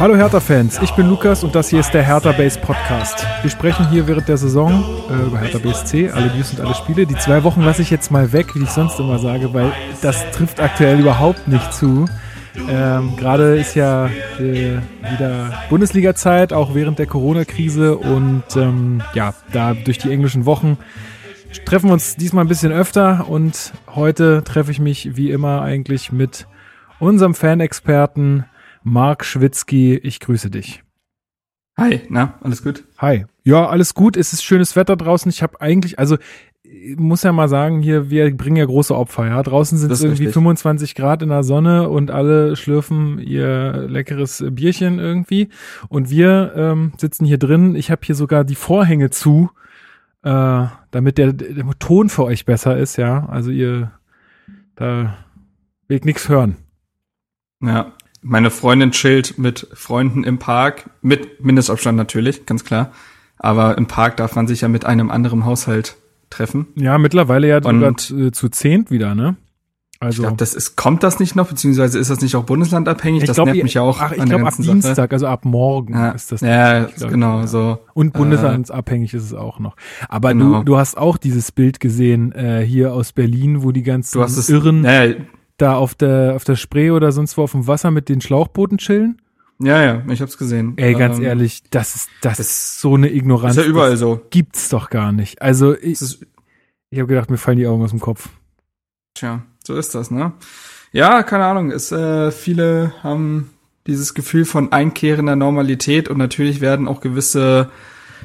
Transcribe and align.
Hallo 0.00 0.16
Hertha-Fans, 0.16 0.80
ich 0.82 0.92
bin 0.92 1.10
Lukas 1.10 1.44
und 1.44 1.54
das 1.54 1.68
hier 1.68 1.80
ist 1.80 1.92
der 1.92 2.02
Hertha 2.02 2.32
Base 2.32 2.58
Podcast. 2.58 3.26
Wir 3.42 3.50
sprechen 3.50 3.86
hier 3.90 4.08
während 4.08 4.28
der 4.28 4.38
Saison 4.38 4.82
äh, 5.10 5.26
über 5.26 5.38
Hertha 5.40 5.58
BSC, 5.58 6.08
alle 6.08 6.34
News 6.34 6.52
und 6.52 6.60
alle 6.62 6.74
Spiele. 6.74 7.04
Die 7.04 7.16
zwei 7.16 7.44
Wochen 7.44 7.60
lasse 7.60 7.82
ich 7.82 7.90
jetzt 7.90 8.10
mal 8.10 8.32
weg, 8.32 8.54
wie 8.54 8.62
ich 8.62 8.70
sonst 8.70 8.98
immer 8.98 9.18
sage, 9.18 9.52
weil 9.52 9.70
das 10.00 10.30
trifft 10.30 10.58
aktuell 10.58 11.00
überhaupt 11.00 11.48
nicht 11.48 11.74
zu. 11.74 12.06
Ähm, 12.66 13.14
Gerade 13.18 13.58
ist 13.58 13.74
ja 13.74 14.06
äh, 14.38 14.78
wieder 15.02 15.52
Bundesliga-Zeit, 15.68 16.54
auch 16.54 16.74
während 16.74 16.98
der 16.98 17.06
Corona-Krise 17.06 17.98
und 17.98 18.44
ähm, 18.56 19.02
ja, 19.12 19.34
da 19.52 19.74
durch 19.74 19.98
die 19.98 20.10
englischen 20.10 20.46
Wochen 20.46 20.78
treffen 21.66 21.90
wir 21.90 21.92
uns 21.92 22.16
diesmal 22.16 22.46
ein 22.46 22.48
bisschen 22.48 22.72
öfter 22.72 23.28
und 23.28 23.74
heute 23.94 24.44
treffe 24.44 24.70
ich 24.70 24.80
mich 24.80 25.14
wie 25.18 25.30
immer 25.30 25.60
eigentlich 25.60 26.10
mit 26.10 26.46
unserem 27.00 27.34
Fanexperten 27.34 28.46
Marc 28.82 29.24
Schwitzky. 29.24 29.96
Ich 29.96 30.20
grüße 30.20 30.50
dich. 30.50 30.82
Hi, 31.76 32.00
na, 32.08 32.34
alles 32.42 32.62
gut? 32.62 32.84
Hi. 32.98 33.24
Ja, 33.42 33.66
alles 33.66 33.94
gut. 33.94 34.16
Es 34.16 34.32
ist 34.32 34.44
schönes 34.44 34.76
Wetter 34.76 34.96
draußen. 34.96 35.30
Ich 35.30 35.42
habe 35.42 35.60
eigentlich, 35.60 35.98
also 35.98 36.18
ich 36.62 36.98
muss 36.98 37.22
ja 37.22 37.32
mal 37.32 37.48
sagen, 37.48 37.82
hier, 37.82 38.10
wir 38.10 38.36
bringen 38.36 38.56
ja 38.56 38.64
große 38.64 38.94
Opfer, 38.94 39.26
ja. 39.26 39.42
Draußen 39.42 39.76
sind 39.76 39.90
es 39.90 40.02
irgendwie 40.02 40.24
richtig. 40.24 40.34
25 40.34 40.94
Grad 40.94 41.22
in 41.22 41.30
der 41.30 41.42
Sonne 41.42 41.88
und 41.88 42.10
alle 42.10 42.54
schlürfen 42.54 43.18
ihr 43.18 43.86
leckeres 43.88 44.44
Bierchen 44.50 44.98
irgendwie. 44.98 45.48
Und 45.88 46.10
wir 46.10 46.52
ähm, 46.54 46.92
sitzen 46.96 47.24
hier 47.24 47.38
drin. 47.38 47.74
Ich 47.74 47.90
habe 47.90 48.02
hier 48.04 48.14
sogar 48.14 48.44
die 48.44 48.54
Vorhänge 48.54 49.10
zu, 49.10 49.50
äh, 50.22 50.66
damit 50.90 51.18
der, 51.18 51.32
der 51.32 51.66
Ton 51.78 52.08
für 52.08 52.24
euch 52.24 52.44
besser 52.44 52.76
ist, 52.76 52.98
ja. 52.98 53.26
Also 53.28 53.50
ihr, 53.50 53.92
da 54.76 55.16
will 55.88 55.96
ich 55.96 56.04
nichts 56.04 56.28
hören. 56.28 56.56
Ja, 57.62 57.94
meine 58.22 58.50
Freundin 58.50 58.90
chillt 58.90 59.38
mit 59.38 59.66
Freunden 59.72 60.24
im 60.24 60.38
Park, 60.38 60.90
mit 61.02 61.42
Mindestabstand 61.44 61.96
natürlich, 61.96 62.46
ganz 62.46 62.64
klar. 62.64 62.92
Aber 63.38 63.78
im 63.78 63.86
Park 63.86 64.18
darf 64.18 64.36
man 64.36 64.46
sich 64.46 64.60
ja 64.60 64.68
mit 64.68 64.84
einem 64.84 65.10
anderen 65.10 65.46
Haushalt 65.46 65.96
treffen. 66.28 66.66
Ja, 66.76 66.98
mittlerweile 66.98 67.48
ja 67.48 67.62
sogar 67.62 67.96
zu, 67.96 68.30
zu 68.30 68.48
zehnt 68.48 68.90
wieder, 68.90 69.14
ne? 69.14 69.36
Also, 70.02 70.22
ich 70.22 70.28
glaube, 70.28 70.38
das 70.38 70.54
ist, 70.54 70.76
kommt 70.76 71.02
das 71.02 71.20
nicht 71.20 71.36
noch, 71.36 71.48
beziehungsweise 71.48 71.98
ist 71.98 72.08
das 72.08 72.22
nicht 72.22 72.34
auch 72.34 72.44
bundeslandabhängig? 72.44 73.24
das 73.24 73.36
glaub, 73.36 73.44
nervt 73.44 73.62
mich 73.62 73.74
ja 73.74 73.82
auch. 73.82 74.00
Ach, 74.00 74.12
ich 74.12 74.24
glaube 74.24 74.46
ab 74.46 74.54
Dienstag, 74.56 74.96
Sache. 74.96 75.10
also 75.12 75.26
ab 75.26 75.44
morgen 75.44 75.92
ja, 75.92 76.12
ist 76.12 76.32
das. 76.32 76.40
Ja, 76.40 76.84
glaub, 76.84 77.10
genau, 77.10 77.40
ja. 77.40 77.46
so. 77.46 77.80
Und 77.92 78.14
bundeslandabhängig 78.14 79.12
äh, 79.12 79.18
ist 79.18 79.24
es 79.24 79.34
auch 79.34 79.58
noch. 79.58 79.76
Aber 80.08 80.32
genau. 80.32 80.60
du, 80.60 80.64
du 80.64 80.76
hast 80.78 80.96
auch 80.96 81.18
dieses 81.18 81.52
Bild 81.52 81.80
gesehen, 81.80 82.32
äh, 82.32 82.64
hier 82.66 82.94
aus 82.94 83.12
Berlin, 83.12 83.62
wo 83.62 83.72
die 83.72 83.82
ganzen 83.82 84.16
du 84.16 84.22
hast 84.22 84.38
es, 84.38 84.48
Irren 84.48 84.84
ja, 84.84 85.04
da 85.60 85.74
auf 85.74 85.94
der, 85.94 86.34
auf 86.36 86.44
der 86.44 86.56
Spree 86.56 86.90
oder 86.90 87.12
sonst 87.12 87.36
wo 87.36 87.42
auf 87.42 87.52
dem 87.52 87.66
Wasser 87.66 87.90
mit 87.90 88.08
den 88.08 88.20
Schlauchbooten 88.20 88.78
chillen. 88.78 89.20
Ja, 89.62 89.82
ja, 89.82 90.02
ich 90.08 90.22
hab's 90.22 90.38
gesehen. 90.38 90.72
Ey, 90.76 90.94
ganz 90.94 91.18
ähm, 91.18 91.24
ehrlich, 91.24 91.62
das 91.70 91.94
ist, 91.94 92.10
das, 92.22 92.38
das 92.38 92.46
ist 92.46 92.80
so 92.80 92.94
eine 92.94 93.12
Ignoranz. 93.12 93.56
Ist 93.56 93.64
ja 93.64 93.68
überall 93.68 93.96
so. 93.96 94.22
Gibt's 94.30 94.70
doch 94.70 94.88
gar 94.88 95.12
nicht. 95.12 95.42
Also, 95.42 95.76
ich, 95.76 96.00
ich 96.00 96.98
habe 96.98 97.06
gedacht, 97.08 97.30
mir 97.30 97.36
fallen 97.36 97.58
die 97.58 97.66
Augen 97.66 97.82
aus 97.82 97.90
dem 97.90 98.00
Kopf. 98.00 98.30
Tja, 99.12 99.42
so 99.62 99.76
ist 99.76 99.94
das, 99.94 100.10
ne? 100.10 100.32
Ja, 100.92 101.22
keine 101.22 101.44
Ahnung. 101.44 101.70
Es, 101.70 101.92
äh, 101.92 102.30
viele 102.30 102.94
haben 103.02 103.50
dieses 103.86 104.14
Gefühl 104.14 104.46
von 104.46 104.72
einkehrender 104.72 105.36
Normalität 105.36 106.08
und 106.08 106.16
natürlich 106.16 106.62
werden 106.62 106.88
auch 106.88 107.00
gewisse 107.00 107.70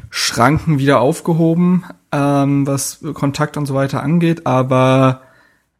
Schranken 0.09 0.79
wieder 0.79 1.01
aufgehoben, 1.01 1.83
ähm, 2.11 2.65
was 2.65 2.99
Kontakt 3.13 3.57
und 3.57 3.65
so 3.65 3.73
weiter 3.73 4.01
angeht, 4.01 4.45
aber 4.47 5.21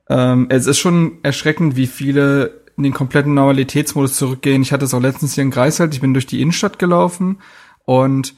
ähm, 0.09 0.47
es 0.49 0.67
ist 0.67 0.79
schon 0.79 1.19
erschreckend, 1.23 1.75
wie 1.75 1.87
viele 1.87 2.61
in 2.77 2.83
den 2.83 2.93
kompletten 2.93 3.33
Normalitätsmodus 3.33 4.15
zurückgehen. 4.15 4.61
Ich 4.61 4.73
hatte 4.73 4.85
es 4.85 4.93
auch 4.93 5.01
letztens 5.01 5.33
hier 5.33 5.43
in 5.43 5.51
Greifswald, 5.51 5.93
ich 5.93 6.01
bin 6.01 6.13
durch 6.13 6.27
die 6.27 6.41
Innenstadt 6.41 6.79
gelaufen 6.79 7.39
und 7.85 8.35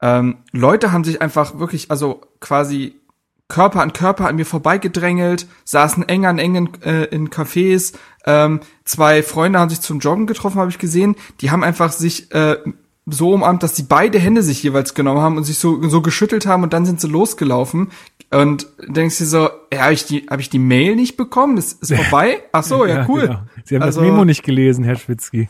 ähm, 0.00 0.38
Leute 0.52 0.92
haben 0.92 1.04
sich 1.04 1.20
einfach 1.22 1.58
wirklich, 1.58 1.90
also 1.90 2.22
quasi 2.40 2.94
Körper 3.48 3.80
an 3.80 3.94
Körper 3.94 4.28
an 4.28 4.36
mir 4.36 4.44
vorbeigedrängelt, 4.44 5.46
saßen 5.64 6.06
eng 6.08 6.26
an 6.26 6.38
eng 6.38 6.70
äh, 6.82 7.04
in 7.04 7.30
Cafés. 7.30 7.94
Ähm, 8.26 8.60
zwei 8.84 9.22
Freunde 9.22 9.58
haben 9.58 9.70
sich 9.70 9.80
zum 9.80 10.00
Joggen 10.00 10.26
getroffen, 10.26 10.60
habe 10.60 10.70
ich 10.70 10.78
gesehen. 10.78 11.16
Die 11.40 11.50
haben 11.50 11.64
einfach 11.64 11.92
sich 11.92 12.30
äh, 12.32 12.58
so 13.06 13.32
umarmt, 13.32 13.62
dass 13.62 13.74
sie 13.74 13.84
beide 13.84 14.18
Hände 14.18 14.42
sich 14.42 14.62
jeweils 14.62 14.92
genommen 14.92 15.22
haben 15.22 15.38
und 15.38 15.44
sich 15.44 15.58
so, 15.58 15.82
so 15.88 16.02
geschüttelt 16.02 16.44
haben 16.46 16.62
und 16.62 16.74
dann 16.74 16.84
sind 16.84 17.00
sie 17.00 17.08
losgelaufen. 17.08 17.90
Und 18.30 18.66
denkst 18.86 19.18
du 19.18 19.24
so, 19.24 19.48
ja, 19.72 19.82
habe 19.82 19.92
ich 19.92 20.04
die, 20.06 20.26
habe 20.30 20.40
ich 20.40 20.48
die 20.48 20.58
Mail 20.58 20.96
nicht 20.96 21.16
bekommen? 21.16 21.58
Ist, 21.58 21.82
ist 21.82 21.94
vorbei? 21.94 22.38
Ach 22.52 22.62
so, 22.62 22.86
ja, 22.86 23.04
cool. 23.08 23.22
Genau. 23.22 23.38
Sie 23.64 23.74
haben 23.74 23.82
also, 23.82 24.00
das 24.00 24.08
Memo 24.08 24.24
nicht 24.24 24.42
gelesen, 24.42 24.82
Herr 24.84 24.96
Schwitzky. 24.96 25.48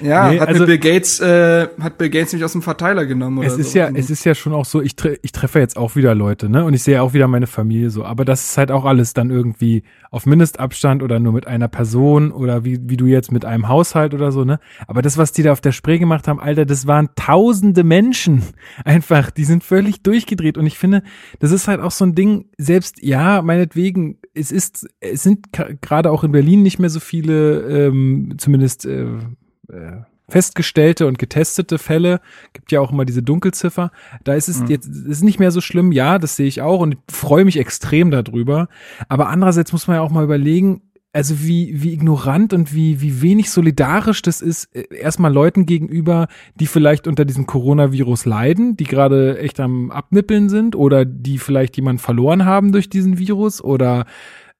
Ja, 0.00 0.30
nee, 0.30 0.40
hat 0.40 0.48
also, 0.48 0.66
Bill 0.66 0.78
Gates, 0.78 1.20
äh, 1.20 1.68
hat 1.80 1.98
Bill 1.98 2.10
Gates 2.10 2.32
mich 2.32 2.42
aus 2.42 2.52
dem 2.52 2.62
Verteiler 2.62 3.06
genommen 3.06 3.38
oder 3.38 3.46
Es 3.46 3.56
ist 3.56 3.72
so. 3.72 3.78
ja, 3.78 3.88
es 3.94 4.10
ist 4.10 4.24
ja 4.24 4.34
schon 4.34 4.52
auch 4.52 4.64
so, 4.64 4.82
ich, 4.82 4.96
tre 4.96 5.18
ich 5.22 5.30
treffe 5.30 5.60
jetzt 5.60 5.76
auch 5.76 5.94
wieder 5.94 6.14
Leute, 6.16 6.48
ne? 6.48 6.64
Und 6.64 6.74
ich 6.74 6.82
sehe 6.82 7.00
auch 7.00 7.12
wieder 7.12 7.28
meine 7.28 7.46
Familie 7.46 7.90
so. 7.90 8.04
Aber 8.04 8.24
das 8.24 8.42
ist 8.44 8.58
halt 8.58 8.72
auch 8.72 8.84
alles 8.84 9.14
dann 9.14 9.30
irgendwie 9.30 9.84
auf 10.10 10.26
Mindestabstand 10.26 11.02
oder 11.04 11.20
nur 11.20 11.32
mit 11.32 11.46
einer 11.46 11.68
Person 11.68 12.32
oder 12.32 12.64
wie, 12.64 12.80
wie 12.82 12.96
du 12.96 13.06
jetzt 13.06 13.30
mit 13.30 13.44
einem 13.44 13.68
Haushalt 13.68 14.14
oder 14.14 14.32
so, 14.32 14.44
ne? 14.44 14.58
Aber 14.88 15.02
das, 15.02 15.16
was 15.16 15.30
die 15.30 15.44
da 15.44 15.52
auf 15.52 15.60
der 15.60 15.72
Spree 15.72 15.98
gemacht 15.98 16.26
haben, 16.26 16.40
Alter, 16.40 16.66
das 16.66 16.88
waren 16.88 17.10
tausende 17.14 17.84
Menschen. 17.84 18.42
Einfach, 18.84 19.30
die 19.30 19.44
sind 19.44 19.62
völlig 19.62 20.02
durchgedreht. 20.02 20.58
Und 20.58 20.66
ich 20.66 20.76
finde, 20.76 21.04
das 21.38 21.52
ist 21.52 21.68
halt 21.68 21.80
auch 21.80 21.92
so 21.92 22.04
ein 22.04 22.16
Ding, 22.16 22.46
selbst, 22.58 23.00
ja, 23.02 23.42
meinetwegen, 23.60 24.18
es 24.34 24.50
ist, 24.50 24.88
es 25.00 25.22
sind 25.22 25.48
gerade 25.80 26.10
auch 26.10 26.24
in 26.24 26.32
Berlin 26.32 26.62
nicht 26.62 26.78
mehr 26.78 26.90
so 26.90 27.00
viele, 27.00 27.60
ähm, 27.86 28.34
zumindest 28.38 28.86
äh, 28.86 29.04
äh, 29.68 30.02
festgestellte 30.28 31.06
und 31.06 31.18
getestete 31.18 31.78
Fälle, 31.78 32.20
gibt 32.52 32.72
ja 32.72 32.80
auch 32.80 32.92
immer 32.92 33.04
diese 33.04 33.22
Dunkelziffer. 33.22 33.90
Da 34.24 34.34
ist 34.34 34.48
es 34.48 34.60
mhm. 34.60 34.68
jetzt 34.68 34.86
ist 34.86 35.22
nicht 35.22 35.40
mehr 35.40 35.50
so 35.50 35.60
schlimm, 35.60 35.92
ja, 35.92 36.18
das 36.18 36.36
sehe 36.36 36.46
ich 36.46 36.62
auch 36.62 36.80
und 36.80 36.96
freue 37.10 37.44
mich 37.44 37.58
extrem 37.58 38.10
darüber. 38.10 38.68
Aber 39.08 39.28
andererseits 39.28 39.72
muss 39.72 39.88
man 39.88 39.96
ja 39.96 40.02
auch 40.02 40.10
mal 40.10 40.24
überlegen, 40.24 40.82
also 41.12 41.40
wie, 41.40 41.82
wie 41.82 41.92
ignorant 41.92 42.52
und 42.52 42.74
wie, 42.74 43.00
wie 43.00 43.20
wenig 43.20 43.50
solidarisch 43.50 44.22
das 44.22 44.40
ist, 44.40 44.74
äh, 44.74 44.84
erstmal 44.94 45.32
Leuten 45.32 45.66
gegenüber, 45.66 46.28
die 46.54 46.66
vielleicht 46.66 47.08
unter 47.08 47.24
diesem 47.24 47.46
Coronavirus 47.46 48.26
leiden, 48.26 48.76
die 48.76 48.84
gerade 48.84 49.38
echt 49.38 49.58
am 49.58 49.90
Abnippeln 49.90 50.48
sind 50.48 50.76
oder 50.76 51.04
die 51.04 51.38
vielleicht 51.38 51.76
jemanden 51.76 52.00
verloren 52.00 52.44
haben 52.44 52.72
durch 52.72 52.88
diesen 52.88 53.18
Virus 53.18 53.62
oder 53.62 54.06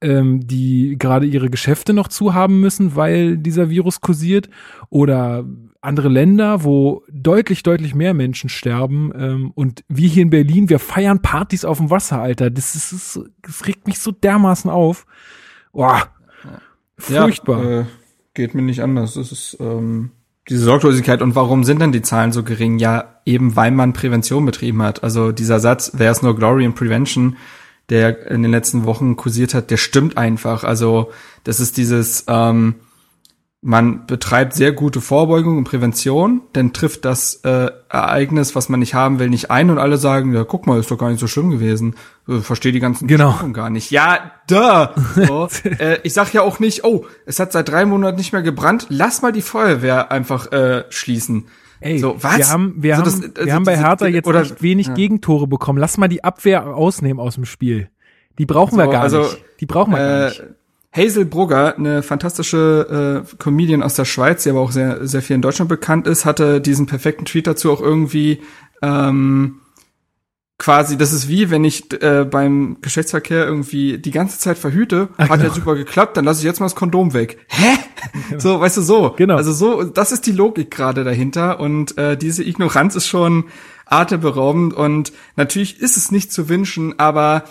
ähm, 0.01 0.47
die 0.47 0.97
gerade 0.99 1.27
ihre 1.27 1.51
Geschäfte 1.51 1.93
noch 1.93 2.09
zu 2.09 2.35
haben 2.35 2.61
müssen, 2.61 2.97
weil 2.97 3.37
dieser 3.37 3.71
Virus 3.71 4.01
kursiert 4.01 4.49
oder 4.89 5.45
andere 5.83 6.09
Länder, 6.09 6.65
wo 6.65 7.05
deutlich, 7.11 7.63
deutlich 7.63 7.95
mehr 7.95 8.13
Menschen 8.13 8.51
sterben. 8.51 9.13
Ähm, 9.17 9.53
und 9.55 9.85
wir 9.89 10.09
hier 10.09 10.23
in 10.23 10.31
Berlin, 10.31 10.69
wir 10.69 10.79
feiern 10.79 11.23
Partys 11.23 11.65
auf 11.65 11.79
dem 11.79 11.91
Wasser, 11.91 12.21
Alter. 12.21 12.51
Das, 12.51 12.75
ist, 12.75 12.93
das, 12.93 13.25
das 13.43 13.67
regt 13.67 13.87
mich 13.87 13.99
so 13.99 14.11
dermaßen 14.11 14.71
auf. 14.71 15.07
Boah, 15.73 16.11
Furchtbar. 17.01 17.65
Ja, 17.65 17.81
äh, 17.81 17.85
geht 18.35 18.55
mir 18.55 18.63
nicht 18.63 18.83
anders. 18.83 19.15
Das 19.15 19.33
ist 19.33 19.57
ähm, 19.61 20.11
diese 20.49 20.65
Sorglosigkeit. 20.65 21.23
Und 21.23 21.35
warum 21.35 21.65
sind 21.65 21.81
denn 21.81 21.93
die 21.93 22.03
Zahlen 22.03 22.33
so 22.33 22.43
gering? 22.43 22.79
Ja, 22.79 23.21
eben 23.25 23.57
weil 23.57 23.71
man 23.71 23.93
Prävention 23.93 24.45
betrieben 24.47 24.83
hat. 24.83 25.03
Also 25.03 25.33
dieser 25.33 25.61
Satz, 25.61 25.93
there's 25.93 26.23
no 26.23 26.35
glory 26.35 26.65
in 26.65 26.75
prevention, 26.75 27.37
der 27.89 28.31
in 28.31 28.43
den 28.43 28.51
letzten 28.51 28.85
Wochen 28.85 29.17
kursiert 29.17 29.55
hat, 29.55 29.71
der 29.71 29.77
stimmt 29.77 30.17
einfach. 30.17 30.65
Also 30.65 31.11
das 31.45 31.61
ist 31.61 31.77
dieses 31.77 32.25
ähm, 32.29 32.77
man 33.63 34.07
betreibt 34.07 34.55
sehr 34.55 34.73
gute 34.73 35.03
Vorbeugung 35.03 35.59
und 35.59 35.65
Prävention, 35.65 36.41
dann 36.55 36.73
trifft 36.73 37.05
das 37.05 37.35
äh, 37.45 37.71
Ereignis, 37.91 38.57
was 38.57 38.71
man 38.71 38.81
nicht 38.81 38.95
haben 38.95 39.19
will, 39.19 39.29
nicht 39.29 39.51
ein 39.51 39.69
und 39.69 39.79
alle 39.79 39.99
sagen, 39.99 40.33
ja, 40.33 40.45
guck 40.45 40.67
mal, 40.67 40.81
ist 40.81 40.91
doch 40.91 40.97
gar 40.97 41.11
nicht 41.11 41.21
so 41.21 41.27
schlimm 41.27 41.51
gewesen. 41.51 41.95
Äh, 42.27 42.39
verstehe 42.39 42.73
die 42.73 42.81
ganzen 42.81 43.07
genau. 43.07 43.35
gar 43.53 43.69
nicht. 43.69 43.91
Ja, 43.91 44.33
da. 44.47 44.95
So. 45.15 45.49
äh, 45.79 45.99
ich 46.05 46.15
sag 46.15 46.33
ja 46.33 46.41
auch 46.41 46.59
nicht, 46.59 46.85
oh, 46.85 47.05
es 47.27 47.39
hat 47.39 47.53
seit 47.53 47.69
drei 47.69 47.85
Monaten 47.85 48.17
nicht 48.17 48.33
mehr 48.33 48.43
gebrannt, 48.43 48.87
lass 48.89 49.21
mal 49.21 49.33
die 49.33 49.43
Feuerwehr 49.43 50.11
einfach 50.11 50.51
äh, 50.53 50.85
schließen. 50.89 51.47
Ey, 51.81 51.99
so, 51.99 52.17
was? 52.23 52.39
wir 52.39 52.49
haben, 52.49 52.75
wir 52.79 52.97
so, 52.97 53.03
haben, 53.03 53.05
das, 53.05 53.21
wir 53.21 53.41
also, 53.41 53.53
haben 53.53 53.65
bei 53.65 53.77
Hertha 53.77 54.07
jetzt 54.07 54.27
oder, 54.27 54.41
nicht 54.41 54.63
wenig 54.63 54.87
ja. 54.89 54.95
Gegentore 54.95 55.47
bekommen. 55.47 55.79
Lass 55.79 55.99
mal 55.99 56.09
die 56.09 56.25
Abwehr 56.25 56.67
ausnehmen 56.67 57.21
aus 57.21 57.35
dem 57.35 57.45
Spiel. 57.45 57.91
Die 58.39 58.47
brauchen 58.47 58.73
so, 58.73 58.79
wir 58.79 58.87
gar 58.87 59.03
also, 59.03 59.21
nicht. 59.21 59.45
Die 59.61 59.67
brauchen 59.67 59.93
wir 59.93 59.99
äh, 59.99 60.03
gar 60.03 60.29
nicht. 60.29 60.43
Hazel 60.93 61.25
Brugger, 61.25 61.77
eine 61.77 62.03
fantastische 62.03 63.25
äh, 63.25 63.37
Comedian 63.37 63.83
aus 63.83 63.95
der 63.95 64.05
Schweiz, 64.05 64.43
die 64.43 64.51
aber 64.51 64.61
auch 64.61 64.73
sehr, 64.73 65.07
sehr 65.07 65.23
viel 65.23 65.37
in 65.37 65.43
Deutschland 65.43 65.69
bekannt 65.69 66.07
ist, 66.07 66.25
hatte 66.25 66.61
diesen 66.61 66.87
perfekten 66.87 67.25
Tweet 67.25 67.47
dazu 67.47 67.71
auch 67.71 67.81
irgendwie 67.81 68.41
ähm, 68.83 69.61
quasi, 70.59 70.99
das 70.99 71.13
ist 71.13 71.29
wie, 71.29 71.51
wenn 71.51 71.65
ich 71.65 71.93
äh, 72.03 72.25
beim 72.25 72.77
Geschlechtsverkehr 72.83 73.45
irgendwie 73.45 73.99
die 73.99 74.11
ganze 74.11 74.39
Zeit 74.39 74.59
verhüte, 74.59 75.09
Ach, 75.17 75.29
hat 75.29 75.39
genau. 75.39 75.49
ja 75.49 75.55
super 75.55 75.75
geklappt, 75.75 76.17
dann 76.17 76.25
lasse 76.25 76.41
ich 76.41 76.45
jetzt 76.45 76.61
mal 76.61 76.67
das 76.67 76.75
Kondom 76.75 77.15
weg. 77.15 77.39
Hä? 77.49 77.79
Genau. 78.29 78.41
So, 78.41 78.61
weißt 78.61 78.79
du, 78.79 78.83
so. 78.83 79.15
Genau. 79.17 79.37
Also 79.37 79.53
so, 79.53 79.85
das 79.85 80.11
ist 80.11 80.27
die 80.27 80.33
Logik 80.33 80.71
gerade 80.71 81.05
dahinter 81.05 81.61
und 81.61 81.99
äh, 81.99 82.17
diese 82.17 82.43
Ignoranz 82.43 82.95
ist 82.97 83.07
schon 83.07 83.45
atemberaubend 83.87 84.73
und 84.73 85.13
natürlich 85.37 85.81
ist 85.81 85.97
es 85.97 86.11
nicht 86.11 86.33
zu 86.33 86.49
wünschen, 86.49 86.99
aber 86.99 87.45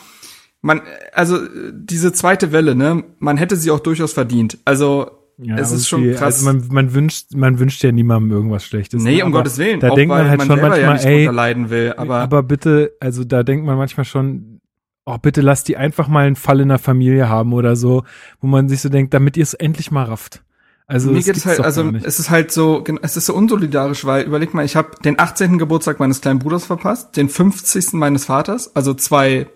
man, 0.62 0.82
also 1.14 1.40
diese 1.74 2.14
zweite 2.14 2.52
Welle, 2.52 2.76
ne, 2.76 3.04
man 3.20 3.38
hätte 3.38 3.56
sie 3.56 3.72
auch 3.72 3.80
durchaus 3.80 4.14
verdient. 4.14 4.58
Also 4.66 5.12
Ja, 5.38 5.58
es 5.58 5.72
ist 5.72 5.88
schon 5.88 6.04
krass. 6.14 6.46
Also 6.46 6.46
man, 6.46 6.68
man 6.70 6.94
wünscht, 6.94 7.34
man 7.34 7.60
wünscht 7.60 7.82
ja 7.84 7.92
niemandem 7.92 8.32
irgendwas 8.32 8.66
Schlechtes. 8.66 9.02
Nee, 9.02 9.22
um 9.22 9.30
aber 9.30 9.40
Gottes 9.40 9.58
Willen. 9.58 9.80
Da 9.80 9.92
denkt 9.92 10.10
man 10.10 10.28
halt 10.28 10.38
man 10.38 10.48
schon 10.48 10.60
manchmal, 10.60 11.02
ja 11.02 11.10
ey, 11.10 11.26
leiden 11.28 11.70
will, 11.70 11.94
aber, 11.96 12.20
aber 12.20 12.44
bitte, 12.44 12.92
also 13.00 13.24
da 13.24 13.44
denkt 13.44 13.66
man 13.66 13.78
manchmal 13.78 14.06
schon, 14.06 14.60
oh, 15.06 15.18
bitte 15.18 15.42
lasst 15.42 15.68
die 15.70 15.78
einfach 15.78 16.08
mal 16.08 16.28
einen 16.28 16.36
Fall 16.36 16.60
in 16.60 16.70
der 16.70 16.78
Familie 16.78 17.30
haben 17.30 17.54
oder 17.54 17.76
so, 17.76 18.04
wo 18.42 18.48
man 18.48 18.68
sich 18.68 18.82
so 18.82 18.90
denkt, 18.90 19.14
damit 19.14 19.38
ihr 19.38 19.44
es 19.44 19.54
endlich 19.54 19.92
mal 19.92 20.04
rafft. 20.04 20.44
Also 20.88 21.12
mir 21.12 21.22
geht 21.22 21.38
es 21.38 21.46
halt, 21.46 21.60
also 21.60 21.92
es 22.04 22.20
ist 22.20 22.32
halt 22.32 22.52
so, 22.52 22.84
es 23.04 23.16
ist 23.16 23.28
so 23.28 23.36
unsolidarisch, 23.36 24.06
weil 24.06 24.26
überleg 24.26 24.56
mal, 24.56 24.66
ich 24.66 24.76
habe 24.76 24.90
den 25.06 25.20
18. 25.20 25.60
Geburtstag 25.60 26.00
meines 26.00 26.20
kleinen 26.20 26.40
Bruders 26.40 26.66
verpasst, 26.66 27.16
den 27.16 27.30
50. 27.30 27.94
meines 27.94 28.26
Vaters, 28.26 28.76
also 28.76 28.94
zwei. 28.96 29.48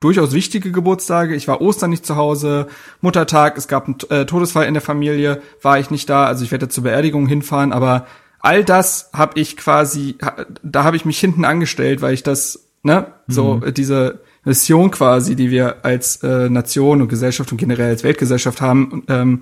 Durchaus 0.00 0.32
wichtige 0.32 0.72
Geburtstage. 0.72 1.34
Ich 1.34 1.48
war 1.48 1.60
Ostern 1.60 1.90
nicht 1.90 2.04
zu 2.04 2.16
Hause, 2.16 2.66
Muttertag, 3.00 3.56
es 3.56 3.68
gab 3.68 3.86
einen 3.86 3.96
äh, 4.10 4.26
Todesfall 4.26 4.66
in 4.66 4.74
der 4.74 4.82
Familie, 4.82 5.42
war 5.62 5.78
ich 5.78 5.90
nicht 5.90 6.08
da, 6.10 6.26
also 6.26 6.44
ich 6.44 6.50
werde 6.50 6.68
zur 6.68 6.84
Beerdigung 6.84 7.26
hinfahren, 7.26 7.72
aber 7.72 8.06
all 8.40 8.64
das 8.64 9.10
habe 9.14 9.40
ich 9.40 9.56
quasi, 9.56 10.16
da 10.62 10.84
habe 10.84 10.96
ich 10.96 11.04
mich 11.04 11.18
hinten 11.18 11.44
angestellt, 11.44 12.02
weil 12.02 12.12
ich 12.12 12.22
das, 12.22 12.68
ne, 12.82 13.06
so 13.26 13.54
mhm. 13.54 13.72
diese 13.72 14.20
Mission 14.44 14.90
quasi, 14.90 15.36
die 15.36 15.50
wir 15.50 15.84
als 15.84 16.22
äh, 16.22 16.50
Nation 16.50 17.00
und 17.00 17.08
Gesellschaft 17.08 17.50
und 17.50 17.58
generell 17.58 17.88
als 17.88 18.04
Weltgesellschaft 18.04 18.60
haben, 18.60 19.04
ähm, 19.08 19.40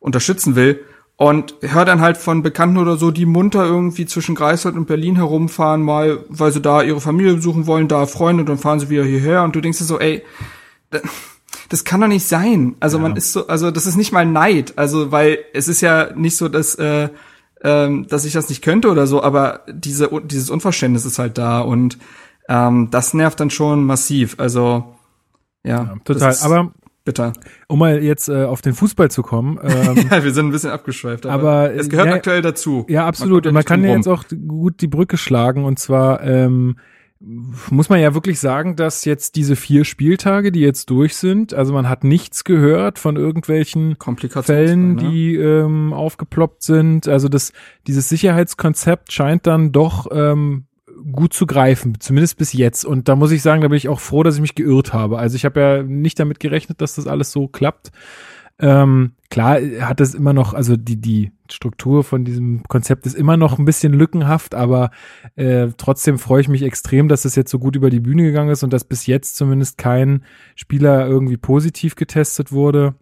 unterstützen 0.00 0.56
will. 0.56 0.80
Und 1.20 1.56
hör 1.62 1.84
dann 1.84 2.00
halt 2.00 2.16
von 2.16 2.44
Bekannten 2.44 2.78
oder 2.78 2.96
so, 2.96 3.10
die 3.10 3.26
munter 3.26 3.64
irgendwie 3.64 4.06
zwischen 4.06 4.36
Greifswald 4.36 4.76
und 4.76 4.86
Berlin 4.86 5.16
herumfahren, 5.16 5.82
mal, 5.82 6.24
weil 6.28 6.52
sie 6.52 6.60
da 6.62 6.80
ihre 6.80 7.00
Familie 7.00 7.34
besuchen 7.34 7.66
wollen, 7.66 7.88
da 7.88 8.06
Freunde, 8.06 8.42
und 8.42 8.48
dann 8.48 8.56
fahren 8.56 8.78
sie 8.78 8.88
wieder 8.88 9.04
hierher 9.04 9.42
und 9.42 9.56
du 9.56 9.60
denkst 9.60 9.78
dir 9.78 9.84
so, 9.84 9.98
ey, 9.98 10.22
das 11.68 11.82
kann 11.82 12.00
doch 12.00 12.06
nicht 12.06 12.24
sein. 12.24 12.76
Also 12.78 12.98
ja. 12.98 13.02
man 13.02 13.16
ist 13.16 13.32
so, 13.32 13.48
also 13.48 13.72
das 13.72 13.86
ist 13.86 13.96
nicht 13.96 14.12
mal 14.12 14.24
Neid, 14.24 14.74
also 14.76 15.10
weil 15.10 15.38
es 15.52 15.66
ist 15.66 15.80
ja 15.80 16.10
nicht 16.14 16.36
so, 16.36 16.48
dass 16.48 16.76
äh, 16.76 17.08
ähm, 17.64 18.06
dass 18.06 18.24
ich 18.24 18.32
das 18.32 18.48
nicht 18.48 18.62
könnte 18.62 18.88
oder 18.88 19.08
so, 19.08 19.20
aber 19.20 19.62
diese 19.68 20.08
dieses 20.24 20.50
Unverständnis 20.50 21.04
ist 21.04 21.18
halt 21.18 21.36
da 21.36 21.60
und 21.60 21.98
ähm, 22.48 22.90
das 22.90 23.12
nervt 23.12 23.40
dann 23.40 23.50
schon 23.50 23.84
massiv. 23.84 24.36
Also 24.38 24.94
ja, 25.64 25.82
ja 25.82 25.94
total. 26.04 26.36
aber 26.42 26.72
Bitte. 27.08 27.32
Um 27.68 27.78
mal 27.78 28.02
jetzt 28.02 28.28
äh, 28.28 28.44
auf 28.44 28.60
den 28.60 28.74
Fußball 28.74 29.10
zu 29.10 29.22
kommen. 29.22 29.58
Ähm, 29.68 30.08
ja, 30.10 30.24
wir 30.24 30.32
sind 30.32 30.46
ein 30.46 30.50
bisschen 30.50 30.70
abgeschweift, 30.70 31.26
aber, 31.26 31.50
aber 31.50 31.74
es 31.74 31.88
gehört 31.88 32.08
ja, 32.08 32.14
aktuell 32.14 32.42
dazu. 32.42 32.86
Ja, 32.88 33.06
absolut. 33.06 33.44
Man 33.44 33.50
und 33.50 33.54
man 33.54 33.64
kann 33.64 33.84
ja 33.84 33.94
jetzt 33.94 34.08
auch 34.08 34.24
gut 34.48 34.80
die 34.80 34.86
Brücke 34.86 35.16
schlagen 35.18 35.64
und 35.64 35.78
zwar 35.78 36.22
ähm, 36.22 36.76
muss 37.20 37.88
man 37.88 38.00
ja 38.00 38.14
wirklich 38.14 38.38
sagen, 38.40 38.76
dass 38.76 39.04
jetzt 39.04 39.36
diese 39.36 39.56
vier 39.56 39.84
Spieltage, 39.84 40.52
die 40.52 40.60
jetzt 40.60 40.88
durch 40.90 41.16
sind, 41.16 41.52
also 41.52 41.72
man 41.72 41.88
hat 41.88 42.02
nichts 42.02 42.44
gehört 42.44 42.98
von 42.98 43.16
irgendwelchen 43.16 43.96
Fällen, 44.42 44.94
ne? 44.94 45.02
die 45.02 45.36
ähm, 45.36 45.92
aufgeploppt 45.92 46.62
sind. 46.62 47.08
Also 47.08 47.28
das, 47.28 47.52
dieses 47.86 48.08
Sicherheitskonzept 48.08 49.12
scheint 49.12 49.46
dann 49.46 49.72
doch 49.72 50.06
ähm, 50.12 50.67
gut 51.12 51.32
zu 51.32 51.46
greifen, 51.46 51.98
zumindest 52.00 52.36
bis 52.38 52.52
jetzt. 52.52 52.84
Und 52.84 53.08
da 53.08 53.16
muss 53.16 53.30
ich 53.30 53.42
sagen, 53.42 53.62
da 53.62 53.68
bin 53.68 53.76
ich 53.76 53.88
auch 53.88 54.00
froh, 54.00 54.22
dass 54.22 54.36
ich 54.36 54.40
mich 54.40 54.54
geirrt 54.54 54.92
habe. 54.92 55.18
Also 55.18 55.36
ich 55.36 55.44
habe 55.44 55.60
ja 55.60 55.82
nicht 55.82 56.18
damit 56.18 56.40
gerechnet, 56.40 56.80
dass 56.80 56.94
das 56.94 57.06
alles 57.06 57.32
so 57.32 57.48
klappt. 57.48 57.90
Ähm, 58.60 59.12
klar 59.30 59.60
hat 59.80 60.00
es 60.00 60.14
immer 60.14 60.32
noch, 60.32 60.52
also 60.52 60.76
die, 60.76 61.00
die 61.00 61.30
Struktur 61.48 62.02
von 62.02 62.24
diesem 62.24 62.64
Konzept 62.64 63.06
ist 63.06 63.14
immer 63.14 63.36
noch 63.36 63.56
ein 63.56 63.64
bisschen 63.64 63.92
lückenhaft, 63.92 64.56
aber 64.56 64.90
äh, 65.36 65.68
trotzdem 65.76 66.18
freue 66.18 66.40
ich 66.40 66.48
mich 66.48 66.62
extrem, 66.62 67.06
dass 67.06 67.24
es 67.24 67.36
jetzt 67.36 67.52
so 67.52 67.60
gut 67.60 67.76
über 67.76 67.88
die 67.88 68.00
Bühne 68.00 68.24
gegangen 68.24 68.50
ist 68.50 68.64
und 68.64 68.72
dass 68.72 68.82
bis 68.82 69.06
jetzt 69.06 69.36
zumindest 69.36 69.78
kein 69.78 70.24
Spieler 70.56 71.06
irgendwie 71.06 71.36
positiv 71.36 71.94
getestet 71.94 72.50
wurde 72.50 72.96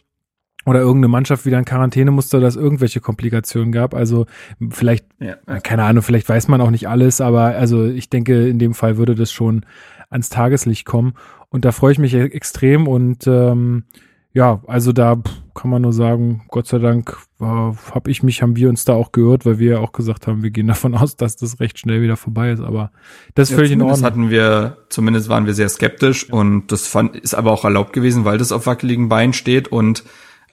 oder 0.66 0.80
irgendeine 0.80 1.08
Mannschaft 1.08 1.46
wieder 1.46 1.58
in 1.58 1.64
Quarantäne 1.64 2.10
musste, 2.10 2.40
dass 2.40 2.56
irgendwelche 2.56 3.00
Komplikationen 3.00 3.70
gab. 3.70 3.94
Also 3.94 4.26
vielleicht, 4.70 5.06
ja. 5.20 5.36
keine 5.60 5.84
Ahnung, 5.84 6.02
vielleicht 6.02 6.28
weiß 6.28 6.48
man 6.48 6.60
auch 6.60 6.70
nicht 6.70 6.88
alles, 6.88 7.20
aber 7.20 7.54
also 7.54 7.86
ich 7.86 8.10
denke, 8.10 8.48
in 8.48 8.58
dem 8.58 8.74
Fall 8.74 8.98
würde 8.98 9.14
das 9.14 9.30
schon 9.32 9.64
ans 10.10 10.28
Tageslicht 10.28 10.84
kommen. 10.84 11.14
Und 11.50 11.64
da 11.64 11.70
freue 11.70 11.92
ich 11.92 11.98
mich 12.00 12.14
e-, 12.14 12.24
extrem 12.24 12.88
und 12.88 13.28
ähm, 13.28 13.84
ja, 14.32 14.60
also 14.66 14.92
da 14.92 15.22
kann 15.54 15.70
man 15.70 15.82
nur 15.82 15.92
sagen, 15.92 16.42
Gott 16.48 16.66
sei 16.66 16.78
Dank 16.78 17.16
äh, 17.40 17.44
habe 17.44 18.10
ich 18.10 18.24
mich, 18.24 18.42
haben 18.42 18.56
wir 18.56 18.68
uns 18.68 18.84
da 18.84 18.92
auch 18.92 19.12
gehört, 19.12 19.46
weil 19.46 19.58
wir 19.58 19.70
ja 19.74 19.78
auch 19.78 19.92
gesagt 19.92 20.26
haben, 20.26 20.42
wir 20.42 20.50
gehen 20.50 20.66
davon 20.66 20.96
aus, 20.96 21.16
dass 21.16 21.36
das 21.36 21.60
recht 21.60 21.78
schnell 21.78 22.02
wieder 22.02 22.16
vorbei 22.16 22.50
ist. 22.50 22.60
Aber 22.60 22.90
das 23.36 23.50
ja, 23.50 23.56
völlig 23.56 23.70
in 23.70 23.82
Ordnung. 23.82 24.04
hatten 24.04 24.30
wir, 24.30 24.78
zumindest 24.88 25.28
waren 25.28 25.46
wir 25.46 25.54
sehr 25.54 25.68
skeptisch 25.68 26.28
und 26.28 26.72
das 26.72 26.88
fand, 26.88 27.14
ist 27.14 27.34
aber 27.34 27.52
auch 27.52 27.64
erlaubt 27.64 27.92
gewesen, 27.92 28.24
weil 28.24 28.36
das 28.36 28.50
auf 28.50 28.66
wackeligen 28.66 29.08
Beinen 29.08 29.32
steht 29.32 29.68
und 29.68 30.02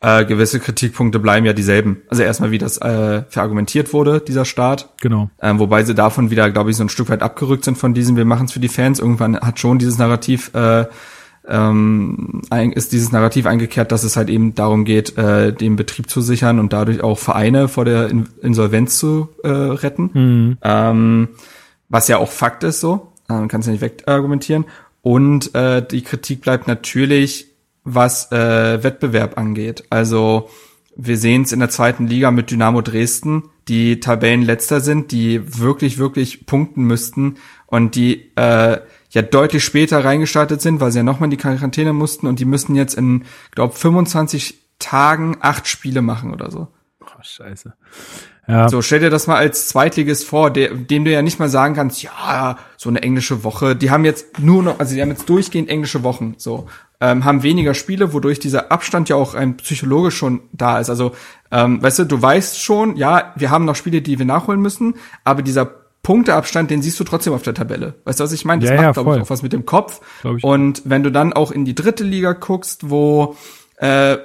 äh, 0.03 0.25
gewisse 0.25 0.59
Kritikpunkte 0.59 1.17
bleiben 1.17 1.45
ja 1.45 1.53
dieselben. 1.53 2.01
Also 2.09 2.23
erstmal, 2.23 2.51
wie 2.51 2.57
das 2.57 2.77
äh, 2.77 3.23
verargumentiert 3.29 3.93
wurde, 3.93 4.19
dieser 4.19 4.43
Start. 4.43 4.89
Genau. 5.01 5.29
Ähm, 5.41 5.59
wobei 5.59 5.83
sie 5.83 5.95
davon 5.95 6.29
wieder, 6.29 6.51
glaube 6.51 6.71
ich, 6.71 6.75
so 6.75 6.83
ein 6.83 6.89
Stück 6.89 7.09
weit 7.09 7.23
abgerückt 7.23 7.63
sind 7.63 7.77
von 7.77 7.93
diesem, 7.93 8.17
wir 8.17 8.25
machen 8.25 8.47
es 8.47 8.51
für 8.51 8.59
die 8.59 8.67
Fans. 8.67 8.99
Irgendwann 8.99 9.39
hat 9.39 9.59
schon 9.59 9.79
dieses 9.79 9.97
Narrativ, 9.97 10.51
äh, 10.53 10.85
ähm, 11.47 12.41
ist 12.73 12.91
dieses 12.91 13.13
Narrativ 13.13 13.45
eingekehrt, 13.45 13.93
dass 13.93 14.03
es 14.03 14.17
halt 14.17 14.29
eben 14.29 14.55
darum 14.55 14.83
geht, 14.83 15.17
äh, 15.17 15.53
den 15.53 15.77
Betrieb 15.77 16.09
zu 16.09 16.19
sichern 16.19 16.59
und 16.59 16.73
dadurch 16.73 17.01
auch 17.01 17.17
Vereine 17.17 17.69
vor 17.69 17.85
der 17.85 18.09
In 18.09 18.27
Insolvenz 18.41 18.99
zu 18.99 19.29
äh, 19.43 19.49
retten. 19.49 20.09
Mhm. 20.13 20.57
Ähm, 20.61 21.27
was 21.87 22.09
ja 22.09 22.17
auch 22.17 22.31
Fakt 22.31 22.65
ist 22.65 22.81
so, 22.81 23.13
äh, 23.29 23.47
kannst 23.47 23.67
du 23.67 23.71
nicht 23.71 23.81
wegargumentieren. 23.81 24.65
Und 25.01 25.55
äh, 25.55 25.85
die 25.85 26.01
Kritik 26.01 26.41
bleibt 26.41 26.67
natürlich 26.67 27.52
was 27.83 28.31
äh, 28.31 28.83
Wettbewerb 28.83 29.37
angeht. 29.37 29.83
Also 29.89 30.49
wir 30.95 31.17
sehen 31.17 31.43
es 31.43 31.51
in 31.51 31.59
der 31.59 31.69
zweiten 31.69 32.07
Liga 32.07 32.31
mit 32.31 32.51
Dynamo 32.51 32.81
Dresden, 32.81 33.49
die 33.67 33.99
Tabellenletzter 33.99 34.79
sind, 34.79 35.11
die 35.11 35.59
wirklich, 35.59 35.97
wirklich 35.97 36.45
punkten 36.45 36.83
müssten 36.83 37.35
und 37.65 37.95
die 37.95 38.31
äh, 38.35 38.79
ja 39.09 39.21
deutlich 39.21 39.63
später 39.63 40.03
reingestartet 40.03 40.61
sind, 40.61 40.79
weil 40.79 40.91
sie 40.91 40.99
ja 40.99 41.03
nochmal 41.03 41.27
in 41.27 41.31
die 41.31 41.37
Quarantäne 41.37 41.93
mussten 41.93 42.27
und 42.27 42.39
die 42.39 42.45
müssen 42.45 42.75
jetzt 42.75 42.95
in, 42.95 43.25
glaube 43.51 43.75
25 43.75 44.59
Tagen 44.79 45.37
acht 45.39 45.67
Spiele 45.67 46.01
machen 46.01 46.33
oder 46.33 46.51
so. 46.51 46.67
Oh, 47.01 47.21
scheiße. 47.21 47.73
Ja. 48.47 48.67
So, 48.67 48.81
stell 48.81 48.99
dir 48.99 49.09
das 49.09 49.27
mal 49.27 49.37
als 49.37 49.69
Zweitligist 49.69 50.25
vor, 50.25 50.51
der, 50.51 50.73
dem 50.73 51.05
du 51.05 51.11
ja 51.11 51.21
nicht 51.21 51.39
mal 51.39 51.47
sagen 51.47 51.75
kannst, 51.75 52.03
ja, 52.03 52.57
so 52.75 52.89
eine 52.89 53.01
englische 53.01 53.43
Woche. 53.45 53.75
Die 53.75 53.89
haben 53.89 54.03
jetzt 54.03 54.39
nur 54.39 54.61
noch, 54.61 54.79
also 54.79 54.93
die 54.93 55.01
haben 55.01 55.09
jetzt 55.09 55.29
durchgehend 55.29 55.69
englische 55.69 56.03
Wochen, 56.03 56.35
so. 56.37 56.67
Ähm, 57.03 57.25
haben 57.25 57.43
weniger 57.43 57.73
Spiele, 57.73 58.13
wodurch 58.13 58.39
dieser 58.39 58.71
Abstand 58.71 59.09
ja 59.09 59.17
auch 59.17 59.33
ein 59.33 59.57
psychologisch 59.57 60.15
schon 60.15 60.39
da 60.53 60.79
ist. 60.79 60.89
Also, 60.89 61.11
ähm, 61.51 61.83
weißt 61.83 61.99
du, 61.99 62.05
du 62.05 62.21
weißt 62.21 62.61
schon, 62.61 62.95
ja, 62.95 63.33
wir 63.35 63.49
haben 63.49 63.65
noch 63.65 63.75
Spiele, 63.75 64.01
die 64.01 64.19
wir 64.19 64.25
nachholen 64.25 64.61
müssen, 64.61 64.95
aber 65.25 65.41
dieser 65.41 65.65
Punkteabstand, 66.01 66.71
den 66.71 66.81
siehst 66.81 66.97
du 67.01 67.03
trotzdem 67.03 67.33
auf 67.33 67.41
der 67.41 67.55
Tabelle. 67.55 67.95
Weißt 68.05 68.21
du, 68.21 68.23
was 68.23 68.31
ich 68.31 68.45
meine? 68.45 68.61
Das 68.61 68.69
ja, 68.69 68.77
macht, 68.77 68.85
ja, 68.85 68.91
glaube 68.93 69.17
ich, 69.17 69.21
auch 69.23 69.29
was 69.29 69.41
mit 69.41 69.51
dem 69.51 69.65
Kopf. 69.65 69.99
Und 70.43 70.83
wenn 70.85 71.03
du 71.03 71.11
dann 71.11 71.33
auch 71.33 71.51
in 71.51 71.65
die 71.65 71.75
dritte 71.75 72.05
Liga 72.05 72.31
guckst, 72.31 72.89
wo 72.89 73.35
äh, 73.79 74.17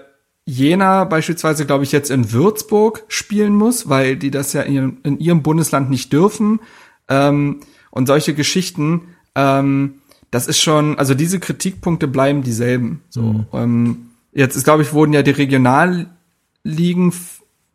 Jena 0.44 1.02
beispielsweise, 1.02 1.66
glaube 1.66 1.82
ich, 1.82 1.90
jetzt 1.90 2.12
in 2.12 2.30
Würzburg 2.30 3.02
spielen 3.08 3.54
muss, 3.54 3.88
weil 3.88 4.16
die 4.16 4.30
das 4.30 4.52
ja 4.52 4.62
in 4.62 4.72
ihrem, 4.72 4.98
in 5.02 5.18
ihrem 5.18 5.42
Bundesland 5.42 5.90
nicht 5.90 6.12
dürfen. 6.12 6.60
Ähm, 7.08 7.58
und 7.90 8.06
solche 8.06 8.34
Geschichten, 8.34 9.16
ähm, 9.34 9.94
das 10.30 10.46
ist 10.46 10.60
schon, 10.60 10.98
also 10.98 11.14
diese 11.14 11.40
Kritikpunkte 11.40 12.08
bleiben 12.08 12.42
dieselben. 12.42 13.02
So, 13.08 13.22
mhm. 13.22 13.46
ähm, 13.52 13.96
jetzt 14.32 14.56
ist, 14.56 14.64
glaube 14.64 14.82
ich, 14.82 14.92
wurden 14.92 15.12
ja 15.12 15.22
die 15.22 15.30
Regionalligen 15.30 17.12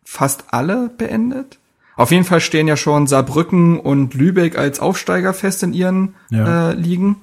fast 0.04 0.46
alle 0.54 0.90
beendet. 0.98 1.60
Auf 1.96 2.12
jeden 2.12 2.24
Fall 2.24 2.40
stehen 2.40 2.68
ja 2.68 2.76
schon 2.76 3.08
Saarbrücken 3.08 3.80
und 3.80 4.14
Lübeck 4.14 4.58
als 4.58 4.80
Aufsteiger 4.80 5.34
fest 5.34 5.62
in 5.64 5.74
ihren 5.74 6.16
ja. 6.30 6.72
äh, 6.72 6.74
Ligen. 6.74 7.18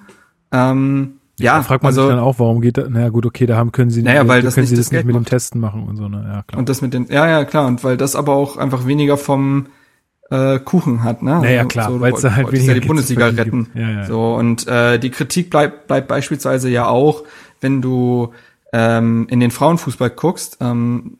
Ähm, 0.52 1.14
ja, 1.38 1.56
da 1.56 1.62
fragt 1.62 1.82
man 1.82 1.90
also, 1.90 2.02
sich 2.02 2.10
dann 2.10 2.18
auch, 2.18 2.38
warum 2.38 2.60
geht 2.60 2.76
das? 2.76 2.88
Naja, 2.88 3.08
gut, 3.08 3.24
okay, 3.24 3.46
da 3.46 3.56
haben 3.56 3.72
können 3.72 3.90
sie, 3.90 4.02
naja, 4.02 4.28
weil 4.28 4.42
das 4.42 4.54
können 4.54 4.64
nicht 4.64 4.70
sie 4.70 4.76
das, 4.76 4.92
nicht 4.92 5.06
mit 5.06 5.16
dem 5.16 5.24
Testen 5.24 5.60
machen 5.60 5.84
und 5.84 5.96
so, 5.96 6.06
ne? 6.08 6.22
Ja, 6.22 6.42
klar. 6.42 6.58
Und 6.58 6.68
das 6.68 6.82
mit 6.82 6.92
den, 6.92 7.06
ja, 7.08 7.26
ja, 7.26 7.44
klar, 7.44 7.66
und 7.66 7.82
weil 7.82 7.96
das 7.96 8.14
aber 8.14 8.34
auch 8.34 8.56
einfach 8.58 8.86
weniger 8.86 9.16
vom 9.16 9.66
äh, 10.30 10.58
Kuchen 10.60 11.02
hat, 11.02 11.22
ne? 11.22 11.40
Naja, 11.40 11.64
klar, 11.64 11.90
so, 11.90 12.00
weil 12.00 12.12
da 12.12 12.34
halt 12.34 12.52
weniger 12.52 12.74
ja 12.74 12.80
die 12.80 12.86
Bundesliga 12.86 13.26
retten. 13.26 13.68
Ja, 13.74 13.90
ja, 13.90 14.06
so, 14.06 14.34
und 14.34 14.66
äh, 14.66 14.98
die 14.98 15.10
Kritik 15.10 15.50
bleibt, 15.50 15.88
bleibt 15.88 16.08
beispielsweise 16.08 16.68
ja 16.70 16.86
auch, 16.86 17.24
wenn 17.60 17.82
du 17.82 18.32
ähm, 18.72 19.26
in 19.30 19.40
den 19.40 19.50
Frauenfußball 19.50 20.10
guckst, 20.10 20.58
ähm, 20.60 21.18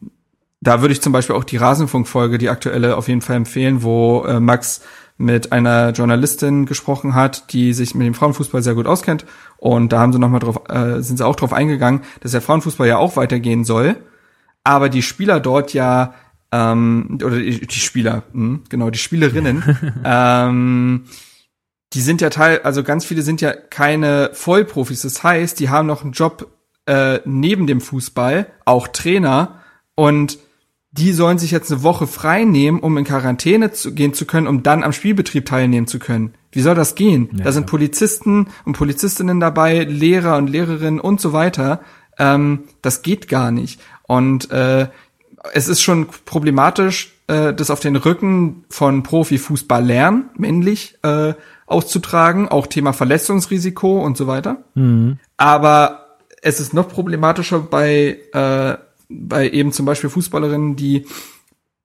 da 0.61 0.83
würde 0.83 0.93
ich 0.93 1.01
zum 1.01 1.13
Beispiel 1.13 1.37
auch 1.37 1.45
die 1.45 1.57
Rasenfunkfolge, 1.57 2.39
die 2.39 2.51
aktuelle, 2.51 2.97
auf 2.97 3.09
jeden 3.09 3.23
Fall 3.23 3.37
empfehlen, 3.37 3.83
wo 3.83 4.25
äh, 4.25 4.41
Max 4.41 4.83
mit 5.17 5.53
einer 5.53 5.91
Journalistin 5.91 6.65
gesprochen 6.65 7.15
hat, 7.15 7.53
die 7.53 7.75
sich 7.75 7.95
mit 7.95 8.07
dem 8.07 8.15
Frauenfußball 8.15 8.63
sehr 8.63 8.75
gut 8.75 8.87
auskennt. 8.87 9.27
Und 9.59 9.93
da 9.93 10.01
haben 10.01 10.13
sie 10.13 10.19
noch 10.19 10.31
mal 10.31 10.39
drauf, 10.39 10.63
äh, 10.69 11.03
sind 11.03 11.19
sie 11.19 11.27
auch 11.27 11.37
drauf 11.37 11.53
eingegangen, 11.53 12.03
dass 12.21 12.33
der 12.33 12.41
Frauenfußball 12.41 12.89
ja 12.89 12.97
auch 12.97 13.17
weitergehen 13.17 13.65
soll. 13.65 13.97
Aber 14.65 14.89
die 14.89 15.03
Spieler 15.03 15.41
dort 15.41 15.75
ja, 15.75 16.15
ähm, 16.53 17.19
oder 17.23 17.39
die, 17.39 17.67
die 17.67 17.81
Spieler, 17.81 18.25
mh, 18.33 18.49
hm, 18.49 18.63
genau, 18.69 18.91
die 18.91 18.99
Spielerinnen, 18.99 19.63
ähm, 20.05 21.05
die 21.93 22.01
sind 22.01 22.21
ja 22.21 22.31
Teil, 22.31 22.61
also 22.63 22.83
ganz 22.85 23.05
viele 23.05 23.23
sind 23.23 23.41
ja 23.41 23.53
keine 23.53 24.31
Vollprofis. 24.33 25.03
Das 25.03 25.23
heißt, 25.23 25.59
die 25.59 25.71
haben 25.71 25.87
noch 25.87 26.03
einen 26.03 26.13
Job 26.13 26.51
äh, 26.87 27.21
neben 27.25 27.67
dem 27.67 27.81
Fußball, 27.81 28.47
auch 28.65 28.89
Trainer. 28.89 29.61
Und 29.97 30.39
die 30.93 31.13
sollen 31.13 31.39
sich 31.39 31.51
jetzt 31.51 31.71
eine 31.71 31.83
Woche 31.83 32.07
frei 32.07 32.45
nehmen, 32.45 32.81
um 32.81 32.97
in 32.97 33.05
Quarantäne 33.05 33.73
zu 33.73 33.95
gehen 33.95 34.15
zu 34.15 34.25
können, 34.25 34.47
um 34.47 34.63
dann 34.63 34.83
am 34.83 34.93
Spielbetrieb 34.93 35.47
teilnehmen 35.47 35.87
zu 35.87 35.99
können. 35.99 36.35
Wie 36.53 36.61
soll 36.61 36.75
das 36.75 36.97
gehen? 36.97 37.29
Ja, 37.33 37.45
da 37.45 37.53
sind 37.53 37.67
Polizisten 37.67 38.49
und 38.65 38.77
Polizistinnen 38.77 39.39
dabei, 39.39 39.85
Lehrer 39.85 40.37
und 40.37 40.49
Lehrerinnen 40.49 41.01
und 41.01 41.21
so 41.21 41.33
weiter. 41.33 41.81
Ähm, 42.19 42.65
das 42.83 43.03
geht 43.03 43.29
gar 43.29 43.53
nicht. 43.53 43.81
Und 44.03 44.51
äh, 44.51 44.89
es 45.53 45.69
ist 45.69 45.81
schon 45.81 46.09
problematisch, 46.25 47.13
äh, 47.27 47.55
das 47.55 47.71
auf 47.71 47.81
den 47.81 47.97
Rücken 47.97 48.65
von 48.69 49.03
Profifußballern, 49.03 50.31
männlich, 50.37 50.99
äh, 51.03 51.35
auszutragen, 51.67 52.49
auch 52.49 52.67
Thema 52.67 52.93
Verletzungsrisiko 52.93 54.05
und 54.05 54.17
so 54.17 54.27
weiter. 54.27 54.59
Mhm. 54.75 55.19
Aber 55.37 56.17
es 56.43 56.61
ist 56.61 56.75
noch 56.75 56.89
problematischer 56.89 57.61
bei 57.61 58.19
äh, 58.33 58.77
bei 59.11 59.51
eben 59.51 59.73
zum 59.73 59.87
Beispiel 59.87 60.09
Fußballerinnen, 60.09 60.77
die 60.77 61.07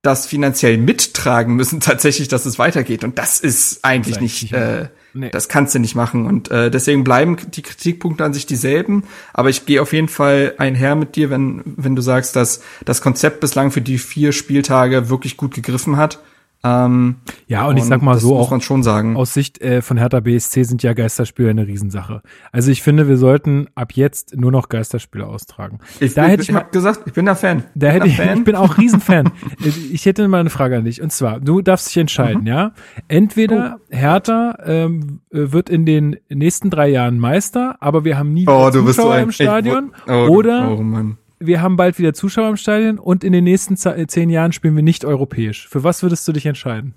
das 0.06 0.28
finanziell 0.28 0.78
mittragen 0.78 1.56
müssen, 1.56 1.80
tatsächlich, 1.82 2.28
dass 2.28 2.46
es 2.46 2.60
weitergeht. 2.60 3.04
Und 3.04 3.18
das 3.18 3.40
ist 3.40 3.84
eigentlich 3.84 4.16
das 4.16 4.22
nicht, 4.22 4.54
äh, 4.54 4.88
nee. 5.14 5.30
das 5.30 5.50
kannst 5.50 5.76
du 5.76 5.80
nicht 5.80 5.96
machen. 5.96 6.26
Und 6.26 6.52
äh, 6.52 6.70
deswegen 6.70 7.04
bleiben 7.04 7.38
die 7.52 7.62
Kritikpunkte 7.62 8.24
an 8.24 8.34
sich 8.34 8.46
dieselben. 8.46 9.04
Aber 9.34 9.50
ich 9.50 9.66
gehe 9.66 9.82
auf 9.82 9.94
jeden 9.94 10.08
Fall 10.08 10.54
einher 10.58 10.96
mit 10.96 11.16
dir, 11.16 11.30
wenn, 11.30 11.62
wenn 11.66 11.96
du 11.96 12.02
sagst, 12.02 12.36
dass 12.36 12.62
das 12.86 13.02
Konzept 13.02 13.40
bislang 13.40 13.72
für 13.72 13.82
die 13.82 13.98
vier 13.98 14.32
Spieltage 14.32 15.10
wirklich 15.10 15.38
gut 15.38 15.54
gegriffen 15.54 15.98
hat. 15.98 16.20
Ähm, 16.64 17.18
ja, 17.48 17.64
und, 17.64 17.72
und 17.72 17.78
ich 17.78 17.84
sag 17.84 18.02
mal 18.02 18.18
so, 18.18 18.38
auch 18.38 18.50
man 18.50 18.62
schon 18.62 18.82
sagen. 18.82 19.16
aus 19.16 19.34
Sicht 19.34 19.62
äh, 19.62 19.82
von 19.82 19.98
Hertha 19.98 20.20
BSC 20.20 20.64
sind 20.64 20.82
ja 20.82 20.94
Geisterspiele 20.94 21.50
eine 21.50 21.68
Riesensache. 21.68 22.22
Also 22.52 22.72
ich 22.72 22.82
finde, 22.82 23.08
wir 23.08 23.18
sollten 23.18 23.68
ab 23.76 23.94
jetzt 23.94 24.36
nur 24.36 24.52
noch 24.52 24.70
Geisterspiele 24.70 25.28
austragen. 25.28 25.80
Ich, 26.00 26.16
da 26.16 26.26
ich, 26.26 26.32
hätte 26.32 26.44
ich, 26.44 26.50
ich 26.50 26.56
hab 26.56 26.72
gesagt, 26.72 27.02
ich 27.06 27.14
bin 27.14 27.26
da 27.26 27.36
Fan. 27.36 27.64
Da 27.76 27.88
hätte 27.90 28.08
ich, 28.08 28.18
Fan. 28.18 28.38
ich 28.40 28.44
bin 28.44 28.56
auch 28.56 28.78
Riesenfan. 28.78 29.32
ich 29.92 30.06
hätte 30.06 30.28
mal 30.28 30.40
eine 30.40 30.50
Frage 30.50 30.78
an 30.78 30.86
dich. 30.86 31.02
Und 31.02 31.12
zwar, 31.12 31.40
du 31.40 31.62
darfst 31.62 31.90
dich 31.90 31.98
entscheiden, 31.98 32.42
mhm. 32.42 32.48
ja? 32.48 32.72
Entweder 33.08 33.78
oh. 33.80 33.96
Hertha 33.96 34.58
ähm, 34.66 35.20
wird 35.30 35.70
in 35.70 35.86
den 35.86 36.18
nächsten 36.30 36.72
drei 36.72 36.90
Jahren 36.90 37.20
Meister, 37.20 37.76
aber 37.80 38.06
wir 38.06 38.18
haben 38.18 38.34
nie 38.34 38.48
oh, 38.48 38.72
Zuschauer 38.72 38.94
so 38.94 39.24
im 39.24 39.32
Stadion. 39.32 39.92
Ich, 40.06 40.12
oh, 40.12 40.30
oder 40.30 40.72
oh, 40.72 40.82
Mann 40.82 41.18
wir 41.46 41.62
haben 41.62 41.76
bald 41.76 41.98
wieder 42.00 42.14
Zuschauer 42.14 42.50
im 42.50 42.58
Stadion 42.58 43.00
und 43.00 43.24
in 43.24 43.34
den 43.34 43.44
nächsten 43.44 43.76
äh, 43.88 44.08
zehn 44.08 44.30
Jahren 44.30 44.52
spielen 44.52 44.76
wir 44.76 44.84
nicht 44.84 45.06
europäisch. 45.06 45.68
Für 45.68 45.84
was 45.84 46.04
würdest 46.04 46.28
du 46.28 46.32
dich 46.32 46.46
entscheiden? 46.46 46.96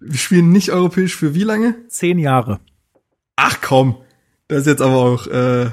Wir 0.00 0.18
spielen 0.18 0.50
nicht 0.52 0.70
europäisch 0.70 1.16
für 1.16 1.34
wie 1.34 1.42
lange? 1.42 1.86
Zehn 1.88 2.18
Jahre. 2.18 2.60
Ach 3.36 3.60
komm, 3.60 3.96
das 4.46 4.60
ist 4.60 4.66
jetzt 4.66 4.82
aber 4.82 4.96
auch. 4.96 5.26
Äh, 5.26 5.70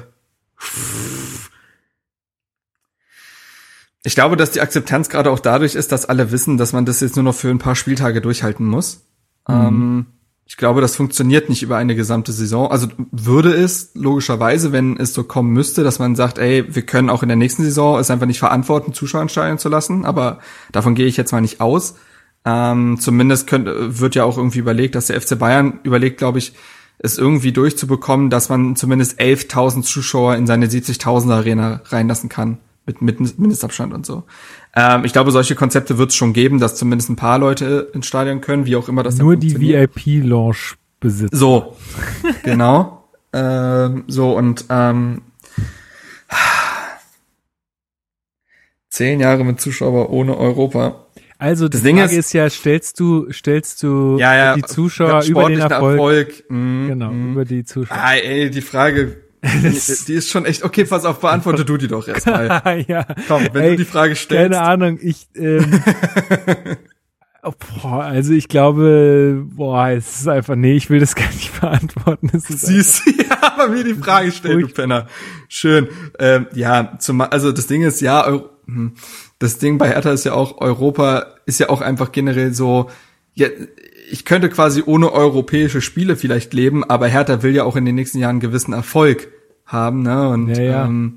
ich 4.02 4.14
glaube, 4.14 4.36
dass 4.36 4.50
die 4.50 4.60
Akzeptanz 4.60 5.08
gerade 5.08 5.30
auch 5.30 5.40
dadurch 5.40 5.74
ist, 5.74 5.90
dass 5.92 6.06
alle 6.06 6.30
wissen, 6.32 6.58
dass 6.58 6.72
man 6.72 6.84
das 6.84 7.00
jetzt 7.00 7.16
nur 7.16 7.24
noch 7.24 7.34
für 7.34 7.48
ein 7.48 7.58
paar 7.58 7.76
Spieltage 7.76 8.20
durchhalten 8.20 8.66
muss. 8.66 9.08
Mhm. 9.48 9.54
Ähm, 9.54 10.06
ich 10.48 10.56
glaube, 10.56 10.80
das 10.80 10.94
funktioniert 10.94 11.48
nicht 11.48 11.64
über 11.64 11.76
eine 11.76 11.96
gesamte 11.96 12.30
Saison. 12.30 12.70
Also 12.70 12.86
würde 13.10 13.52
es 13.52 13.90
logischerweise, 13.94 14.70
wenn 14.70 14.96
es 14.96 15.12
so 15.12 15.24
kommen 15.24 15.52
müsste, 15.52 15.82
dass 15.82 15.98
man 15.98 16.14
sagt, 16.14 16.38
ey, 16.38 16.64
wir 16.72 16.82
können 16.82 17.10
auch 17.10 17.24
in 17.24 17.28
der 17.28 17.36
nächsten 17.36 17.64
Saison 17.64 17.98
es 17.98 18.10
einfach 18.10 18.26
nicht 18.26 18.38
verantworten, 18.38 18.92
Zuschauer 18.92 19.22
entscheiden 19.22 19.58
zu 19.58 19.68
lassen. 19.68 20.04
Aber 20.04 20.38
davon 20.70 20.94
gehe 20.94 21.06
ich 21.06 21.16
jetzt 21.16 21.32
mal 21.32 21.40
nicht 21.40 21.60
aus. 21.60 21.96
Ähm, 22.44 22.96
zumindest 23.00 23.48
könnte, 23.48 24.00
wird 24.00 24.14
ja 24.14 24.22
auch 24.22 24.38
irgendwie 24.38 24.60
überlegt, 24.60 24.94
dass 24.94 25.08
der 25.08 25.20
FC 25.20 25.36
Bayern 25.36 25.80
überlegt, 25.82 26.18
glaube 26.18 26.38
ich, 26.38 26.52
es 26.98 27.18
irgendwie 27.18 27.50
durchzubekommen, 27.50 28.30
dass 28.30 28.48
man 28.48 28.76
zumindest 28.76 29.20
11.000 29.20 29.82
Zuschauer 29.82 30.36
in 30.36 30.46
seine 30.46 30.68
70.000er 30.68 31.34
Arena 31.34 31.80
reinlassen 31.86 32.28
kann 32.28 32.58
mit, 32.86 33.02
mit 33.02 33.38
Mindestabstand 33.38 33.92
und 33.92 34.06
so. 34.06 34.22
Ähm, 34.78 35.06
ich 35.06 35.14
glaube, 35.14 35.30
solche 35.30 35.54
Konzepte 35.54 35.96
wird 35.96 36.10
es 36.10 36.16
schon 36.16 36.34
geben, 36.34 36.60
dass 36.60 36.76
zumindest 36.76 37.08
ein 37.08 37.16
paar 37.16 37.38
Leute 37.38 37.90
ins 37.94 38.06
Stadion 38.06 38.42
können, 38.42 38.66
wie 38.66 38.76
auch 38.76 38.90
immer 38.90 39.02
das 39.02 39.16
Nur 39.16 39.36
die 39.36 39.58
VIP-Lounge 39.58 40.74
besitzen. 41.00 41.34
So, 41.34 41.76
genau. 42.42 43.08
ähm, 43.32 44.04
so 44.06 44.36
und 44.36 44.66
ähm, 44.68 45.22
zehn 48.90 49.20
Jahre 49.20 49.44
mit 49.44 49.62
Zuschauer 49.62 50.10
ohne 50.10 50.36
Europa. 50.36 51.06
Also 51.38 51.68
das, 51.68 51.80
das 51.80 51.84
Ding 51.84 51.96
Frage 51.96 52.12
ist, 52.12 52.26
ist, 52.26 52.32
ja, 52.34 52.48
stellst 52.50 53.00
du, 53.00 53.30
stellst 53.32 53.82
du 53.82 54.18
ja, 54.18 54.34
ja, 54.36 54.54
die 54.56 54.62
Zuschauer 54.62 55.24
über 55.24 55.48
den 55.48 55.60
Erfolg, 55.60 55.98
Erfolg 55.98 56.44
mm, 56.50 56.86
genau, 56.88 57.10
mm. 57.10 57.32
über 57.32 57.44
die 57.44 57.64
Zuschauer. 57.64 57.98
Ah, 57.98 58.14
ey, 58.14 58.50
die 58.50 58.62
Frage 58.62 59.25
die, 59.44 60.04
die, 60.06 60.14
ist 60.14 60.30
schon 60.30 60.44
echt, 60.44 60.62
okay, 60.64 60.84
pass 60.84 61.04
auf, 61.04 61.20
beantworte 61.20 61.64
du 61.64 61.76
die 61.76 61.88
doch 61.88 62.06
erstmal. 62.06 62.84
ja. 62.88 63.06
Komm, 63.28 63.48
wenn 63.52 63.62
Ey, 63.62 63.70
du 63.70 63.76
die 63.78 63.84
Frage 63.84 64.16
stellst. 64.16 64.52
Keine 64.52 64.62
Ahnung, 64.62 64.98
ich, 65.00 65.28
ähm, 65.34 65.80
oh, 67.42 67.52
boah, 67.82 68.04
also 68.04 68.32
ich 68.32 68.48
glaube, 68.48 69.44
boah, 69.44 69.88
es 69.90 70.20
ist 70.20 70.28
einfach, 70.28 70.56
nee, 70.56 70.74
ich 70.74 70.90
will 70.90 71.00
das 71.00 71.14
gar 71.14 71.28
nicht 71.28 71.60
beantworten. 71.60 72.30
Siehst 72.34 73.06
du, 73.06 73.10
ja, 73.10 73.38
aber 73.42 73.68
mir 73.68 73.84
die 73.84 73.94
Frage 73.94 74.32
stellen, 74.32 74.60
du 74.60 74.68
Penner. 74.68 75.06
Schön. 75.48 75.88
Ähm, 76.18 76.46
ja, 76.54 76.98
zum, 76.98 77.20
also 77.20 77.52
das 77.52 77.66
Ding 77.66 77.82
ist, 77.82 78.00
ja, 78.00 78.26
hm, 78.66 78.94
das 79.38 79.58
Ding 79.58 79.78
bei 79.78 79.88
Hertha 79.88 80.10
ist 80.10 80.24
ja 80.24 80.32
auch, 80.32 80.60
Europa 80.60 81.26
ist 81.46 81.60
ja 81.60 81.68
auch 81.68 81.80
einfach 81.80 82.12
generell 82.12 82.54
so, 82.54 82.90
ja, 83.34 83.48
ich 84.10 84.24
könnte 84.24 84.48
quasi 84.48 84.82
ohne 84.84 85.12
europäische 85.12 85.80
Spiele 85.80 86.16
vielleicht 86.16 86.54
leben, 86.54 86.84
aber 86.84 87.08
Hertha 87.08 87.42
will 87.42 87.54
ja 87.54 87.64
auch 87.64 87.76
in 87.76 87.84
den 87.84 87.94
nächsten 87.94 88.18
Jahren 88.18 88.34
einen 88.34 88.40
gewissen 88.40 88.72
Erfolg 88.72 89.28
haben, 89.64 90.02
ne? 90.02 90.28
Und 90.28 90.48
ja, 90.48 90.62
ja. 90.62 90.84
Ähm, 90.86 91.16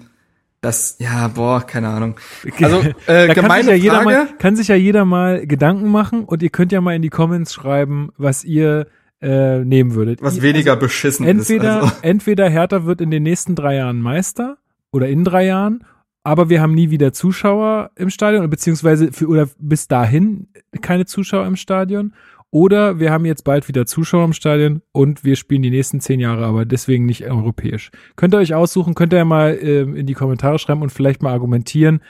das, 0.62 0.98
ja, 1.00 1.29
boah, 1.29 1.65
keine 1.65 1.88
Ahnung. 1.88 2.19
Also 2.62 2.81
äh, 3.08 3.27
da 3.27 3.34
kann 3.34 3.62
sich, 3.62 3.67
ja 3.67 3.75
jeder 3.75 4.03
mal, 4.03 4.27
kann 4.38 4.55
sich 4.55 4.67
ja 4.67 4.75
jeder 4.75 5.05
mal 5.05 5.48
Gedanken 5.48 5.89
machen 5.89 6.25
und 6.25 6.43
ihr 6.43 6.50
könnt 6.50 6.72
ja 6.72 6.81
mal 6.81 6.96
in 6.96 7.01
die 7.01 7.10
Comments 7.10 7.53
schreiben, 7.53 8.10
was 8.17 8.43
ihr 8.43 8.88
äh, 9.22 9.60
nehmen 9.60 9.93
würdet. 9.93 10.22
Was 10.22 10.41
weniger 10.41 10.72
also, 10.74 10.86
beschissen 10.86 11.25
entweder, 11.25 11.77
ist. 11.77 11.84
Also. 11.84 11.96
Entweder 12.01 12.50
Hertha 12.50 12.86
wird 12.86 13.00
in 13.00 13.12
den 13.12 13.24
nächsten 13.24 13.55
drei 13.55 13.75
Jahren 13.75 14.01
Meister 14.01 14.58
oder 14.91 15.08
in 15.08 15.24
drei 15.24 15.46
Jahren, 15.46 15.86
aber 16.24 16.50
wir 16.50 16.62
haben 16.62 16.74
nie 16.74 16.89
wieder 16.89 17.13
Zuschauer 17.13 17.91
im 17.96 18.10
Stadion, 18.10 18.50
beziehungsweise 18.50 19.12
für 19.12 19.27
oder 19.27 19.48
bis 19.60 19.88
dahin 19.88 20.48
keine 20.81 21.05
Zuschauer 21.05 21.46
im 21.48 21.55
Stadion. 21.55 22.13
Oder 22.51 23.00
wir 23.00 23.12
haben 23.12 23.25
jetzt 23.25 23.44
bald 23.44 23.68
wieder 23.68 23.86
Zuschauer 23.86 24.25
im 24.25 24.34
Stadion 24.34 24.82
und 24.91 25.24
wir 25.24 25.36
spielen 25.36 25.62
die 25.62 25.70
nächsten 25.70 26.00
zehn 26.00 26.20
Jahre, 26.20 26.46
aber 26.46 26.65
deswegen 26.65 27.06
nicht 27.06 27.29
europäisch. 27.29 27.91
Könnt 28.15 28.34
ihr 28.34 28.39
euch 28.39 28.56
aussuchen, 28.56 28.96
könnt 28.96 29.13
ihr 29.13 29.20
ja 29.20 29.25
mal 29.25 29.51
äh, 29.51 29.82
in 29.82 30.08
die 30.08 30.15
Kommentare 30.15 30.58
schreiben 30.58 30.82
und 30.82 30.89
vielleicht 30.89 31.22
mal 31.22 31.32
argumentieren, 31.32 32.01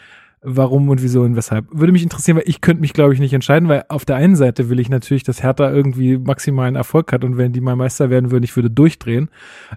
warum 0.41 0.87
und 0.87 1.03
wieso 1.03 1.23
und 1.23 1.35
weshalb. 1.35 1.65
Würde 1.71 1.91
mich 1.91 2.03
interessieren, 2.03 2.37
weil 2.37 2.47
ich 2.47 2.61
könnte 2.61 2.79
mich, 2.79 2.93
glaube 2.93 3.13
ich, 3.13 3.19
nicht 3.19 3.33
entscheiden, 3.33 3.67
weil 3.67 3.83
auf 3.89 4.05
der 4.05 4.15
einen 4.15 4.37
Seite 4.37 4.69
will 4.69 4.79
ich 4.79 4.89
natürlich, 4.89 5.23
dass 5.23 5.43
Hertha 5.43 5.69
irgendwie 5.69 6.17
maximalen 6.17 6.77
Erfolg 6.77 7.11
hat 7.11 7.25
und 7.25 7.37
wenn 7.37 7.51
die 7.51 7.61
mal 7.61 7.75
Meister 7.75 8.09
werden 8.09 8.31
würden, 8.31 8.45
ich 8.45 8.55
würde 8.55 8.69
durchdrehen. 8.69 9.29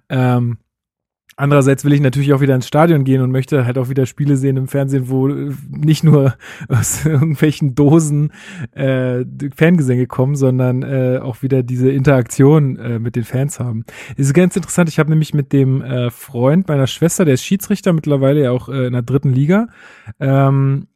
Ähm, 0.08 0.58
Andererseits 1.42 1.84
will 1.84 1.92
ich 1.92 2.00
natürlich 2.00 2.32
auch 2.32 2.40
wieder 2.40 2.54
ins 2.54 2.68
Stadion 2.68 3.02
gehen 3.02 3.20
und 3.20 3.32
möchte 3.32 3.66
halt 3.66 3.76
auch 3.76 3.88
wieder 3.88 4.06
Spiele 4.06 4.36
sehen 4.36 4.56
im 4.56 4.68
Fernsehen, 4.68 5.10
wo 5.10 5.26
nicht 5.26 6.04
nur 6.04 6.34
aus 6.68 7.04
irgendwelchen 7.04 7.74
Dosen 7.74 8.30
äh, 8.70 9.24
Fangesänge 9.52 10.06
kommen, 10.06 10.36
sondern 10.36 10.84
äh, 10.84 11.18
auch 11.20 11.42
wieder 11.42 11.64
diese 11.64 11.90
Interaktion 11.90 12.76
äh, 12.76 13.00
mit 13.00 13.16
den 13.16 13.24
Fans 13.24 13.58
haben. 13.58 13.84
Das 14.16 14.26
ist 14.26 14.34
ganz 14.34 14.54
interessant. 14.54 14.88
Ich 14.88 15.00
habe 15.00 15.10
nämlich 15.10 15.34
mit 15.34 15.52
dem 15.52 15.82
äh, 15.82 16.12
Freund 16.12 16.68
meiner 16.68 16.86
Schwester, 16.86 17.24
der 17.24 17.34
ist 17.34 17.42
Schiedsrichter 17.42 17.92
mittlerweile 17.92 18.44
ja 18.44 18.52
auch 18.52 18.68
äh, 18.68 18.86
in 18.86 18.92
der 18.92 19.02
dritten 19.02 19.30
Liga, 19.30 19.66
ähm, 20.20 20.86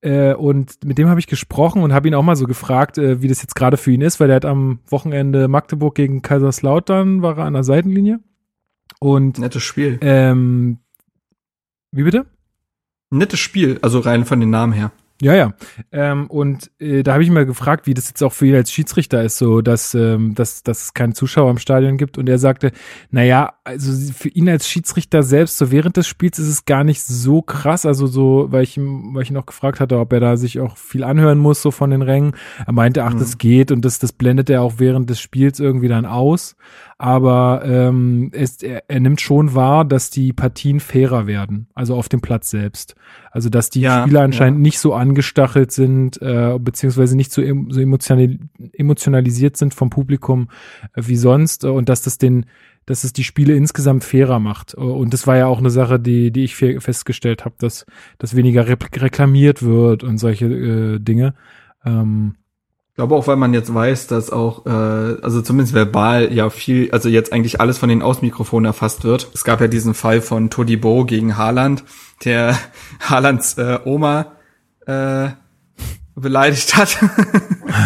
äh, 0.00 0.32
und 0.32 0.84
mit 0.84 0.98
dem 0.98 1.08
habe 1.08 1.18
ich 1.18 1.26
gesprochen 1.26 1.82
und 1.82 1.92
habe 1.92 2.06
ihn 2.06 2.14
auch 2.14 2.22
mal 2.22 2.36
so 2.36 2.46
gefragt, 2.46 2.98
äh, 2.98 3.20
wie 3.20 3.26
das 3.26 3.42
jetzt 3.42 3.56
gerade 3.56 3.76
für 3.76 3.90
ihn 3.90 4.02
ist, 4.02 4.20
weil 4.20 4.30
er 4.30 4.36
hat 4.36 4.44
am 4.44 4.78
Wochenende 4.86 5.48
Magdeburg 5.48 5.96
gegen 5.96 6.22
Kaiserslautern 6.22 7.20
war 7.20 7.36
er 7.36 7.46
an 7.46 7.54
der 7.54 7.64
Seitenlinie 7.64 8.20
und 9.00 9.38
nettes 9.38 9.62
Spiel. 9.62 9.98
Ähm, 10.00 10.78
wie 11.92 12.02
bitte? 12.02 12.26
Nettes 13.10 13.40
Spiel, 13.40 13.78
also 13.82 14.00
rein 14.00 14.24
von 14.24 14.40
den 14.40 14.50
Namen 14.50 14.72
her. 14.72 14.92
Ja, 15.20 15.34
ja. 15.34 15.52
Ähm, 15.90 16.28
und 16.28 16.70
äh, 16.78 17.02
da 17.02 17.14
habe 17.14 17.24
ich 17.24 17.30
mal 17.30 17.44
gefragt, 17.44 17.88
wie 17.88 17.94
das 17.94 18.08
jetzt 18.08 18.22
auch 18.22 18.32
für 18.32 18.46
ihn 18.46 18.54
als 18.54 18.70
Schiedsrichter 18.70 19.24
ist, 19.24 19.38
so 19.38 19.62
dass, 19.62 19.92
ähm, 19.94 20.36
dass, 20.36 20.62
dass 20.62 20.84
es 20.84 20.94
keine 20.94 21.12
Zuschauer 21.12 21.50
im 21.50 21.58
Stadion 21.58 21.96
gibt. 21.96 22.18
Und 22.18 22.28
er 22.28 22.38
sagte, 22.38 22.70
na 23.10 23.24
ja, 23.24 23.54
also 23.64 24.12
für 24.12 24.28
ihn 24.28 24.48
als 24.48 24.68
Schiedsrichter 24.68 25.24
selbst, 25.24 25.58
so 25.58 25.72
während 25.72 25.96
des 25.96 26.06
Spiels 26.06 26.38
ist 26.38 26.46
es 26.46 26.66
gar 26.66 26.84
nicht 26.84 27.02
so 27.02 27.42
krass. 27.42 27.84
Also 27.84 28.06
so, 28.06 28.46
weil 28.50 28.62
ich, 28.62 28.78
weil 28.78 29.22
ich 29.22 29.30
ihn 29.30 29.36
auch 29.36 29.46
gefragt 29.46 29.80
hatte, 29.80 29.98
ob 29.98 30.12
er 30.12 30.20
da 30.20 30.36
sich 30.36 30.60
auch 30.60 30.76
viel 30.76 31.02
anhören 31.02 31.38
muss, 31.38 31.62
so 31.62 31.72
von 31.72 31.90
den 31.90 32.02
Rängen. 32.02 32.36
Er 32.64 32.72
meinte, 32.72 33.02
ach, 33.02 33.14
mhm. 33.14 33.18
das 33.18 33.38
geht 33.38 33.72
und 33.72 33.84
das, 33.84 33.98
das 33.98 34.12
blendet 34.12 34.48
er 34.50 34.62
auch 34.62 34.74
während 34.78 35.10
des 35.10 35.20
Spiels 35.20 35.58
irgendwie 35.58 35.88
dann 35.88 36.06
aus 36.06 36.54
aber 36.98 37.62
ähm, 37.64 38.30
es, 38.32 38.60
er, 38.60 38.82
er 38.88 38.98
nimmt 38.98 39.20
schon 39.20 39.54
wahr, 39.54 39.84
dass 39.84 40.10
die 40.10 40.32
Partien 40.32 40.80
fairer 40.80 41.28
werden, 41.28 41.68
also 41.74 41.94
auf 41.94 42.08
dem 42.08 42.20
Platz 42.20 42.50
selbst. 42.50 42.96
Also 43.30 43.48
dass 43.48 43.70
die 43.70 43.82
ja, 43.82 44.02
Spieler 44.02 44.22
anscheinend 44.22 44.58
ja. 44.58 44.62
nicht 44.62 44.80
so 44.80 44.94
angestachelt 44.94 45.70
sind, 45.70 46.20
äh, 46.20 46.58
beziehungsweise 46.60 47.16
nicht 47.16 47.30
so, 47.30 47.40
so 47.68 47.80
emotional, 47.80 48.38
emotionalisiert 48.72 49.56
sind 49.56 49.74
vom 49.74 49.90
Publikum 49.90 50.48
äh, 50.94 51.02
wie 51.06 51.16
sonst 51.16 51.62
äh, 51.62 51.68
und 51.68 51.88
dass 51.88 52.02
das 52.02 52.18
den 52.18 52.46
dass 52.84 53.04
es 53.04 53.12
die 53.12 53.24
Spiele 53.24 53.54
insgesamt 53.54 54.02
fairer 54.02 54.38
macht. 54.38 54.72
Und 54.72 55.12
das 55.12 55.26
war 55.26 55.36
ja 55.36 55.46
auch 55.46 55.58
eine 55.58 55.68
Sache, 55.68 56.00
die, 56.00 56.30
die 56.30 56.44
ich 56.44 56.56
festgestellt 56.56 57.44
habe, 57.44 57.54
dass, 57.58 57.84
dass 58.16 58.34
weniger 58.34 58.66
reklamiert 58.66 59.62
wird 59.62 60.04
und 60.04 60.16
solche 60.16 60.46
äh, 60.46 60.98
Dinge. 60.98 61.34
Ähm, 61.84 62.36
glaube 62.98 63.14
auch, 63.14 63.28
weil 63.28 63.36
man 63.36 63.54
jetzt 63.54 63.72
weiß, 63.72 64.08
dass 64.08 64.30
auch, 64.30 64.66
äh, 64.66 64.70
also 64.70 65.40
zumindest 65.40 65.72
verbal 65.72 66.32
ja 66.32 66.50
viel, 66.50 66.90
also 66.90 67.08
jetzt 67.08 67.32
eigentlich 67.32 67.60
alles 67.60 67.78
von 67.78 67.88
den 67.88 68.02
Außenmikrofonen 68.02 68.64
erfasst 68.64 69.04
wird. 69.04 69.30
Es 69.34 69.44
gab 69.44 69.60
ja 69.60 69.68
diesen 69.68 69.94
Fall 69.94 70.20
von 70.20 70.50
Todibo 70.50 71.04
gegen 71.04 71.36
Haaland, 71.36 71.84
der 72.24 72.58
Haalands 73.00 73.56
äh, 73.56 73.78
Oma 73.84 74.32
äh, 74.86 75.28
beleidigt 76.16 76.76
hat. 76.76 76.98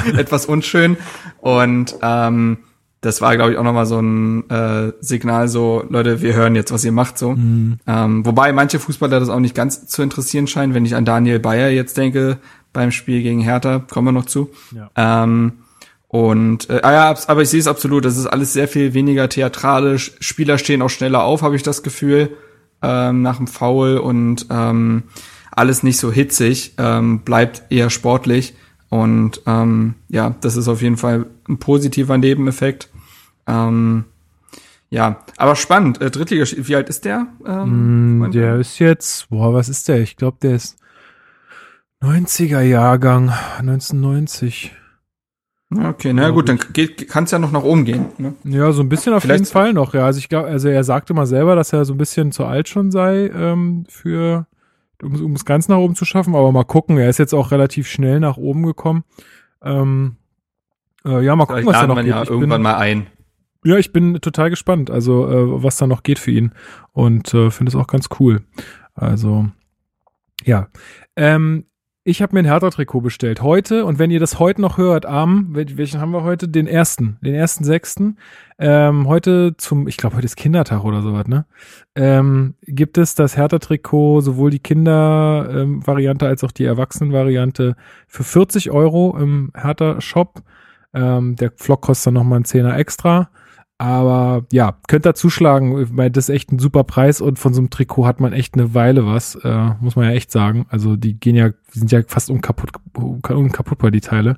Etwas 0.16 0.47
unschön. 0.47 0.97
Und 1.42 1.95
ähm, 2.00 2.61
das 3.02 3.21
war, 3.21 3.37
glaube 3.37 3.52
ich, 3.52 3.59
auch 3.59 3.64
nochmal 3.64 3.85
so 3.85 4.00
ein 4.00 4.49
äh, 4.49 4.92
Signal, 5.00 5.49
so, 5.49 5.85
Leute, 5.90 6.23
wir 6.23 6.33
hören 6.33 6.54
jetzt, 6.54 6.73
was 6.73 6.87
ihr 6.87 6.92
macht, 6.92 7.19
so. 7.19 7.33
Mhm. 7.33 7.81
Ähm, 7.87 8.25
wobei 8.25 8.54
manche 8.54 8.78
Fußballer 8.78 9.21
das 9.21 9.28
auch 9.28 9.40
nicht 9.40 9.54
ganz 9.54 9.87
zu 9.88 10.00
interessieren 10.00 10.47
scheinen, 10.47 10.73
wenn 10.73 10.87
ich 10.87 10.95
an 10.95 11.04
Daniel 11.04 11.38
Bayer 11.38 11.69
jetzt 11.69 11.99
denke, 11.99 12.38
beim 12.73 12.91
Spiel 12.91 13.23
gegen 13.23 13.41
Hertha, 13.41 13.79
kommen 13.79 14.09
wir 14.09 14.12
noch 14.12 14.26
zu. 14.26 14.50
Ja. 14.75 14.91
Ähm, 14.97 15.52
und 16.09 16.69
äh, 16.69 16.81
ah 16.83 16.93
ja, 16.93 17.14
aber 17.26 17.43
ich 17.43 17.49
sehe 17.49 17.61
es 17.61 17.67
absolut, 17.67 18.05
das 18.05 18.19
ist 18.19 18.26
alles 18.26 18.52
sehr 18.52 18.69
viel 18.69 18.93
weniger 18.93 19.29
theatralisch. 19.29 20.12
Spieler 20.21 20.59
stehen 20.59 20.83
auch 20.83 20.91
schneller 20.91 21.25
auf, 21.25 21.43
habe 21.43 21.57
ich 21.57 21.62
das 21.62 21.83
Gefühl, 21.83 22.37
ähm, 22.83 23.23
nach 23.23 23.38
dem 23.38 23.47
Foul 23.47 23.97
und 23.97 24.47
ähm, 24.50 25.05
alles 25.50 25.83
nicht 25.83 25.99
so 25.99 26.12
hitzig, 26.12 26.75
ähm, 26.79 27.21
bleibt 27.21 27.62
eher 27.71 27.88
sportlich. 27.88 28.55
Und 28.91 29.41
ähm, 29.47 29.95
ja, 30.09 30.35
das 30.43 30.57
ist 30.57 30.69
auf 30.69 30.83
jeden 30.83 30.99
Fall 30.99 31.26
ein 31.49 31.59
positiver 31.59 32.19
Nebeneffekt. 32.19 32.91
Ähm, 33.47 34.05
ja, 34.91 35.25
aber 35.38 35.57
spannend. 35.57 36.02
Äh, 36.02 36.11
Drittliga, 36.11 36.45
wie 36.45 36.76
alt 36.76 36.91
ist 36.91 37.07
der? 37.07 37.26
Ähm, 37.47 38.19
mm, 38.19 38.33
der 38.33 38.57
ist 38.57 38.79
jetzt, 38.79 39.31
boah, 39.31 39.55
was 39.55 39.71
ist 39.71 39.88
der? 39.88 40.00
Ich 40.00 40.19
glaube, 40.19 40.37
der 40.43 40.57
ist 40.57 40.76
90er 42.03 42.61
Jahrgang, 42.61 43.31
1990. 43.59 44.73
Okay, 45.71 46.13
na 46.13 46.31
gut, 46.31 46.49
dann 46.49 46.59
kann 46.59 47.25
es 47.25 47.31
ja 47.31 47.39
noch 47.39 47.53
nach 47.53 47.63
oben 47.63 47.85
gehen. 47.85 48.07
Ne? 48.19 48.35
Ja, 48.45 48.73
so 48.73 48.83
ein 48.83 48.89
bisschen 48.89 49.15
auf 49.15 49.23
Vielleicht 49.23 49.45
jeden 49.45 49.53
Fall 49.53 49.73
noch. 49.73 49.95
Ja, 49.95 50.05
also 50.05 50.19
ich 50.19 50.29
glaube, 50.29 50.49
also 50.49 50.69
er 50.69 50.85
sagte 50.85 51.15
mal 51.15 51.27
selber, 51.27 51.57
dass 51.57 51.73
er 51.73 51.85
so 51.85 51.95
ein 51.95 51.99
bisschen 51.99 52.33
zu 52.33 52.45
alt 52.45 52.69
schon 52.69 52.91
sei 52.91 53.29
ähm, 53.29 53.85
für 53.89 54.47
um, 55.03 55.35
es 55.35 55.45
ganz 55.45 55.69
nach 55.69 55.79
oben 55.79 55.95
zu 55.95 56.05
schaffen, 56.05 56.35
aber 56.35 56.53
mal 56.53 56.65
gucken. 56.65 56.99
Er 56.99 57.09
ist 57.09 57.19
jetzt 57.19 57.35
auch 57.35 57.51
relativ 57.51 57.89
schnell 57.89 58.21
nach 58.21 58.37
oben 58.37 58.65
gekommen. 58.65 59.05
Ähm, 59.63 60.17
äh, 61.05 61.25
ja, 61.25 61.35
mal 61.37 61.47
gucken, 61.47 61.67
was 61.67 61.81
da 61.81 61.87
noch 61.87 61.97
geht. 61.97 62.07
Ja 62.07 62.25
irgendwann 62.25 62.51
bin, 62.51 62.63
mal 62.63 62.77
ein. 62.77 63.07
Ja, 63.65 63.79
ich 63.79 63.93
bin 63.93 64.21
total 64.21 64.51
gespannt, 64.51 64.91
also 64.91 65.29
äh, 65.29 65.63
was 65.63 65.77
da 65.77 65.87
noch 65.87 66.03
geht 66.03 66.19
für 66.19 66.33
ihn 66.33 66.53
und 66.93 67.33
äh, 67.33 67.51
finde 67.51 67.71
es 67.71 67.77
auch 67.77 67.87
ganz 67.87 68.09
cool. 68.19 68.43
Also 68.95 69.47
ja, 70.45 70.69
ähm, 71.17 71.65
ich 72.05 72.21
habe 72.21 72.35
mir 72.35 72.41
ein 72.41 72.47
Hertha-Trikot 72.47 73.01
bestellt 73.01 73.43
heute 73.43 73.85
und 73.85 74.01
wenn 74.01 74.11
ihr 74.11 74.19
das 74.19 74.41
heute 74.41 74.61
noch 74.61 74.77
hört, 74.77 75.07
am, 75.07 75.55
welchen 75.55 76.01
haben 76.01 76.11
wir 76.11 76.25
heute? 76.25 76.49
Den 76.49 76.67
ersten, 76.67 77.17
den 77.21 77.35
ersten 77.35 77.63
sechsten. 77.63 78.19
Ähm, 78.59 79.07
heute 79.07 79.57
zum, 79.57 79.87
ich 79.87 79.97
glaube, 79.97 80.17
heute 80.17 80.25
ist 80.25 80.37
Kindertag 80.37 80.83
oder 80.83 81.01
sowas, 81.03 81.29
ne? 81.29 81.47
Ähm, 81.95 82.55
gibt 82.63 82.99
es 82.99 83.15
das 83.15 83.37
Hertha-Trikot, 83.37 84.21
sowohl 84.23 84.51
die 84.51 84.59
Kinder-Variante 84.59 86.27
als 86.27 86.43
auch 86.43 86.51
die 86.51 86.65
Erwachsenen-Variante 86.65 87.77
für 88.09 88.25
40 88.25 88.73
Euro 88.73 89.17
im 89.17 89.53
Hertha-Shop. 89.55 90.43
Ähm, 90.95 91.37
der 91.37 91.53
Vlog 91.55 91.83
kostet 91.83 92.09
dann 92.09 92.15
nochmal 92.15 92.37
einen 92.37 92.45
Zehner 92.45 92.77
extra. 92.77 93.31
Aber 93.83 94.47
ja, 94.53 94.77
könnt 94.87 95.07
da 95.07 95.12
zuschlagen, 95.12 95.97
weil 95.97 96.09
das 96.09 96.29
ist 96.29 96.35
echt 96.37 96.53
ein 96.53 96.61
super 96.61 96.85
Preis 96.85 97.21
und 97.21 97.41
von 97.41 97.53
so 97.53 97.61
einem 97.61 97.69
Trikot 97.69 98.07
hat 98.07 98.21
man 98.21 98.33
echt 98.33 98.55
eine 98.55 98.75
Weile 98.75 99.07
was, 99.07 99.35
äh, 99.35 99.71
muss 99.81 99.97
man 99.97 100.05
ja 100.05 100.12
echt 100.12 100.31
sagen. 100.31 100.66
Also 100.68 100.95
die 100.95 101.18
gehen 101.18 101.35
ja, 101.35 101.49
die 101.49 101.79
sind 101.81 101.90
ja 101.90 102.01
fast 102.07 102.31
unkaputt, 102.31 102.71
unkaputtbar, 102.95 103.90
die 103.90 104.01
Teile. 104.01 104.37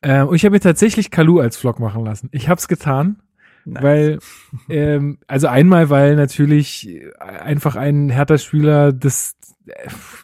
Äh, 0.00 0.22
und 0.22 0.36
ich 0.36 0.46
habe 0.46 0.54
mir 0.54 0.60
tatsächlich 0.60 1.10
Kalu 1.10 1.40
als 1.40 1.58
Vlog 1.58 1.80
machen 1.80 2.02
lassen. 2.02 2.30
Ich 2.32 2.48
habe 2.48 2.58
es 2.58 2.66
getan, 2.66 3.16
nice. 3.66 3.82
weil, 3.82 4.18
ähm, 4.70 5.18
also 5.26 5.48
einmal, 5.48 5.90
weil 5.90 6.16
natürlich 6.16 7.02
einfach 7.20 7.76
ein 7.76 8.08
Hertha-Spieler, 8.08 8.94
das, 8.94 9.36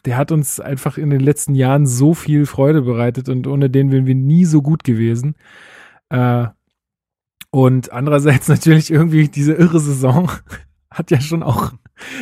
der 0.05 0.17
hat 0.17 0.31
uns 0.31 0.59
einfach 0.59 0.97
in 0.97 1.11
den 1.11 1.21
letzten 1.21 1.53
Jahren 1.53 1.85
so 1.85 2.15
viel 2.15 2.47
Freude 2.47 2.81
bereitet 2.81 3.29
und 3.29 3.45
ohne 3.45 3.69
den 3.69 3.91
wären 3.91 4.07
wir 4.07 4.15
nie 4.15 4.45
so 4.45 4.63
gut 4.63 4.83
gewesen. 4.83 5.35
Äh, 6.09 6.47
und 7.53 7.91
andererseits 7.91 8.47
natürlich 8.47 8.89
irgendwie 8.89 9.27
diese 9.27 9.53
irre 9.53 9.79
Saison 9.79 10.31
hat 10.89 11.11
ja 11.11 11.21
schon 11.21 11.43
auch, 11.43 11.71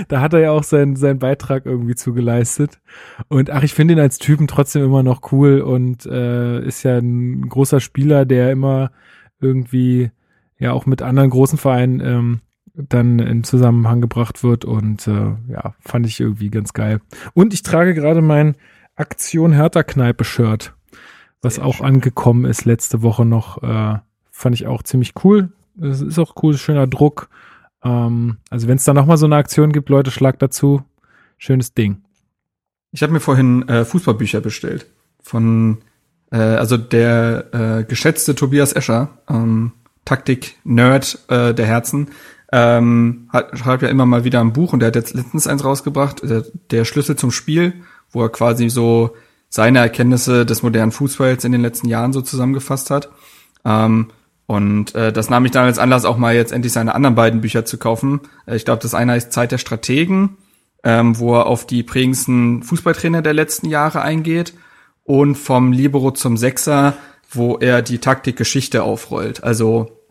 da 0.09 0.19
hat 0.19 0.33
er 0.33 0.41
ja 0.41 0.51
auch 0.51 0.63
seinen, 0.63 0.97
seinen 0.97 1.19
Beitrag 1.19 1.65
irgendwie 1.65 1.95
zugeleistet. 1.95 2.81
Und 3.29 3.49
ach, 3.49 3.63
ich 3.63 3.73
finde 3.73 3.93
ihn 3.93 4.01
als 4.01 4.17
Typen 4.17 4.47
trotzdem 4.47 4.83
immer 4.83 5.03
noch 5.03 5.31
cool 5.31 5.61
und 5.61 6.05
äh, 6.05 6.61
ist 6.65 6.83
ja 6.83 6.97
ein 6.97 7.47
großer 7.47 7.79
Spieler, 7.79 8.25
der 8.25 8.51
immer 8.51 8.91
irgendwie 9.39 10.11
ja 10.59 10.73
auch 10.73 10.85
mit 10.85 11.01
anderen 11.01 11.29
großen 11.29 11.57
Vereinen 11.57 12.01
ähm, 12.01 12.41
dann 12.73 13.19
in 13.19 13.45
Zusammenhang 13.45 14.01
gebracht 14.01 14.43
wird 14.43 14.65
und 14.65 15.07
äh, 15.07 15.35
ja, 15.47 15.75
fand 15.79 16.07
ich 16.07 16.19
irgendwie 16.19 16.49
ganz 16.49 16.73
geil. 16.73 16.99
Und 17.33 17.53
ich 17.53 17.63
trage 17.63 17.93
gerade 17.93 18.21
mein 18.21 18.57
Aktion 18.97 19.53
Hertha 19.53 19.83
Kneipe 19.83 20.25
Shirt, 20.25 20.73
was 21.41 21.55
Sehr 21.55 21.65
auch 21.65 21.75
schön. 21.75 21.85
angekommen 21.85 22.43
ist 22.43 22.65
letzte 22.65 23.01
Woche 23.01 23.23
noch. 23.23 23.63
Äh, 23.63 23.99
Fand 24.41 24.55
ich 24.55 24.65
auch 24.65 24.81
ziemlich 24.81 25.13
cool. 25.23 25.51
Es 25.79 26.01
ist 26.01 26.17
auch 26.17 26.33
cool, 26.41 26.57
schöner 26.57 26.87
Druck. 26.87 27.29
Ähm, 27.83 28.37
also 28.49 28.67
wenn 28.67 28.77
es 28.77 28.85
da 28.85 28.93
nochmal 28.95 29.17
so 29.17 29.27
eine 29.27 29.35
Aktion 29.35 29.71
gibt, 29.71 29.89
Leute, 29.89 30.09
schlag 30.09 30.39
dazu. 30.39 30.81
Schönes 31.37 31.75
Ding. 31.75 32.01
Ich 32.91 33.03
habe 33.03 33.13
mir 33.13 33.19
vorhin 33.19 33.69
äh, 33.69 33.85
Fußballbücher 33.85 34.41
bestellt. 34.41 34.87
Von, 35.21 35.83
äh, 36.31 36.37
also 36.37 36.77
der 36.77 37.53
äh, 37.53 37.83
geschätzte 37.83 38.33
Tobias 38.33 38.73
Escher, 38.73 39.09
ähm, 39.29 39.73
Taktik-Nerd 40.05 41.19
äh, 41.27 41.53
der 41.53 41.67
Herzen, 41.67 42.07
ähm, 42.51 43.29
hat, 43.31 43.55
schreibt 43.59 43.83
ja 43.83 43.89
immer 43.89 44.07
mal 44.07 44.23
wieder 44.23 44.41
ein 44.41 44.53
Buch 44.53 44.73
und 44.73 44.79
der 44.79 44.87
hat 44.87 44.95
jetzt 44.95 45.13
letztens 45.13 45.45
eins 45.45 45.63
rausgebracht, 45.63 46.27
der, 46.27 46.45
der 46.71 46.85
Schlüssel 46.85 47.15
zum 47.15 47.29
Spiel, 47.29 47.73
wo 48.09 48.23
er 48.23 48.29
quasi 48.29 48.69
so 48.69 49.15
seine 49.49 49.77
Erkenntnisse 49.77 50.47
des 50.47 50.63
modernen 50.63 50.91
Fußballs 50.91 51.43
in 51.45 51.51
den 51.51 51.61
letzten 51.61 51.89
Jahren 51.89 52.11
so 52.11 52.21
zusammengefasst 52.21 52.89
hat. 52.89 53.11
Ähm, 53.63 54.07
und 54.47 54.95
äh, 54.95 55.13
das 55.13 55.29
nahm 55.29 55.45
ich 55.45 55.51
dann 55.51 55.65
als 55.65 55.79
Anlass, 55.79 56.05
auch 56.05 56.17
mal 56.17 56.35
jetzt 56.35 56.51
endlich 56.51 56.73
seine 56.73 56.93
anderen 56.93 57.15
beiden 57.15 57.41
Bücher 57.41 57.65
zu 57.65 57.77
kaufen. 57.77 58.21
Äh, 58.45 58.55
ich 58.55 58.65
glaube, 58.65 58.81
das 58.81 58.93
eine 58.93 59.13
heißt 59.13 59.31
Zeit 59.31 59.51
der 59.51 59.57
Strategen, 59.57 60.37
ähm, 60.83 61.17
wo 61.17 61.35
er 61.35 61.45
auf 61.45 61.65
die 61.65 61.83
prägendsten 61.83 62.63
Fußballtrainer 62.63 63.21
der 63.21 63.33
letzten 63.33 63.69
Jahre 63.69 64.01
eingeht. 64.01 64.53
Und 65.03 65.35
vom 65.35 65.71
Libero 65.71 66.11
zum 66.11 66.37
Sechser, 66.37 66.93
wo 67.29 67.57
er 67.57 67.81
die 67.81 67.99
Taktikgeschichte 67.99 68.83
aufrollt. 68.83 69.43
Also 69.43 70.01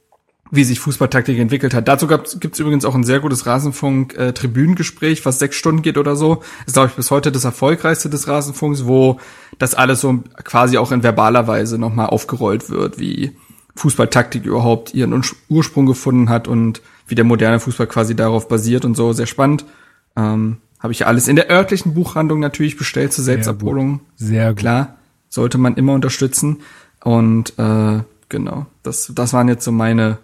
wie 0.50 0.64
sich 0.64 0.80
Fußballtaktik 0.80 1.38
entwickelt 1.38 1.74
hat. 1.74 1.86
Dazu 1.86 2.08
gibt 2.08 2.54
es 2.54 2.58
übrigens 2.58 2.84
auch 2.84 2.94
ein 2.94 3.04
sehr 3.04 3.20
gutes 3.20 3.46
Rasenfunk-Tribünengespräch, 3.46 5.20
äh, 5.20 5.24
was 5.24 5.38
sechs 5.38 5.56
Stunden 5.56 5.82
geht 5.82 5.96
oder 5.96 6.16
so. 6.16 6.42
ist, 6.66 6.72
glaube 6.72 6.88
ich, 6.88 6.94
bis 6.96 7.10
heute 7.10 7.30
das 7.30 7.44
erfolgreichste 7.44 8.10
des 8.10 8.26
Rasenfunks, 8.26 8.86
wo 8.86 9.20
das 9.58 9.74
alles 9.74 10.00
so 10.00 10.24
quasi 10.42 10.78
auch 10.78 10.90
in 10.90 11.04
verbaler 11.04 11.46
Weise 11.46 11.78
nochmal 11.78 12.06
aufgerollt 12.06 12.68
wird, 12.68 12.98
wie 12.98 13.36
Fußballtaktik 13.80 14.44
überhaupt 14.44 14.92
ihren 14.92 15.22
Ursprung 15.48 15.86
gefunden 15.86 16.28
hat 16.28 16.48
und 16.48 16.82
wie 17.06 17.14
der 17.14 17.24
moderne 17.24 17.60
Fußball 17.60 17.86
quasi 17.86 18.14
darauf 18.14 18.46
basiert 18.46 18.84
und 18.84 18.94
so. 18.94 19.12
Sehr 19.14 19.26
spannend. 19.26 19.64
Ähm, 20.16 20.58
Habe 20.78 20.92
ich 20.92 21.06
alles 21.06 21.28
in 21.28 21.36
der 21.36 21.50
örtlichen 21.50 21.94
Buchhandlung 21.94 22.40
natürlich 22.40 22.76
bestellt 22.76 23.14
zur 23.14 23.24
Selbstabholung. 23.24 24.00
Sehr 24.16 24.50
gut. 24.50 24.58
Klar, 24.58 24.96
sollte 25.30 25.56
man 25.56 25.76
immer 25.76 25.94
unterstützen. 25.94 26.58
Und 27.02 27.58
äh, 27.58 28.00
genau, 28.28 28.66
das, 28.82 29.12
das 29.14 29.32
waren 29.32 29.48
jetzt 29.48 29.64
so 29.64 29.72
meine 29.72 30.18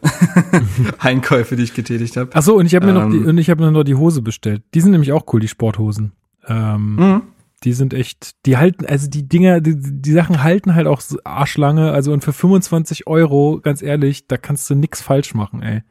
Einkäufe, 0.99 1.57
die 1.57 1.63
ich 1.63 1.73
getätigt 1.73 2.19
habe. 2.19 2.31
Ach 2.35 2.43
so, 2.43 2.57
und 2.57 2.67
ich 2.67 2.75
habe 2.75 2.85
mir 2.85 2.93
ähm, 2.93 2.99
noch 2.99 3.11
die, 3.11 3.17
ähm, 3.17 3.27
und 3.27 3.39
ich 3.39 3.49
habe 3.49 3.65
mir 3.65 3.73
noch 3.73 3.85
die 3.85 3.95
Hose 3.95 4.21
bestellt. 4.21 4.63
Die 4.75 4.83
sind 4.83 4.91
nämlich 4.91 5.13
auch 5.13 5.25
cool, 5.33 5.41
die 5.41 5.49
Sporthosen. 5.49 6.13
Ähm, 6.47 6.97
mhm. 6.97 7.23
Die 7.67 7.73
sind 7.73 7.95
echt, 7.95 8.47
die 8.47 8.57
halten, 8.57 8.87
also 8.87 9.11
die 9.11 9.29
Dinger, 9.29 9.61
die, 9.61 9.75
die 9.77 10.13
Sachen 10.13 10.45
halten 10.45 10.77
halt 10.77 10.87
auch 10.87 11.03
arschlange. 11.25 11.91
Also 11.91 12.13
und 12.13 12.23
für 12.23 12.33
25 12.33 13.09
Euro, 13.09 13.61
ganz 13.61 13.83
ehrlich, 13.83 14.29
da 14.29 14.37
kannst 14.37 14.71
du 14.71 14.77
nix 14.77 15.03
falsch 15.03 15.35
machen, 15.35 15.63
ey. 15.63 15.83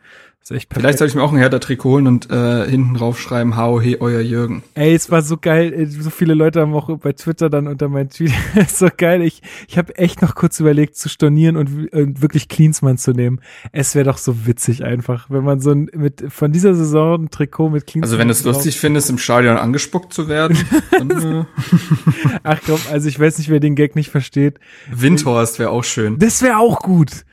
Vielleicht 0.47 0.99
soll 0.99 1.07
ich 1.07 1.15
mir 1.15 1.23
auch 1.23 1.31
ein 1.31 1.39
Hertha-Trikot 1.39 1.89
holen 1.89 2.05
und 2.05 2.29
äh, 2.29 2.69
hinten 2.69 2.93
drauf 2.93 3.19
schreiben, 3.19 3.57
hau 3.57 3.81
he, 3.81 3.97
euer 3.99 4.21
Jürgen. 4.21 4.61
Ey, 4.75 4.93
es 4.93 5.09
war 5.09 5.23
so 5.23 5.37
geil. 5.37 5.87
So 5.87 6.11
viele 6.11 6.35
Leute 6.35 6.61
haben 6.61 6.75
auch 6.75 6.95
bei 6.99 7.13
Twitter 7.13 7.49
dann 7.49 7.67
unter 7.67 7.89
meinen 7.89 8.09
Tweet. 8.09 8.31
so 8.67 8.89
geil. 8.95 9.23
Ich, 9.23 9.41
ich 9.67 9.79
habe 9.79 9.97
echt 9.97 10.21
noch 10.21 10.35
kurz 10.35 10.59
überlegt, 10.59 10.97
zu 10.97 11.09
stornieren 11.09 11.57
und, 11.57 11.91
und 11.91 12.21
wirklich 12.21 12.47
Cleansman 12.47 12.99
zu 12.99 13.13
nehmen. 13.13 13.41
Es 13.71 13.95
wäre 13.95 14.05
doch 14.05 14.19
so 14.19 14.45
witzig 14.45 14.83
einfach, 14.83 15.31
wenn 15.31 15.43
man 15.43 15.61
so 15.61 15.71
ein, 15.71 15.89
mit 15.95 16.23
von 16.29 16.51
dieser 16.51 16.75
Saison 16.75 17.23
ein 17.23 17.29
Trikot 17.31 17.71
mit 17.71 17.87
Cleansman. 17.87 18.03
Also 18.03 18.19
wenn 18.19 18.27
du 18.27 18.33
es 18.33 18.43
lustig 18.43 18.79
findest, 18.79 19.09
im 19.09 19.17
Stadion 19.17 19.57
angespuckt 19.57 20.13
zu 20.13 20.27
werden. 20.27 20.59
dann, 20.91 21.09
äh. 21.09 21.45
Ach 22.43 22.59
komm, 22.63 22.79
also 22.91 23.09
ich 23.09 23.19
weiß 23.19 23.39
nicht, 23.39 23.49
wer 23.49 23.59
den 23.59 23.73
Gag 23.73 23.95
nicht 23.95 24.11
versteht. 24.11 24.59
Windhorst 24.91 25.57
wäre 25.57 25.71
auch 25.71 25.83
schön. 25.83 26.19
Das 26.19 26.43
wäre 26.43 26.59
auch 26.59 26.81
gut. 26.81 27.25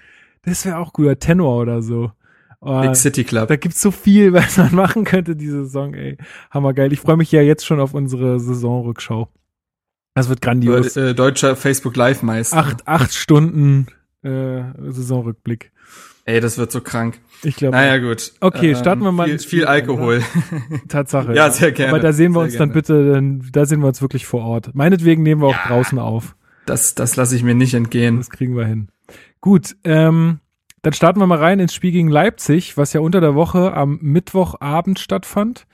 Das 0.46 0.64
wäre 0.64 0.78
auch 0.78 0.94
gut. 0.94 1.20
Tenor 1.20 1.60
oder 1.60 1.82
so. 1.82 2.10
Oh, 2.64 2.80
Big 2.80 2.94
City 2.94 3.24
Club. 3.24 3.48
Da 3.48 3.56
gibt's 3.56 3.80
so 3.82 3.90
viel, 3.90 4.32
was 4.32 4.56
man 4.56 4.74
machen 4.74 5.04
könnte 5.04 5.34
diese 5.34 5.64
Saison, 5.64 5.94
ey. 5.94 6.16
Hammergeil. 6.50 6.92
Ich 6.92 7.00
freue 7.00 7.16
mich 7.16 7.32
ja 7.32 7.42
jetzt 7.42 7.66
schon 7.66 7.80
auf 7.80 7.92
unsere 7.92 8.38
Saisonrückschau. 8.38 9.28
Das 10.14 10.28
wird 10.28 10.40
grandios. 10.40 10.96
Äh, 10.96 11.14
deutscher 11.14 11.56
Facebook 11.56 11.96
Live 11.96 12.22
Meister. 12.22 12.56
Acht, 12.58 12.86
acht 12.86 13.12
Stunden 13.14 13.86
äh, 14.22 14.62
Saisonrückblick. 14.90 15.72
Ey, 16.24 16.40
das 16.40 16.56
wird 16.56 16.70
so 16.70 16.80
krank. 16.80 17.18
Ich 17.42 17.56
glaube. 17.56 17.76
Naja, 17.76 17.98
gut. 17.98 18.32
Okay, 18.40 18.76
starten 18.76 19.02
wir 19.02 19.10
mal. 19.10 19.26
Viel, 19.26 19.38
viel 19.40 19.64
Alkohol. 19.64 20.22
Tatsache. 20.88 21.34
ja, 21.34 21.50
sehr 21.50 21.72
gerne. 21.72 21.92
Aber 21.94 22.00
da 22.00 22.12
sehen 22.12 22.30
wir 22.32 22.40
sehr 22.40 22.44
uns 22.44 22.52
gerne. 22.52 22.66
dann 22.66 22.72
bitte, 22.74 23.12
dann, 23.12 23.48
da 23.50 23.66
sehen 23.66 23.80
wir 23.80 23.88
uns 23.88 24.00
wirklich 24.02 24.24
vor 24.26 24.44
Ort. 24.44 24.72
Meinetwegen 24.74 25.24
nehmen 25.24 25.40
wir 25.40 25.48
auch 25.48 25.56
Ja. 25.64 25.66
draußen 25.66 25.98
auf. 25.98 26.36
Das, 26.66 26.94
das 26.94 27.16
lasse 27.16 27.34
ich 27.34 27.42
mir 27.42 27.56
nicht 27.56 27.74
entgehen. 27.74 28.18
Das 28.18 28.30
kriegen 28.30 28.56
wir 28.56 28.66
hin. 28.66 28.88
Gut, 29.40 29.74
ähm, 29.82 30.38
dann 30.82 30.92
starten 30.92 31.20
wir 31.20 31.26
mal 31.26 31.38
rein 31.38 31.60
ins 31.60 31.74
Spiel 31.74 31.92
gegen 31.92 32.08
Leipzig, 32.08 32.76
was 32.76 32.92
ja 32.92 33.00
unter 33.00 33.20
der 33.20 33.34
Woche 33.34 33.72
am 33.72 33.98
Mittwochabend 34.02 34.98
stattfand. 34.98 35.66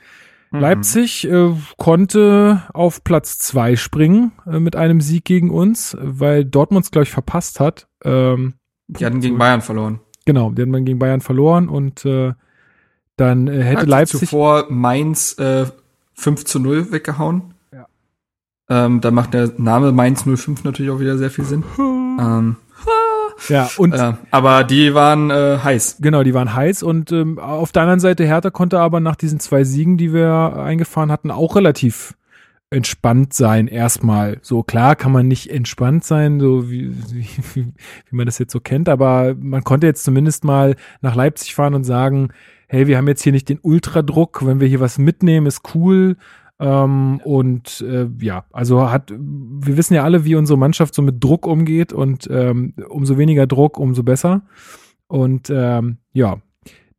Mhm. 0.50 0.60
Leipzig 0.60 1.28
äh, 1.28 1.50
konnte 1.76 2.62
auf 2.72 3.04
Platz 3.04 3.38
zwei 3.38 3.76
springen 3.76 4.32
äh, 4.46 4.60
mit 4.60 4.76
einem 4.76 5.00
Sieg 5.00 5.24
gegen 5.24 5.50
uns, 5.50 5.96
weil 6.00 6.44
Dortmund 6.44 6.84
es, 6.84 6.90
glaube 6.90 7.04
ich, 7.04 7.10
verpasst 7.10 7.58
hat. 7.60 7.88
Ähm, 8.04 8.54
Die 8.86 9.04
hatten 9.04 9.20
gegen 9.20 9.38
Bayern 9.38 9.60
verloren. 9.62 10.00
Genau, 10.24 10.50
die 10.50 10.62
hat 10.62 10.68
man 10.68 10.84
gegen 10.84 10.98
Bayern 10.98 11.20
verloren 11.20 11.68
und 11.68 12.04
äh, 12.04 12.32
dann 13.16 13.48
äh, 13.48 13.62
hätte 13.62 13.82
Hat 13.82 13.88
Leipzig. 13.88 14.20
zuvor 14.20 14.66
Mainz 14.68 15.38
äh, 15.38 15.66
5 16.14 16.44
zu 16.44 16.60
0 16.60 16.92
weggehauen. 16.92 17.54
Ja. 17.72 17.86
Ähm, 18.68 19.00
da 19.00 19.10
macht 19.10 19.34
der 19.34 19.52
Name 19.56 19.92
Mainz 19.92 20.24
05 20.24 20.64
natürlich 20.64 20.90
auch 20.90 21.00
wieder 21.00 21.16
sehr 21.16 21.30
viel 21.30 21.44
Sinn. 21.44 21.64
ähm, 21.78 22.56
Ja, 23.48 23.70
und 23.76 23.92
äh, 23.92 24.14
aber 24.30 24.64
die 24.64 24.94
waren 24.94 25.30
äh, 25.30 25.58
heiß. 25.62 25.98
Genau, 26.00 26.22
die 26.22 26.34
waren 26.34 26.54
heiß 26.54 26.82
und 26.82 27.12
ähm, 27.12 27.38
auf 27.38 27.72
der 27.72 27.82
anderen 27.82 28.00
Seite 28.00 28.24
Hertha 28.24 28.50
konnte 28.50 28.80
aber 28.80 29.00
nach 29.00 29.16
diesen 29.16 29.40
zwei 29.40 29.64
Siegen, 29.64 29.96
die 29.96 30.12
wir 30.12 30.56
eingefahren 30.56 31.12
hatten, 31.12 31.30
auch 31.30 31.56
relativ 31.56 32.14
entspannt 32.70 33.32
sein 33.32 33.66
erstmal. 33.66 34.38
So 34.42 34.62
klar 34.62 34.96
kann 34.96 35.12
man 35.12 35.26
nicht 35.26 35.50
entspannt 35.50 36.04
sein, 36.04 36.40
so 36.40 36.70
wie, 36.70 36.90
wie, 37.12 37.26
wie 37.54 37.72
man 38.16 38.26
das 38.26 38.38
jetzt 38.38 38.52
so 38.52 38.60
kennt, 38.60 38.88
aber 38.88 39.34
man 39.38 39.64
konnte 39.64 39.86
jetzt 39.86 40.04
zumindest 40.04 40.44
mal 40.44 40.76
nach 41.00 41.14
Leipzig 41.14 41.54
fahren 41.54 41.74
und 41.74 41.84
sagen, 41.84 42.30
hey, 42.66 42.86
wir 42.86 42.98
haben 42.98 43.08
jetzt 43.08 43.22
hier 43.22 43.32
nicht 43.32 43.48
den 43.48 43.60
Ultradruck, 43.60 44.44
wenn 44.44 44.60
wir 44.60 44.68
hier 44.68 44.80
was 44.80 44.98
mitnehmen, 44.98 45.46
ist 45.46 45.74
cool. 45.74 46.16
Ähm, 46.60 47.20
und 47.24 47.80
äh, 47.82 48.08
ja, 48.20 48.44
also 48.52 48.90
hat, 48.90 49.10
wir 49.10 49.76
wissen 49.76 49.94
ja 49.94 50.04
alle, 50.04 50.24
wie 50.24 50.34
unsere 50.34 50.58
Mannschaft 50.58 50.94
so 50.94 51.02
mit 51.02 51.22
Druck 51.22 51.46
umgeht 51.46 51.92
und 51.92 52.28
ähm, 52.30 52.74
umso 52.88 53.16
weniger 53.16 53.46
Druck, 53.46 53.78
umso 53.78 54.02
besser. 54.02 54.42
Und 55.06 55.50
ähm, 55.50 55.98
ja, 56.12 56.38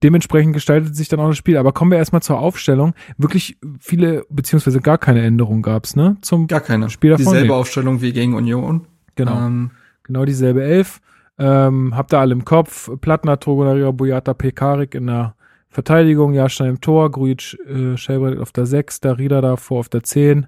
dementsprechend 0.02 0.54
gestaltet 0.54 0.96
sich 0.96 1.10
dann 1.10 1.20
auch 1.20 1.28
das 1.28 1.38
Spiel. 1.38 1.58
Aber 1.58 1.74
kommen 1.74 1.92
wir 1.92 1.98
erstmal 1.98 2.22
zur 2.22 2.40
Aufstellung. 2.40 2.94
Wirklich 3.18 3.58
viele, 3.80 4.26
beziehungsweise 4.30 4.80
gar 4.80 4.98
keine 4.98 5.22
Änderung 5.24 5.62
gab's, 5.62 5.96
ne? 5.96 6.18
Zum 6.22 6.48
Gar 6.48 6.62
keine. 6.62 6.90
Spiel 6.90 7.12
davon. 7.12 7.26
Dieselbe 7.26 7.48
Nee. 7.48 7.54
Aufstellung 7.54 8.02
wie 8.02 8.14
gegen 8.14 8.34
Union. 8.34 8.88
Genau. 9.16 9.46
Ähm, 9.46 9.72
Genau 10.04 10.26
dieselbe 10.26 10.64
Elf. 10.64 11.02
Ähm, 11.38 11.96
habt 11.96 12.14
ihr 12.14 12.20
alle 12.20 12.34
im 12.34 12.44
Kopf. 12.44 12.90
Plattner, 13.00 13.40
Togonaria, 13.40 13.92
Boyata, 13.92 14.34
Pekarik 14.34 14.96
in 14.96 15.06
der 15.06 15.36
Verteidigung, 15.70 16.34
Jahrstein 16.34 16.70
im 16.70 16.82
Tor, 16.82 17.12
Grujic, 17.12 17.58
äh, 17.68 17.96
Schelbrett 17.98 18.40
auf 18.40 18.52
der 18.52 18.66
6, 18.66 19.02
Darida 19.02 19.40
davor 19.42 19.80
auf 19.80 19.90
der 19.90 20.04
10, 20.04 20.48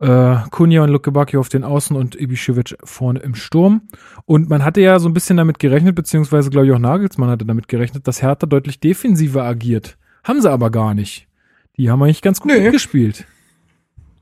äh, 0.00 0.36
Kunja 0.50 0.82
und 0.82 0.90
Lukebaki 0.90 1.36
auf 1.36 1.48
den 1.48 1.62
Außen 1.62 1.94
und 1.96 2.16
Ibišević 2.16 2.76
vorne 2.84 3.20
im 3.20 3.34
Sturm. 3.34 3.82
Und 4.26 4.48
man 4.48 4.64
hatte 4.64 4.80
ja 4.80 4.98
so 4.98 5.08
ein 5.08 5.14
bisschen 5.14 5.36
damit 5.36 5.58
gerechnet, 5.58 5.94
beziehungsweise 5.94 6.50
glaube 6.50 6.66
ich 6.66 6.72
auch 6.72 6.78
Nagelsmann 6.78 7.30
hatte 7.30 7.44
damit 7.44 7.68
gerechnet, 7.68 8.08
dass 8.08 8.22
Hertha 8.22 8.46
deutlich 8.46 8.80
defensiver 8.80 9.44
agiert. 9.44 9.96
Haben 10.24 10.40
sie 10.42 10.50
aber 10.50 10.70
gar 10.70 10.94
nicht. 10.94 11.26
Die 11.76 11.90
haben 11.90 12.02
eigentlich 12.02 12.22
ganz 12.22 12.40
gut 12.40 12.50
Nee. 12.52 12.70
gespielt. 12.70 13.26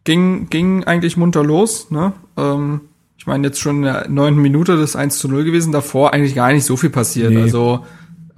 ging, 0.05 0.49
ging 0.49 0.85
eigentlich 0.85 1.17
munter 1.17 1.45
los, 1.45 1.91
ne? 1.91 2.13
Ähm, 2.37 2.81
ich 3.17 3.27
meine, 3.27 3.49
jetzt 3.49 3.61
schon 3.61 3.77
in 3.79 3.83
der 3.83 4.09
neunten 4.09 4.41
Minute 4.41 4.77
das 4.77 4.95
1 4.97 5.19
zu 5.19 5.29
0 5.29 5.45
gewesen, 5.45 5.73
davor 5.73 6.13
eigentlich 6.13 6.35
gar 6.35 6.53
nicht 6.53 6.65
so 6.65 6.77
viel 6.77 6.89
passiert. 6.91 7.31
Nee. 7.33 7.43
Also 7.43 7.85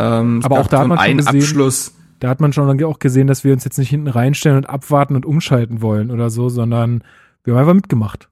ähm, 0.00 0.40
Aber 0.42 0.60
auch 0.60 0.66
da 0.66 0.80
hat 0.80 0.88
man 0.88 0.98
schon 0.98 1.06
einen 1.06 1.18
gesehen- 1.18 1.40
Abschluss. 1.40 1.94
Da 2.20 2.28
hat 2.28 2.40
man 2.40 2.52
schon 2.52 2.84
auch 2.84 2.98
gesehen, 2.98 3.26
dass 3.26 3.44
wir 3.44 3.52
uns 3.52 3.64
jetzt 3.64 3.78
nicht 3.78 3.88
hinten 3.88 4.08
reinstellen 4.08 4.58
und 4.58 4.68
abwarten 4.68 5.16
und 5.16 5.24
umschalten 5.24 5.80
wollen 5.80 6.10
oder 6.10 6.28
so, 6.28 6.48
sondern 6.50 7.02
wir 7.44 7.54
haben 7.54 7.60
einfach 7.60 7.74
mitgemacht. 7.74 8.28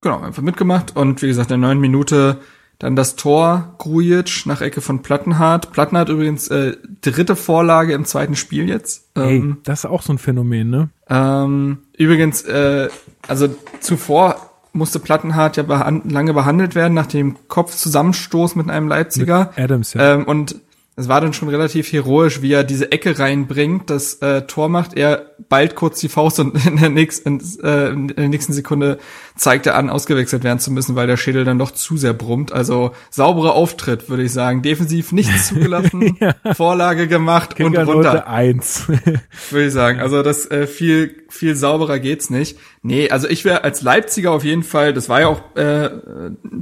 Genau, 0.00 0.20
einfach 0.20 0.42
mitgemacht 0.42 0.96
und 0.96 1.22
wie 1.22 1.28
gesagt, 1.28 1.50
in 1.50 1.60
der 1.60 1.68
neunten 1.68 1.80
Minute 1.80 2.38
dann 2.78 2.94
das 2.94 3.16
Tor 3.16 3.74
Grujic 3.78 4.46
nach 4.46 4.60
Ecke 4.60 4.80
von 4.80 5.02
Plattenhardt. 5.02 5.72
Plattenhardt 5.72 6.08
übrigens 6.08 6.46
äh, 6.48 6.76
dritte 7.00 7.34
Vorlage 7.34 7.92
im 7.92 8.04
zweiten 8.04 8.36
Spiel 8.36 8.68
jetzt. 8.68 9.10
Ähm, 9.16 9.58
das 9.64 9.80
ist 9.80 9.90
auch 9.90 10.02
so 10.02 10.12
ein 10.12 10.18
Phänomen, 10.18 10.70
ne? 10.70 10.88
Ähm, 11.08 11.78
übrigens, 11.96 12.42
äh, 12.42 12.88
also 13.26 13.48
zuvor 13.80 14.36
musste 14.72 15.00
Plattenhardt 15.00 15.56
ja 15.56 15.64
behan 15.64 16.02
lange 16.08 16.34
behandelt 16.34 16.76
werden 16.76 16.94
nach 16.94 17.06
dem 17.06 17.36
Kopfzusammenstoß 17.48 18.54
mit 18.54 18.70
einem 18.70 18.86
Leipziger. 18.86 19.50
Adams, 19.56 19.94
ja. 19.94 20.14
Ähm, 20.14 20.24
und 20.24 20.56
es 20.98 21.06
war 21.06 21.20
dann 21.20 21.32
schon 21.32 21.48
relativ 21.48 21.92
heroisch, 21.92 22.42
wie 22.42 22.52
er 22.52 22.64
diese 22.64 22.90
Ecke 22.90 23.20
reinbringt, 23.20 23.88
das 23.88 24.14
äh, 24.14 24.42
Tor 24.42 24.68
macht. 24.68 24.96
Er 24.96 25.30
bald 25.48 25.76
kurz 25.76 26.00
die 26.00 26.08
Faust 26.08 26.40
und 26.40 26.66
in 26.66 26.76
der, 26.76 26.90
nächsten, 26.90 27.40
äh, 27.62 27.90
in 27.90 28.08
der 28.08 28.28
nächsten 28.28 28.52
Sekunde 28.52 28.98
zeigt 29.38 29.66
er 29.66 29.76
an, 29.76 29.88
ausgewechselt 29.88 30.44
werden 30.44 30.58
zu 30.58 30.70
müssen, 30.70 30.96
weil 30.96 31.06
der 31.06 31.16
Schädel 31.16 31.44
dann 31.44 31.58
doch 31.58 31.70
zu 31.70 31.96
sehr 31.96 32.12
brummt. 32.12 32.52
Also 32.52 32.92
sauberer 33.10 33.54
Auftritt, 33.54 34.10
würde 34.10 34.24
ich 34.24 34.32
sagen. 34.32 34.62
Defensiv 34.62 35.12
nichts 35.12 35.48
zugelassen, 35.48 36.18
Vorlage 36.54 37.08
gemacht 37.08 37.50
und 37.50 37.56
Kindernote 37.56 37.96
runter 37.96 38.26
eins. 38.28 38.88
würde 39.50 39.66
ich 39.66 39.72
sagen. 39.72 40.00
Also 40.00 40.22
das 40.22 40.50
äh, 40.50 40.66
viel 40.66 41.22
viel 41.28 41.54
sauberer 41.54 41.98
geht's 41.98 42.30
nicht. 42.30 42.58
Nee, 42.82 43.10
also 43.10 43.28
ich 43.28 43.44
wäre 43.44 43.62
als 43.62 43.82
Leipziger 43.82 44.32
auf 44.32 44.44
jeden 44.44 44.62
Fall, 44.62 44.92
das 44.92 45.08
war 45.08 45.20
ja 45.20 45.28
auch 45.28 45.56
äh, 45.56 45.90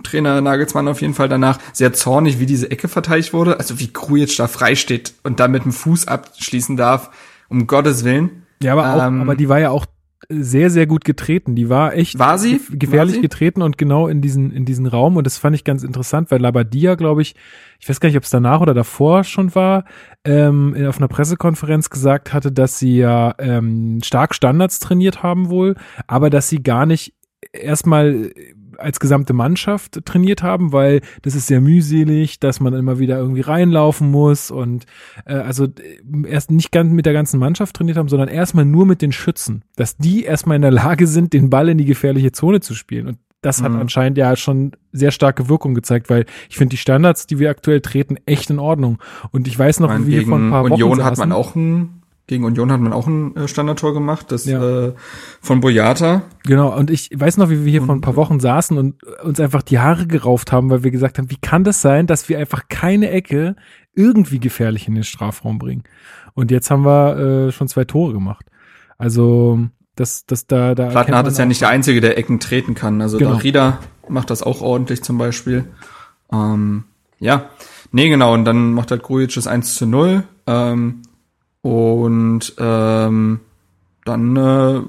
Trainer 0.03 0.41
Nagelsmann 0.41 0.89
auf 0.89 1.01
jeden 1.01 1.15
Fall 1.15 1.29
danach 1.29 1.59
sehr 1.73 1.93
zornig, 1.93 2.41
wie 2.41 2.47
diese 2.47 2.71
Ecke 2.71 2.89
verteidigt 2.89 3.33
wurde. 3.33 3.59
Also 3.59 3.79
wie 3.79 3.93
Krujic 3.93 4.37
da 4.37 4.49
frei 4.49 4.75
steht 4.75 5.15
und 5.23 5.41
da 5.41 5.49
mit 5.49 5.65
dem 5.65 5.73
Fuß 5.73 6.09
abschließen 6.09 6.77
darf, 6.77 7.11
um 7.49 7.67
Gottes 7.67 8.05
Willen. 8.05 8.43
ja, 8.61 8.73
aber 8.73 8.95
auch, 8.95 9.07
Ähm, 9.07 9.23
aber 9.23 9.37
die 9.37 9.49
war 9.49 9.61
ja 9.61 9.71
auch 9.71 9.87
sehr, 10.29 10.71
sehr 10.71 10.87
gut 10.87 11.05
getreten. 11.05 11.55
Die 11.55 11.69
war 11.69 11.95
echt 11.95 12.19
War 12.19 12.39
sie? 12.39 12.57
gef- 12.57 12.77
gefährlich 12.77 13.15
War 13.17 13.17
sie? 13.17 13.21
getreten 13.23 13.63
und 13.63 13.79
genau 13.79 14.09
in 14.09 14.21
diesen, 14.23 14.51
in 14.51 14.65
diesen 14.65 14.87
Raum. 14.87 15.17
Und 15.17 15.25
das 15.27 15.39
fand 15.39 15.55
ich 15.55 15.63
ganz 15.65 15.83
interessant, 15.85 16.31
weil 16.31 16.41
Labadia, 16.41 16.95
glaube 16.95 17.23
ich, 17.23 17.35
ich 17.79 17.89
weiß 17.89 18.01
gar 18.01 18.09
nicht, 18.09 18.17
ob 18.17 18.25
es 18.25 18.31
danach 18.31 18.61
oder 18.61 18.75
davor 18.75 19.25
schon 19.25 19.55
war, 19.55 19.85
ähm, 20.25 20.75
auf 20.89 20.99
einer 20.99 21.09
Pressekonferenz 21.09 21.91
gesagt 21.91 22.33
hatte, 22.33 22.51
dass 22.51 22.79
sie 22.79 22.97
ja 22.99 23.35
ähm, 23.39 24.01
stark 24.03 24.35
Standards 24.35 24.81
trainiert 24.81 25.23
haben 25.23 25.51
wohl, 25.51 25.75
aber 26.07 26.31
dass 26.31 26.49
sie 26.49 26.63
gar 26.63 26.87
nicht 26.87 27.15
erstmal 27.53 28.33
als 28.79 29.01
gesamte 29.01 29.33
Mannschaft 29.33 30.05
trainiert 30.05 30.43
haben, 30.43 30.73
weil 30.73 31.01
das 31.23 31.35
ist 31.35 31.47
sehr 31.47 31.61
mühselig, 31.61 32.41
dass 32.41 32.61
man 32.61 32.75
immer 32.75 32.99
wieder 32.99 33.19
irgendwie 33.19 33.41
reinlaufen 33.43 34.11
muss 34.11 34.51
und 34.51 34.87
äh, 35.25 35.35
also 35.35 35.65
äh, 35.65 36.29
erst 36.29 36.51
nicht 36.51 36.73
ganz 36.73 36.93
mit 36.93 37.07
der 37.07 37.13
ganzen 37.13 37.39
Mannschaft 37.39 37.77
trainiert 37.77 37.97
haben, 37.97 38.09
sondern 38.09 38.29
erstmal 38.29 38.65
nur 38.65 38.87
mit 38.87 39.03
den 39.03 39.13
Schützen, 39.13 39.63
dass 39.77 39.97
die 39.97 40.25
erstmal 40.25 40.57
in 40.57 40.63
der 40.63 40.71
Lage 40.71 41.07
sind, 41.07 41.33
den 41.33 41.51
Ball 41.51 41.69
in 41.69 41.79
die 41.79 41.85
gefährliche 41.85 42.33
Zone 42.33 42.61
zu 42.61 42.75
spielen 42.75 43.07
und 43.09 43.19
das 43.43 43.63
hat 43.63 43.71
Mhm. 43.71 43.81
anscheinend 43.81 44.19
ja 44.19 44.35
schon 44.35 44.73
sehr 44.93 45.13
starke 45.13 45.49
Wirkung 45.49 45.75
gezeigt, 45.75 46.11
weil 46.11 46.25
ich 46.49 46.57
finde 46.57 46.71
die 46.71 46.79
Standards, 46.79 47.27
die 47.29 47.39
wir 47.39 47.51
aktuell 47.51 47.81
treten, 47.81 48.17
echt 48.27 48.51
in 48.51 48.59
Ordnung. 48.59 48.99
Und 49.31 49.47
ich 49.47 49.57
weiß 49.57 49.79
noch, 49.81 49.89
meine, 49.89 50.07
wie 50.07 50.13
wir 50.13 50.27
vor 50.27 50.39
ein 50.39 50.51
paar 50.51 50.65
Union 50.65 50.91
Wochen 50.93 51.05
hat 51.05 51.19
man 51.19 51.29
saßen. 51.29 51.33
auch 51.33 51.55
ein 51.55 51.96
gegen 52.27 52.45
Union 52.45 52.73
hat 52.73 52.81
man 52.81 52.93
auch 52.93 53.07
ein 53.07 53.37
äh, 53.37 53.47
Standardtor 53.49 53.95
gemacht, 53.95 54.33
das 54.33 54.47
Ja. 54.47 54.87
äh, 54.89 54.95
von 55.41 55.61
Boyata. 55.61 56.23
Genau, 56.45 56.77
und 56.77 56.91
ich 56.91 57.11
weiß 57.15 57.37
noch, 57.37 57.51
wie 57.51 57.65
wir 57.65 57.71
hier 57.71 57.83
vor 57.83 57.95
ein 57.95 58.01
paar 58.01 58.17
Wochen 58.17 58.41
saßen 58.41 58.77
und 58.79 59.03
uns 59.23 59.39
einfach 59.39 59.63
die 59.63 59.79
Haare 59.79 60.07
gerauft 60.07 60.51
haben, 60.53 60.69
weil 60.71 60.83
wir 60.83 60.91
gesagt 60.91 61.19
haben, 61.19 61.31
wie 61.31 61.39
kann 61.41 61.63
das 61.65 61.81
sein, 61.83 62.07
dass 62.07 62.29
wir 62.29 62.39
einfach 62.39 62.65
keine 62.69 63.11
Ecke 63.11 63.55
irgendwie 63.95 64.41
gefährlich 64.41 64.89
in 64.89 64.95
den 64.95 65.05
Strafraum 65.05 65.59
bringen? 65.59 65.85
Und 66.35 66.51
jetzt 66.51 66.71
haben 66.71 66.85
wir 66.85 67.17
äh, 67.49 67.53
schon 67.53 67.69
zwei 67.69 67.85
Tore 67.85 68.13
gemacht. 68.13 68.45
Also, 68.99 69.61
das, 69.95 70.27
das 70.27 70.47
da, 70.47 70.75
da. 70.75 70.89
Plattner 70.89 71.17
man 71.17 71.27
ist 71.27 71.39
ja 71.39 71.47
nicht 71.47 71.61
der 71.61 71.69
Einzige, 71.71 72.01
der 72.01 72.19
Ecken 72.19 72.41
treten 72.41 72.75
kann. 72.75 73.01
Also 73.01 73.19
Genau. 73.19 73.33
Darida 73.33 73.79
macht 74.09 74.31
das 74.31 74.43
auch 74.43 74.61
ordentlich 74.63 75.03
zum 75.03 75.17
Beispiel. 75.17 75.65
Ähm, 76.33 76.85
ja, 77.19 77.51
nee, 77.93 78.09
genau. 78.09 78.35
Und 78.35 78.45
dann 78.45 78.73
macht 78.73 78.91
halt 78.91 79.03
Grujic 79.03 79.33
das 79.35 79.47
1 79.47 79.77
zu 79.77 79.87
0. 79.87 80.25
Ähm, 80.47 81.03
und 81.67 82.55
ähm, 82.59 83.41
dann 84.05 84.37
äh, 84.37 84.81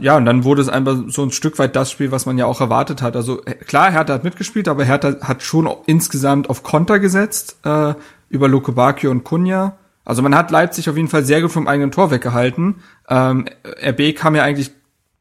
ja, 0.00 0.16
und 0.16 0.24
dann 0.24 0.44
wurde 0.44 0.62
es 0.62 0.68
einfach 0.68 0.96
so 1.08 1.24
ein 1.24 1.32
Stück 1.32 1.58
weit 1.58 1.74
das 1.74 1.90
Spiel, 1.90 2.12
was 2.12 2.24
man 2.24 2.38
ja 2.38 2.46
auch 2.46 2.60
erwartet 2.60 3.02
hat. 3.02 3.16
Also 3.16 3.44
äh, 3.44 3.54
klar, 3.54 3.90
Hertha 3.90 4.14
hat 4.14 4.22
mitgespielt, 4.22 4.68
aber 4.68 4.84
Hertha 4.84 5.16
hat 5.22 5.42
schon 5.42 5.68
insgesamt 5.86 6.48
auf 6.48 6.62
Konter 6.62 7.00
gesetzt 7.00 7.58
äh, 7.64 7.94
über 8.28 8.48
Luke 8.48 8.70
Bakio 8.72 9.10
und 9.10 9.24
Kunja. 9.24 9.76
Also 10.04 10.22
man 10.22 10.36
hat 10.36 10.52
Leipzig 10.52 10.88
auf 10.88 10.96
jeden 10.96 11.08
Fall 11.08 11.24
sehr 11.24 11.42
gut 11.42 11.50
vom 11.50 11.66
eigenen 11.66 11.90
Tor 11.90 12.12
weggehalten. 12.12 12.76
Ähm, 13.08 13.46
RB 13.84 14.14
kam 14.14 14.36
ja 14.36 14.44
eigentlich 14.44 14.70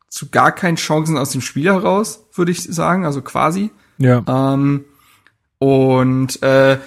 zu 0.09 0.29
gar 0.29 0.51
keinen 0.51 0.75
Chancen 0.75 1.17
aus 1.17 1.31
dem 1.31 1.41
Spiel 1.41 1.65
heraus, 1.65 2.27
würde 2.35 2.51
ich 2.51 2.61
sagen, 2.61 3.03
also 3.03 3.23
quasi. 3.23 3.71
Ja. 3.97 4.23
Ähm, 4.27 4.85
und 5.57 6.43
äh, 6.43 6.77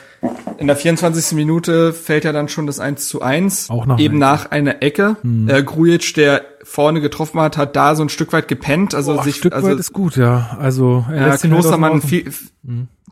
in 0.58 0.66
der 0.66 0.76
24. 0.76 1.36
Minute 1.36 1.92
fällt 1.92 2.24
ja 2.24 2.32
dann 2.32 2.48
schon 2.48 2.66
das 2.66 2.80
1 2.80 3.08
zu 3.08 3.22
1. 3.22 3.70
Auch 3.70 3.86
nach 3.86 3.98
eben 3.98 4.18
nach 4.18 4.50
einer 4.50 4.82
Ecke. 4.82 5.16
Äh, 5.46 5.62
Grujic, 5.62 6.14
der 6.14 6.42
vorne 6.64 7.00
getroffen 7.00 7.40
hat, 7.40 7.56
hat 7.56 7.76
da 7.76 7.94
so 7.94 8.02
ein 8.02 8.08
Stück 8.08 8.32
weit 8.32 8.48
gepennt. 8.48 8.94
Also 8.94 9.14
Boah, 9.14 9.24
sich, 9.24 9.36
Stück 9.36 9.54
also, 9.54 9.68
weit 9.68 9.78
ist 9.78 9.92
gut, 9.92 10.16
ja. 10.16 10.56
Also 10.58 11.04
er 11.08 11.16
ja, 11.16 11.30
halt 11.30 11.40
Klostermann 11.40 12.02
viel, 12.02 12.30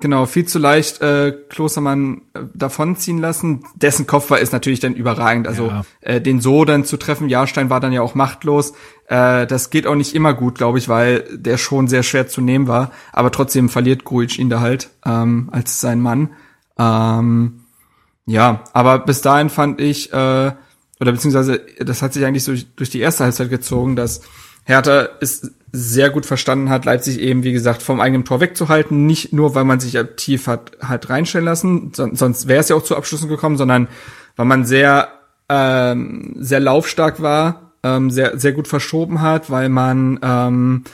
genau, 0.01 0.27
viel 0.27 0.45
zu 0.47 0.59
leicht 0.59 1.01
äh, 1.01 1.33
Klostermann 1.49 2.23
äh, 2.35 2.41
davonziehen 2.53 3.19
lassen. 3.19 3.65
Dessen 3.77 4.07
Kopf 4.07 4.29
war 4.31 4.41
ist 4.41 4.53
natürlich 4.53 4.81
dann 4.81 4.95
überragend. 4.95 5.47
Also 5.47 5.69
Ja. 5.69 5.85
äh, 6.01 6.21
den 6.21 6.41
so 6.41 6.65
dann 6.65 6.85
zu 6.85 6.97
treffen, 6.97 7.29
Jahrstein 7.29 7.71
war 7.71 7.81
dann 7.81 7.93
ja 7.93 8.03
auch 8.03 8.15
machtlos. 8.15 8.73
Äh, 9.07 9.47
das 9.47 9.71
geht 9.71 9.87
auch 9.87 9.95
nicht 9.95 10.15
immer 10.15 10.35
gut, 10.35 10.57
glaube 10.57 10.79
ich, 10.79 10.89
weil 10.89 11.25
der 11.33 11.59
schon 11.59 11.89
sehr 11.89 12.03
schwer 12.03 12.27
zu 12.27 12.41
nehmen 12.41 12.67
war. 12.67 12.91
Aber 13.13 13.31
trotzdem 13.31 13.69
verliert 13.69 14.05
Grujic 14.05 14.39
ihn 14.39 14.51
da 14.51 14.61
halt 14.61 14.91
ähm, 15.05 15.49
als 15.53 15.81
sein 15.81 16.01
Mann. 16.01 16.31
Ähm, 16.79 17.65
ja, 18.27 18.65
aber 18.73 18.99
bis 18.99 19.23
dahin 19.23 19.51
fand 19.51 19.81
ich, 19.81 20.13
äh, 20.13 20.53
oder 21.01 21.13
beziehungsweise 21.13 21.61
das 21.79 22.03
hat 22.03 22.13
sich 22.13 22.25
eigentlich 22.25 22.45
so 22.45 22.55
durch, 22.77 22.91
die 22.91 23.01
erste 23.01 23.25
Halbzeit 23.25 23.51
gezogen, 23.51 23.97
dass 23.97 24.23
Hertha 24.65 25.09
es 25.21 25.53
sehr 25.73 26.11
gut 26.11 26.27
verstanden 26.27 26.71
hat, 26.71 26.85
Leipzig 26.85 27.21
eben, 27.21 27.45
wie 27.45 27.53
gesagt, 27.53 27.83
vom 27.83 28.01
eigenen 28.01 28.25
Tor 28.25 28.41
wegzuhalten. 28.41 29.07
Nicht 29.07 29.33
nur, 29.33 29.55
weil 29.55 29.65
man 29.65 29.79
sich 29.79 29.97
tief 30.17 30.47
hat, 30.47 30.73
hat 30.81 31.11
reinstellen 31.11 31.45
lassen, 31.45 31.93
son 31.95 32.17
sonst 32.17 32.49
wäre 32.49 32.61
es 32.61 32.69
ja 32.69 32.77
auch 32.77 32.83
zu 32.83 32.97
Abschlüssen 32.97 33.29
gekommen, 33.29 33.57
sondern 33.57 33.89
weil 34.37 34.47
man 34.47 34.65
sehr, 34.65 35.09
ähm, 35.49 36.35
sehr 36.39 36.61
laufstark 36.61 37.23
war, 37.23 37.73
ähm, 37.83 38.11
sehr, 38.11 38.39
sehr 38.39 38.53
gut 38.53 38.67
verschoben 38.67 39.21
hat, 39.21 39.51
weil 39.51 39.69
man 39.69 40.19
ähm, 40.23 40.85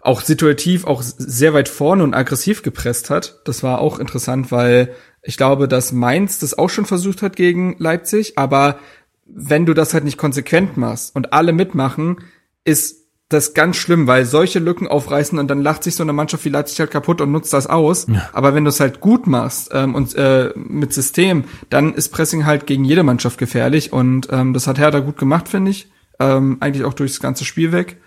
auch 0.00 0.22
situativ 0.22 0.86
auch 0.86 1.02
sehr 1.02 1.52
weit 1.52 1.68
vorne 1.68 2.04
und 2.04 2.14
aggressiv 2.14 2.62
gepresst 2.62 3.10
hat. 3.10 3.40
Das 3.44 3.62
war 3.62 3.80
auch 3.80 3.98
interessant, 3.98 4.52
weil 4.52 4.94
ich 5.28 5.36
glaube, 5.36 5.68
dass 5.68 5.92
Mainz 5.92 6.38
das 6.38 6.56
auch 6.56 6.70
schon 6.70 6.86
versucht 6.86 7.20
hat 7.20 7.36
gegen 7.36 7.76
Leipzig, 7.78 8.38
aber 8.38 8.78
wenn 9.26 9.66
du 9.66 9.74
das 9.74 9.92
halt 9.92 10.04
nicht 10.04 10.16
konsequent 10.16 10.78
machst 10.78 11.14
und 11.14 11.34
alle 11.34 11.52
mitmachen, 11.52 12.22
ist 12.64 13.04
das 13.28 13.52
ganz 13.52 13.76
schlimm, 13.76 14.06
weil 14.06 14.24
solche 14.24 14.58
Lücken 14.58 14.88
aufreißen 14.88 15.38
und 15.38 15.48
dann 15.48 15.60
lacht 15.60 15.84
sich 15.84 15.96
so 15.96 16.02
eine 16.02 16.14
Mannschaft 16.14 16.46
wie 16.46 16.48
Leipzig 16.48 16.80
halt 16.80 16.92
kaputt 16.92 17.20
und 17.20 17.30
nutzt 17.30 17.52
das 17.52 17.66
aus. 17.66 18.06
Aber 18.32 18.54
wenn 18.54 18.64
du 18.64 18.70
es 18.70 18.80
halt 18.80 19.00
gut 19.00 19.26
machst 19.26 19.68
ähm, 19.74 19.94
und 19.94 20.14
äh, 20.14 20.50
mit 20.56 20.94
System, 20.94 21.44
dann 21.68 21.92
ist 21.92 22.08
Pressing 22.08 22.46
halt 22.46 22.66
gegen 22.66 22.86
jede 22.86 23.02
Mannschaft 23.02 23.36
gefährlich 23.36 23.92
und 23.92 24.28
ähm, 24.32 24.54
das 24.54 24.66
hat 24.66 24.78
Hertha 24.78 25.00
gut 25.00 25.18
gemacht, 25.18 25.46
finde 25.46 25.72
ich. 25.72 25.92
Ähm, 26.18 26.56
eigentlich 26.60 26.86
auch 26.86 26.94
durchs 26.94 27.20
ganze 27.20 27.44
Spiel 27.44 27.70
weg. 27.70 28.00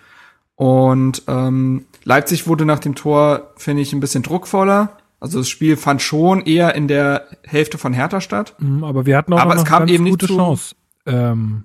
Und 0.56 1.22
ähm, 1.28 1.86
Leipzig 2.02 2.48
wurde 2.48 2.64
nach 2.64 2.80
dem 2.80 2.96
Tor, 2.96 3.52
finde 3.56 3.82
ich, 3.82 3.92
ein 3.92 4.00
bisschen 4.00 4.24
druckvoller. 4.24 4.98
Also 5.22 5.38
das 5.38 5.48
Spiel 5.48 5.76
fand 5.76 6.02
schon 6.02 6.40
eher 6.40 6.74
in 6.74 6.88
der 6.88 7.26
Hälfte 7.44 7.78
von 7.78 7.92
Hertha 7.92 8.20
statt. 8.20 8.56
Mhm, 8.58 8.82
aber 8.82 9.06
wir 9.06 9.16
hatten 9.16 9.32
auch 9.32 9.38
Aber 9.38 9.54
noch 9.54 9.62
es 9.62 9.68
eine 9.68 9.68
kam 9.70 9.78
ganz 9.82 9.92
eben 9.92 10.10
gute 10.10 10.26
zu- 10.26 10.34
Chance. 10.36 10.74
Ähm, 11.06 11.64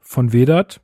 von 0.00 0.32
Vedat. 0.32 0.80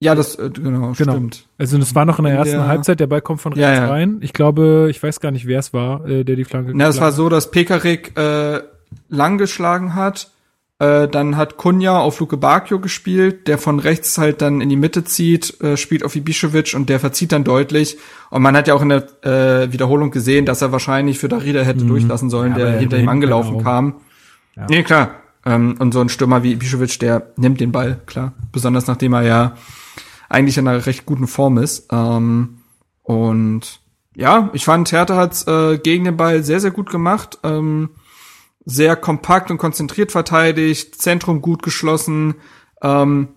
Ja, 0.00 0.14
das 0.16 0.34
äh, 0.34 0.50
genau, 0.50 0.92
Genau. 0.92 0.94
stimmt. 0.94 1.46
Also 1.58 1.78
das 1.78 1.94
war 1.94 2.04
noch 2.04 2.18
in 2.18 2.24
der 2.24 2.34
ersten 2.34 2.56
der- 2.56 2.66
Halbzeit, 2.66 2.98
der 3.00 3.06
Ball 3.06 3.20
kommt 3.22 3.40
von 3.40 3.52
rechts 3.52 3.62
Ja, 3.78 3.84
ja. 3.84 3.88
rein. 3.88 4.18
Ich 4.20 4.32
glaube, 4.32 4.88
ich 4.90 5.00
weiß 5.02 5.20
gar 5.20 5.30
nicht, 5.30 5.46
wer 5.46 5.60
es 5.60 5.72
war, 5.72 6.04
äh, 6.06 6.24
der 6.24 6.34
die 6.36 6.44
Flanke 6.44 6.72
Na, 6.74 6.88
es 6.88 7.00
war 7.00 7.12
so, 7.12 7.28
dass 7.28 7.50
Pekarik 7.52 8.18
äh, 8.18 8.60
lang 9.08 9.38
geschlagen 9.38 9.94
hat. 9.94 10.32
Äh, 10.78 11.08
dann 11.08 11.38
hat 11.38 11.56
Kunja 11.56 11.98
auf 11.98 12.20
Luke 12.20 12.36
Bakio 12.36 12.78
gespielt, 12.80 13.48
der 13.48 13.56
von 13.56 13.78
rechts 13.78 14.18
halt 14.18 14.42
dann 14.42 14.60
in 14.60 14.68
die 14.68 14.76
Mitte 14.76 15.04
zieht, 15.04 15.58
äh, 15.62 15.78
spielt 15.78 16.04
auf 16.04 16.14
Ibišević 16.14 16.76
und 16.76 16.90
der 16.90 17.00
verzieht 17.00 17.32
dann 17.32 17.44
deutlich. 17.44 17.96
Und 18.28 18.42
man 18.42 18.54
hat 18.54 18.68
ja 18.68 18.74
auch 18.74 18.82
in 18.82 18.90
der 18.90 19.06
äh, 19.24 19.72
Wiederholung 19.72 20.10
gesehen, 20.10 20.44
dass 20.44 20.60
er 20.60 20.72
wahrscheinlich 20.72 21.18
für 21.18 21.28
Darida 21.28 21.62
hätte 21.62 21.84
durchlassen 21.84 22.28
sollen, 22.28 22.52
Mhm. 22.52 22.58
Ja, 22.58 22.64
der 22.64 22.74
er 22.74 22.80
hinter 22.80 22.98
ihm 22.98 23.08
angelaufen 23.08 23.52
keinen 23.52 23.64
kam. 23.64 23.94
Ja. 24.54 24.66
Nee, 24.68 24.82
klar. 24.82 25.10
Ähm, 25.46 25.76
und 25.78 25.92
so 25.92 26.00
ein 26.00 26.10
Stürmer 26.10 26.42
wie 26.42 26.54
Ibišević, 26.54 26.98
der 26.98 27.32
nimmt 27.36 27.60
den 27.60 27.72
Ball, 27.72 27.98
klar. 28.04 28.34
Besonders 28.52 28.86
nachdem 28.86 29.14
er 29.14 29.22
ja 29.22 29.56
eigentlich 30.28 30.58
in 30.58 30.68
einer 30.68 30.84
recht 30.84 31.06
guten 31.06 31.26
Form 31.26 31.56
ist. 31.56 31.88
Ähm, 31.90 32.58
und 33.02 33.80
ja, 34.14 34.50
ich 34.52 34.64
fand, 34.64 34.92
Hertha 34.92 35.16
hat's 35.16 35.46
äh, 35.46 35.78
gegen 35.78 36.04
den 36.04 36.16
Ball 36.16 36.42
sehr, 36.42 36.60
sehr 36.60 36.70
gut 36.70 36.90
gemacht. 36.90 37.38
Ähm, 37.44 37.90
sehr 38.66 38.96
kompakt 38.96 39.50
und 39.50 39.58
konzentriert 39.58 40.12
verteidigt, 40.12 41.00
Zentrum 41.00 41.40
gut 41.40 41.62
geschlossen. 41.62 42.34
Ähm, 42.82 43.28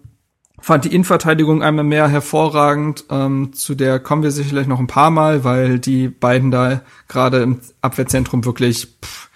fand 0.59 0.85
die 0.85 0.93
Innenverteidigung 0.93 1.63
einmal 1.63 1.85
mehr 1.85 2.07
hervorragend. 2.07 3.05
Ähm, 3.09 3.53
zu 3.53 3.75
der 3.75 3.99
kommen 3.99 4.23
wir 4.23 4.31
sicherlich 4.31 4.67
noch 4.67 4.79
ein 4.79 4.87
paar 4.87 5.11
Mal, 5.11 5.43
weil 5.43 5.79
die 5.79 6.09
beiden 6.09 6.51
da 6.51 6.81
gerade 7.07 7.43
im 7.43 7.59
Abwehrzentrum 7.81 8.43
wirklich, 8.43 8.87
pff, 9.03 9.29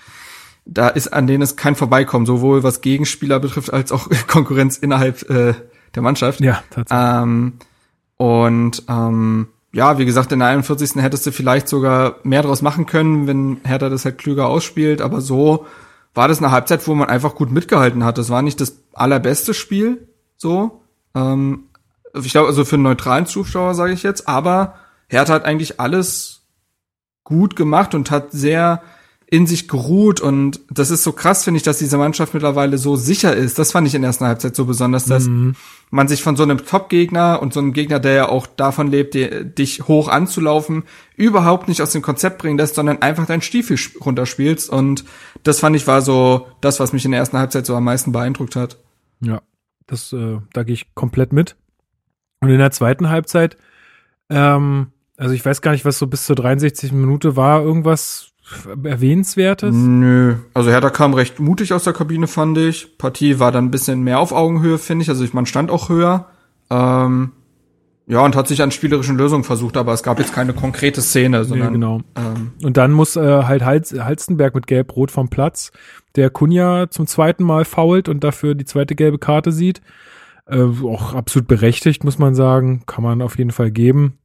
da 0.65 0.88
ist 0.88 1.10
an 1.10 1.27
denen 1.27 1.43
es 1.43 1.56
kein 1.56 1.75
Vorbeikommen, 1.75 2.25
sowohl 2.25 2.63
was 2.63 2.82
Gegenspieler 2.82 3.39
betrifft 3.39 3.71
als 3.71 3.91
auch 3.91 4.10
Konkurrenz 4.27 4.77
innerhalb 4.77 5.29
äh, 5.29 5.53
der 5.93 6.01
Mannschaft. 6.01 6.41
Ja, 6.41 6.63
tatsächlich. 6.71 7.23
Ähm, 7.23 7.53
und 8.17 8.84
ähm, 8.89 9.47
ja, 9.73 9.97
wie 9.97 10.06
gesagt, 10.06 10.32
in 10.32 10.39
der 10.39 10.49
41. 10.49 10.95
hättest 10.95 11.25
du 11.25 11.32
vielleicht 11.32 11.67
sogar 11.67 12.17
mehr 12.23 12.41
draus 12.41 12.62
machen 12.62 12.86
können, 12.86 13.27
wenn 13.27 13.58
Hertha 13.63 13.89
das 13.89 14.06
halt 14.06 14.17
klüger 14.17 14.47
ausspielt, 14.47 15.01
aber 15.01 15.21
so 15.21 15.65
war 16.13 16.28
das 16.28 16.39
eine 16.39 16.52
Halbzeit, 16.52 16.88
wo 16.88 16.95
man 16.95 17.10
einfach 17.10 17.36
gut 17.36 17.52
mitgehalten 17.52 18.04
hat. 18.04 18.17
Das 18.17 18.30
war 18.30 18.41
nicht 18.41 18.62
das 18.62 18.78
allerbeste 18.93 19.54
Spiel, 19.54 20.08
so. 20.38 20.82
Ähm, 21.15 21.65
ich 22.13 22.32
glaube, 22.32 22.47
also 22.47 22.65
für 22.65 22.76
einen 22.76 22.84
neutralen 22.84 23.26
Zuschauer 23.26 23.73
sage 23.73 23.93
ich 23.93 24.04
jetzt, 24.04 24.28
aber 24.28 24.76
Hertha 25.08 25.34
hat 25.34 25.45
eigentlich 25.45 25.80
alles 25.80 26.43
gut 27.23 27.56
gemacht 27.56 27.95
und 27.95 28.12
hat 28.12 28.32
sehr 28.32 28.82
in 29.34 29.48
sich 29.48 29.67
geruht 29.67 30.22
und 30.22 30.60
das 30.69 30.91
ist 30.91 31.02
so 31.02 31.12
krass, 31.12 31.43
finde 31.43 31.58
ich, 31.58 31.63
dass 31.63 31.80
diese 31.80 31.98
Mannschaft 31.98 32.36
mittlerweile 32.36 32.78
so 32.78 32.96
sicher 32.96 33.36
ist. 33.36 33.58
Das 33.58 33.72
fand 33.72 33.88
ich 33.88 33.96
in 33.96 34.04
der 34.04 34.10
ersten 34.10 34.26
Halbzeit 34.28 34.56
so 34.56 34.65
besonders, 34.65 35.06
dass 35.06 35.26
Mhm. 35.26 35.56
man 35.89 36.08
sich 36.08 36.22
von 36.22 36.36
so 36.36 36.43
einem 36.43 36.63
Top-Gegner 36.63 37.41
und 37.41 37.52
so 37.52 37.60
einem 37.60 37.74
Gegner, 37.74 38.00
der 38.00 38.13
ja 38.13 38.30
auch 38.30 38.46
davon 38.46 38.91
lebt, 38.91 39.15
die, 39.15 39.28
dich 39.43 39.88
hoch 39.88 40.08
anzulaufen, 40.08 40.84
überhaupt 41.15 41.67
nicht 41.67 41.82
aus 41.82 41.91
dem 41.93 42.04
Konzept 42.04 42.38
bringen 42.38 42.60
lässt, 42.60 42.76
sondern 42.76 43.02
einfach 43.02 43.26
deinen 43.26 43.41
Stiefel 43.41 43.76
runterspielst. 44.06 44.69
Und 44.69 45.04
das 45.41 45.60
fand 45.60 45.76
ich 45.76 45.88
war 45.88 46.04
so 46.04 46.46
das, 46.62 46.80
was 46.80 46.93
mich 46.93 47.04
in 47.04 47.10
der 47.10 47.19
ersten 47.19 47.39
Halbzeit 47.39 47.65
so 47.65 47.76
am 47.76 47.86
meisten 47.86 48.12
beeindruckt 48.12 48.56
hat. 48.56 48.78
Ja, 49.19 49.41
das, 49.88 50.13
äh, 50.13 50.38
da 50.54 50.62
gehe 50.62 50.76
ich 50.76 50.93
komplett 50.93 51.34
mit. 51.34 51.56
Und 52.39 52.50
in 52.50 52.60
der 52.60 52.69
zweiten 52.69 53.10
Halbzeit, 53.10 53.58
ähm, 54.30 54.91
also 55.17 55.34
ich 55.34 55.43
weiß 55.43 55.63
gar 55.63 55.72
nicht, 55.72 55.86
was 55.86 55.98
so 55.98 56.06
bis 56.06 56.28
zur 56.28 56.36
63. 56.36 56.91
Minute 56.91 57.36
war, 57.36 57.63
irgendwas 57.63 58.30
erwähnenswertes. 58.84 59.76
Nö. 59.76 60.36
Also 60.54 60.70
Hertha 60.70 60.89
kam 60.89 61.13
recht 61.13 61.39
mutig 61.39 61.74
aus 61.74 61.84
der 61.84 61.94
Kabine, 61.94 62.28
fand 62.28 62.58
ich. 62.58 62.98
Partie 62.98 63.39
war 63.39 63.52
dann 63.52 63.66
ein 63.66 63.72
bisschen 63.72 64.02
mehr 64.04 64.20
auf 64.20 64.32
Augenhöhe, 64.32 64.78
finde 64.78 65.04
ich. 65.04 65.10
Also 65.10 65.24
ich, 65.24 65.34
man 65.34 65.46
stand 65.46 65.72
auch 65.72 65.89
höher. 65.89 66.28
Ähm, 66.70 67.32
ja, 68.06 68.20
und 68.20 68.36
hat 68.36 68.48
sich 68.48 68.62
an 68.62 68.72
spielerischen 68.72 69.18
Lösungen 69.18 69.46
versucht, 69.46 69.78
aber 69.78 69.94
es 69.94 70.04
gab 70.04 70.20
jetzt 70.20 70.34
keine 70.34 70.54
konkrete 70.54 71.02
Szene, 71.02 71.38
Ja, 71.38 71.44
sondern 71.46 71.74
genau. 71.74 72.02
ähm, 72.16 72.52
Und 72.62 72.76
dann 72.76 72.92
muss 72.92 73.16
äh, 73.16 73.44
halt 73.44 73.63
Hals, 73.63 73.94
Halstenberg 73.98 74.56
mit 74.56 74.68
Gelb-Rot 74.68 75.10
vom 75.10 75.30
Platz, 75.30 75.72
der 76.18 76.30
Kunja 76.30 76.89
zum 76.89 77.08
zweiten 77.08 77.44
Mal 77.44 77.63
fault 77.63 78.10
und 78.10 78.24
dafür 78.24 78.56
die 78.56 78.66
zweite 78.66 78.96
gelbe 78.96 79.20
Karte 79.20 79.52
sieht. 79.54 79.82
Äh, 80.46 80.63
auch 80.84 81.13
absolut 81.13 81.48
berechtigt, 81.48 82.04
muss 82.04 82.20
man 82.20 82.36
sagen. 82.36 82.84
Kann 82.86 83.04
man 83.04 83.22
auf 83.22 83.38
jeden 83.38 83.52
Fall 83.52 83.72
geben. 83.72 84.18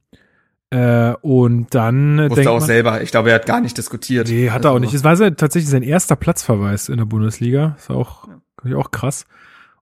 Äh, 0.71 1.13
und 1.21 1.73
dann 1.73 2.19
äh, 2.19 2.23
wusste 2.29 2.35
denkt 2.35 2.49
auch 2.49 2.59
man, 2.59 2.67
selber. 2.67 3.01
Ich 3.01 3.11
glaube, 3.11 3.29
er 3.29 3.35
hat 3.35 3.45
gar 3.45 3.61
nicht 3.61 3.77
diskutiert. 3.77 4.27
Nee, 4.29 4.49
hat 4.49 4.65
er 4.65 4.69
Also, 4.69 4.75
auch 4.75 4.79
nicht. 4.79 4.93
Es 4.93 5.03
war 5.03 5.15
tatsächlich 5.35 5.69
sein 5.69 5.83
erster 5.83 6.15
Platzverweis 6.15 6.89
in 6.89 6.97
der 6.97 7.05
Bundesliga. 7.05 7.75
Ist 7.77 7.89
auch, 7.89 8.27
ja. 8.63 8.77
auch 8.77 8.91
krass. 8.91 9.25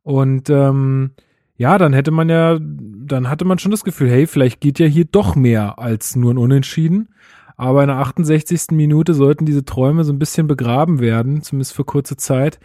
Und 0.04 0.50
ähm, 0.50 1.12
ja, 1.58 1.78
dann 1.78 1.91
hätte 1.91 2.12
man 2.12 2.30
ja, 2.30 2.58
dann 2.62 3.30
hatte 3.30 3.43
man 3.43 3.60
schon 3.60 3.71
das 3.71 3.84
Gefühl, 3.84 4.10
hey, 4.10 4.28
vielleicht 4.28 4.62
geht 4.62 4.80
ja 4.80 4.86
hier 4.86 5.06
doch 5.06 5.36
mehr 5.36 5.80
als 5.80 6.15
nur 6.15 6.34
ein 6.34 6.38
Unentschieden. 6.38 7.10
Aber 7.58 7.82
in 7.82 7.88
der 7.88 7.97
68. 7.97 8.67
Minute 8.71 9.13
sollten 9.15 9.45
diese 9.45 9.65
Träume 9.65 10.04
so 10.04 10.13
ein 10.13 10.19
bisschen 10.19 10.47
begraben 10.47 11.00
werden, 11.00 11.41
zumindest 11.41 11.73
für 11.73 11.84
kurze 11.84 12.15
Zeit. 12.15 12.60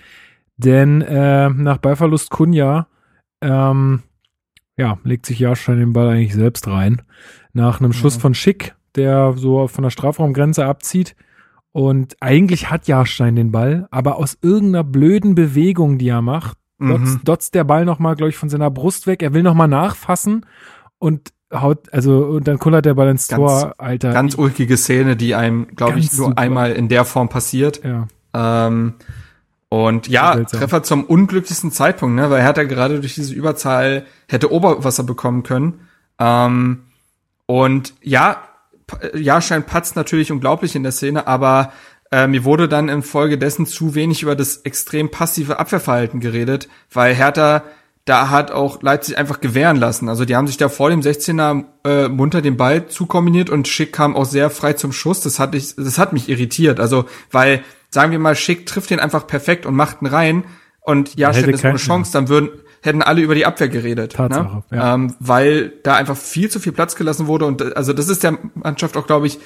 Denn 0.59 1.01
äh, 1.01 1.49
nach 1.49 1.79
Ballverlust 1.79 2.31
Kunja, 2.31 2.87
ähm, 3.41 4.03
ja, 4.77 4.99
legt 5.05 5.27
sich 5.27 5.39
Jahrstein 5.39 5.79
den 5.79 5.93
Ball 5.93 6.09
eigentlich 6.09 6.35
selbst 6.35 6.67
rein. 6.69 7.03
Nach 7.53 7.81
einem 7.81 7.93
Schuss 7.93 8.15
Ja. 8.15 8.21
von 8.21 8.35
Schick, 8.35 8.75
der 8.97 9.35
so 9.37 9.69
von 9.69 9.83
der 9.85 9.91
Strafraumgrenze 9.91 10.65
abzieht. 10.65 11.15
Und 11.73 12.17
eigentlich 12.21 12.71
hat 12.71 12.87
Jahrstein 12.87 13.35
den 13.37 13.51
Ball, 13.53 13.87
aber 13.91 14.17
aus 14.17 14.37
irgendeiner 14.43 14.85
blöden 14.85 15.35
Bewegung, 15.35 15.97
die 15.99 16.09
er 16.09 16.21
macht, 16.23 16.59
dotzt, 16.79 17.15
Mhm. 17.19 17.21
dotzt 17.25 17.55
der 17.55 17.65
Ball 17.65 17.85
nochmal, 17.85 18.15
glaube 18.17 18.31
ich, 18.31 18.37
von 18.37 18.49
seiner 18.51 18.71
Brust 18.71 19.07
weg. 19.07 19.23
Er 19.23 19.33
will 19.33 19.43
nochmal 19.43 19.69
nachfassen 19.69 20.45
und 20.99 21.33
haut, 21.55 21.93
also, 21.93 22.27
und 22.27 22.49
dann 22.49 22.59
kullert 22.59 22.85
der 22.87 22.95
Ball 22.95 23.09
ins 23.11 23.29
Ganz- 23.29 23.39
Tor, 23.39 23.75
Alter. 23.79 24.13
Ganz 24.13 24.35
ulkige 24.37 24.77
Szene, 24.77 25.17
die 25.17 25.35
einem, 25.35 25.67
glaube 25.77 25.99
ich, 25.99 26.13
nur 26.17 26.29
super. 26.29 26.39
einmal 26.43 26.73
in 26.73 26.89
der 26.89 27.05
Form 27.05 27.29
passiert. 27.29 27.83
ja. 27.85 28.09
Ähm, 28.35 28.95
und 29.73 30.07
ja. 30.07 30.37
Treffer 30.45 30.83
zum 30.83 31.05
unglücklichsten 31.05 31.73
Zeitpunkt, 31.73 32.15
ne? 32.15 32.29
Weil 32.29 32.43
Hertha 32.43 32.65
gerade 32.65 33.01
durch 33.01 33.15
diese 33.15 33.33
Überzahl 33.33 34.05
hätte 34.29 34.53
Oberwasser 34.53 35.03
bekommen 35.03 35.45
können. 35.45 35.89
Ähm, 36.19 36.83
und 37.47 37.95
ja, 38.03 38.43
Jahrstein 39.15 39.65
patzt 39.65 39.97
natürlich 39.97 40.31
unglaublich 40.31 40.77
in 40.77 40.83
der 40.83 40.93
Szene, 40.93 41.27
aber 41.27 41.73
äh, 42.11 42.27
mir 42.27 42.45
wurde 42.45 42.69
dann 42.69 42.91
infolgedessen 42.91 43.65
zu 43.65 43.95
wenig 43.95 44.23
über 44.23 44.37
das 44.37 44.59
extrem 44.59 45.11
passive 45.11 45.59
Abwehrverhalten 45.59 46.21
geredet, 46.21 46.69
weil 46.93 47.15
Hertha 47.15 47.63
da 48.05 48.29
hat 48.29 48.51
auch 48.51 48.83
Leipzig 48.83 49.17
einfach 49.17 49.41
gewähren 49.41 49.79
lassen. 49.79 50.11
Also 50.11 50.27
die 50.27 50.37
haben 50.37 50.49
sich 50.49 50.59
da 50.59 50.69
vor 50.69 50.91
dem 50.91 51.01
16er 51.01 51.65
äh, 51.85 52.09
munter 52.09 52.43
den 52.43 52.59
Ball 52.59 52.89
zukombiniert 52.89 53.49
und 53.49 53.69
Schick 53.69 53.95
kam 53.95 54.17
auch 54.17 54.27
sehr 54.27 54.51
frei 54.51 54.75
zum 54.75 54.93
Schuss. 54.93 55.21
Das 55.23 55.39
hat, 55.39 55.55
ich, 55.55 55.77
das 55.77 55.99
hat 55.99 56.13
mich 56.13 56.29
irritiert. 56.29 56.79
Also, 56.79 57.07
weil, 57.31 57.63
sagen 57.93 58.11
wir 58.11 58.19
mal, 58.19 58.35
Schick 58.35 58.67
trifft 58.67 58.91
den 58.91 59.01
einfach 59.01 59.27
perfekt 59.27 59.67
und 59.67 59.75
macht 59.75 60.03
ihn 60.03 60.07
rein 60.07 60.45
und 60.81 61.17
Jahrstein 61.17 61.51
ist 61.51 61.65
ohne 61.65 61.77
Chance, 61.77 62.13
dann 62.13 62.29
würden, 62.29 62.51
hätten 62.83 63.03
alle 63.03 63.23
über 63.23 63.35
die 63.35 63.47
Abwehr 63.47 63.69
geredet. 63.69 64.13
Ne? 64.19 64.29
Tatsache, 64.29 64.65
ne? 64.71 64.77
ja. 64.77 64.95
ähm, 64.95 65.15
weil 65.21 65.73
da 65.85 65.95
einfach 65.95 66.17
viel 66.17 66.51
zu 66.51 66.59
viel 66.59 66.73
Platz 66.73 66.97
gelassen 66.97 67.27
wurde. 67.29 67.45
Und 67.45 67.77
also 67.77 67.93
das 67.93 68.09
ist 68.09 68.25
der 68.25 68.39
Mannschaft 68.55 68.97
auch, 68.97 69.07
glaube 69.07 69.29
ich, 69.29 69.39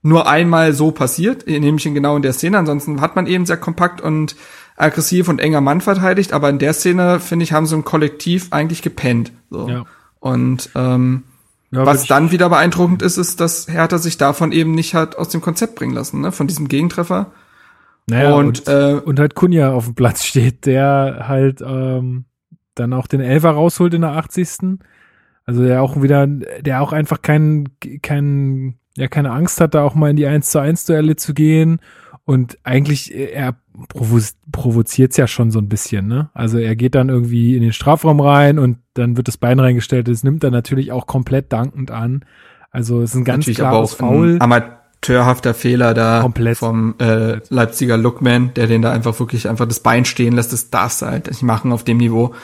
nur 0.00 0.28
einmal 0.28 0.72
so 0.72 0.92
passiert, 0.92 1.46
nämlich 1.46 1.84
in 1.84 1.94
genau 1.94 2.16
in 2.16 2.22
der 2.22 2.32
Szene. 2.32 2.56
Ansonsten 2.56 3.00
hat 3.00 3.16
man 3.16 3.26
eben 3.26 3.46
sehr 3.46 3.56
kompakt 3.56 4.00
und 4.00 4.36
aggressiv 4.76 5.28
und 5.28 5.40
enger 5.40 5.60
Mann 5.60 5.80
verteidigt, 5.80 6.32
aber 6.32 6.48
in 6.48 6.58
der 6.58 6.72
Szene, 6.72 7.20
finde 7.20 7.42
ich, 7.42 7.52
haben 7.52 7.66
sie 7.66 7.74
im 7.74 7.84
Kollektiv 7.84 8.48
eigentlich 8.50 8.80
gepennt. 8.80 9.32
So. 9.50 9.68
Ja. 9.68 9.86
Und 10.20 10.70
ähm, 10.74 11.24
ja, 11.70 11.84
was 11.84 12.06
dann 12.06 12.30
wieder 12.30 12.48
beeindruckend 12.48 13.02
ist, 13.02 13.18
ist, 13.18 13.40
dass 13.40 13.68
Hertha 13.68 13.98
sich 13.98 14.16
davon 14.16 14.52
eben 14.52 14.70
nicht 14.70 14.94
hat 14.94 15.16
aus 15.16 15.28
dem 15.28 15.40
Konzept 15.40 15.74
bringen 15.74 15.92
lassen, 15.92 16.20
ne? 16.20 16.32
Von 16.32 16.46
diesem 16.46 16.68
Gegentreffer. 16.68 17.32
Naja, 18.10 18.34
und, 18.34 18.66
und, 18.66 18.68
äh, 18.68 19.00
und 19.04 19.18
halt 19.18 19.34
Kunja 19.34 19.72
auf 19.72 19.84
dem 19.84 19.94
Platz 19.94 20.24
steht, 20.26 20.66
der 20.66 21.24
halt 21.28 21.60
ähm, 21.60 22.24
dann 22.74 22.92
auch 22.92 23.06
den 23.06 23.20
Elfer 23.20 23.50
rausholt 23.50 23.94
in 23.94 24.02
der 24.02 24.12
80. 24.12 24.78
Also 25.44 25.64
der 25.64 25.82
auch 25.82 26.02
wieder, 26.02 26.26
der 26.26 26.82
auch 26.82 26.92
einfach 26.92 27.22
keinen, 27.22 27.70
keinen, 28.02 28.78
ja, 28.96 29.08
keine 29.08 29.30
Angst 29.30 29.60
hat, 29.60 29.74
da 29.74 29.82
auch 29.82 29.94
mal 29.94 30.10
in 30.10 30.16
die 30.16 30.26
1 30.26 30.50
zu 30.50 30.58
1 30.58 30.84
Duelle 30.84 31.16
zu 31.16 31.32
gehen. 31.32 31.80
Und 32.24 32.58
eigentlich, 32.62 33.14
er 33.14 33.56
provo 33.88 34.20
provoziert 34.52 35.12
es 35.12 35.16
ja 35.16 35.26
schon 35.26 35.50
so 35.50 35.58
ein 35.58 35.70
bisschen, 35.70 36.06
ne? 36.06 36.28
Also 36.34 36.58
er 36.58 36.76
geht 36.76 36.94
dann 36.94 37.08
irgendwie 37.08 37.56
in 37.56 37.62
den 37.62 37.72
Strafraum 37.72 38.20
rein 38.20 38.58
und 38.58 38.78
dann 38.92 39.16
wird 39.16 39.28
das 39.28 39.38
Bein 39.38 39.58
reingestellt. 39.58 40.08
Das 40.08 40.24
nimmt 40.24 40.44
er 40.44 40.50
natürlich 40.50 40.92
auch 40.92 41.06
komplett 41.06 41.50
dankend 41.54 41.90
an. 41.90 42.26
Also 42.70 43.00
es 43.00 43.10
ist 43.10 43.16
ein 43.16 43.24
ganz 43.24 43.46
natürlich 43.46 43.58
klares 43.58 43.94
Foul. 43.94 44.32
Ein 44.34 44.62
amateurhafter 44.98 45.54
Fehler 45.54 45.94
da 45.94 46.20
komplett. 46.20 46.58
vom 46.58 46.94
äh, 46.98 47.40
Leipziger 47.48 47.96
Lookman, 47.96 48.52
der 48.54 48.66
den 48.66 48.82
da 48.82 48.92
einfach 48.92 49.18
wirklich 49.20 49.48
einfach 49.48 49.66
das 49.66 49.80
Bein 49.80 50.04
stehen 50.04 50.34
lässt. 50.34 50.52
Das 50.52 50.70
darfst 50.70 51.02
du 51.02 51.06
halt 51.06 51.28
nicht 51.28 51.42
machen 51.42 51.72
auf 51.72 51.84
dem 51.84 51.98
Niveau. 51.98 52.34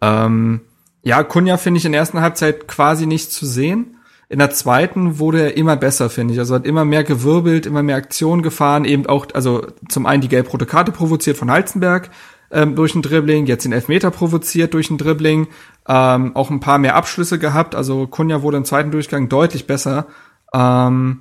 Ähm, 0.00 0.60
ja, 1.02 1.22
Kunja 1.22 1.56
finde 1.56 1.78
ich 1.78 1.84
in 1.84 1.92
der 1.92 2.00
ersten 2.00 2.20
Halbzeit 2.20 2.68
quasi 2.68 3.06
nicht 3.06 3.32
zu 3.32 3.46
sehen. 3.46 3.96
In 4.28 4.38
der 4.38 4.50
zweiten 4.50 5.18
wurde 5.18 5.42
er 5.42 5.56
immer 5.56 5.76
besser, 5.76 6.08
finde 6.08 6.34
ich. 6.34 6.40
Also 6.40 6.54
hat 6.54 6.66
immer 6.66 6.84
mehr 6.84 7.04
gewirbelt, 7.04 7.66
immer 7.66 7.82
mehr 7.82 7.96
Aktionen 7.96 8.42
gefahren, 8.42 8.84
eben 8.84 9.06
auch, 9.06 9.26
also 9.34 9.66
zum 9.88 10.06
einen 10.06 10.22
die 10.22 10.28
gelb-rote 10.28 10.66
Karte 10.66 10.92
provoziert 10.92 11.36
von 11.36 11.50
Halzenberg 11.50 12.10
ähm, 12.50 12.74
durch 12.74 12.94
ein 12.94 13.02
Dribbling, 13.02 13.46
jetzt 13.46 13.64
den 13.64 13.72
Elfmeter 13.72 14.10
provoziert 14.10 14.72
durch 14.72 14.90
ein 14.90 14.98
Dribbling, 14.98 15.48
ähm, 15.86 16.34
auch 16.34 16.50
ein 16.50 16.60
paar 16.60 16.78
mehr 16.78 16.96
Abschlüsse 16.96 17.38
gehabt. 17.38 17.74
Also 17.74 18.06
Kunja 18.06 18.42
wurde 18.42 18.56
im 18.56 18.64
zweiten 18.64 18.90
Durchgang 18.90 19.28
deutlich 19.28 19.66
besser. 19.66 20.06
Ähm, 20.54 21.20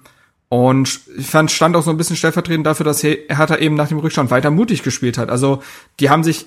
und 0.53 0.99
ich 1.17 1.25
fand, 1.25 1.49
stand 1.49 1.75
auch 1.75 1.81
so 1.81 1.89
ein 1.89 1.97
bisschen 1.97 2.15
stellvertretend 2.15 2.67
dafür, 2.67 2.83
dass 2.83 3.01
Hertha 3.01 3.55
eben 3.55 3.73
nach 3.73 3.87
dem 3.87 3.97
Rückstand 3.97 4.29
weiter 4.29 4.51
mutig 4.51 4.83
gespielt 4.83 5.17
hat. 5.17 5.31
Also 5.31 5.63
die 5.99 6.11
haben 6.11 6.23
sich 6.23 6.45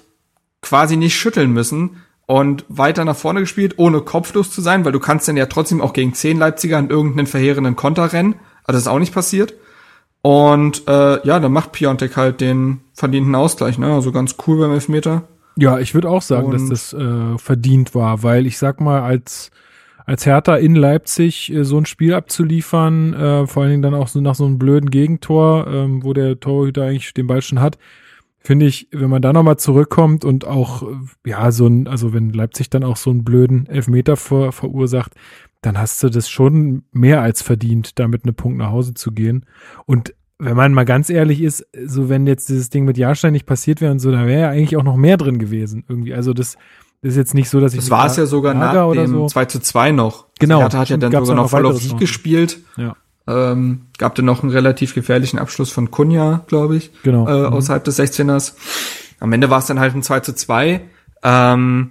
quasi 0.62 0.96
nicht 0.96 1.16
schütteln 1.16 1.52
müssen, 1.52 1.96
und 2.28 2.64
weiter 2.68 3.04
nach 3.04 3.16
vorne 3.16 3.40
gespielt, 3.40 3.74
ohne 3.78 4.00
kopflos 4.00 4.50
zu 4.50 4.60
sein, 4.60 4.84
weil 4.84 4.92
du 4.92 5.00
kannst 5.00 5.28
dann 5.28 5.36
ja 5.36 5.46
trotzdem 5.46 5.80
auch 5.80 5.92
gegen 5.92 6.12
zehn 6.12 6.38
Leipziger 6.38 6.78
in 6.78 6.90
irgendeinen 6.90 7.28
verheerenden 7.28 7.76
Konter 7.76 8.12
rennen. 8.12 8.34
Aber 8.64 8.72
das 8.72 8.82
ist 8.82 8.88
auch 8.88 8.98
nicht 8.98 9.14
passiert. 9.14 9.54
Und 10.22 10.88
äh, 10.88 11.26
ja, 11.26 11.38
dann 11.38 11.52
macht 11.52 11.72
Piontek 11.72 12.16
halt 12.16 12.40
den 12.40 12.80
verdienten 12.94 13.36
Ausgleich, 13.36 13.78
ne? 13.78 13.92
Also 13.94 14.10
ganz 14.10 14.34
cool 14.46 14.58
beim 14.58 14.72
Elfmeter. 14.72 15.22
Ja, 15.56 15.78
ich 15.78 15.94
würde 15.94 16.10
auch 16.10 16.22
sagen, 16.22 16.48
Und 16.48 16.52
dass 16.52 16.68
das 16.68 16.92
äh, 16.92 17.38
verdient 17.38 17.94
war, 17.94 18.24
weil 18.24 18.46
ich 18.46 18.58
sag 18.58 18.80
mal, 18.80 19.02
als 19.02 19.52
als 20.06 20.24
Hertha 20.24 20.56
in 20.56 20.74
Leipzig 20.76 21.52
äh, 21.52 21.64
so 21.64 21.76
ein 21.76 21.84
Spiel 21.86 22.14
abzuliefern, 22.14 23.12
äh, 23.12 23.46
vor 23.46 23.62
allen 23.62 23.72
Dingen 23.72 23.82
dann 23.82 23.94
auch 23.94 24.08
so 24.08 24.20
nach 24.20 24.36
so 24.36 24.46
einem 24.46 24.58
blöden 24.58 24.90
Gegentor, 24.90 25.66
ähm, 25.66 26.04
wo 26.04 26.12
der 26.12 26.40
Torhüter 26.40 26.84
eigentlich 26.84 27.12
den 27.12 27.26
Ball 27.26 27.42
schon 27.42 27.60
hat, 27.60 27.76
finde 28.38 28.66
ich, 28.66 28.88
wenn 28.92 29.10
man 29.10 29.20
da 29.20 29.32
nochmal 29.32 29.58
zurückkommt 29.58 30.24
und 30.24 30.46
auch, 30.46 30.88
ja, 31.26 31.50
so 31.50 31.66
ein, 31.66 31.88
also 31.88 32.14
wenn 32.14 32.30
Leipzig 32.30 32.70
dann 32.70 32.84
auch 32.84 32.96
so 32.96 33.10
einen 33.10 33.24
blöden 33.24 33.66
Elfmeter 33.66 34.16
ver, 34.16 34.52
verursacht, 34.52 35.12
dann 35.62 35.76
hast 35.76 36.00
du 36.04 36.08
das 36.08 36.28
schon 36.28 36.84
mehr 36.92 37.22
als 37.22 37.42
verdient, 37.42 37.98
damit 37.98 38.22
eine 38.22 38.32
Punkt 38.32 38.58
nach 38.58 38.70
Hause 38.70 38.94
zu 38.94 39.10
gehen. 39.10 39.44
Und 39.84 40.14
wenn 40.38 40.56
man 40.56 40.74
mal 40.74 40.84
ganz 40.84 41.10
ehrlich 41.10 41.42
ist, 41.42 41.66
so 41.86 42.08
wenn 42.08 42.26
jetzt 42.26 42.48
dieses 42.48 42.70
Ding 42.70 42.84
mit 42.84 42.98
Jahrstein 42.98 43.32
nicht 43.32 43.46
passiert 43.46 43.80
wäre 43.80 43.90
und 43.90 43.98
so, 43.98 44.12
da 44.12 44.26
wäre 44.26 44.42
ja 44.42 44.50
eigentlich 44.50 44.76
auch 44.76 44.84
noch 44.84 44.96
mehr 44.96 45.16
drin 45.16 45.38
gewesen 45.38 45.84
irgendwie. 45.88 46.14
Also 46.14 46.32
das, 46.32 46.56
das 47.02 47.12
ist 47.12 47.16
jetzt 47.16 47.34
nicht 47.34 47.48
so, 47.48 47.60
dass 47.60 47.74
ich. 47.74 47.80
Das 47.80 47.90
war 47.90 48.06
es 48.06 48.16
ja 48.16 48.26
sogar 48.26 48.54
nach 48.54 48.92
dem 48.92 49.06
so. 49.06 49.26
2 49.26 49.44
zu 49.46 49.60
2 49.60 49.92
noch. 49.92 50.26
Genau. 50.38 50.62
Also 50.62 50.78
hat 50.78 50.88
ja 50.88 50.96
dann 50.96 51.12
sogar 51.12 51.34
noch 51.34 51.50
voll 51.50 51.66
auf 51.66 51.78
Sieg 51.78 51.98
gespielt. 51.98 52.58
Ja. 52.76 52.96
Ähm, 53.28 53.86
gab 53.98 54.14
dann 54.14 54.24
noch 54.24 54.42
einen 54.42 54.52
relativ 54.52 54.94
gefährlichen 54.94 55.38
Abschluss 55.38 55.70
von 55.72 55.90
Kunja, 55.90 56.44
glaube 56.46 56.76
ich, 56.76 56.92
genau. 57.02 57.26
äh, 57.26 57.48
mhm. 57.48 57.54
außerhalb 57.54 57.82
des 57.82 57.98
16ers. 57.98 58.54
Am 59.18 59.32
Ende 59.32 59.50
war 59.50 59.58
es 59.58 59.66
dann 59.66 59.80
halt 59.80 59.94
ein 59.94 60.02
2 60.02 60.20
zu 60.20 60.34
2. 60.34 60.82
Ähm, 61.24 61.90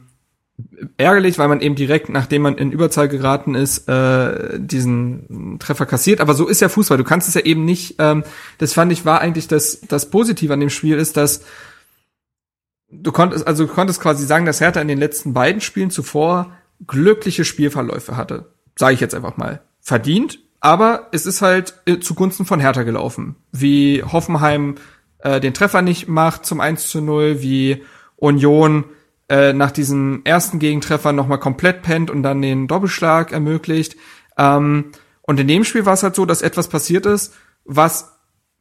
ärgerlich, 0.97 1.37
weil 1.37 1.49
man 1.49 1.59
eben 1.59 1.75
direkt, 1.75 2.09
nachdem 2.09 2.43
man 2.43 2.57
in 2.57 2.71
Überzahl 2.71 3.09
geraten 3.09 3.55
ist, 3.55 3.89
äh, 3.89 4.59
diesen 4.59 5.57
Treffer 5.59 5.85
kassiert. 5.85 6.21
Aber 6.21 6.33
so 6.33 6.47
ist 6.47 6.61
ja 6.61 6.69
Fußball. 6.69 6.97
Du 6.97 7.03
kannst 7.03 7.27
es 7.27 7.33
ja 7.33 7.41
eben 7.41 7.65
nicht. 7.65 7.95
Ähm, 7.99 8.23
das 8.57 8.73
fand 8.73 8.91
ich 8.91 9.05
war 9.05 9.19
eigentlich 9.19 9.47
das 9.47 9.81
das 9.87 10.09
Positive 10.09 10.53
an 10.53 10.61
dem 10.61 10.69
Spiel 10.69 10.97
ist, 10.97 11.17
dass 11.17 11.41
du 13.01 13.11
konntest 13.11 13.47
also 13.47 13.65
du 13.65 13.73
konntest 13.73 14.01
quasi 14.01 14.25
sagen, 14.25 14.45
dass 14.45 14.61
Hertha 14.61 14.81
in 14.81 14.87
den 14.87 14.97
letzten 14.97 15.33
beiden 15.33 15.61
Spielen 15.61 15.89
zuvor 15.89 16.51
glückliche 16.85 17.45
Spielverläufe 17.45 18.17
hatte. 18.17 18.51
Sage 18.75 18.93
ich 18.93 18.99
jetzt 18.99 19.15
einfach 19.15 19.37
mal. 19.37 19.61
Verdient, 19.79 20.39
aber 20.59 21.09
es 21.11 21.25
ist 21.25 21.41
halt 21.41 21.75
äh, 21.85 21.99
zugunsten 21.99 22.45
von 22.45 22.59
Hertha 22.59 22.83
gelaufen. 22.83 23.35
Wie 23.51 24.03
Hoffenheim 24.03 24.75
äh, 25.19 25.39
den 25.39 25.53
Treffer 25.53 25.81
nicht 25.81 26.07
macht 26.07 26.45
zum 26.45 26.59
1 26.59 26.89
zu 26.89 27.01
0, 27.01 27.41
wie 27.41 27.83
Union 28.15 28.85
äh, 29.29 29.53
nach 29.53 29.71
diesem 29.71 30.21
ersten 30.23 30.59
Gegentreffer 30.59 31.11
nochmal 31.11 31.39
komplett 31.39 31.81
pennt 31.81 32.09
und 32.09 32.23
dann 32.23 32.41
den 32.41 32.67
Doppelschlag 32.67 33.31
ermöglicht. 33.31 33.95
Ähm, 34.37 34.91
und 35.21 35.39
in 35.39 35.47
dem 35.47 35.63
Spiel 35.63 35.85
war 35.85 35.93
es 35.93 36.03
halt 36.03 36.15
so, 36.15 36.25
dass 36.25 36.41
etwas 36.41 36.67
passiert 36.67 37.05
ist, 37.05 37.33
was 37.63 38.14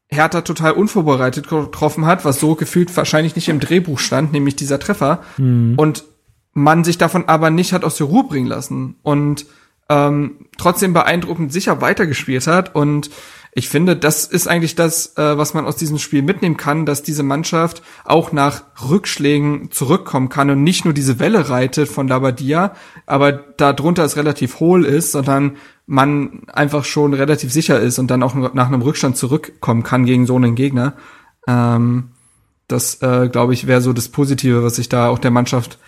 Hertha 0.08 0.42
total 0.42 0.72
unvorbereitet 0.72 1.48
getroffen 1.48 2.06
hat, 2.06 2.24
was 2.24 2.40
so 2.40 2.54
gefühlt 2.54 2.94
wahrscheinlich 2.96 3.36
nicht 3.36 3.48
im 3.48 3.60
Drehbuch 3.60 3.98
stand, 3.98 4.32
nämlich 4.32 4.56
dieser 4.56 4.78
Treffer. 4.78 5.22
Mhm. 5.38 5.74
Und 5.76 6.04
man 6.52 6.84
sich 6.84 6.98
davon 6.98 7.24
aber 7.26 7.50
nicht 7.50 7.72
hat 7.72 7.84
aus 7.84 7.96
der 7.96 8.06
Ruhe 8.06 8.24
bringen 8.24 8.46
lassen. 8.46 8.96
Und 9.02 9.46
ähm, 9.88 10.46
trotzdem 10.56 10.92
beeindruckend 10.92 11.52
sicher 11.52 11.80
weitergespielt 11.80 12.46
hat. 12.46 12.74
Und 12.74 13.10
ich 13.56 13.68
finde, 13.68 13.96
das 13.96 14.24
ist 14.24 14.48
eigentlich 14.48 14.74
das, 14.74 15.16
äh, 15.16 15.38
was 15.38 15.54
man 15.54 15.66
aus 15.66 15.76
diesem 15.76 15.98
Spiel 15.98 16.22
mitnehmen 16.22 16.56
kann, 16.56 16.86
dass 16.86 17.02
diese 17.02 17.22
Mannschaft 17.22 17.82
auch 18.04 18.32
nach 18.32 18.64
Rückschlägen 18.88 19.70
zurückkommen 19.70 20.28
kann 20.28 20.50
und 20.50 20.64
nicht 20.64 20.84
nur 20.84 20.94
diese 20.94 21.20
Welle 21.20 21.48
reitet 21.50 21.88
von 21.88 22.08
Labadia, 22.08 22.74
aber 23.06 23.32
darunter 23.32 24.04
es 24.04 24.16
relativ 24.16 24.58
hohl 24.58 24.84
ist, 24.84 25.12
sondern 25.12 25.56
man 25.86 26.42
einfach 26.52 26.84
schon 26.84 27.14
relativ 27.14 27.52
sicher 27.52 27.78
ist 27.80 27.98
und 27.98 28.10
dann 28.10 28.22
auch 28.22 28.34
nach 28.34 28.68
einem 28.68 28.82
Rückstand 28.82 29.16
zurückkommen 29.16 29.82
kann 29.82 30.06
gegen 30.06 30.26
so 30.26 30.36
einen 30.36 30.54
Gegner. 30.54 30.94
Ähm, 31.46 32.10
das, 32.68 33.02
äh, 33.02 33.28
glaube 33.28 33.52
ich, 33.52 33.66
wäre 33.66 33.82
so 33.82 33.92
das 33.92 34.08
Positive, 34.08 34.62
was 34.62 34.78
ich 34.78 34.88
da 34.88 35.08
auch 35.08 35.18
der 35.18 35.30
Mannschaft 35.30 35.78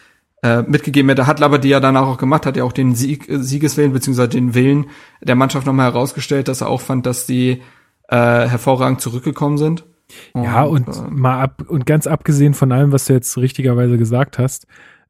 äh, 0.43 0.63
mitgegeben 0.63 1.09
hätte. 1.09 1.27
Hat 1.27 1.43
aber 1.43 1.59
die 1.59 1.71
ja 1.71 1.81
danach 1.81 2.07
auch 2.07 2.19
gemacht, 2.19 2.45
hat 2.45 2.57
ja 2.57 2.65
auch 2.65 2.73
den 2.73 2.95
Sieg, 2.95 3.29
äh, 3.29 3.39
Siegeswillen 3.39 3.93
beziehungsweise 3.93 4.29
den 4.29 4.55
Willen 4.55 4.87
der 5.23 5.35
Mannschaft 5.35 5.67
nochmal 5.67 5.93
herausgestellt, 5.93 6.49
dass 6.49 6.61
er 6.61 6.69
auch 6.69 6.83
fand, 6.83 7.07
dass 7.07 7.27
die 7.27 7.63
äh, 8.09 8.17
hervorragend 8.49 9.01
zurückgekommen 9.01 9.57
sind. 9.57 9.85
Und, 10.33 10.45
ja, 10.45 10.63
und 10.63 10.89
äh, 10.89 11.11
mal 11.11 11.41
ab 11.41 11.65
und 11.67 11.87
ganz 11.87 12.07
abgesehen 12.07 12.55
von 12.55 12.71
allem, 12.71 12.93
was 12.93 13.07
du 13.07 13.15
jetzt 13.15 13.37
richtigerweise 13.39 13.99
gesagt 13.99 14.39
hast, 14.39 14.67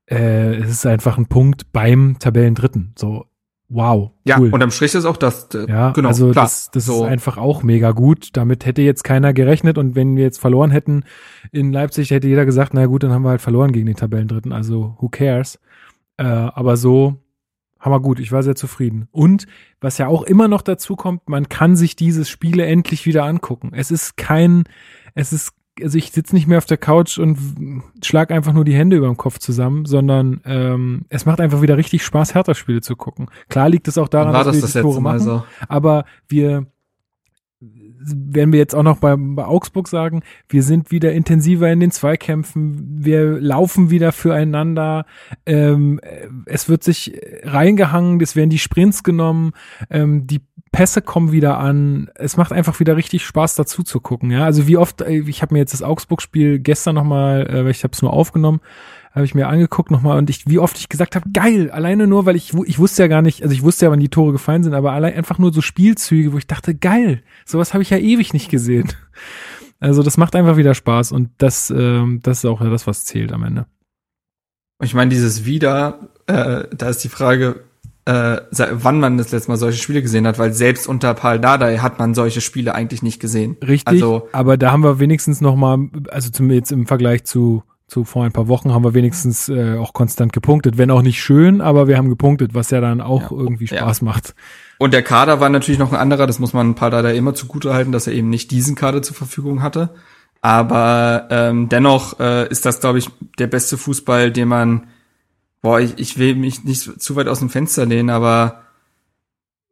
äh, 0.06 0.54
es 0.54 0.70
ist 0.70 0.86
einfach 0.86 1.18
ein 1.18 1.26
Punkt 1.26 1.72
beim 1.72 2.16
Tabellendritten. 2.18 2.92
So, 2.96 3.26
wow. 3.68 4.10
Ja, 4.24 4.38
cool. 4.38 4.50
unterm 4.52 4.70
Strich 4.70 4.94
ist 4.94 5.04
auch 5.04 5.16
das. 5.16 5.48
Äh, 5.54 5.68
ja, 5.68 5.90
genau. 5.90 6.08
Also 6.08 6.30
klar. 6.30 6.44
das, 6.44 6.70
das 6.70 6.86
so. 6.86 7.04
ist 7.04 7.10
einfach 7.10 7.36
auch 7.36 7.62
mega 7.62 7.92
gut. 7.92 8.30
Damit 8.34 8.66
hätte 8.66 8.82
jetzt 8.82 9.04
keiner 9.04 9.32
gerechnet 9.32 9.78
und 9.78 9.94
wenn 9.94 10.16
wir 10.16 10.24
jetzt 10.24 10.38
verloren 10.38 10.70
hätten 10.70 11.04
in 11.52 11.72
Leipzig, 11.72 12.10
hätte 12.10 12.28
jeder 12.28 12.46
gesagt, 12.46 12.74
na 12.74 12.86
gut, 12.86 13.02
dann 13.02 13.12
haben 13.12 13.22
wir 13.22 13.30
halt 13.30 13.40
verloren 13.40 13.72
gegen 13.72 13.86
den 13.86 13.96
Tabellendritten. 13.96 14.52
Also 14.52 14.96
who 15.00 15.08
cares? 15.08 15.58
Äh, 16.16 16.24
aber 16.24 16.76
so 16.76 17.16
haben 17.78 17.92
wir 17.92 18.00
gut. 18.00 18.20
Ich 18.20 18.32
war 18.32 18.42
sehr 18.42 18.56
zufrieden. 18.56 19.08
Und 19.12 19.46
was 19.80 19.98
ja 19.98 20.08
auch 20.08 20.22
immer 20.22 20.48
noch 20.48 20.62
dazu 20.62 20.96
kommt, 20.96 21.28
man 21.28 21.48
kann 21.48 21.76
sich 21.76 21.96
dieses 21.96 22.28
Spiele 22.28 22.66
endlich 22.66 23.06
wieder 23.06 23.24
angucken. 23.24 23.72
Es 23.74 23.90
ist 23.90 24.16
kein, 24.16 24.64
es 25.14 25.32
ist 25.32 25.52
also 25.82 25.98
ich 25.98 26.10
sitze 26.10 26.34
nicht 26.34 26.46
mehr 26.46 26.58
auf 26.58 26.66
der 26.66 26.78
Couch 26.78 27.18
und 27.18 27.38
schlag 28.02 28.30
einfach 28.30 28.52
nur 28.52 28.64
die 28.64 28.74
Hände 28.74 28.96
über 28.96 29.06
dem 29.06 29.16
Kopf 29.16 29.38
zusammen, 29.38 29.84
sondern 29.84 30.40
ähm, 30.44 31.02
es 31.08 31.26
macht 31.26 31.40
einfach 31.40 31.62
wieder 31.62 31.76
richtig 31.76 32.02
Spaß, 32.04 32.34
Hertha-Spiele 32.34 32.80
zu 32.80 32.96
gucken. 32.96 33.28
Klar 33.48 33.68
liegt 33.68 33.88
es 33.88 33.98
auch 33.98 34.08
daran, 34.08 34.32
dass 34.32 34.46
das 34.46 34.54
wir 34.54 34.62
das 34.62 34.72
die 34.72 34.80
Tore 34.80 35.02
machen, 35.02 35.20
so? 35.20 35.44
aber 35.68 36.04
wir 36.28 36.66
werden 37.98 38.52
wir 38.52 38.58
jetzt 38.58 38.74
auch 38.74 38.82
noch 38.82 38.98
bei, 38.98 39.16
bei 39.16 39.44
Augsburg 39.44 39.88
sagen, 39.88 40.22
wir 40.48 40.62
sind 40.62 40.90
wieder 40.90 41.12
intensiver 41.12 41.70
in 41.70 41.80
den 41.80 41.90
Zweikämpfen, 41.90 43.04
wir 43.04 43.40
laufen 43.40 43.90
wieder 43.90 44.12
füreinander, 44.12 45.06
ähm, 45.44 46.00
es 46.44 46.68
wird 46.68 46.84
sich 46.84 47.18
reingehangen, 47.42 48.20
es 48.20 48.36
werden 48.36 48.50
die 48.50 48.58
Sprints 48.58 49.02
genommen, 49.02 49.52
ähm, 49.90 50.26
die 50.26 50.40
Pässe 50.72 51.00
kommen 51.00 51.32
wieder 51.32 51.58
an, 51.58 52.10
es 52.14 52.36
macht 52.36 52.52
einfach 52.52 52.80
wieder 52.80 52.96
richtig 52.96 53.24
Spaß 53.24 53.54
dazu 53.54 53.82
zu 53.82 54.00
gucken, 54.00 54.30
ja. 54.30 54.44
Also 54.44 54.66
wie 54.66 54.76
oft, 54.76 55.00
äh, 55.00 55.20
ich 55.26 55.42
habe 55.42 55.54
mir 55.54 55.60
jetzt 55.60 55.72
das 55.72 55.82
Augsburg-Spiel 55.82 56.58
gestern 56.58 56.94
nochmal, 56.94 57.46
äh, 57.48 57.70
ich 57.70 57.84
habe 57.84 57.92
es 57.92 58.02
nur 58.02 58.12
aufgenommen, 58.12 58.60
habe 59.12 59.24
ich 59.24 59.34
mir 59.34 59.48
angeguckt 59.48 59.90
nochmal 59.90 60.18
und 60.18 60.28
ich, 60.28 60.46
wie 60.46 60.58
oft 60.58 60.76
ich 60.76 60.88
gesagt 60.88 61.16
habe, 61.16 61.30
geil, 61.32 61.70
alleine 61.70 62.06
nur, 62.06 62.26
weil 62.26 62.36
ich, 62.36 62.52
ich 62.64 62.78
wusste 62.78 63.02
ja 63.02 63.08
gar 63.08 63.22
nicht, 63.22 63.42
also 63.42 63.54
ich 63.54 63.62
wusste 63.62 63.86
ja, 63.86 63.90
wann 63.90 64.00
die 64.00 64.10
Tore 64.10 64.32
gefallen 64.32 64.62
sind, 64.62 64.74
aber 64.74 64.92
allein 64.92 65.14
einfach 65.14 65.38
nur 65.38 65.52
so 65.52 65.62
Spielzüge, 65.62 66.32
wo 66.32 66.38
ich 66.38 66.46
dachte, 66.46 66.74
geil, 66.74 67.22
sowas 67.46 67.72
habe 67.72 67.82
ich 67.82 67.90
ja 67.90 67.98
ewig 67.98 68.32
nicht 68.32 68.50
gesehen. 68.50 68.92
Also 69.78 70.02
das 70.02 70.16
macht 70.16 70.34
einfach 70.34 70.56
wieder 70.56 70.72
Spaß 70.72 71.12
und 71.12 71.28
das, 71.36 71.68
ähm, 71.68 72.20
das 72.22 72.38
ist 72.38 72.44
auch 72.46 72.62
das, 72.62 72.86
was 72.86 73.04
zählt 73.04 73.30
am 73.30 73.42
Ende. 73.42 73.66
Ich 74.82 74.94
meine, 74.94 75.10
dieses 75.10 75.44
Wieder, 75.44 76.08
äh, 76.26 76.64
da 76.74 76.88
ist 76.88 77.04
die 77.04 77.10
Frage, 77.10 77.60
äh, 78.07 78.40
wann 78.50 79.00
man 79.00 79.18
das 79.18 79.32
letzte 79.32 79.50
Mal 79.50 79.57
solche 79.57 79.82
Spiele 79.82 80.00
gesehen 80.00 80.26
hat, 80.26 80.38
weil 80.38 80.52
selbst 80.52 80.86
unter 80.86 81.12
Paul 81.14 81.38
Dardai 81.38 81.78
hat 81.78 81.98
man 81.98 82.14
solche 82.14 82.40
Spiele 82.40 82.74
eigentlich 82.74 83.02
nicht 83.02 83.20
gesehen. 83.20 83.57
Richtig, 83.66 83.86
also, 83.86 84.28
aber 84.32 84.57
da 84.57 84.72
haben 84.72 84.84
wir 84.84 84.98
wenigstens 84.98 85.40
noch 85.40 85.57
mal, 85.57 85.78
also 86.11 86.30
zum, 86.30 86.50
jetzt 86.50 86.72
im 86.72 86.86
Vergleich 86.86 87.24
zu 87.24 87.62
zu 87.88 88.04
vor 88.04 88.24
ein 88.24 88.32
paar 88.32 88.48
Wochen 88.48 88.72
haben 88.72 88.82
wir 88.82 88.94
wenigstens 88.94 89.48
äh, 89.48 89.76
auch 89.76 89.92
konstant 89.92 90.32
gepunktet. 90.32 90.76
Wenn 90.76 90.90
auch 90.90 91.02
nicht 91.02 91.22
schön, 91.22 91.61
aber 91.61 91.86
wir 91.86 91.96
haben 91.96 92.09
gepunktet, 92.09 92.52
was 92.52 92.70
ja 92.70 92.80
dann 92.80 93.00
auch 93.00 93.30
ja. 93.30 93.36
irgendwie 93.36 93.68
Spaß 93.68 94.00
ja. 94.00 94.04
macht. 94.04 94.34
Und 94.78 94.92
der 94.92 95.02
Kader 95.02 95.40
war 95.40 95.48
natürlich 95.48 95.78
noch 95.78 95.92
ein 95.92 95.98
anderer, 95.98 96.26
das 96.26 96.38
muss 96.38 96.52
man 96.52 96.70
ein 96.70 96.74
paar 96.74 96.90
da 96.90 97.09
immer 97.11 97.34
zugute 97.34 97.74
halten, 97.74 97.92
dass 97.92 98.09
er 98.09 98.12
eben 98.12 98.28
nicht 98.28 98.50
diesen 98.50 98.74
Kader 98.74 99.02
zur 99.02 99.14
Verfügung 99.14 99.62
hatte. 99.62 99.90
Aber 100.42 101.28
ähm, 101.30 101.68
dennoch 101.68 102.18
äh, 102.20 102.48
ist 102.48 102.66
das, 102.66 102.80
glaube 102.80 102.98
ich, 102.98 103.09
der 103.38 103.46
beste 103.46 103.78
Fußball, 103.78 104.32
den 104.32 104.48
man, 104.48 104.88
boah, 105.66 105.80
ich, 105.80 105.94
ich 105.96 106.16
will 106.16 106.36
mich 106.36 106.62
nicht 106.62 107.02
zu 107.02 107.16
weit 107.16 107.26
aus 107.26 107.40
dem 107.40 107.50
Fenster 107.50 107.86
lehnen, 107.86 108.08
aber 108.08 108.62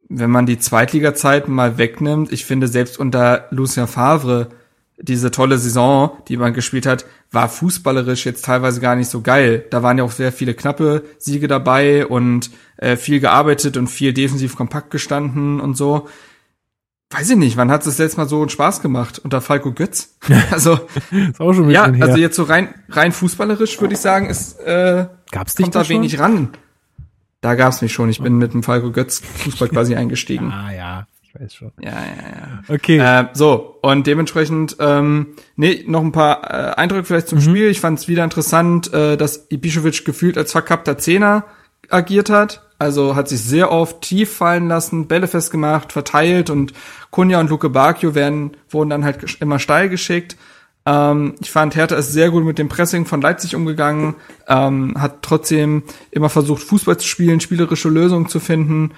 wenn 0.09 0.29
man 0.29 0.45
die 0.45 0.59
Zweitliga-Zeiten 0.59 1.53
mal 1.53 1.77
wegnimmt, 1.77 2.33
ich 2.33 2.43
finde 2.43 2.67
selbst 2.67 2.99
unter 2.99 3.47
Lucien 3.49 3.87
Favre 3.87 4.49
diese 4.97 5.31
tolle 5.31 5.57
Saison, 5.57 6.17
die 6.27 6.35
man 6.35 6.53
gespielt 6.53 6.85
hat, 6.85 7.05
war 7.31 7.47
fußballerisch 7.47 8.25
jetzt 8.25 8.43
teilweise 8.43 8.81
gar 8.81 8.97
nicht 8.97 9.09
so 9.09 9.21
geil. 9.21 9.63
Da 9.69 9.83
waren 9.83 9.97
ja 9.97 10.03
auch 10.03 10.11
sehr 10.11 10.33
viele 10.33 10.53
knappe 10.53 11.05
Siege 11.17 11.47
dabei 11.47 12.05
und 12.05 12.51
äh, 12.75 12.97
viel 12.97 13.21
gearbeitet 13.21 13.77
und 13.77 13.87
viel 13.87 14.11
defensiv 14.11 14.57
kompakt 14.57 14.91
gestanden 14.91 15.61
und 15.61 15.77
so. 15.77 16.09
Weiß 17.11 17.29
ich 17.29 17.37
nicht, 17.37 17.55
wann 17.55 17.71
hat 17.71 17.81
es 17.81 17.85
das 17.85 17.97
letzte 17.99 18.17
Mal 18.17 18.27
so 18.27 18.41
einen 18.41 18.49
Spaß 18.49 18.81
gemacht 18.81 19.19
unter 19.19 19.39
Falco 19.41 19.71
Götz? 19.71 20.17
Also 20.51 20.79
ist 21.11 21.39
auch 21.39 21.53
schon 21.53 21.69
ja, 21.69 21.91
her. 21.91 22.05
also 22.05 22.17
jetzt 22.17 22.35
so 22.35 22.43
rein 22.43 22.73
rein 22.89 23.11
fußballerisch 23.11 23.79
würde 23.79 23.93
ich 23.93 23.99
sagen, 23.99 24.27
ist 24.27 24.59
äh, 24.61 25.07
Gab's 25.31 25.55
kommt 25.55 25.75
da, 25.75 25.83
da 25.83 25.89
wenig 25.89 26.19
ran. 26.19 26.49
Da 27.41 27.53
gab's 27.53 27.81
mich 27.81 27.93
schon. 27.93 28.09
Ich 28.09 28.21
bin 28.21 28.37
mit 28.37 28.53
dem 28.53 28.63
Falco 28.63 28.91
Götz 28.91 29.19
Fußball 29.19 29.69
quasi 29.69 29.95
eingestiegen. 29.95 30.51
Ah 30.51 30.73
ja, 30.73 31.07
weiß 31.33 31.53
schon. 31.53 31.71
Ja, 31.79 31.91
ja, 31.91 31.97
ja. 31.97 32.73
Okay. 32.73 32.97
Äh, 32.97 33.27
so, 33.33 33.77
und 33.83 34.07
dementsprechend, 34.07 34.77
ähm, 34.79 35.35
nee, 35.55 35.83
noch 35.87 36.01
ein 36.01 36.11
paar 36.11 36.43
äh, 36.43 36.73
Eindrücke 36.75 37.03
vielleicht 37.03 37.27
zum 37.27 37.37
mhm. 37.37 37.43
Spiel. 37.43 37.69
Ich 37.69 37.81
fand 37.81 37.99
es 37.99 38.07
wieder 38.07 38.23
interessant, 38.23 38.91
äh, 38.93 39.15
dass 39.15 39.49
Ibišević 39.51 40.05
gefühlt 40.05 40.39
als 40.39 40.53
verkappter 40.53 40.97
Zehner 40.97 41.45
agiert 41.89 42.31
hat. 42.31 42.64
Also 42.77 43.15
hat 43.15 43.29
sich 43.29 43.41
sehr 43.41 43.71
oft 43.71 44.01
tief 44.01 44.35
fallen 44.35 44.67
lassen, 44.67 45.07
Bälle 45.07 45.27
festgemacht, 45.27 45.93
verteilt 45.93 46.49
und 46.49 46.73
Kunja 47.09 47.39
und 47.39 47.49
Luke 47.49 47.69
Bakio 47.69 48.15
werden, 48.15 48.57
wurden 48.69 48.89
dann 48.89 49.05
halt 49.05 49.37
immer 49.39 49.59
steil 49.59 49.87
geschickt. 49.89 50.35
Ähm, 50.85 51.35
ich 51.41 51.51
fand, 51.51 51.75
Hertha 51.75 51.95
ist 51.95 52.11
sehr 52.11 52.29
gut 52.29 52.43
mit 52.43 52.59
dem 52.59 52.69
Pressing 52.69 53.05
von 53.05 53.21
Leipzig 53.21 53.55
umgegangen, 53.55 54.15
ähm, 54.47 54.93
hat 54.99 55.21
trotzdem 55.21 55.83
immer 56.11 56.29
versucht, 56.29 56.63
Fußball 56.63 56.97
zu 56.97 57.07
spielen, 57.07 57.39
spielerische 57.39 57.89
Lösungen 57.89 58.27
zu 58.27 58.39
finden. 58.39 58.91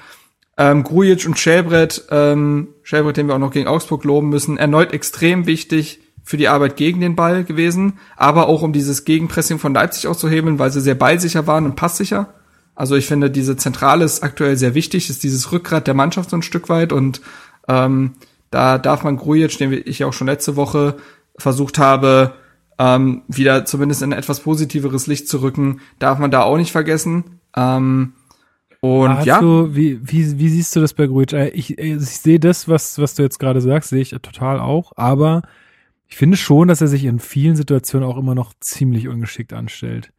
Ähm, 0.57 0.84
Grujic 0.84 1.28
und 1.28 1.38
Schellbrett, 1.38 2.05
ähm, 2.09 2.69
Schellbrett, 2.82 3.17
den 3.17 3.28
wir 3.28 3.36
auch 3.36 3.39
noch 3.39 3.51
gegen 3.51 3.67
Augsburg 3.67 4.03
loben 4.03 4.30
müssen, 4.30 4.57
erneut 4.57 4.91
extrem 4.91 5.45
wichtig 5.45 5.99
für 6.23 6.36
die 6.36 6.49
Arbeit 6.49 6.75
gegen 6.75 6.99
den 6.99 7.15
Ball 7.15 7.45
gewesen, 7.45 7.99
aber 8.17 8.47
auch 8.47 8.63
um 8.63 8.73
dieses 8.73 9.05
Gegenpressing 9.05 9.59
von 9.59 9.73
Leipzig 9.73 10.07
auszuhebeln, 10.07 10.59
weil 10.59 10.71
sie 10.71 10.82
sehr 10.82 10.95
ballsicher 10.95 11.47
waren 11.47 11.65
und 11.65 11.75
passsicher. 11.75 12.34
Also 12.78 12.95
ich 12.95 13.07
finde, 13.07 13.32
diese 13.32 13.57
Zentrale 13.57 14.05
ist 14.05 14.21
aktuell 14.21 14.55
sehr 14.55 14.75
wichtig, 14.75 15.09
ist 15.09 15.23
dieses 15.23 15.51
Rückgrat 15.51 15.88
der 15.88 15.95
Mannschaft 15.95 16.30
so 16.30 16.38
ein 16.38 16.43
Stück 16.43 16.69
weit 16.69 16.93
und 16.93 17.21
ähm, 17.67 18.13
da 18.51 18.78
darf 18.78 19.03
man 19.03 19.17
Grujic, 19.17 19.57
den 19.57 19.82
ich 19.84 19.97
ja 19.97 20.05
auch 20.05 20.13
schon 20.13 20.28
letzte 20.28 20.55
Woche 20.55 20.95
versucht 21.39 21.80
habe, 21.80 22.34
ähm, 22.78 23.23
wieder 23.28 23.65
zumindest 23.65 24.03
in 24.03 24.11
etwas 24.11 24.41
positiveres 24.41 25.07
Licht 25.07 25.28
zu 25.28 25.41
rücken, 25.41 25.82
darf 25.97 26.19
man 26.19 26.30
da 26.30 26.43
auch 26.43 26.57
nicht 26.57 26.71
vergessen. 26.71 27.39
Ähm, 27.55 28.13
und 28.80 29.25
ja. 29.25 29.39
Du, 29.39 29.75
wie, 29.75 29.99
wie, 30.03 30.38
wie 30.38 30.49
siehst 30.49 30.75
du 30.75 30.80
das 30.80 30.93
bei 30.93 31.07
Grujic? 31.07 31.34
Äh, 31.34 31.49
ich, 31.49 31.80
äh, 31.80 31.95
ich 31.95 32.19
sehe 32.19 32.39
das, 32.39 32.67
was, 32.67 32.99
was 32.99 33.15
du 33.15 33.23
jetzt 33.23 33.39
gerade 33.39 33.59
sagst, 33.59 33.89
sehe 33.89 34.01
ich 34.01 34.11
total 34.11 34.59
auch, 34.59 34.91
aber 34.95 35.41
ich 36.07 36.15
finde 36.15 36.38
schon, 36.38 36.67
dass 36.67 36.82
er 36.82 36.88
sich 36.88 37.05
in 37.05 37.17
vielen 37.17 37.55
Situationen 37.55 38.07
auch 38.07 38.17
immer 38.17 38.36
noch 38.36 38.53
ziemlich 38.59 39.07
ungeschickt 39.07 39.51
anstellt. 39.51 40.11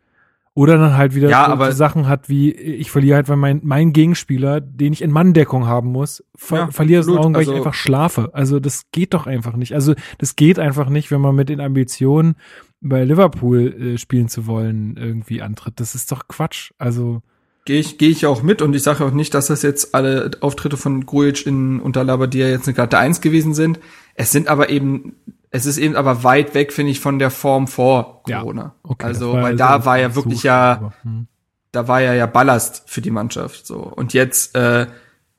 Oder 0.58 0.76
dann 0.76 0.96
halt 0.96 1.14
wieder 1.14 1.30
ja, 1.30 1.56
so 1.56 1.70
Sachen 1.70 2.08
hat 2.08 2.28
wie, 2.28 2.50
ich 2.50 2.90
verliere 2.90 3.14
halt, 3.14 3.28
weil 3.28 3.36
mein, 3.36 3.60
mein 3.62 3.92
Gegenspieler, 3.92 4.60
den 4.60 4.92
ich 4.92 5.02
in 5.02 5.12
Manndeckung 5.12 5.68
haben 5.68 5.92
muss, 5.92 6.24
ver 6.34 6.56
ja, 6.56 6.66
verliere 6.72 7.02
es 7.02 7.08
Augen, 7.08 7.32
weil 7.32 7.42
also, 7.42 7.52
ich 7.52 7.58
einfach 7.58 7.74
schlafe. 7.74 8.30
Also 8.32 8.58
das 8.58 8.90
geht 8.90 9.14
doch 9.14 9.28
einfach 9.28 9.54
nicht. 9.54 9.76
Also 9.76 9.94
das 10.18 10.34
geht 10.34 10.58
einfach 10.58 10.88
nicht, 10.88 11.12
wenn 11.12 11.20
man 11.20 11.36
mit 11.36 11.48
den 11.48 11.60
Ambitionen 11.60 12.34
bei 12.80 13.04
Liverpool 13.04 13.72
äh, 13.94 13.98
spielen 13.98 14.26
zu 14.26 14.48
wollen 14.48 14.96
irgendwie 14.96 15.42
antritt. 15.42 15.78
Das 15.78 15.94
ist 15.94 16.10
doch 16.10 16.26
Quatsch. 16.26 16.72
Also 16.76 17.22
Gehe 17.64 17.78
ich, 17.78 17.96
gehe 17.96 18.10
ich 18.10 18.26
auch 18.26 18.42
mit 18.42 18.60
und 18.60 18.74
ich 18.74 18.82
sage 18.82 19.04
auch 19.04 19.12
nicht, 19.12 19.34
dass 19.34 19.46
das 19.46 19.62
jetzt 19.62 19.94
alle 19.94 20.32
Auftritte 20.40 20.76
von 20.76 21.06
Grujic 21.06 21.46
in 21.46 21.78
unter 21.78 22.02
Labadia 22.02 22.48
jetzt 22.48 22.66
eine 22.66 22.74
Karte 22.74 22.98
eins 22.98 23.20
gewesen 23.20 23.54
sind. 23.54 23.78
Es 24.16 24.32
sind 24.32 24.48
aber 24.48 24.70
eben, 24.70 25.14
es 25.50 25.66
ist 25.66 25.78
eben 25.78 25.96
aber 25.96 26.24
weit 26.24 26.54
weg, 26.54 26.72
finde 26.72 26.92
ich, 26.92 27.00
von 27.00 27.18
der 27.18 27.30
Form 27.30 27.68
vor 27.68 28.22
Corona. 28.22 28.62
Ja, 28.62 28.74
okay, 28.82 29.06
also, 29.06 29.32
weil 29.32 29.44
also 29.44 29.56
da 29.56 29.84
war 29.84 29.98
ja 29.98 30.14
wirklich 30.14 30.42
ja, 30.42 30.72
aber, 30.72 30.92
hm. 31.02 31.26
da 31.72 31.88
war 31.88 32.00
ja 32.00 32.14
ja 32.14 32.26
Ballast 32.26 32.84
für 32.86 33.00
die 33.00 33.10
Mannschaft, 33.10 33.66
so. 33.66 33.76
Und 33.78 34.12
jetzt, 34.12 34.54
äh, 34.54 34.86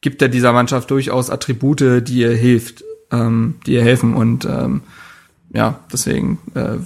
gibt 0.01 0.21
er 0.21 0.29
dieser 0.29 0.53
Mannschaft 0.53 0.89
durchaus 0.91 1.29
Attribute, 1.29 2.07
die 2.07 2.19
ihr 2.19 2.31
hilft, 2.31 2.83
ähm, 3.11 3.55
die 3.65 3.73
ihr 3.73 3.83
helfen 3.83 4.15
und, 4.15 4.45
ähm, 4.45 4.81
ja, 5.51 5.79
deswegen, 5.91 6.39
äh, 6.55 6.77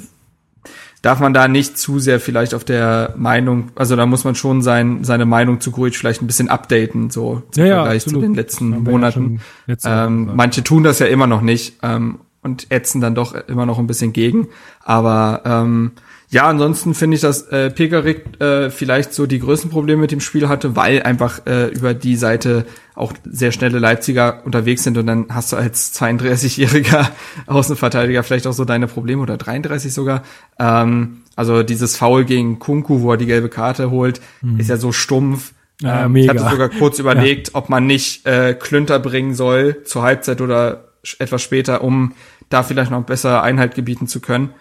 darf 1.02 1.20
man 1.20 1.34
da 1.34 1.50
nicht 1.50 1.78
zu 1.78 2.00
sehr 2.00 2.20
vielleicht 2.20 2.54
auf 2.54 2.64
der 2.64 3.14
Meinung, 3.18 3.72
also 3.76 3.96
da 3.96 4.06
muss 4.06 4.24
man 4.24 4.36
schon 4.36 4.62
sein, 4.62 5.04
seine 5.04 5.26
Meinung 5.26 5.60
zu 5.60 5.72
Grujic 5.72 5.98
vielleicht 5.98 6.22
ein 6.22 6.28
bisschen 6.28 6.50
updaten, 6.50 7.10
so 7.10 7.44
im 7.56 7.66
ja, 7.66 7.76
Vergleich 7.76 8.06
ja, 8.06 8.14
zu 8.14 8.22
den 8.22 8.34
letzten 8.34 8.84
Monaten. 8.84 9.42
Ja 9.68 10.06
ähm, 10.06 10.32
manche 10.34 10.64
tun 10.64 10.84
das 10.84 11.00
ja 11.00 11.08
immer 11.08 11.28
noch 11.28 11.42
nicht 11.42 11.78
ähm, 11.84 12.20
und 12.44 12.70
ätzen 12.70 13.02
dann 13.02 13.16
doch 13.16 13.34
immer 13.48 13.66
noch 13.66 13.80
ein 13.80 13.88
bisschen 13.88 14.14
gegen. 14.14 14.50
Aber 14.84 15.41
ähm, 15.46 15.94
ja, 16.34 16.48
ansonsten 16.48 16.96
finde 16.96 17.14
ich, 17.14 17.22
dass 17.22 17.44
äh, 17.50 17.70
Pekarik 17.70 18.41
äh, 18.41 18.72
vielleicht 18.72 19.14
so 19.14 19.28
die 19.28 19.38
größten 19.38 19.70
Probleme 19.70 20.02
mit 20.02 20.12
dem 20.12 20.20
Spiel 20.20 20.50
hatte, 20.50 20.76
weil 20.76 21.04
einfach 21.04 21.46
äh, 21.46 21.68
über 21.68 21.94
die 21.94 22.16
Seite 22.16 22.66
auch 22.96 23.14
sehr 23.24 23.52
schnelle 23.52 23.78
Leipziger 23.78 24.41
unterwegs 24.44 24.84
sind 24.84 24.98
und 24.98 25.06
dann 25.06 25.28
hast 25.30 25.52
du 25.52 25.58
als 25.58 25.94
32-jähriger 25.94 27.08
Außenverteidiger 27.46 28.24
vielleicht 28.24 28.48
auch 28.48 28.54
so 28.54 28.66
deine 28.66 28.88
Probleme 28.88 29.22
oder 29.22 29.38
33 29.38 29.94
sogar. 29.94 30.24
Ähm, 30.58 31.22
also 31.36 31.62
dieses 31.62 31.98
Foul 31.98 32.26
gegen 32.26 32.58
Kunku, 32.58 33.02
wo 33.02 33.12
er 33.12 33.18
die 33.18 33.28
gelbe 33.28 33.50
Karte 33.50 33.91
holt, 33.91 34.20
mhm. 34.41 34.60
ist 34.60 34.70
ja 34.70 34.78
so 34.78 34.91
stumpf. 34.91 35.54
Ja, 35.82 36.06
ähm, 36.06 36.16
ich 36.16 36.30
hatte 36.30 36.50
sogar 36.50 36.70
kurz 36.70 36.98
überlegt, 37.00 37.50
ja. 37.50 37.56
ob 37.56 37.70
man 37.70 37.86
nicht 37.86 38.26
äh, 38.26 38.56
Klünter 38.56 38.98
bringen 38.98 39.36
soll 39.36 39.84
zur 39.84 40.02
Halbzeit 40.02 40.41
oder 40.41 40.86
etwas 41.20 41.41
später, 41.41 41.84
um 41.84 42.14
da 42.54 42.64
vielleicht 42.64 42.91
noch 42.91 43.04
besser 43.04 43.43
Einhalt 43.43 43.76
gebieten 43.76 44.08
zu 44.08 44.20
können. 44.20 44.51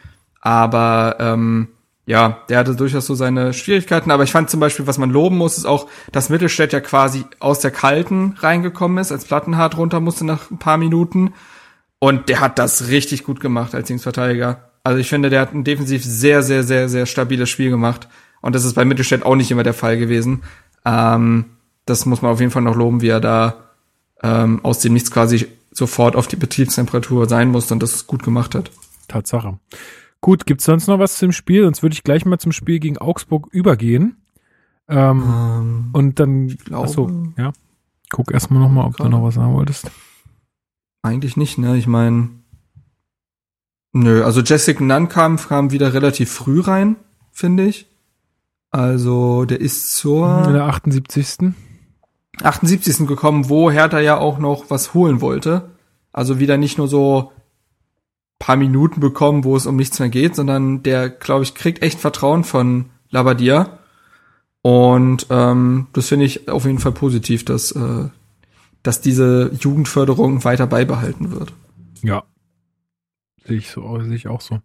Aber 0.40 1.16
ähm, 1.20 1.68
ja, 2.04 2.40
der 2.48 2.58
hatte 2.58 2.74
durchaus 2.74 3.06
so 3.06 3.14
seine 3.14 3.52
Schwierigkeiten. 3.52 4.10
Aber 4.10 4.24
ich 4.24 4.32
fand 4.32 4.50
zum 4.50 4.60
Beispiel, 4.60 4.86
was 4.86 4.98
man 4.98 5.10
loben 5.10 5.36
muss, 5.36 5.56
ist 5.56 5.66
auch, 5.66 5.88
dass 6.10 6.30
Mittelstädt 6.30 6.72
ja 6.72 6.80
quasi 6.80 7.24
aus 7.38 7.60
der 7.60 7.70
Kalten 7.70 8.34
reingekommen 8.38 8.98
ist, 8.98 9.12
als 9.12 9.24
Plattenhart 9.24 9.76
runter 9.76 10.00
musste 10.00 10.26
nach 10.26 10.50
ein 10.50 10.58
paar 10.58 10.78
Minuten. 10.78 11.34
Und 12.00 12.28
der 12.28 12.40
hat 12.40 12.58
das 12.58 12.88
richtig 12.88 13.22
gut 13.22 13.38
gemacht 13.38 13.74
als 13.74 13.88
Linksverteidiger. 13.88 14.70
Also 14.82 14.98
ich 14.98 15.08
finde, 15.08 15.30
der 15.30 15.40
hat 15.40 15.54
ein 15.54 15.62
defensiv 15.62 16.04
sehr, 16.04 16.42
sehr, 16.42 16.64
sehr, 16.64 16.88
sehr 16.88 17.06
stabiles 17.06 17.48
Spiel 17.48 17.70
gemacht. 17.70 18.08
Und 18.40 18.56
das 18.56 18.64
ist 18.64 18.74
bei 18.74 18.84
Mittelstädt 18.84 19.24
auch 19.24 19.36
nicht 19.36 19.52
immer 19.52 19.62
der 19.62 19.74
Fall 19.74 19.96
gewesen. 19.96 20.42
Ähm, 20.84 21.44
das 21.86 22.04
muss 22.06 22.22
man 22.22 22.32
auf 22.32 22.40
jeden 22.40 22.50
Fall 22.50 22.62
noch 22.62 22.74
loben, 22.74 23.00
wie 23.00 23.08
er 23.08 23.20
da 23.20 23.70
ähm, 24.24 24.60
aus 24.64 24.80
dem 24.80 24.92
Nichts 24.92 25.12
quasi 25.12 25.46
sofort 25.72 26.16
auf 26.16 26.26
die 26.26 26.36
Betriebstemperatur 26.36 27.28
sein 27.28 27.50
musste 27.50 27.74
und 27.74 27.82
das 27.82 28.06
gut 28.06 28.22
gemacht 28.22 28.54
hat. 28.54 28.70
Tatsache. 29.08 29.58
Gut, 30.20 30.46
gibt's 30.46 30.64
sonst 30.64 30.86
noch 30.86 30.98
was 30.98 31.18
zum 31.18 31.32
Spiel? 31.32 31.64
Sonst 31.64 31.82
würde 31.82 31.94
ich 31.94 32.04
gleich 32.04 32.24
mal 32.24 32.38
zum 32.38 32.52
Spiel 32.52 32.78
gegen 32.78 32.98
Augsburg 32.98 33.48
übergehen. 33.50 34.16
Ähm, 34.88 35.22
ähm, 35.26 35.90
und 35.92 36.20
dann, 36.20 36.48
glaube, 36.48 36.84
achso, 36.84 37.10
ja. 37.36 37.52
Guck 38.10 38.32
erstmal 38.32 38.60
nochmal, 38.60 38.86
ob 38.86 38.96
du 38.96 39.08
noch 39.08 39.22
was 39.22 39.34
sagen 39.34 39.54
wolltest. 39.54 39.90
Eigentlich 41.02 41.36
nicht, 41.36 41.58
ne? 41.58 41.76
Ich 41.76 41.86
meine, 41.86 42.28
nö, 43.92 44.22
also 44.22 44.42
Jessica 44.42 44.84
Nunn 44.84 45.08
kam, 45.08 45.38
kam 45.38 45.72
wieder 45.72 45.94
relativ 45.94 46.30
früh 46.30 46.60
rein, 46.60 46.96
finde 47.32 47.64
ich. 47.64 47.86
Also, 48.70 49.44
der 49.44 49.60
ist 49.60 49.96
zur 49.96 50.44
In 50.46 50.52
der 50.52 50.64
78. 50.64 51.52
78. 52.44 53.06
gekommen, 53.06 53.48
wo 53.48 53.70
Hertha 53.70 54.00
ja 54.00 54.18
auch 54.18 54.38
noch 54.38 54.70
was 54.70 54.94
holen 54.94 55.20
wollte. 55.20 55.70
Also 56.12 56.38
wieder 56.38 56.56
nicht 56.56 56.78
nur 56.78 56.88
so 56.88 57.32
paar 58.38 58.56
Minuten 58.56 59.00
bekommen, 59.00 59.44
wo 59.44 59.54
es 59.56 59.66
um 59.66 59.76
nichts 59.76 60.00
mehr 60.00 60.08
geht, 60.08 60.34
sondern 60.34 60.82
der, 60.82 61.08
glaube 61.08 61.44
ich, 61.44 61.54
kriegt 61.54 61.82
echt 61.82 62.00
Vertrauen 62.00 62.42
von 62.42 62.86
Labadia. 63.10 63.78
Und 64.62 65.26
ähm, 65.30 65.86
das 65.92 66.08
finde 66.08 66.24
ich 66.24 66.48
auf 66.48 66.64
jeden 66.64 66.78
Fall 66.80 66.92
positiv, 66.92 67.44
dass, 67.44 67.70
äh, 67.72 68.08
dass 68.82 69.00
diese 69.00 69.52
Jugendförderung 69.60 70.44
weiter 70.44 70.66
beibehalten 70.66 71.30
wird. 71.30 71.52
Ja. 72.02 72.24
Sehe 73.46 73.58
ich 73.58 73.70
so, 73.70 74.00
sehe 74.00 74.14
ich 74.14 74.26
auch 74.28 74.40
so. 74.40 74.58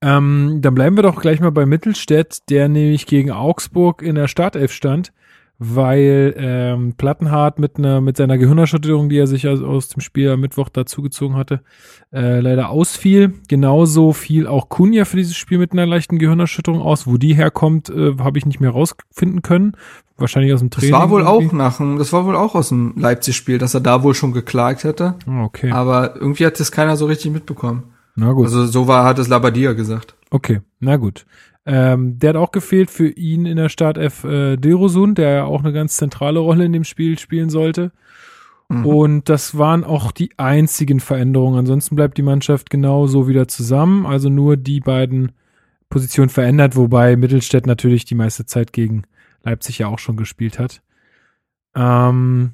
Ähm, 0.00 0.58
dann 0.60 0.74
bleiben 0.74 0.96
wir 0.96 1.02
doch 1.02 1.20
gleich 1.20 1.40
mal 1.40 1.50
bei 1.50 1.66
Mittelstädt, 1.66 2.50
der 2.50 2.68
nämlich 2.68 3.06
gegen 3.06 3.30
Augsburg 3.30 4.02
in 4.02 4.14
der 4.14 4.28
Startelf 4.28 4.72
stand, 4.72 5.12
weil 5.58 6.34
ähm, 6.38 6.94
Plattenhardt 6.96 7.58
mit 7.58 7.78
einer 7.78 8.00
mit 8.00 8.16
seiner 8.16 8.38
Gehirnerschütterung, 8.38 9.08
die 9.08 9.18
er 9.18 9.26
sich 9.26 9.48
aus, 9.48 9.60
aus 9.60 9.88
dem 9.88 10.00
Spiel 10.00 10.30
am 10.30 10.40
Mittwoch 10.40 10.68
dazugezogen 10.68 11.36
hatte, 11.36 11.62
äh, 12.12 12.40
leider 12.40 12.70
ausfiel. 12.70 13.34
Genauso 13.48 14.12
fiel 14.12 14.46
auch 14.46 14.68
Kunja 14.68 15.04
für 15.04 15.16
dieses 15.16 15.36
Spiel 15.36 15.58
mit 15.58 15.72
einer 15.72 15.86
leichten 15.86 16.18
Gehirnerschütterung 16.18 16.80
aus. 16.80 17.06
Wo 17.06 17.16
die 17.16 17.34
herkommt, 17.34 17.90
äh, 17.90 18.14
habe 18.20 18.38
ich 18.38 18.46
nicht 18.46 18.60
mehr 18.60 18.70
rausfinden 18.70 19.42
können. 19.42 19.72
Wahrscheinlich 20.16 20.52
aus 20.52 20.60
dem 20.60 20.70
Training. 20.70 20.92
Das 20.92 21.00
war 21.00 21.10
wohl 21.10 21.22
irgendwie. 21.22 21.48
auch 21.48 21.52
nach 21.52 21.76
dem, 21.78 21.98
das 21.98 22.12
war 22.12 22.24
wohl 22.24 22.36
auch 22.36 22.54
aus 22.54 22.68
dem 22.70 22.94
Leipzig-Spiel, 22.96 23.58
dass 23.58 23.74
er 23.74 23.80
da 23.80 24.02
wohl 24.02 24.14
schon 24.14 24.32
geklagt 24.32 24.84
hätte. 24.84 25.14
Ah, 25.26 25.44
Okay. 25.44 25.70
Aber 25.72 26.16
irgendwie 26.16 26.46
hat 26.46 26.58
das 26.60 26.70
keiner 26.72 26.96
so 26.96 27.06
richtig 27.06 27.32
mitbekommen. 27.32 27.82
Na 28.16 28.32
gut. 28.32 28.46
Also 28.46 28.66
so 28.66 28.88
war, 28.88 29.04
hat 29.04 29.18
es 29.20 29.28
Labadia 29.28 29.74
gesagt. 29.74 30.14
Okay, 30.30 30.60
na 30.80 30.96
gut. 30.96 31.24
Ähm, 31.70 32.18
der 32.18 32.30
hat 32.30 32.36
auch 32.36 32.50
gefehlt 32.50 32.90
für 32.90 33.10
ihn 33.10 33.44
in 33.44 33.58
der 33.58 33.68
Startelf 33.68 34.24
äh, 34.24 34.56
Dilrosun, 34.56 35.14
der 35.14 35.30
ja 35.30 35.44
auch 35.44 35.62
eine 35.62 35.74
ganz 35.74 35.98
zentrale 35.98 36.38
Rolle 36.38 36.64
in 36.64 36.72
dem 36.72 36.84
Spiel 36.84 37.18
spielen 37.18 37.50
sollte. 37.50 37.92
Mhm. 38.70 38.86
Und 38.86 39.28
das 39.28 39.58
waren 39.58 39.84
auch 39.84 40.10
die 40.10 40.30
einzigen 40.38 40.98
Veränderungen. 40.98 41.58
Ansonsten 41.58 41.94
bleibt 41.94 42.16
die 42.16 42.22
Mannschaft 42.22 42.70
genauso 42.70 43.28
wieder 43.28 43.48
zusammen. 43.48 44.06
Also 44.06 44.30
nur 44.30 44.56
die 44.56 44.80
beiden 44.80 45.32
Positionen 45.90 46.30
verändert, 46.30 46.74
wobei 46.74 47.16
Mittelstädt 47.16 47.66
natürlich 47.66 48.06
die 48.06 48.14
meiste 48.14 48.46
Zeit 48.46 48.72
gegen 48.72 49.02
Leipzig 49.42 49.78
ja 49.78 49.88
auch 49.88 49.98
schon 49.98 50.16
gespielt 50.16 50.58
hat. 50.58 50.80
Ähm, 51.74 52.52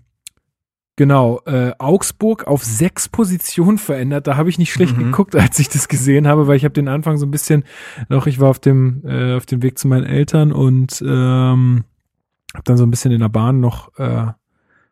genau, 0.97 1.41
äh, 1.47 1.73
Augsburg 1.79 2.47
auf 2.47 2.65
sechs 2.65 3.09
Positionen 3.09 3.79
verändert. 3.79 4.27
Da 4.27 4.37
habe 4.37 4.49
ich 4.49 4.59
nicht 4.59 4.73
schlecht 4.73 4.97
Mhm. 4.97 5.05
geguckt, 5.07 5.35
als 5.37 5.59
ich 5.59 5.69
das 5.69 5.89
gesehen 5.89 6.27
habe, 6.29 6.47
weil 6.47 6.57
ich 6.57 6.65
habe 6.65 6.75
den 6.75 6.89
Anfang 6.89 7.19
so 7.19 7.27
ein 7.27 7.31
bisschen 7.31 7.65
noch, 8.09 8.27
ich 8.27 8.41
war 8.41 8.51
auf 8.51 8.59
dem, 8.59 9.03
äh, 9.05 9.35
auf 9.37 9.47
dem 9.47 9.63
Weg 9.63 9.79
zu 9.79 9.89
meinen 9.89 10.05
Eltern 10.07 10.53
und 10.53 11.03
ähm, 11.07 11.85
habe 12.55 12.65
dann 12.65 12.77
so 12.77 12.85
ein 12.85 12.91
bisschen 12.91 13.13
in 13.13 13.21
der 13.21 13.29
Bahn 13.29 13.61
noch 13.61 13.97
äh, 13.99 14.27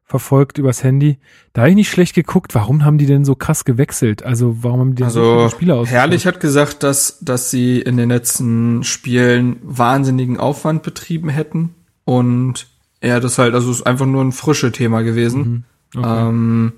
verfolgt 0.05 0.59
übers 0.59 0.82
Handy. 0.84 1.18
Da 1.55 1.62
habe 1.62 1.70
ich 1.70 1.76
nicht 1.76 1.88
schlecht 1.90 2.14
geguckt. 2.14 2.55
Warum 2.55 2.84
haben 2.84 2.98
die 2.98 3.07
denn 3.07 3.24
so 3.24 3.34
krass 3.34 3.64
gewechselt? 3.64 4.22
Also 4.24 4.62
warum 4.62 4.80
haben 4.80 4.94
die 4.94 5.03
denn 5.03 5.11
so 5.11 5.20
Also 5.20 5.36
viele 5.38 5.50
Spieler 5.50 5.74
aus? 5.76 5.88
Herrlich 5.88 6.26
hat 6.26 6.38
gesagt, 6.40 6.82
dass, 6.82 7.18
dass 7.20 7.50
sie 7.50 7.80
in 7.80 7.96
den 7.96 8.11
letzten 8.11 8.82
Spielen 8.84 9.57
wahnsinnigen 9.62 10.38
Aufwand 10.38 10.82
betrieben 10.82 11.30
hätten. 11.30 11.74
Und 12.05 12.66
ja, 13.03 13.20
das 13.20 13.38
halt, 13.38 13.55
also 13.55 13.70
es 13.70 13.78
ist 13.78 13.86
einfach 13.86 14.05
nur 14.07 14.22
ein 14.22 14.32
frische 14.32 14.70
Thema 14.72 15.03
gewesen. 15.03 15.40
Mhm. 15.40 15.64
Okay. 15.97 16.28
Ähm, 16.28 16.72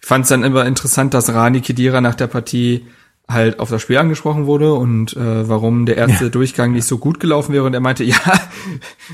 ich 0.00 0.06
fand 0.06 0.24
es 0.24 0.30
dann 0.30 0.44
immer 0.44 0.66
interessant, 0.66 1.14
dass 1.14 1.32
Rani 1.32 1.60
Kedira 1.60 2.00
nach 2.00 2.14
der 2.14 2.26
Partie 2.26 2.86
halt 3.28 3.60
auf 3.60 3.70
das 3.70 3.82
Spiel 3.82 3.98
angesprochen 3.98 4.46
wurde 4.46 4.74
und 4.74 5.16
äh, 5.16 5.48
warum 5.48 5.86
der 5.86 5.96
erste 5.98 6.30
Durchgang 6.30 6.72
nicht 6.72 6.86
so 6.86 6.98
gut 6.98 7.20
gelaufen 7.20 7.52
wäre. 7.52 7.64
Und 7.64 7.74
er 7.74 7.80
meinte, 7.80 8.04
ja, 8.04 8.16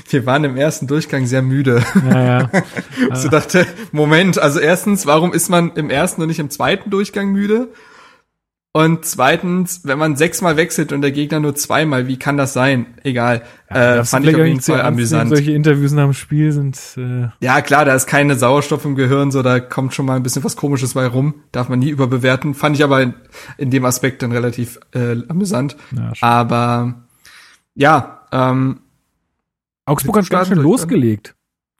wir 0.09 0.25
waren 0.25 0.43
im 0.43 0.57
ersten 0.57 0.87
Durchgang 0.87 1.25
sehr 1.25 1.41
müde. 1.41 1.83
ja, 2.09 2.39
ja. 2.39 2.49
So 3.15 3.29
dachte, 3.29 3.65
Moment, 3.91 4.39
also 4.39 4.59
erstens, 4.59 5.05
warum 5.05 5.33
ist 5.33 5.49
man 5.49 5.73
im 5.73 5.89
ersten 5.89 6.21
und 6.21 6.27
nicht 6.27 6.39
im 6.39 6.49
zweiten 6.49 6.89
Durchgang 6.89 7.31
müde? 7.31 7.69
Und 8.73 9.05
zweitens, 9.05 9.81
wenn 9.85 9.97
man 9.97 10.15
sechsmal 10.15 10.55
wechselt 10.55 10.91
und 10.91 11.01
der 11.01 11.11
Gegner 11.11 11.39
nur 11.39 11.55
zweimal, 11.55 12.07
wie 12.07 12.17
kann 12.19 12.37
das 12.37 12.53
sein? 12.53 12.85
Egal. 13.03 13.41
äh, 13.69 13.73
Darfst 13.73 14.13
du 14.13 14.17
fand 14.17 14.27
ich 14.27 14.35
auf 14.35 14.45
jeden 14.45 14.61
Fall 14.61 14.81
amüsant. 14.81 15.29
Solche 15.29 15.51
Interviews 15.51 15.93
nach 15.93 16.03
dem 16.03 16.13
Spiel 16.13 16.51
sind 16.51 16.79
äh, 16.95 17.29
Ja, 17.39 17.61
klar, 17.61 17.85
da 17.85 17.95
ist 17.95 18.05
keine 18.05 18.35
Sauerstoff 18.35 18.85
im 18.85 18.95
Gehirn, 18.95 19.31
so 19.31 19.41
da 19.41 19.59
kommt 19.59 19.95
schon 19.95 20.05
mal 20.05 20.15
ein 20.15 20.21
bisschen 20.21 20.43
was 20.43 20.55
Komisches 20.55 20.93
bei 20.93 21.07
rum. 21.07 21.35
Darf 21.51 21.69
man 21.69 21.79
nie 21.79 21.89
überbewerten. 21.89 22.53
Fand 22.53 22.75
ich 22.75 22.83
aber 22.83 23.01
in, 23.01 23.13
in 23.57 23.71
dem 23.71 23.83
Aspekt 23.83 24.21
dann 24.21 24.31
relativ 24.31 24.79
äh, 24.93 25.17
amüsant. 25.27 25.75
ja. 25.95 26.13
Aber 26.21 27.07
ja, 27.73 28.25
ähm, 28.31 28.81
Augsburg 29.85 30.17
hat 30.17 30.29
ganz 30.29 30.49
schön 30.49 30.57
losgelegt. 30.57 31.36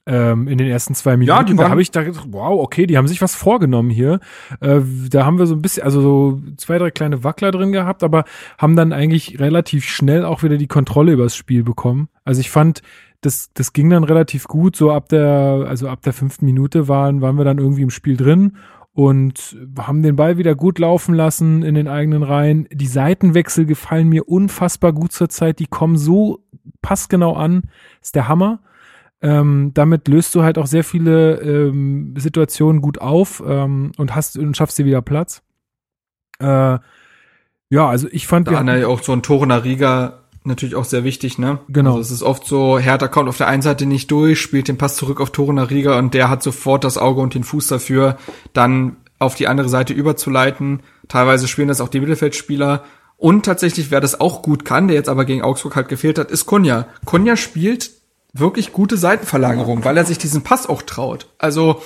Ähm, 0.10 0.48
in 0.48 0.58
den 0.58 0.68
ersten 0.70 0.96
zwei 0.96 1.18
Minuten. 1.18 1.38
Ja, 1.38 1.44
die 1.44 1.52
da 1.54 1.64
waren- 1.64 1.72
habe 1.72 1.82
ich 1.82 1.92
da 1.92 2.02
gedacht, 2.02 2.28
wow, 2.32 2.62
okay, 2.62 2.88
die 2.88 2.98
haben 2.98 3.10
sich 3.10 3.22
was 3.22 3.36
vorgenommen 3.36 3.90
hier. 3.90 4.22
Äh, 4.62 4.80
da 5.10 5.26
haben 5.26 5.38
wir 5.38 5.46
so 5.48 5.54
ein 5.56 5.62
bisschen, 5.62 5.84
also 5.84 6.00
so 6.02 6.42
zwei, 6.56 6.78
drei 6.78 6.92
kleine 6.92 7.26
Wackler 7.26 7.52
drin 7.52 7.74
gehabt, 7.74 8.04
aber 8.04 8.24
haben 8.58 8.78
dann 8.78 8.94
eigentlich 8.94 9.38
relativ 9.42 9.84
schnell 9.86 10.24
auch 10.24 10.44
wieder 10.44 10.56
die 10.58 10.68
Kontrolle 10.68 11.12
übers 11.12 11.36
Spiel 11.36 11.64
bekommen. 11.64 12.08
Also 12.24 12.40
ich 12.40 12.50
fand, 12.50 12.82
das, 13.20 13.52
das 13.54 13.74
ging 13.74 13.90
dann 13.90 14.06
relativ 14.06 14.48
gut. 14.48 14.78
So 14.78 14.92
ab 14.94 15.10
der, 15.10 15.66
also 15.68 15.90
ab 15.90 16.02
der 16.04 16.14
fünften 16.14 16.46
Minute 16.46 16.88
waren, 16.88 17.20
waren 17.22 17.38
wir 17.38 17.44
dann 17.44 17.58
irgendwie 17.58 17.82
im 17.82 17.90
Spiel 17.90 18.16
drin 18.16 18.56
und 18.94 19.58
haben 19.78 20.04
den 20.04 20.16
Ball 20.16 20.38
wieder 20.38 20.56
gut 20.56 20.80
laufen 20.80 21.16
lassen 21.16 21.64
in 21.64 21.76
den 21.76 21.88
eigenen 21.90 22.24
Reihen. 22.24 22.66
Die 22.72 22.88
Seitenwechsel 22.88 23.66
gefallen 23.66 24.08
mir 24.08 24.30
unfassbar 24.30 24.94
gut 24.94 25.12
zur 25.12 25.28
Zeit. 25.28 25.60
Die 25.60 25.68
kommen 25.68 25.98
so 25.98 26.40
passgenau 26.82 27.34
an. 27.34 27.64
Ist 28.02 28.16
der 28.16 28.28
Hammer. 28.30 28.60
Ähm, 29.22 29.72
damit 29.74 30.08
löst 30.08 30.36
du 30.36 30.44
halt 30.44 30.58
auch 30.58 30.68
sehr 30.68 30.84
viele 30.84 31.42
ähm, 31.42 32.14
Situationen 32.18 32.82
gut 32.82 33.00
auf 33.00 33.42
ähm, 33.46 33.92
und 33.98 34.16
hast 34.16 34.38
und 34.38 34.56
schaffst 34.56 34.78
dir 34.78 34.86
wieder 34.86 35.02
Platz. 35.02 35.42
Äh, 36.40 36.78
ja, 37.70 37.88
also 37.88 38.08
ich 38.12 38.28
fand, 38.28 38.48
da 38.48 38.78
ja 38.78 38.88
auch 38.88 39.02
so 39.02 39.12
ein 39.12 39.24
Torener 39.24 39.64
Riga 39.64 40.20
natürlich 40.44 40.76
auch 40.76 40.86
sehr 40.86 41.04
wichtig, 41.04 41.38
ne? 41.38 41.60
Genau. 41.68 41.92
Also 41.92 42.02
es 42.02 42.12
ist 42.12 42.24
oft 42.24 42.46
so, 42.46 42.80
Hertha 42.80 43.08
kommt 43.08 43.28
auf 43.28 43.38
der 43.38 43.48
einen 43.48 43.62
Seite 43.62 43.86
nicht 43.86 44.10
durch, 44.10 44.40
spielt 44.40 44.68
den 44.68 44.78
Pass 44.78 44.96
zurück 44.96 45.20
auf 45.20 45.32
Torener 45.32 45.70
Riga 45.70 46.00
und 46.00 46.14
der 46.14 46.30
hat 46.30 46.42
sofort 46.42 46.84
das 46.84 46.98
Auge 46.98 47.22
und 47.22 47.34
den 47.36 47.44
Fuß 47.44 47.68
dafür, 47.68 48.18
dann 48.54 48.96
auf 49.20 49.36
die 49.36 49.48
andere 49.48 49.70
Seite 49.70 49.94
überzuleiten. 49.94 50.82
Teilweise 51.08 51.48
spielen 51.48 51.68
das 51.68 51.82
auch 51.82 51.90
die 51.90 52.00
Mittelfeldspieler. 52.00 52.84
Und 53.18 53.46
tatsächlich, 53.46 53.90
wer 53.90 54.00
das 54.00 54.22
auch 54.22 54.44
gut 54.44 54.64
kann, 54.64 54.88
der 54.88 54.96
jetzt 54.96 55.10
aber 55.10 55.26
gegen 55.26 55.42
Augsburg 55.42 55.76
halt 55.76 55.90
gefehlt 55.90 56.20
hat, 56.20 56.30
ist 56.30 56.46
Kunja. 56.46 56.88
Kunja 57.04 57.36
spielt 57.36 57.90
wirklich 58.40 58.74
gute 58.74 58.98
Seitenverlagerung, 58.98 59.84
weil 59.84 59.98
er 59.98 60.06
sich 60.06 60.18
diesen 60.18 60.44
Pass 60.44 60.68
auch 60.68 60.82
traut. 60.82 61.28
Also 61.38 61.82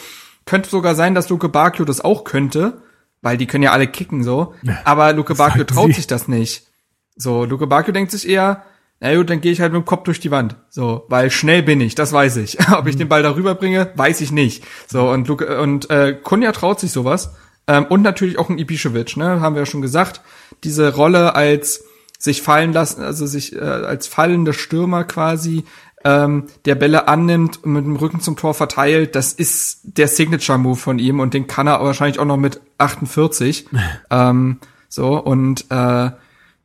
könnte 0.46 0.70
sogar 0.70 0.96
sein, 0.96 1.16
dass 1.16 1.30
Luke 1.30 1.50
Bakio 1.50 1.86
das 1.86 2.02
auch 2.02 2.24
könnte, 2.24 2.82
weil 3.22 3.38
die 3.38 3.48
können 3.48 3.64
ja 3.64 3.72
alle 3.72 3.88
kicken 3.88 4.24
so. 4.24 4.54
Aber 4.84 5.14
Luke 5.14 5.36
Bakio 5.36 5.64
traut 5.64 5.94
sich 5.94 6.08
das 6.08 6.28
nicht. 6.28 6.68
So, 7.16 7.46
Luke 7.46 7.68
Bakio 7.68 7.94
denkt 7.94 8.12
sich 8.12 8.28
eher, 8.28 8.64
na 9.00 9.16
gut, 9.16 9.30
dann 9.30 9.42
gehe 9.42 9.52
ich 9.52 9.62
halt 9.62 9.74
mit 9.74 9.82
dem 9.82 9.86
Kopf 9.86 10.04
durch 10.04 10.20
die 10.20 10.32
Wand. 10.32 10.56
So, 10.70 11.06
weil 11.10 11.32
schnell 11.32 11.64
bin 11.64 11.82
ich, 11.82 11.96
das 11.96 12.14
weiß 12.14 12.38
ich. 12.38 12.58
Ob 12.72 12.88
ich 12.88 12.98
den 12.98 13.10
Ball 13.10 13.24
darüber 13.24 13.56
bringe, 13.56 13.92
weiß 13.96 14.22
ich 14.22 14.32
nicht. 14.32 14.64
So, 14.88 15.10
und 15.10 15.28
Luke, 15.28 15.60
und 15.60 15.90
äh, 15.90 16.14
Kunja 16.14 16.52
traut 16.52 16.80
sich 16.80 16.92
sowas. 16.92 17.34
Ähm, 17.68 17.86
und 17.86 18.04
natürlich 18.04 18.38
auch 18.38 18.50
ein 18.50 18.60
Ibišević, 18.60 19.18
ne, 19.18 19.42
haben 19.42 19.56
wir 19.56 19.64
ja 19.64 19.66
schon 19.66 19.82
gesagt. 19.82 20.22
Diese 20.64 20.94
Rolle 20.94 21.36
als 21.36 21.84
sich 22.20 22.44
fallen 22.44 22.74
lassen, 22.74 23.02
also 23.02 23.26
sich 23.26 23.56
äh, 23.56 23.60
als 23.60 24.06
fallende 24.06 24.54
Stürmer 24.54 25.04
quasi, 25.04 25.64
ähm, 26.04 26.46
der 26.66 26.76
Bälle 26.76 27.08
annimmt 27.08 27.64
und 27.64 27.74
mit 27.74 27.86
dem 27.86 27.96
Rücken 27.96 28.20
zum 28.20 28.36
Tor 28.36 28.54
verteilt, 28.54 29.16
das 29.16 29.34
ist 29.34 29.82
der 29.84 30.08
Signature-Move 30.08 30.78
von 30.78 31.00
ihm 31.00 31.20
und 31.20 31.34
den 31.34 31.48
kann 31.48 31.68
er 31.68 31.84
wahrscheinlich 31.84 32.20
auch 32.20 32.26
noch 32.26 32.38
mit 32.38 32.62
48. 32.78 33.68
ähm, 34.10 34.60
so, 34.90 35.18
und 35.18 35.66
äh, 35.70 36.12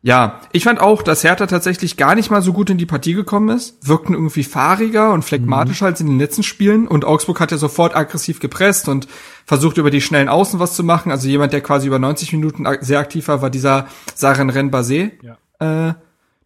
ja, 0.07 0.41
ich 0.53 0.63
fand 0.63 0.81
auch, 0.81 1.03
dass 1.03 1.25
Hertha 1.25 1.47
tatsächlich 1.47 1.97
gar 1.97 2.15
nicht 2.15 2.31
mal 2.31 2.41
so 2.41 2.53
gut 2.53 2.71
in 2.71 2.79
die 2.79 2.87
Partie 2.87 3.15
gekommen 3.15 3.49
ist. 3.49 3.77
Wirkten 3.89 4.15
irgendwie 4.15 4.45
fahriger 4.45 5.13
und 5.13 5.25
phlegmatischer 5.25 5.87
als 5.87 6.01
in 6.01 6.07
den 6.07 6.21
letzten 6.21 6.45
Spielen. 6.45 6.87
Und 6.87 7.05
Augsburg 7.05 7.41
hat 7.41 7.51
ja 7.51 7.59
sofort 7.59 7.97
aggressiv 7.97 8.39
gepresst 8.39 8.89
und 8.89 9.09
versucht 9.47 9.79
über 9.79 9.91
die 9.91 10.01
schnellen 10.01 10.29
Außen 10.29 10.61
was 10.61 10.77
zu 10.77 10.85
machen. 10.85 11.11
Also 11.11 11.27
jemand, 11.27 11.53
der 11.53 11.61
quasi 11.61 11.89
über 11.89 11.99
90 11.99 12.33
Minuten 12.35 12.67
sehr 12.83 13.01
aktiv 13.01 13.27
war, 13.27 13.43
war 13.43 13.51
dieser 13.51 13.89
Saren 14.15 14.49
Renbase. 14.49 15.11
Ja. 15.23 15.89
Äh, 15.89 15.95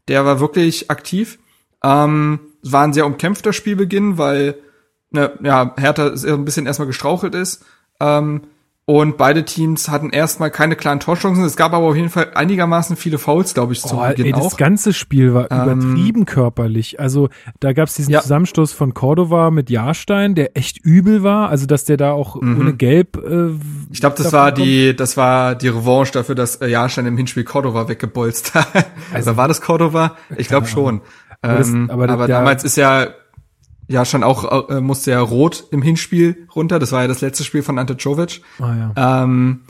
der 0.08 0.24
war 0.24 0.40
wirklich 0.40 0.90
aktiv. 0.90 1.38
Ähm, 1.84 2.40
es 2.62 2.72
war 2.72 2.84
ein 2.84 2.92
sehr 2.92 3.06
umkämpfter 3.06 3.52
Spielbeginn, 3.52 4.18
weil 4.18 4.56
ne, 5.10 5.32
ja, 5.42 5.74
Hertha 5.78 6.12
ein 6.26 6.44
bisschen 6.44 6.66
erstmal 6.66 6.86
gestrauchelt 6.88 7.34
ist. 7.34 7.64
Ähm, 8.00 8.42
Und 8.86 9.18
beide 9.18 9.44
Teams 9.44 9.88
hatten 9.88 10.10
erstmal 10.10 10.50
keine 10.50 10.74
klaren 10.74 10.98
Torchancen. 10.98 11.44
Es 11.44 11.56
gab 11.56 11.74
aber 11.74 11.86
auf 11.86 11.94
jeden 11.94 12.08
Fall 12.08 12.32
einigermaßen 12.34 12.96
viele 12.96 13.18
Fouls, 13.18 13.54
glaube 13.54 13.72
ich, 13.72 13.82
zum 13.82 13.98
Oh, 13.98 14.08
Beginn 14.08 14.26
ey, 14.26 14.32
das 14.32 14.40
auch. 14.40 14.56
ganze 14.56 14.92
Spiel 14.92 15.32
war 15.32 15.48
Ähm, 15.52 15.62
übertrieben 15.78 16.24
körperlich. 16.26 16.98
Also 16.98 17.28
da 17.60 17.72
gab 17.72 17.86
es 17.88 17.94
diesen 17.94 18.10
Ja. 18.10 18.20
Zusammenstoß 18.20 18.72
von 18.72 18.92
Cordova 18.92 19.52
mit 19.52 19.70
Jahrstein, 19.70 20.34
der 20.34 20.56
echt 20.56 20.78
übel 20.84 21.22
war. 21.22 21.50
Also 21.50 21.66
dass 21.66 21.84
der 21.84 21.98
da 21.98 22.10
auch 22.12 22.34
ohne 22.34 22.72
Gelb. 22.74 23.16
Äh, 23.16 23.20
Mhm. 23.30 23.60
Ich 23.92 24.00
glaube, 24.00 24.16
das 24.20 24.32
war 24.32 24.46
kommt. 24.52 24.66
die, 24.66 24.96
das 24.96 25.16
war 25.16 25.54
die 25.54 25.68
Revanche 25.68 26.12
dafür, 26.12 26.34
dass 26.34 26.56
äh, 26.56 26.66
Jahrstein 26.66 27.06
im 27.06 27.16
Hinspiel 27.16 27.44
Cordova 27.44 27.88
weggebolzt 27.88 28.54
hat. 28.54 28.66
Also 29.14 29.36
war 29.36 29.46
das 29.46 29.60
Cordova? 29.60 30.16
Ich 30.36 30.48
glaube 30.48 30.66
schon. 30.66 31.00
Aber 31.42 31.54
das- 31.58 31.68
ähm, 31.68 31.90
aber 31.90 32.08
aber 32.08 32.26
damals 32.28 32.64
ist 32.64 32.76
ja 32.76 33.08
Jahrstein 33.88 34.22
auch 34.22 34.68
äh, 34.70 34.80
musste 34.80 35.10
ja 35.10 35.20
rot 35.20 35.64
im 35.72 35.82
Hinspiel 35.82 36.46
runter. 36.54 36.78
Das 36.78 36.92
war 36.92 37.02
ja 37.02 37.08
das 37.08 37.20
letzte 37.22 37.44
Spiel 37.44 37.62
von 37.62 37.78
Ante 37.78 37.96
Czovic. 37.96 38.42
Ah, 38.60 38.92
ja. 38.96 39.22
Ähm, 39.24 39.60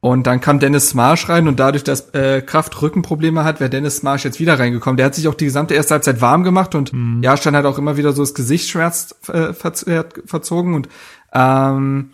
und 0.00 0.26
dann 0.26 0.40
kam 0.40 0.58
Dennis 0.58 0.88
Smarsh 0.90 1.28
rein 1.28 1.46
und 1.46 1.60
dadurch, 1.60 1.84
dass 1.84 2.10
äh, 2.10 2.42
Kraft 2.42 2.82
Rückenprobleme 2.82 3.44
hat, 3.44 3.60
wäre 3.60 3.70
Dennis 3.70 3.98
Smarsh 3.98 4.24
jetzt 4.24 4.40
wieder 4.40 4.58
reingekommen. 4.58 4.96
Der 4.96 5.06
hat 5.06 5.14
sich 5.14 5.28
auch 5.28 5.34
die 5.34 5.44
gesamte 5.44 5.74
erste 5.74 5.94
Halbzeit 5.94 6.20
warm 6.20 6.42
gemacht 6.42 6.74
und 6.74 6.92
Mhm. 6.92 7.22
Jahrstein 7.22 7.54
hat 7.56 7.64
auch 7.66 7.78
immer 7.78 7.96
wieder 7.96 8.12
so 8.12 8.22
das 8.22 8.34
Gesicht 8.34 8.68
schmerzt 8.68 9.16
äh, 9.28 9.52
äh, 9.52 10.04
verzogen 10.26 10.74
und 10.74 10.88
ähm, 11.32 12.10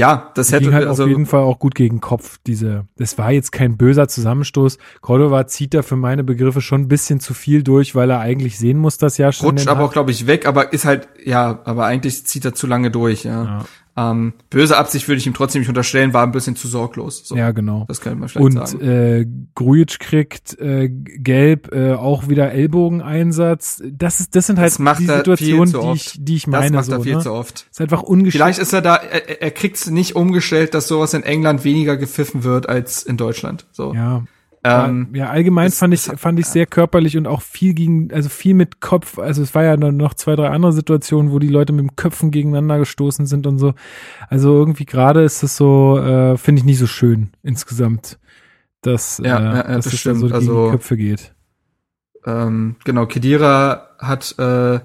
ja, 0.00 0.30
das 0.34 0.50
hätte 0.50 0.64
ging 0.64 0.72
halt 0.72 0.88
also 0.88 1.02
auf 1.02 1.10
jeden 1.10 1.26
Fall 1.26 1.42
auch 1.42 1.58
gut 1.58 1.74
gegen 1.74 2.00
Kopf. 2.00 2.38
Diese, 2.46 2.86
das 2.96 3.18
war 3.18 3.32
jetzt 3.32 3.52
kein 3.52 3.76
böser 3.76 4.08
Zusammenstoß. 4.08 4.78
Cordova 5.02 5.46
zieht 5.46 5.74
da 5.74 5.82
für 5.82 5.96
meine 5.96 6.24
Begriffe 6.24 6.62
schon 6.62 6.80
ein 6.80 6.88
bisschen 6.88 7.20
zu 7.20 7.34
viel 7.34 7.62
durch, 7.62 7.94
weil 7.94 8.08
er 8.08 8.18
eigentlich 8.18 8.58
sehen 8.58 8.78
muss, 8.78 8.96
dass 8.96 9.18
Jahrstein 9.18 9.50
rutscht 9.50 9.66
den 9.66 9.68
aber 9.68 9.84
auch, 9.84 9.92
glaube 9.92 10.10
ich, 10.10 10.26
weg, 10.26 10.46
aber 10.46 10.72
ist 10.72 10.86
halt, 10.86 11.08
ja, 11.22 11.60
aber 11.64 11.84
eigentlich 11.84 12.24
zieht 12.24 12.46
er 12.46 12.54
zu 12.54 12.66
lange 12.66 12.90
durch, 12.90 13.24
ja. 13.24 13.66
Ähm, 13.96 14.34
böse 14.50 14.76
Absicht 14.76 15.08
würde 15.08 15.18
ich 15.18 15.26
ihm 15.26 15.34
trotzdem 15.34 15.60
nicht 15.60 15.68
unterstellen, 15.68 16.14
war 16.14 16.22
ein 16.22 16.32
bisschen 16.32 16.56
zu 16.56 16.68
sorglos. 16.68 17.22
So, 17.26 17.36
Ja, 17.36 17.50
genau. 17.50 17.84
Das 17.88 18.00
kann 18.00 18.18
man 18.18 18.28
vielleicht 18.28 18.44
Und 18.56 18.68
sagen. 18.68 18.80
äh, 18.88 19.26
Grujic 19.54 19.98
kriegt 19.98 20.58
äh, 20.60 20.88
gelb, 20.88 21.72
äh, 21.74 21.94
auch 21.94 22.28
wieder 22.28 22.52
Ellbogeneinsatz. 22.52 23.82
Das 23.90 24.20
ist, 24.20 24.34
das 24.36 24.46
sind 24.46 24.58
halt 24.58 24.78
Das 24.78 24.98
die 24.98 25.06
Situationen, 25.06 25.72
die 25.72 25.92
ich, 25.94 26.12
die 26.24 26.36
ich 26.36 26.44
das 26.44 26.50
meine. 26.50 26.76
macht 26.76 26.86
so, 26.86 26.92
er 26.92 27.00
viel 27.00 27.16
ne? 27.16 27.20
zu 27.20 27.32
oft. 27.32 27.66
Ist 27.70 27.80
einfach 27.80 28.02
ungeschickt. 28.02 28.42
Vielleicht 28.42 28.58
ist 28.58 28.72
er 28.72 28.82
da, 28.82 28.96
er, 28.96 29.42
er 29.42 29.50
kriegt's 29.50 29.90
nicht 29.90 30.16
umgestellt, 30.16 30.74
dass 30.74 30.88
sowas 30.88 31.14
in 31.14 31.22
England 31.22 31.64
weniger 31.64 31.96
gepfiffen 31.96 32.44
wird 32.44 32.68
als 32.68 33.02
in 33.02 33.16
Deutschland. 33.16 33.66
So. 33.72 33.94
Ja. 33.94 34.24
Ähm, 34.62 35.08
ja, 35.14 35.30
allgemein 35.30 35.68
es- 35.68 35.78
fand 35.78 35.94
ich, 35.94 36.02
fand 36.02 36.38
ich 36.38 36.46
sehr 36.46 36.66
körperlich 36.66 37.16
und 37.16 37.26
auch 37.26 37.40
viel 37.40 37.72
gegen, 37.72 38.12
also 38.12 38.28
viel 38.28 38.52
mit 38.54 38.80
Kopf. 38.80 39.18
Also 39.18 39.42
es 39.42 39.54
war 39.54 39.64
ja 39.64 39.74
dann 39.76 39.96
noch 39.96 40.12
zwei, 40.14 40.36
drei 40.36 40.48
andere 40.50 40.72
Situationen, 40.72 41.32
wo 41.32 41.38
die 41.38 41.48
Leute 41.48 41.72
mit 41.72 41.80
dem 41.82 41.96
Köpfen 41.96 42.30
gegeneinander 42.30 42.78
gestoßen 42.78 43.24
sind 43.26 43.46
und 43.46 43.58
so. 43.58 43.72
Also 44.28 44.52
irgendwie 44.58 44.84
gerade 44.84 45.22
ist 45.22 45.42
es 45.42 45.56
so, 45.56 45.98
äh, 45.98 46.36
finde 46.36 46.60
ich 46.60 46.64
nicht 46.66 46.78
so 46.78 46.86
schön 46.86 47.30
insgesamt, 47.42 48.18
dass, 48.82 49.16
Ja, 49.24 49.24
äh, 49.24 49.42
ja, 49.44 49.54
ja, 49.56 49.62
dass 49.76 49.84
das 49.86 49.94
es 49.94 50.02
da 50.02 50.14
so 50.14 50.26
gegen 50.26 50.34
Also- 50.34 50.64
die 50.66 50.70
Köpfe 50.72 50.96
geht. 50.98 51.34
ähm, 52.26 52.76
genau, 52.84 53.06
Kedira 53.06 53.88
hat 53.98 54.34
äh, 54.38 54.80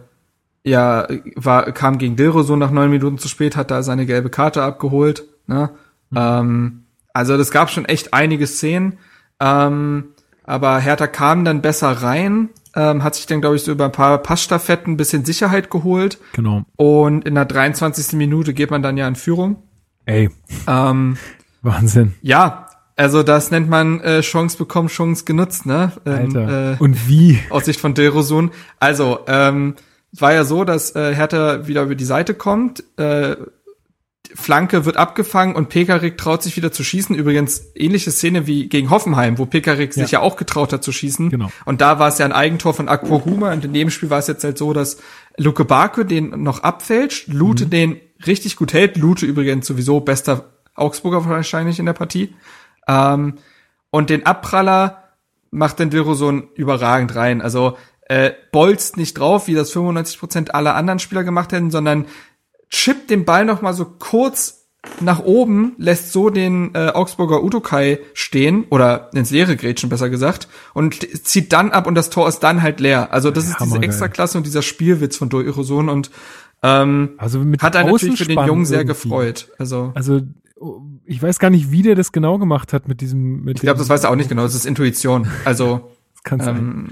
ja 0.63 1.07
war 1.36 1.71
kam 1.73 1.97
gegen 1.97 2.15
Dilrosun 2.15 2.59
nach 2.59 2.71
neun 2.71 2.89
Minuten 2.89 3.17
zu 3.17 3.28
spät, 3.28 3.55
hat 3.57 3.71
da 3.71 3.84
seine 3.84 4.05
gelbe 4.05 4.30
Karte 4.30 4.63
abgeholt. 4.63 5.26
Ne? 5.47 5.69
Ähm, 6.15 6.84
also 7.13 7.38
das 7.38 7.51
gab 7.51 7.69
schon 7.69 7.86
echt 7.86 8.13
einige 8.13 8.47
Szenen, 8.47 8.97
ähm, 9.39 10.05
aber 10.43 10.77
Hertha 10.79 11.07
kam 11.07 11.43
dann 11.45 11.61
besser 11.61 11.89
rein, 11.91 12.49
ähm, 12.75 13.03
hat 13.03 13.15
sich 13.15 13.25
dann 13.25 13.41
glaube 13.41 13.55
ich 13.55 13.63
so 13.63 13.71
über 13.71 13.86
ein 13.86 13.91
paar 13.91 14.17
Passstaffetten 14.19 14.93
ein 14.93 14.97
bisschen 14.97 15.25
Sicherheit 15.25 15.69
geholt 15.71 16.19
Genau. 16.33 16.63
und 16.75 17.25
in 17.25 17.36
der 17.36 17.45
23. 17.45 18.13
Minute 18.13 18.53
geht 18.53 18.71
man 18.71 18.81
dann 18.83 18.97
ja 18.97 19.07
in 19.07 19.15
Führung. 19.15 19.63
Ey, 20.05 20.29
Ähm, 20.67 21.17
Wahnsinn. 21.61 22.13
ja, 22.21 22.67
also 22.95 23.23
das 23.23 23.49
nennt 23.51 23.69
man 23.69 23.99
äh, 24.01 24.21
Chance 24.21 24.57
bekommen, 24.57 24.88
Chance 24.88 25.25
genutzt, 25.25 25.65
ne? 25.65 25.91
Ähm, 26.05 26.36
Alter. 26.38 26.73
äh, 26.73 26.75
und 26.79 27.09
wie? 27.09 27.39
aus 27.49 27.65
Sicht 27.65 27.79
von 27.81 27.93
Dilrosun. 27.93 28.51
Also, 28.79 29.19
ähm, 29.27 29.75
es 30.13 30.21
war 30.21 30.33
ja 30.33 30.45
so, 30.45 30.63
dass 30.63 30.95
äh, 30.95 31.13
Hertha 31.13 31.67
wieder 31.67 31.83
über 31.83 31.95
die 31.95 32.05
Seite 32.05 32.36
kommt, 32.36 32.83
äh, 32.97 33.36
Flanke 34.34 34.86
wird 34.86 34.97
abgefangen 34.97 35.55
und 35.55 35.69
Pekarik 35.69 36.17
traut 36.17 36.43
sich 36.43 36.55
wieder 36.57 36.71
zu 36.71 36.84
schießen. 36.84 37.15
Übrigens 37.15 37.71
ähnliche 37.76 38.11
Szene 38.11 38.47
wie 38.47 38.67
gegen 38.67 38.89
Hoffenheim, 38.89 39.38
wo 39.38 39.45
Pekarik 39.45 39.93
sich 39.93 40.11
ja 40.11 40.21
auch 40.21 40.36
getraut 40.36 40.73
hat 40.73 40.84
zu 40.84 40.91
schießen. 40.91 41.30
Genau. 41.30 41.51
Und 41.65 41.82
da 41.82 41.99
war 41.99 42.07
es 42.07 42.17
ja 42.17 42.26
ein 42.26 42.32
Eigentor 42.32 42.73
von 42.73 42.89
Akpohuma 42.89 43.53
und 43.53 43.65
in 43.65 43.73
dem 43.73 43.89
Spiel 43.89 44.09
war 44.09 44.19
es 44.19 44.28
jetzt 44.28 44.43
halt 44.43 44.57
so, 44.57 44.73
dass 44.73 44.97
Luke 45.38 45.65
Barke 45.65 46.05
den 46.05 46.43
noch 46.43 46.63
abfälscht, 46.63 47.28
Lute 47.28 47.67
den 47.67 47.99
richtig 48.26 48.55
gut 48.55 48.73
hält. 48.73 48.97
Lute 48.97 49.26
übrigens 49.26 49.67
sowieso 49.67 49.99
bester 49.99 50.51
Augsburger 50.76 51.28
wahrscheinlich 51.28 51.80
in 51.80 51.86
der 51.86 51.93
Partie. 51.93 52.36
Ähm, 52.88 53.36
und 53.89 54.09
den 54.09 54.26
Abpraller 54.26 55.03
macht 55.51 55.80
den 55.80 55.89
Dilrosun 55.89 56.49
überragend 56.55 57.15
rein. 57.15 57.41
Also 57.41 57.78
äh, 58.07 58.32
bolzt 58.51 58.97
nicht 58.97 59.17
drauf, 59.17 59.47
wie 59.47 59.53
das 59.53 59.73
95% 59.73 60.51
aller 60.51 60.76
anderen 60.76 60.99
Spieler 60.99 61.23
gemacht 61.23 61.51
hätten, 61.51 61.71
sondern 61.71 62.05
chippt 62.76 63.09
den 63.09 63.23
Ball 63.26 63.45
noch 63.45 63.61
mal 63.61 63.73
so 63.73 63.86
kurz 63.86 64.65
nach 64.99 65.19
oben, 65.19 65.73
lässt 65.78 66.11
so 66.11 66.30
den 66.30 66.76
äh, 66.76 66.89
Augsburger 66.89 67.43
Udokai 67.43 67.99
stehen 68.13 68.65
oder 68.69 69.09
ins 69.13 69.32
leere 69.32 69.55
Grätschen 69.55 69.89
besser 69.89 70.09
gesagt 70.09 70.47
und 70.73 70.95
zieht 71.26 71.53
dann 71.53 71.71
ab 71.71 71.88
und 71.88 71.95
das 71.95 72.09
Tor 72.09 72.28
ist 72.28 72.39
dann 72.39 72.61
halt 72.61 72.80
leer. 72.80 73.11
Also 73.11 73.32
das 73.32 73.47
ist 73.47 73.59
diese. 73.59 73.82
Extraklasse 73.82 74.38
und 74.38 74.45
dieser 74.45 74.61
Spielwitz 74.61 75.17
von 75.17 75.30
Dilrosun 75.30 75.89
und 75.89 76.11
ähm, 76.61 77.11
Also 77.17 77.39
mit 77.39 77.63
hat 77.63 77.76
er 77.76 77.86
natürlich 77.86 78.19
für 78.19 78.26
den 78.26 78.45
Jungen 78.45 78.65
sehr 78.65 78.82
irgendwie. 78.82 79.09
gefreut. 79.09 79.49
Also 79.57 79.91
Also 79.95 80.21
ich 81.05 81.21
weiß 81.21 81.39
gar 81.39 81.49
nicht, 81.49 81.71
wie 81.71 81.82
der 81.82 81.95
das 81.95 82.11
genau 82.11 82.38
gemacht 82.38 82.73
hat 82.73 82.88
mit 82.88 83.01
diesem. 83.01 83.43
Mit 83.43 83.57
ich 83.57 83.61
glaube, 83.61 83.80
das 83.80 83.89
weiß 83.89 84.03
er 84.03 84.11
auch 84.11 84.15
nicht 84.15 84.30
genau. 84.30 84.43
Das 84.43 84.55
ist 84.55 84.65
Intuition. 84.65 85.28
Also 85.45 85.89
Das 86.13 86.23
kann 86.23 86.39
sein. 86.39 86.89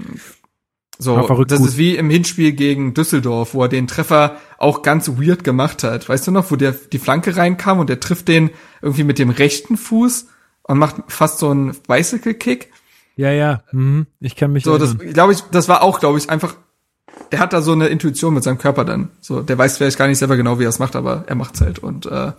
So, 0.98 1.22
verrückt 1.24 1.50
das 1.50 1.58
gut. 1.58 1.68
ist 1.68 1.76
wie 1.78 1.96
im 1.96 2.08
Hinspiel 2.10 2.52
gegen 2.52 2.94
Düsseldorf, 2.94 3.54
wo 3.54 3.62
er 3.62 3.68
den 3.68 3.86
Treffer 3.86 4.36
auch 4.58 4.82
ganz 4.82 5.08
weird 5.08 5.42
gemacht 5.44 5.82
hat. 5.82 6.08
Weißt 6.08 6.26
du 6.26 6.30
noch, 6.30 6.50
wo 6.50 6.56
der 6.56 6.72
die 6.72 6.98
Flanke 6.98 7.36
reinkam 7.36 7.78
und 7.80 7.88
der 7.90 8.00
trifft 8.00 8.28
den 8.28 8.50
irgendwie 8.80 9.04
mit 9.04 9.18
dem 9.18 9.30
rechten 9.30 9.76
Fuß 9.76 10.26
und 10.62 10.78
macht 10.78 10.96
fast 11.08 11.38
so 11.38 11.50
einen 11.50 11.74
Bicycle-Kick. 11.88 12.70
Ja, 13.16 13.30
ja. 13.30 13.62
Mhm. 13.72 14.06
Ich 14.20 14.36
kann 14.36 14.52
mich 14.52 14.64
So, 14.64 14.78
das 14.78 14.94
erinnern. 14.94 15.14
glaube 15.14 15.32
ich, 15.32 15.40
das 15.50 15.68
war 15.68 15.82
auch, 15.82 16.00
glaube 16.00 16.18
ich, 16.18 16.30
einfach. 16.30 16.56
Der 17.30 17.38
hat 17.38 17.52
da 17.52 17.62
so 17.62 17.72
eine 17.72 17.88
Intuition 17.88 18.34
mit 18.34 18.42
seinem 18.42 18.58
Körper 18.58 18.84
dann. 18.84 19.10
So, 19.20 19.40
der 19.40 19.56
weiß 19.56 19.76
vielleicht 19.76 19.98
gar 19.98 20.08
nicht 20.08 20.18
selber 20.18 20.36
genau, 20.36 20.58
wie 20.58 20.64
er 20.64 20.68
es 20.68 20.78
macht, 20.80 20.96
aber 20.96 21.24
er 21.26 21.34
macht's 21.36 21.60
halt. 21.60 21.78
Und 21.78 22.06
äh, 22.06 22.32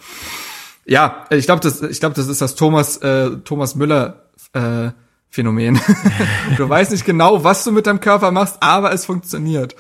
ja, 0.85 1.25
ich 1.29 1.45
glaube, 1.45 1.61
das, 1.61 1.81
ich 1.81 1.99
glaube, 1.99 2.15
das 2.15 2.27
ist 2.27 2.41
das 2.41 2.55
Thomas 2.55 2.97
äh, 2.97 3.31
Thomas 3.45 3.75
Müller 3.75 4.25
äh, 4.53 4.89
Phänomen. 5.35 5.79
du 6.57 6.69
weißt 6.69 6.91
nicht 6.91 7.05
genau, 7.05 7.43
was 7.43 7.65
du 7.65 7.73
mit 7.73 7.87
deinem 7.87 7.99
Körper 7.99 8.31
machst, 8.31 8.57
aber 8.61 8.93
es 8.93 9.03
funktioniert. 9.05 9.75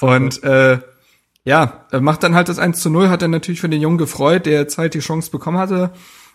Und 0.00 0.42
äh, 0.42 0.80
ja, 1.44 1.86
er 1.92 2.00
macht 2.00 2.24
dann 2.24 2.34
halt 2.34 2.48
das 2.48 2.58
1 2.58 2.80
zu 2.80 2.90
0, 2.90 3.08
hat 3.08 3.22
er 3.22 3.28
natürlich 3.28 3.60
für 3.60 3.68
den 3.68 3.80
Jungen 3.80 3.96
gefreut, 3.96 4.46
der 4.46 4.60
jetzt 4.60 4.78
halt 4.78 4.94
die 4.94 4.98
Chance 4.98 5.30
bekommen 5.30 5.58
hatte, 5.58 5.92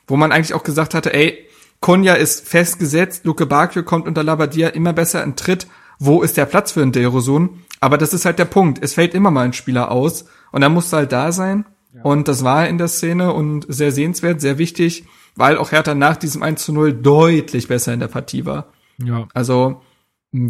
wo 0.07 0.15
man 0.15 0.31
eigentlich 0.31 0.53
auch 0.53 0.63
gesagt 0.63 0.93
hatte, 0.93 1.13
ey, 1.13 1.37
Konya 1.81 2.13
ist 2.13 2.47
festgesetzt, 2.47 3.25
Luke 3.25 3.45
Bakio 3.45 3.83
kommt 3.83 4.07
unter 4.07 4.23
Labadia 4.23 4.69
immer 4.69 4.93
besser 4.93 5.21
in 5.21 5.35
Tritt, 5.35 5.67
wo 5.99 6.21
ist 6.21 6.37
der 6.37 6.45
Platz 6.45 6.71
für 6.71 6.81
einen 6.81 6.93
Derosun? 6.93 7.61
Aber 7.81 7.97
das 7.97 8.13
ist 8.13 8.23
halt 8.23 8.39
der 8.39 8.45
Punkt, 8.45 8.81
es 8.81 8.93
fällt 8.93 9.13
immer 9.13 9.31
mal 9.31 9.43
ein 9.43 9.53
Spieler 9.53 9.91
aus 9.91 10.25
und 10.53 10.61
dann 10.61 10.73
musst 10.73 10.93
du 10.93 10.97
halt 10.97 11.11
da 11.11 11.33
sein 11.33 11.65
und 12.03 12.29
das 12.29 12.45
war 12.45 12.69
in 12.69 12.77
der 12.77 12.87
Szene 12.87 13.33
und 13.33 13.65
sehr 13.67 13.91
sehenswert, 13.91 14.39
sehr 14.39 14.57
wichtig, 14.57 15.05
weil 15.35 15.57
auch 15.57 15.71
Hertha 15.71 15.95
nach 15.95 16.17
diesem 16.17 16.43
1 16.43 16.63
zu 16.63 16.73
0 16.73 16.93
deutlich 16.93 17.67
besser 17.67 17.93
in 17.93 17.99
der 17.99 18.07
Partie 18.07 18.45
war. 18.45 18.67
ja. 18.97 19.27
Also, 19.33 19.81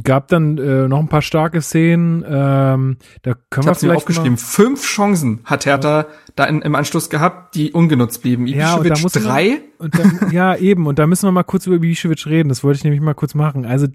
Gab 0.06 0.30
dann 0.30 0.58
äh, 0.60 0.88
noch 0.88 1.00
ein 1.00 1.10
paar 1.10 1.22
starke 1.22 1.62
Szenen. 1.62 2.24
Ähm, 2.26 2.98
da 3.22 3.34
können 3.34 3.40
ich 3.50 3.66
wir 3.66 3.70
hab's 3.70 3.82
mir 3.82 3.90
vielleicht 3.90 3.98
aufgeschrieben, 3.98 4.38
fünf 4.38 4.82
Chancen 4.86 5.42
hat 5.44 5.66
Hertha 5.66 6.06
da 6.38 6.46
in, 6.46 6.62
im 6.62 6.74
Anschluss 6.76 7.10
gehabt, 7.10 7.54
die 7.56 7.74
ungenutzt 7.74 8.22
blieben. 8.22 8.48
Ja, 8.48 8.78
da 8.78 8.82
Ibišević 8.82 9.02
muss 9.02 9.16
man- 9.16 9.24
drei, 9.26 9.50
Mal, 9.50 9.60
und 9.80 10.00
dann, 10.00 10.32
ja, 10.32 10.56
eben. 10.56 10.88
Und 10.88 11.00
da 11.00 11.06
müssen 11.06 11.28
wir 11.28 11.34
mal 11.34 11.44
kurz 11.44 11.68
über 11.68 11.76
Ibišević 11.76 12.28
reden. 12.30 12.48
Das 12.48 12.64
wollte 12.64 12.78
ich 12.78 12.84
nämlich 12.86 13.02
mal 13.02 13.14
kurz 13.14 13.36
machen. 13.36 13.66
Also 13.66 13.88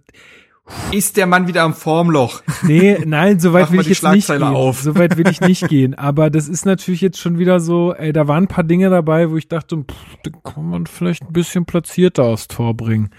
ist 0.92 1.16
der 1.16 1.26
Mann 1.26 1.46
wieder 1.46 1.62
am 1.62 1.74
Formloch. 1.74 2.42
Nee, 2.62 2.98
nein, 3.04 3.40
so 3.40 3.52
weit 3.52 3.66
Mach 3.66 3.72
will 3.72 3.80
ich 3.80 3.88
jetzt 3.88 4.02
nicht 4.02 4.28
gehen. 4.28 4.42
auf. 4.42 4.80
So 4.80 4.94
weit 4.96 5.16
will 5.16 5.28
ich 5.28 5.40
nicht 5.40 5.68
gehen. 5.68 5.94
Aber 5.94 6.30
das 6.30 6.48
ist 6.48 6.66
natürlich 6.66 7.00
jetzt 7.00 7.18
schon 7.18 7.38
wieder 7.38 7.60
so, 7.60 7.94
ey, 7.94 8.12
da 8.12 8.28
waren 8.28 8.44
ein 8.44 8.48
paar 8.48 8.64
Dinge 8.64 8.90
dabei, 8.90 9.30
wo 9.30 9.36
ich 9.36 9.48
dachte, 9.48 9.76
pff, 9.76 10.16
da 10.22 10.30
kann 10.44 10.68
man 10.68 10.86
vielleicht 10.86 11.22
ein 11.22 11.32
bisschen 11.32 11.64
platzierter 11.64 12.24
aufs 12.24 12.48
Tor 12.48 12.74
bringen. 12.74 13.10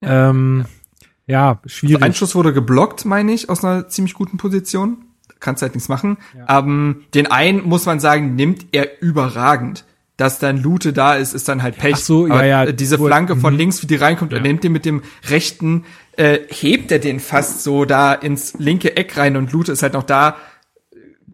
Ja, 0.00 0.30
ähm, 0.30 0.66
ja 1.26 1.60
schwierig. 1.66 2.02
Ein 2.02 2.14
Schuss 2.14 2.34
wurde 2.34 2.52
geblockt, 2.52 3.04
meine 3.04 3.32
ich, 3.32 3.48
aus 3.48 3.64
einer 3.64 3.88
ziemlich 3.88 4.14
guten 4.14 4.36
Position. 4.36 4.98
Kannst 5.38 5.62
halt 5.62 5.74
nichts 5.74 5.88
machen. 5.88 6.16
Ähm, 6.48 7.02
den 7.14 7.26
einen, 7.26 7.68
muss 7.68 7.84
man 7.84 8.00
sagen, 8.00 8.36
nimmt 8.36 8.66
er 8.72 9.02
überragend. 9.02 9.84
Dass 10.16 10.38
dann 10.38 10.62
Lute 10.62 10.92
da 10.92 11.14
ist, 11.14 11.34
ist 11.34 11.48
dann 11.48 11.62
halt 11.62 11.76
Pech. 11.76 11.94
Ach 11.96 11.98
so, 11.98 12.26
ja, 12.26 12.34
Aber, 12.34 12.44
ja, 12.46 12.64
äh, 12.64 12.74
Diese 12.74 12.98
wo- 12.98 13.06
Flanke 13.06 13.36
von 13.36 13.52
mhm. 13.52 13.58
links, 13.58 13.82
wie 13.82 13.86
die 13.86 13.96
reinkommt, 13.96 14.32
er 14.32 14.40
nimmt 14.40 14.64
den 14.64 14.72
mit 14.72 14.84
dem 14.84 15.02
rechten, 15.28 15.84
äh, 16.16 16.38
hebt 16.48 16.90
er 16.90 16.98
den 16.98 17.20
fast 17.20 17.62
so 17.62 17.84
da 17.84 18.14
ins 18.14 18.54
linke 18.58 18.96
Eck 18.96 19.16
rein 19.18 19.36
und 19.36 19.52
Lute 19.52 19.72
ist 19.72 19.82
halt 19.82 19.92
noch 19.92 20.04
da, 20.04 20.36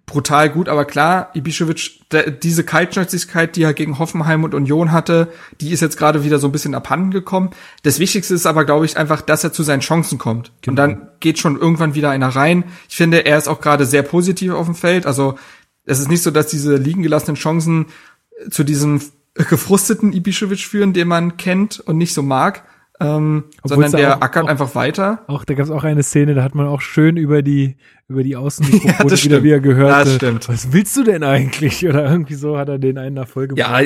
brutal 0.07 0.51
gut, 0.51 0.69
aber 0.69 0.85
klar, 0.85 1.31
Ibišević, 1.35 2.41
diese 2.43 2.65
Kaltschnäuzigkeit, 2.65 3.57
die 3.57 3.63
er 3.63 3.73
gegen 3.73 3.99
Hoffenheim 3.99 4.45
und 4.45 4.55
Union 4.55 4.93
hatte, 4.93 5.29
die 5.61 5.71
ist 5.71 5.81
jetzt 5.81 5.97
gerade 5.97 6.25
wieder 6.25 6.39
so 6.39 6.49
ein 6.49 6.53
bisschen 6.53 6.75
abhanden 6.75 7.11
gekommen. 7.13 7.51
Das 7.83 7.99
Wichtigste 7.99 8.35
ist 8.35 8.47
aber, 8.47 8.65
glaube 8.65 8.85
ich, 8.85 8.97
einfach, 8.97 9.23
dass 9.23 9.45
er 9.45 9.53
zu 9.53 9.63
seinen 9.63 9.81
Chancen 9.81 10.19
kommt. 10.19 10.53
Genau. 10.61 10.73
Und 10.73 10.77
dann 10.77 11.09
geht 11.21 11.39
schon 11.39 11.59
irgendwann 11.59 11.95
wieder 11.95 12.11
einer 12.11 12.29
rein. 12.29 12.65
Ich 12.89 12.97
finde, 12.97 13.25
er 13.25 13.39
ist 13.39 13.49
auch 13.49 13.61
gerade 13.61 13.87
sehr 13.87 14.03
positiv 14.03 14.53
auf 14.53 14.67
dem 14.67 14.75
Feld. 14.75 15.07
Also 15.07 15.39
es 15.85 15.99
ist 16.01 16.11
nicht 16.11 16.23
so, 16.23 16.31
dass 16.31 16.49
diese 16.49 16.77
liegen 16.77 17.03
gelassenen 17.03 17.37
Chancen 17.37 17.87
zu 18.51 18.65
diesem 18.65 19.01
gefrusteten 19.35 20.13
Ibišević 20.13 20.67
führen, 20.67 20.93
den 20.93 21.09
man 21.09 21.37
kennt 21.37 21.81
und 21.81 21.97
nicht 21.97 22.15
so 22.15 22.23
mag, 22.23 22.65
ähm, 23.01 23.45
sondern 23.65 23.93
der 23.93 24.17
auch, 24.19 24.21
ackert 24.21 24.45
auch, 24.45 24.49
einfach 24.49 24.75
weiter. 24.75 25.25
Auch 25.27 25.45
da 25.45 25.55
gab 25.55 25.65
es 25.65 25.71
auch 25.71 25.85
eine 25.85 26.03
Szene, 26.03 26.35
da 26.35 26.43
hat 26.43 26.55
man 26.55 26.67
auch 26.67 26.81
schön 26.81 27.17
über 27.17 27.43
die 27.43 27.77
über 28.09 28.23
die 28.23 28.37
Außenmikrofone 28.37 29.11
ja, 29.15 29.25
wieder, 29.25 29.43
wieder 29.43 29.61
gehört. 29.61 30.07
Das 30.07 30.15
stimmt. 30.17 30.49
Was 30.49 30.73
willst 30.73 30.97
du 30.97 31.03
denn 31.03 31.25
eigentlich? 31.25 31.87
Oder 31.89 32.11
irgendwie 32.11 32.35
so 32.35 32.59
hat 32.59 32.69
er 32.69 32.79
den 32.79 32.99
einen 32.99 33.15
nach 33.15 33.27
Folge. 33.27 33.55
Ja, 33.57 33.81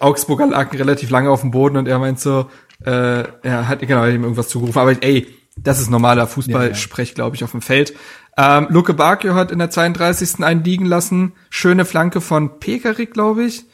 Augsburger 0.00 0.46
lag 0.46 0.72
relativ 0.74 1.08
lange 1.10 1.30
auf 1.30 1.40
dem 1.40 1.50
Boden 1.50 1.78
und 1.78 1.88
er 1.88 1.98
meint 1.98 2.20
so, 2.20 2.50
äh, 2.84 3.24
er 3.42 3.68
hat 3.68 3.80
genau 3.80 4.06
ihm 4.06 4.22
irgendwas 4.22 4.48
zugerufen. 4.48 4.78
Aber 4.78 5.02
ey, 5.02 5.26
das 5.56 5.80
ist 5.80 5.90
normaler 5.90 6.26
Fußballsprech, 6.26 7.08
ja, 7.08 7.12
ja. 7.12 7.14
glaube 7.14 7.36
ich, 7.36 7.44
auf 7.44 7.52
dem 7.52 7.62
Feld. 7.62 7.94
Ähm, 8.36 8.66
Luke 8.70 8.94
Bakio 8.94 9.34
hat 9.34 9.50
in 9.50 9.58
der 9.58 9.70
32. 9.70 10.42
einen 10.44 10.64
liegen 10.64 10.86
lassen. 10.86 11.32
Schöne 11.50 11.84
Flanke 11.84 12.20
von 12.20 12.58
Pekarik, 12.58 13.12
glaube 13.12 13.44
ich. 13.44 13.64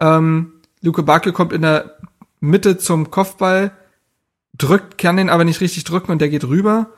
Ähm, 0.00 0.52
Luke 0.80 1.02
Bakio 1.02 1.32
kommt 1.32 1.52
in 1.52 1.62
der 1.62 1.98
Mitte 2.40 2.78
zum 2.78 3.10
Kopfball 3.10 3.72
drückt, 4.56 4.98
kann 4.98 5.16
den 5.16 5.30
aber 5.30 5.44
nicht 5.44 5.60
richtig 5.60 5.84
drücken 5.84 6.12
und 6.12 6.20
der 6.20 6.28
geht 6.28 6.44
rüber. 6.44 6.88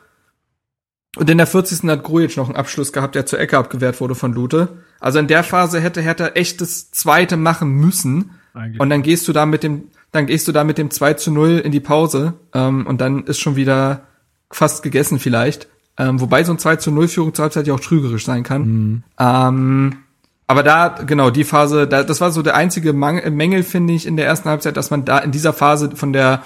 Und 1.16 1.30
in 1.30 1.38
der 1.38 1.46
40. 1.46 1.88
hat 1.88 2.02
Grujic 2.02 2.36
noch 2.36 2.48
einen 2.48 2.56
Abschluss 2.56 2.92
gehabt, 2.92 3.14
der 3.14 3.24
zur 3.24 3.40
Ecke 3.40 3.56
abgewehrt 3.56 4.00
wurde 4.00 4.14
von 4.14 4.34
Lute. 4.34 4.82
Also 5.00 5.18
in 5.18 5.28
der 5.28 5.42
Phase 5.42 5.80
hätte 5.80 6.02
Hertha 6.02 6.28
echt 6.28 6.60
das 6.60 6.90
zweite 6.90 7.38
machen 7.38 7.70
müssen. 7.70 8.32
Eigentlich. 8.52 8.80
Und 8.80 8.90
dann 8.90 9.02
gehst 9.02 9.26
du 9.26 9.32
da 9.32 9.46
mit 9.46 9.62
dem, 9.62 9.84
dann 10.12 10.26
gehst 10.26 10.46
du 10.46 10.52
da 10.52 10.62
mit 10.62 10.76
dem 10.76 10.90
2 10.90 11.14
zu 11.14 11.30
0 11.30 11.58
in 11.58 11.72
die 11.72 11.80
Pause. 11.80 12.34
Ähm, 12.52 12.86
und 12.86 13.00
dann 13.00 13.24
ist 13.24 13.40
schon 13.40 13.56
wieder 13.56 14.02
fast 14.50 14.82
gegessen 14.82 15.18
vielleicht. 15.18 15.68
Ähm, 15.96 16.20
wobei 16.20 16.44
so 16.44 16.52
ein 16.52 16.58
2 16.58 16.76
zu 16.76 16.90
0 16.90 17.08
Führung 17.08 17.32
zur 17.32 17.44
Halbzeit 17.44 17.66
ja 17.66 17.72
auch 17.72 17.80
trügerisch 17.80 18.26
sein 18.26 18.42
kann. 18.42 18.62
Mhm. 18.62 19.02
Ähm, 19.18 19.98
aber 20.46 20.62
da, 20.62 20.88
genau, 20.88 21.30
die 21.30 21.44
Phase, 21.44 21.88
da, 21.88 22.04
das 22.04 22.20
war 22.20 22.30
so 22.30 22.42
der 22.42 22.54
einzige 22.54 22.92
Mangel, 22.92 23.30
Mängel, 23.30 23.62
finde 23.62 23.94
ich, 23.94 24.06
in 24.06 24.16
der 24.16 24.26
ersten 24.26 24.48
Halbzeit, 24.48 24.76
dass 24.76 24.90
man 24.90 25.04
da 25.04 25.18
in 25.18 25.32
dieser 25.32 25.52
Phase 25.52 25.96
von 25.96 26.12
der 26.12 26.42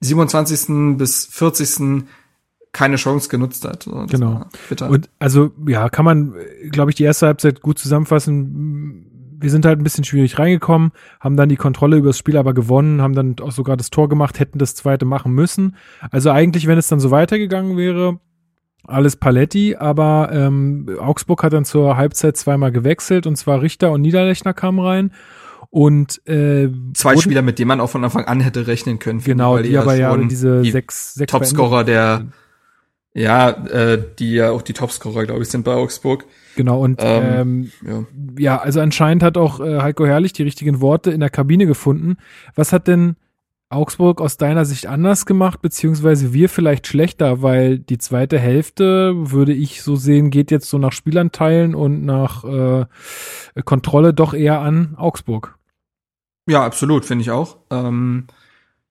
27. 0.00 0.96
bis 0.96 1.26
40. 1.26 2.04
keine 2.72 2.96
Chance 2.96 3.28
genutzt 3.28 3.64
hat. 3.64 3.84
So, 3.84 4.06
genau. 4.08 4.46
Und 4.88 5.10
also 5.18 5.50
ja, 5.66 5.88
kann 5.88 6.04
man, 6.04 6.34
glaube 6.70 6.90
ich, 6.90 6.94
die 6.94 7.04
erste 7.04 7.26
Halbzeit 7.26 7.60
gut 7.60 7.78
zusammenfassen. 7.78 9.12
Wir 9.38 9.50
sind 9.50 9.66
halt 9.66 9.78
ein 9.78 9.84
bisschen 9.84 10.04
schwierig 10.04 10.38
reingekommen, 10.38 10.92
haben 11.20 11.36
dann 11.36 11.50
die 11.50 11.56
Kontrolle 11.56 11.98
über 11.98 12.08
das 12.08 12.18
Spiel 12.18 12.38
aber 12.38 12.54
gewonnen, 12.54 13.02
haben 13.02 13.14
dann 13.14 13.36
auch 13.42 13.52
sogar 13.52 13.76
das 13.76 13.90
Tor 13.90 14.08
gemacht, 14.08 14.40
hätten 14.40 14.58
das 14.58 14.74
zweite 14.74 15.04
machen 15.04 15.32
müssen. 15.32 15.76
Also 16.10 16.30
eigentlich, 16.30 16.66
wenn 16.66 16.78
es 16.78 16.88
dann 16.88 17.00
so 17.00 17.10
weitergegangen 17.10 17.76
wäre, 17.76 18.18
alles 18.86 19.16
Paletti, 19.16 19.76
aber 19.76 20.30
ähm, 20.32 20.88
Augsburg 21.00 21.42
hat 21.42 21.52
dann 21.52 21.64
zur 21.64 21.96
Halbzeit 21.96 22.36
zweimal 22.36 22.72
gewechselt 22.72 23.26
und 23.26 23.36
zwar 23.36 23.62
Richter 23.62 23.92
und 23.92 24.02
Niederlechner 24.02 24.54
kamen 24.54 24.80
rein 24.80 25.12
und 25.70 26.26
äh, 26.26 26.70
zwei 26.94 27.16
Spieler, 27.16 27.42
mit 27.42 27.58
denen 27.58 27.68
man 27.68 27.80
auch 27.80 27.90
von 27.90 28.04
Anfang 28.04 28.24
an 28.24 28.40
hätte 28.40 28.66
rechnen 28.66 28.98
können. 28.98 29.22
Genau, 29.22 29.58
die, 29.58 29.70
die 29.70 29.78
aber 29.78 29.94
ja 29.94 30.16
diese 30.16 30.62
die 30.62 30.70
sechs, 30.70 31.14
sechs 31.14 31.30
Topscorer 31.30 31.84
der 31.84 32.26
ja, 33.16 33.48
äh, 33.48 34.02
die 34.18 34.34
ja 34.34 34.50
auch 34.50 34.60
die 34.60 34.74
Topscorer, 34.74 35.24
glaube 35.24 35.42
ich, 35.42 35.48
sind 35.48 35.64
bei 35.64 35.72
Augsburg. 35.72 36.26
Genau, 36.54 36.82
und 36.82 37.00
ähm, 37.02 37.24
ähm, 37.34 37.70
ja. 37.86 38.04
ja, 38.38 38.58
also 38.58 38.80
anscheinend 38.80 39.22
hat 39.22 39.38
auch 39.38 39.58
äh, 39.58 39.80
Heiko 39.80 40.04
Herrlich 40.04 40.34
die 40.34 40.42
richtigen 40.42 40.82
Worte 40.82 41.12
in 41.12 41.20
der 41.20 41.30
Kabine 41.30 41.64
gefunden. 41.64 42.18
Was 42.54 42.74
hat 42.74 42.86
denn 42.88 43.16
Augsburg 43.68 44.20
aus 44.20 44.36
deiner 44.36 44.64
Sicht 44.64 44.86
anders 44.86 45.26
gemacht, 45.26 45.60
beziehungsweise 45.60 46.32
wir 46.32 46.48
vielleicht 46.48 46.86
schlechter, 46.86 47.42
weil 47.42 47.78
die 47.78 47.98
zweite 47.98 48.38
Hälfte, 48.38 49.12
würde 49.16 49.52
ich 49.52 49.82
so 49.82 49.96
sehen, 49.96 50.30
geht 50.30 50.50
jetzt 50.50 50.70
so 50.70 50.78
nach 50.78 50.92
Spielanteilen 50.92 51.74
und 51.74 52.04
nach 52.04 52.44
äh, 52.44 52.86
Kontrolle 53.64 54.14
doch 54.14 54.34
eher 54.34 54.60
an 54.60 54.94
Augsburg. 54.96 55.58
Ja, 56.48 56.64
absolut, 56.64 57.04
finde 57.04 57.22
ich 57.22 57.32
auch. 57.32 57.56
Ähm, 57.70 58.28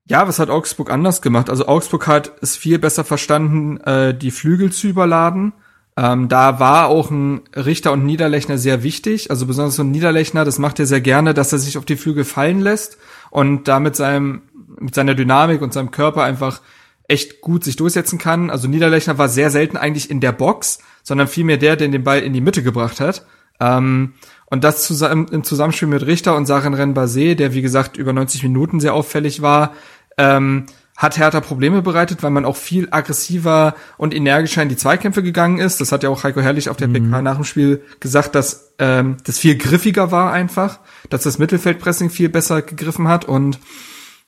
ja, 0.08 0.28
was 0.28 0.40
hat 0.40 0.50
Augsburg 0.50 0.92
anders 0.92 1.22
gemacht? 1.22 1.50
Also 1.50 1.68
Augsburg 1.68 2.06
hat 2.08 2.34
es 2.42 2.58
viel 2.58 2.78
besser 2.78 3.06
verstanden, 3.06 3.78
äh, 3.78 4.14
die 4.16 4.32
Flügel 4.32 4.72
zu 4.72 4.88
überladen. 4.88 5.54
Ähm, 5.98 6.28
da 6.28 6.60
war 6.60 6.90
auch 6.90 7.10
ein 7.10 7.42
Richter 7.56 7.94
und 7.94 8.06
Niederlechner 8.06 8.58
sehr 8.58 8.84
wichtig. 8.84 9.32
Also 9.32 9.46
besonders 9.46 9.76
so 9.76 9.84
ein 9.84 9.92
Niederlechner, 9.92 10.44
das 10.44 10.60
macht 10.60 10.80
er 10.80 10.86
sehr 10.86 11.00
gerne, 11.00 11.34
dass 11.34 11.54
er 11.54 11.60
sich 11.60 11.78
auf 11.78 11.86
die 11.86 11.96
Flügel 11.96 12.26
fallen 12.26 12.60
lässt 12.60 12.98
und 13.32 13.70
da 13.70 13.80
mit 13.80 13.96
seinem 13.96 14.42
mit 14.68 14.96
seiner 14.96 15.16
Dynamik 15.16 15.62
und 15.62 15.74
seinem 15.74 15.92
Körper 15.92 16.24
einfach 16.24 16.62
echt 17.08 17.42
gut 17.42 17.64
sich 17.64 17.76
durchsetzen 17.76 18.18
kann. 18.18 18.50
Also 18.50 18.68
Niederlechner 18.68 19.18
war 19.18 19.30
sehr 19.30 19.50
selten 19.50 19.78
eigentlich 19.78 20.10
in 20.10 20.20
der 20.20 20.32
Box, 20.32 20.80
sondern 21.04 21.28
vielmehr 21.28 21.58
der, 21.58 21.76
der 21.76 21.88
den 21.88 22.04
Ball 22.04 22.20
in 22.20 22.34
die 22.34 22.42
Mitte 22.42 22.64
gebracht 22.64 23.00
hat. 23.00 23.26
Ähm, 23.60 24.14
und 24.48 24.64
das 24.64 24.84
zusammen, 24.84 25.28
im 25.32 25.44
Zusammenspiel 25.44 25.88
mit 25.88 26.06
Richter 26.06 26.36
und 26.36 26.46
Sachen 26.46 26.74
Renbase, 26.74 27.36
der 27.36 27.54
wie 27.54 27.62
gesagt 27.62 27.98
über 27.98 28.14
90 28.14 28.44
Minuten 28.44 28.80
sehr 28.80 28.94
auffällig 28.94 29.42
war, 29.42 29.74
ähm, 30.18 30.66
hat 30.96 31.18
Hertha 31.18 31.42
Probleme 31.42 31.82
bereitet, 31.82 32.24
weil 32.24 32.32
man 32.32 32.46
auch 32.46 32.56
viel 32.56 32.88
aggressiver 32.90 33.76
und 33.98 34.14
energischer 34.14 34.64
in 34.64 34.70
die 34.70 34.78
Zweikämpfe 34.78 35.24
gegangen 35.24 35.58
ist. 35.58 35.82
Das 35.82 35.92
hat 35.92 36.04
ja 36.04 36.10
auch 36.10 36.24
Heiko 36.24 36.40
Herrlich 36.40 36.70
auf 36.70 36.78
der 36.78 36.88
mhm. 36.88 37.12
PK 37.12 37.22
nach 37.22 37.36
dem 37.36 37.44
Spiel 37.44 37.84
gesagt, 38.00 38.34
dass 38.34 38.74
ähm, 38.80 39.18
das 39.26 39.38
viel 39.38 39.58
griffiger 39.58 40.12
war 40.12 40.32
einfach, 40.32 40.80
dass 41.10 41.24
das 41.24 41.38
Mittelfeldpressing 41.38 42.10
viel 42.10 42.30
besser 42.30 42.62
gegriffen 42.62 43.10
hat 43.10 43.26
und 43.26 43.60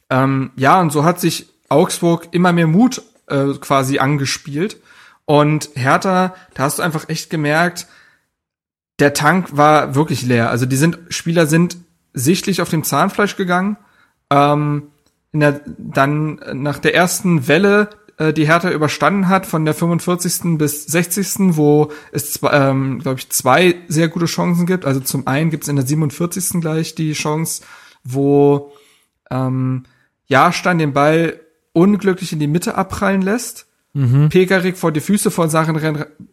ähm, 0.09 0.51
ja, 0.55 0.79
und 0.79 0.91
so 0.91 1.03
hat 1.03 1.19
sich 1.19 1.49
Augsburg 1.69 2.29
immer 2.31 2.53
mehr 2.53 2.67
Mut 2.67 3.01
äh, 3.27 3.53
quasi 3.59 3.99
angespielt. 3.99 4.77
Und 5.25 5.69
Hertha, 5.75 6.35
da 6.53 6.63
hast 6.63 6.79
du 6.79 6.83
einfach 6.83 7.09
echt 7.09 7.29
gemerkt, 7.29 7.87
der 8.99 9.13
Tank 9.13 9.55
war 9.55 9.95
wirklich 9.95 10.23
leer. 10.23 10.49
Also 10.49 10.65
die 10.65 10.77
sind, 10.77 10.97
Spieler 11.09 11.45
sind 11.45 11.77
sichtlich 12.13 12.61
auf 12.61 12.69
dem 12.69 12.83
Zahnfleisch 12.83 13.35
gegangen. 13.35 13.77
Ähm, 14.29 14.83
in 15.33 15.41
der, 15.41 15.61
dann 15.77 16.39
nach 16.53 16.79
der 16.79 16.95
ersten 16.95 17.47
Welle, 17.47 17.89
äh, 18.17 18.33
die 18.33 18.47
Hertha 18.47 18.71
überstanden 18.71 19.27
hat, 19.27 19.45
von 19.45 19.65
der 19.65 19.73
45. 19.73 20.57
bis 20.57 20.85
60., 20.85 21.57
wo 21.57 21.91
es, 22.11 22.39
ähm, 22.49 22.99
glaube 22.99 23.19
ich, 23.19 23.29
zwei 23.29 23.75
sehr 23.87 24.07
gute 24.07 24.25
Chancen 24.25 24.65
gibt. 24.65 24.85
Also 24.85 24.99
zum 25.01 25.27
einen 25.27 25.49
gibt 25.49 25.63
es 25.63 25.69
in 25.69 25.75
der 25.75 25.85
47. 25.85 26.61
gleich 26.61 26.95
die 26.95 27.13
Chance, 27.13 27.63
wo 28.03 28.71
ähm, 29.29 29.83
Jahrstein 30.27 30.77
den 30.77 30.93
Ball 30.93 31.39
unglücklich 31.73 32.33
in 32.33 32.39
die 32.39 32.47
Mitte 32.47 32.75
abprallen 32.75 33.21
lässt, 33.21 33.67
mhm. 33.93 34.29
Pekarik 34.29 34.77
vor 34.77 34.91
die 34.91 34.99
Füße 34.99 35.31
von 35.31 35.49
Sachen 35.49 35.77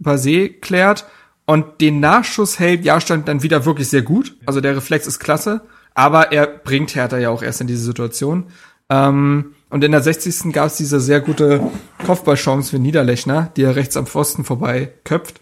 Basé 0.02 0.60
klärt 0.60 1.06
und 1.46 1.80
den 1.80 2.00
Nachschuss 2.00 2.58
hält 2.58 2.84
Jahrstein 2.84 3.24
dann 3.24 3.42
wieder 3.42 3.64
wirklich 3.64 3.88
sehr 3.88 4.02
gut. 4.02 4.36
Also 4.46 4.60
der 4.60 4.76
Reflex 4.76 5.06
ist 5.06 5.18
klasse, 5.18 5.62
aber 5.94 6.32
er 6.32 6.46
bringt 6.46 6.94
Hertha 6.94 7.18
ja 7.18 7.30
auch 7.30 7.42
erst 7.42 7.60
in 7.60 7.66
diese 7.66 7.84
Situation. 7.84 8.46
Ähm, 8.88 9.54
und 9.70 9.84
in 9.84 9.92
der 9.92 10.02
60. 10.02 10.52
gab 10.52 10.66
es 10.66 10.76
diese 10.76 11.00
sehr 11.00 11.20
gute 11.20 11.60
Kopfballchance 12.06 12.70
für 12.70 12.78
Niederlechner, 12.78 13.50
die 13.56 13.62
er 13.62 13.76
rechts 13.76 13.96
am 13.96 14.06
Pfosten 14.06 14.44
vorbei 14.44 14.92
köpft. 15.04 15.40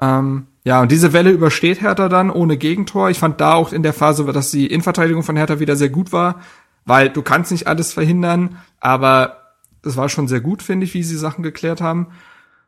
Ähm, 0.00 0.46
ja, 0.64 0.80
und 0.80 0.92
diese 0.92 1.12
Welle 1.12 1.30
übersteht 1.30 1.80
Hertha 1.80 2.08
dann 2.08 2.30
ohne 2.30 2.56
Gegentor. 2.56 3.10
Ich 3.10 3.18
fand 3.18 3.40
da 3.40 3.54
auch 3.54 3.72
in 3.72 3.82
der 3.82 3.92
Phase, 3.92 4.24
dass 4.24 4.50
die 4.50 4.68
Innenverteidigung 4.68 5.22
von 5.22 5.36
Hertha 5.36 5.58
wieder 5.58 5.76
sehr 5.76 5.88
gut 5.88 6.12
war 6.12 6.40
weil 6.84 7.10
du 7.10 7.22
kannst 7.22 7.50
nicht 7.50 7.66
alles 7.66 7.92
verhindern, 7.92 8.58
aber 8.80 9.54
es 9.84 9.96
war 9.96 10.08
schon 10.08 10.28
sehr 10.28 10.40
gut, 10.40 10.62
finde 10.62 10.84
ich, 10.84 10.94
wie 10.94 11.02
sie 11.02 11.16
Sachen 11.16 11.42
geklärt 11.42 11.80
haben. 11.80 12.08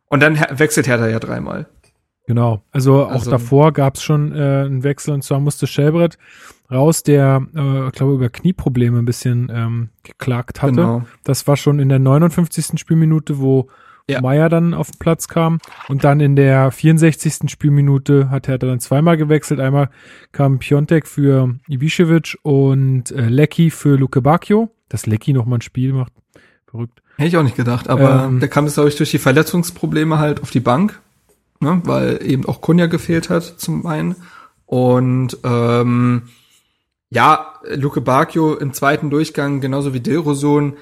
Und 0.07 0.21
dann 0.21 0.39
wechselt 0.51 0.87
Hertha 0.87 1.09
ja 1.09 1.19
dreimal. 1.19 1.67
Genau, 2.27 2.63
also 2.71 3.05
auch 3.05 3.11
also, 3.11 3.31
davor 3.31 3.73
gab 3.73 3.97
es 3.97 4.03
schon 4.03 4.33
äh, 4.33 4.65
einen 4.65 4.83
Wechsel 4.83 5.13
und 5.13 5.23
zwar 5.23 5.41
musste 5.41 5.67
Schelbrett 5.67 6.17
raus, 6.71 7.03
der, 7.03 7.43
äh, 7.55 7.91
glaube 7.91 8.15
über 8.15 8.31
Knieprobleme 8.31 8.99
ein 8.99 9.05
bisschen 9.05 9.51
ähm, 9.53 9.91
geklagt 10.03 10.63
hatte. 10.63 10.75
Genau. 10.75 11.03
Das 11.23 11.47
war 11.47 11.57
schon 11.57 11.79
in 11.81 11.91
der 11.91 11.99
59. 11.99 12.79
Spielminute, 12.79 13.41
wo 13.41 13.69
ja. 14.09 14.21
Meier 14.21 14.49
dann 14.49 14.75
auf 14.75 14.91
den 14.91 14.99
Platz 14.99 15.29
kam. 15.29 15.59
Und 15.89 16.05
dann 16.05 16.21
in 16.21 16.37
der 16.37 16.71
64. 16.71 17.51
Spielminute 17.51 18.31
hat 18.31 18.49
er 18.49 18.59
dann 18.59 18.81
zweimal 18.81 19.17
gewechselt. 19.17 19.61
Einmal 19.61 19.91
kam 20.33 20.59
Piontek 20.59 21.07
für 21.07 21.55
Ibišević 21.69 22.37
und 22.43 23.11
äh, 23.11 23.29
Lecky 23.29 23.71
für 23.71 23.97
Luke 23.97 24.21
Bacchio. 24.21 24.71
Dass 24.89 25.07
Lecky 25.07 25.33
nochmal 25.33 25.59
ein 25.59 25.63
Spiel 25.63 25.93
macht. 25.93 26.13
Verrückt. 26.67 27.01
Hätte 27.17 27.29
ich 27.29 27.37
auch 27.37 27.43
nicht 27.43 27.57
gedacht, 27.57 27.89
aber 27.89 28.25
ähm, 28.25 28.41
der 28.41 28.49
kam 28.49 28.65
jetzt, 28.65 28.75
glaube 28.75 28.89
ich, 28.89 28.97
durch 28.97 29.11
die 29.11 29.19
Verletzungsprobleme 29.19 30.19
halt 30.19 30.43
auf 30.43 30.51
die 30.51 30.61
Bank, 30.61 31.01
ne? 31.61 31.81
weil 31.85 32.21
eben 32.25 32.45
auch 32.47 32.61
Kunja 32.61 32.87
gefehlt 32.87 33.31
hat 33.31 33.45
zum 33.45 33.87
einen. 33.87 34.17
Und 34.67 35.39
ähm, 35.45 36.23
ja, 37.11 37.55
Luke 37.73 38.01
Bacchio 38.01 38.57
im 38.57 38.73
zweiten 38.73 39.11
Durchgang, 39.11 39.61
genauso 39.61 39.95
wie 39.95 40.01
Dilrosun, 40.01 40.77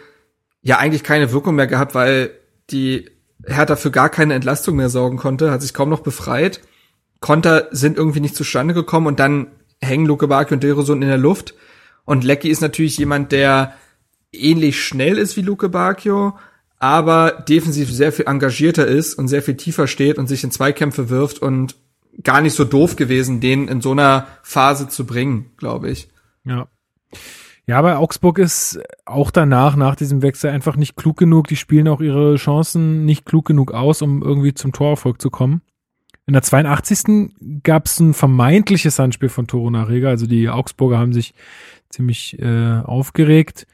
ja 0.63 0.79
eigentlich 0.79 1.05
keine 1.05 1.33
Wirkung 1.33 1.55
mehr 1.55 1.67
gehabt, 1.67 1.95
weil 1.95 2.31
die 2.71 3.11
Hertha 3.47 3.77
für 3.77 3.91
gar 3.91 4.09
keine 4.09 4.35
Entlastung 4.35 4.77
mehr 4.77 4.89
sorgen 4.89 5.17
konnte, 5.17 5.51
hat 5.51 5.63
sich 5.63 5.75
kaum 5.75 5.89
noch 5.89 6.01
befreit. 6.01 6.61
Konter 7.21 7.69
sind 7.71 7.97
irgendwie 7.97 8.21
nicht 8.21 8.37
zustande 8.37 8.75
gekommen 8.75 9.07
und 9.07 9.21
dann 9.21 9.49
hängen 9.81 10.07
Luke 10.07 10.29
Bakio 10.29 10.55
und 10.55 10.63
Derosun 10.63 11.03
in 11.03 11.09
der 11.09 11.19
Luft. 11.19 11.55
Und 12.05 12.25
Lecky 12.25 12.49
ist 12.49 12.61
natürlich 12.61 12.99
jemand, 12.99 13.33
der 13.33 13.75
ähnlich 14.33 14.83
schnell 14.83 15.19
ist 15.19 15.37
wie 15.37 15.43
Luke 15.43 15.69
Bakio, 15.69 16.37
aber 16.79 17.45
defensiv 17.49 17.93
sehr 17.93 18.13
viel 18.13 18.27
engagierter 18.27 18.87
ist 18.87 19.15
und 19.15 19.29
sehr 19.29 19.43
viel 19.43 19.57
tiefer 19.57 19.87
steht 19.87 20.19
und 20.19 20.27
sich 20.27 20.43
in 20.43 20.51
Zweikämpfe 20.51 21.11
wirft 21.11 21.41
und 21.41 21.77
gar 22.25 22.41
nicht 22.41 22.55
so 22.55 22.65
doof 22.65 22.97
gewesen, 22.97 23.41
den 23.41 23.69
in 23.69 23.81
so 23.81 23.93
einer 23.93 24.27
Phase 24.43 24.89
zu 24.89 25.07
bringen, 25.07 25.53
glaube 25.57 25.91
ich. 25.91 26.09
Ja. 26.45 26.69
Ja, 27.67 27.79
aber 27.79 27.99
Augsburg 28.01 28.39
ist 28.39 28.81
auch 29.05 29.31
danach, 29.31 29.77
nach 29.77 29.95
diesem 29.95 30.21
Wechsel, 30.23 30.51
einfach 30.51 30.77
nicht 30.77 30.97
klug 30.97 31.17
genug. 31.17 31.47
Die 31.47 31.57
spielen 31.57 31.87
auch 31.89 32.01
ihre 32.01 32.35
Chancen 32.37 33.05
nicht 33.05 33.25
klug 33.25 33.47
genug 33.47 33.73
aus, 33.73 34.03
um 34.03 34.23
irgendwie 34.23 34.53
zum 34.53 34.73
Torerfolg 34.73 35.21
zu 35.23 35.31
kommen. 35.31 35.63
In 36.27 36.35
der 36.35 36.43
82. 36.43 37.63
gab 37.63 37.87
es 37.87 38.01
ein 38.01 38.15
vermeintliches 38.15 38.99
Handspiel 38.99 39.29
von 39.29 39.47
Toruna 39.47 39.85
Rega. 39.85 40.09
Also 40.09 40.27
die 40.27 40.49
Augsburger 40.49 40.99
haben 40.99 41.13
sich 41.13 41.35
ziemlich 41.89 42.39
äh, 42.41 42.81
aufgeregt. 42.81 43.67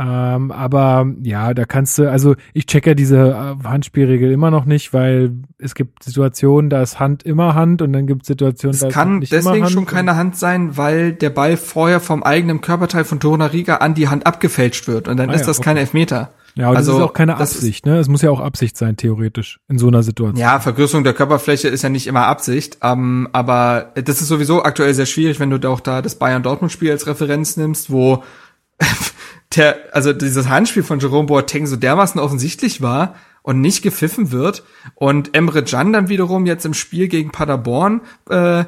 Ähm, 0.00 0.52
aber 0.52 1.06
ja, 1.24 1.54
da 1.54 1.64
kannst 1.64 1.98
du, 1.98 2.08
also 2.08 2.36
ich 2.54 2.66
checke 2.66 2.94
diese 2.94 3.30
äh, 3.30 3.64
Handspielregel 3.66 4.30
immer 4.30 4.52
noch 4.52 4.64
nicht, 4.64 4.92
weil 4.92 5.32
es 5.58 5.74
gibt 5.74 6.04
Situationen, 6.04 6.70
da 6.70 6.80
ist 6.82 7.00
Hand 7.00 7.24
immer 7.24 7.56
Hand 7.56 7.82
und 7.82 7.92
dann 7.92 8.06
gibt 8.06 8.22
es 8.22 8.28
Situationen, 8.28 8.74
es 8.74 8.80
da 8.80 8.90
kann 8.90 9.22
ist 9.22 9.32
deswegen 9.32 9.64
Hand 9.64 9.72
schon 9.72 9.86
keine 9.86 10.14
Hand 10.14 10.36
sein, 10.36 10.76
weil 10.76 11.12
der 11.12 11.30
Ball 11.30 11.56
vorher 11.56 11.98
vom 11.98 12.22
eigenen 12.22 12.60
Körperteil 12.60 13.02
von 13.02 13.18
Toruna 13.18 13.46
Riga 13.46 13.76
an 13.78 13.94
die 13.94 14.08
Hand 14.08 14.24
abgefälscht 14.24 14.86
wird 14.86 15.08
und 15.08 15.16
dann 15.16 15.30
Ah 15.30 15.34
ist 15.34 15.40
ja, 15.40 15.46
das 15.48 15.58
okay. 15.58 15.64
kein 15.64 15.76
Elfmeter. 15.78 16.30
Ja, 16.54 16.70
und 16.70 16.76
Also, 16.76 16.92
das 16.92 17.00
ist 17.00 17.04
auch 17.04 17.12
keine 17.12 17.36
Absicht, 17.36 17.84
ne? 17.84 17.98
Es 17.98 18.08
muss 18.08 18.22
ja 18.22 18.30
auch 18.30 18.40
Absicht 18.40 18.76
sein, 18.76 18.96
theoretisch, 18.96 19.58
in 19.68 19.78
so 19.78 19.88
einer 19.88 20.04
Situation. 20.04 20.36
Ja, 20.36 20.60
Vergrößerung 20.60 21.02
der 21.02 21.12
Körperfläche 21.12 21.68
ist 21.68 21.82
ja 21.82 21.88
nicht 21.88 22.06
immer 22.06 22.26
Absicht, 22.26 22.78
ähm, 22.82 23.28
aber 23.32 23.92
das 23.94 24.20
ist 24.20 24.28
sowieso 24.28 24.62
aktuell 24.62 24.94
sehr 24.94 25.06
schwierig, 25.06 25.40
wenn 25.40 25.50
du 25.50 25.58
da 25.58 25.70
auch 25.70 25.80
da 25.80 26.02
das 26.02 26.14
Bayern-Dortmund-Spiel 26.16 26.90
als 26.92 27.06
Referenz 27.08 27.56
nimmst, 27.56 27.90
wo 27.90 28.22
der, 29.56 29.76
also 29.92 30.12
dieses 30.12 30.48
Handspiel 30.48 30.82
von 30.82 31.00
Jerome 31.00 31.26
Boateng 31.26 31.66
so 31.66 31.76
dermaßen 31.76 32.20
offensichtlich 32.20 32.82
war 32.82 33.14
und 33.42 33.60
nicht 33.60 33.82
gepfiffen 33.82 34.30
wird 34.30 34.62
und 34.94 35.34
Emre 35.34 35.64
Can 35.64 35.92
dann 35.92 36.08
wiederum 36.08 36.46
jetzt 36.46 36.66
im 36.66 36.74
Spiel 36.74 37.08
gegen 37.08 37.30
Paderborn 37.30 38.02
äh, 38.30 38.60
äh, 38.60 38.64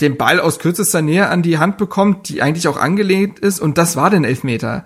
den 0.00 0.18
Ball 0.18 0.40
aus 0.40 0.58
kürzester 0.58 1.00
Nähe 1.00 1.28
an 1.28 1.42
die 1.42 1.58
Hand 1.58 1.78
bekommt, 1.78 2.28
die 2.28 2.42
eigentlich 2.42 2.68
auch 2.68 2.76
angelegt 2.76 3.38
ist 3.38 3.60
und 3.60 3.78
das 3.78 3.96
war 3.96 4.10
den 4.10 4.24
Elfmeter. 4.24 4.84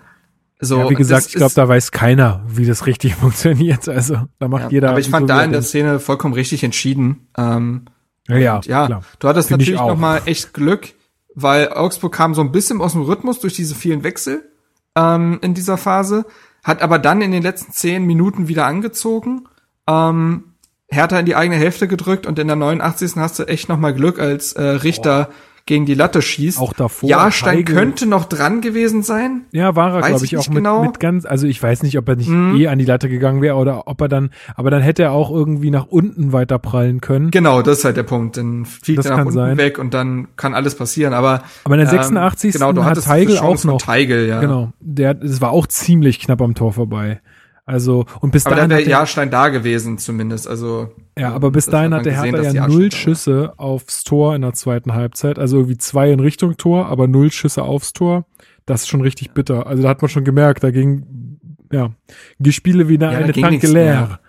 So, 0.61 0.79
ja, 0.79 0.91
wie 0.91 0.95
gesagt, 0.95 1.27
ich 1.29 1.35
glaube, 1.35 1.55
da 1.55 1.67
weiß 1.67 1.91
keiner, 1.91 2.45
wie 2.47 2.67
das 2.67 2.87
richtig 2.87 3.15
funktioniert. 3.17 3.89
Also 3.89 4.29
da 4.39 4.47
macht 4.47 4.65
ja, 4.65 4.71
jeder. 4.71 4.91
aber 4.91 5.01
ich 5.01 5.09
fand 5.09 5.29
so, 5.29 5.35
da 5.35 5.43
in 5.43 5.53
der. 5.53 5.63
Szene 5.63 5.99
vollkommen 5.99 6.35
richtig 6.35 6.63
entschieden. 6.63 7.29
Ähm, 7.37 7.87
Ja, 8.29 8.37
ja, 8.37 8.61
klar. 8.61 9.03
du 9.19 9.29
hattest 9.29 9.49
Find 9.49 9.63
ich 9.63 9.69
natürlich 9.69 9.81
auch. 9.81 9.95
noch 9.95 9.99
mal 9.99 10.21
echt 10.27 10.53
Glück, 10.53 10.93
weil 11.35 11.71
Augsburg 11.71 12.13
kam 12.13 12.35
so 12.35 12.43
ein 12.43 12.53
bisschen 12.53 12.81
aus 12.83 12.93
dem 12.93 13.03
Rhythmus 13.03 13.41
durch 13.41 13.55
diese 13.55 13.75
vielen 13.75 14.05
Wechsel 14.05 14.51
ähm, 14.97 15.39
in 15.43 15.55
dieser 15.55 15.77
Phase, 15.77 16.27
hat 16.63 16.83
aber 16.83 16.99
dann 16.99 17.23
in 17.23 17.33
den 17.33 17.43
letzten 17.43 17.73
zehn 17.73 18.05
Minuten 18.05 18.49
wieder 18.49 18.67
angezogen, 18.67 19.49
ähm, 19.89 20.55
Hertha 20.89 21.19
in 21.21 21.27
die 21.27 21.37
eigene 21.37 21.57
Hälfte 21.57 21.87
gedrückt 21.89 22.27
und 22.27 22.39
in 22.39 22.49
der 22.49 22.57
89. 22.57 23.17
hast 23.17 23.39
du 23.39 23.45
echt 23.45 23.69
noch 23.69 23.79
mal 23.79 23.95
Glück, 23.95 24.19
als 24.19 24.53
äh, 24.55 24.63
Richter 24.63 25.31
gegen 25.71 25.87
die 25.87 25.95
Latte 25.95 26.21
schießt. 26.21 26.59
Auch 26.59 26.73
davor, 26.73 27.09
Jahrstein 27.09 27.59
Heigl- 27.59 27.75
könnte 27.75 28.07
noch 28.07 28.25
dran 28.25 28.61
gewesen 28.61 29.05
sein. 29.05 29.43
Ja, 29.53 29.77
war 29.77 29.95
er, 29.95 30.09
glaube 30.09 30.25
ich 30.25 30.37
auch 30.37 30.49
mit, 30.49 30.57
genau. 30.57 30.83
mit 30.83 30.99
ganz, 30.99 31.25
also 31.25 31.47
ich 31.47 31.63
weiß 31.63 31.85
nicht, 31.85 31.97
ob 31.97 32.09
er 32.09 32.17
nicht 32.17 32.29
Mhm. 32.29 32.57
eh 32.57 32.67
an 32.67 32.81
die 32.81 32.85
Latte 32.85 33.09
gegangen 33.09 33.41
wäre 33.41 33.55
oder 33.55 33.87
ob 33.87 34.01
er 34.01 34.09
dann, 34.09 34.31
aber 34.57 34.71
dann 34.73 34.83
hätte 34.83 35.05
er 35.05 35.13
auch 35.13 35.31
irgendwie 35.31 35.71
nach 35.71 35.87
unten 35.87 36.33
weiter 36.33 36.59
prallen 36.59 37.01
können. 37.01 37.31
Genau, 37.31 37.63
das 37.63 37.79
ist 37.79 37.85
halt 37.85 37.97
der 37.97 38.03
Punkt. 38.03 38.37
Dann 38.37 38.65
fliegt 38.65 39.05
er 39.05 39.13
nach 39.13 39.19
unten 39.21 39.33
sein. 39.33 39.57
weg 39.59 39.79
und 39.79 39.95
dann 39.95 40.27
kann 40.37 40.55
alles 40.55 40.75
passieren. 40.75 41.13
Aber 41.15 41.45
Aber 41.63 41.77
in 41.79 41.81
der 41.85 41.93
ähm, 41.93 41.99
86. 41.99 42.53
genau, 42.55 42.73
du 42.73 42.85
hat 42.85 43.07
Heigl 43.07 43.39
auch 43.39 43.63
noch. 43.63 43.71
Von 43.71 43.79
Teigl, 43.79 44.27
ja. 44.27 44.41
Genau. 44.41 44.73
Der, 44.81 45.15
das 45.15 45.41
war 45.41 45.53
auch 45.53 45.69
ziemlich 45.69 46.19
knapp 46.19 46.43
am 46.43 46.55
Tor 46.57 46.73
vorbei. 46.73 47.21
Also, 47.67 48.07
und 48.21 48.33
bis 48.33 48.47
Aber 48.47 48.57
dann 48.57 48.71
dahin 48.71 48.79
wäre 48.79 48.83
der, 48.83 48.99
Jahrstein 48.99 49.31
da 49.31 49.49
gewesen 49.49 49.99
zumindest. 49.99 50.49
Also 50.49 50.93
ja, 51.17 51.33
aber 51.33 51.51
bis 51.51 51.67
dahin 51.67 51.95
hat 51.95 52.05
der 52.05 52.15
gesehen, 52.15 52.35
Hertha 52.35 52.51
ja 52.51 52.69
null 52.69 52.89
da 52.89 52.93
war. 52.93 52.99
Schüsse 52.99 53.53
aufs 53.59 54.05
Tor 54.05 54.35
in 54.35 54.43
der 54.43 54.55
zweiten 54.55 54.95
Halbzeit. 54.95 55.39
Also 55.39 55.59
irgendwie 55.59 55.79
zwei 55.79 56.11
in 56.11 56.21
Richtung 56.21 56.57
Tor, 56.57 56.87
aber 56.87 57.07
null 57.07 57.31
Schüsse 57.31 57.63
aufs 57.63 57.93
Tor. 57.93 58.27
Das 58.67 58.83
ist 58.83 58.89
schon 58.89 59.01
richtig 59.01 59.33
bitter. 59.33 59.67
Also 59.67 59.83
da 59.83 59.89
hat 59.89 60.03
man 60.03 60.09
schon 60.09 60.25
gemerkt, 60.25 60.65
da 60.65 60.71
ging, 60.71 61.39
ja, 61.73 61.91
die 62.39 62.53
Spiele 62.53 62.89
wieder 62.89 63.13
Ja, 63.13 63.19
eine 63.19 63.33
Tanke 63.33 63.67
leer. 63.67 64.21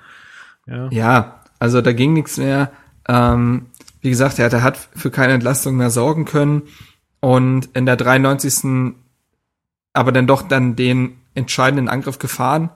Ja. 0.67 0.89
Ja, 0.91 1.41
also 1.59 1.81
da 1.81 1.93
ging 1.93 2.13
nichts 2.13 2.37
mehr. 2.37 2.71
Ähm, 3.07 3.67
wie 4.01 4.09
gesagt, 4.09 4.39
er 4.39 4.45
hat, 4.45 4.53
er 4.53 4.63
hat 4.63 4.77
für 4.77 5.11
keine 5.11 5.33
Entlastung 5.33 5.75
mehr 5.75 5.89
sorgen 5.89 6.25
können 6.25 6.63
und 7.19 7.69
in 7.73 7.85
der 7.85 7.95
93. 7.95 8.95
aber 9.93 10.11
dann 10.11 10.27
doch 10.27 10.41
dann 10.41 10.75
den 10.75 11.17
entscheidenden 11.33 11.87
Angriff 11.87 12.19
gefahren. 12.19 12.71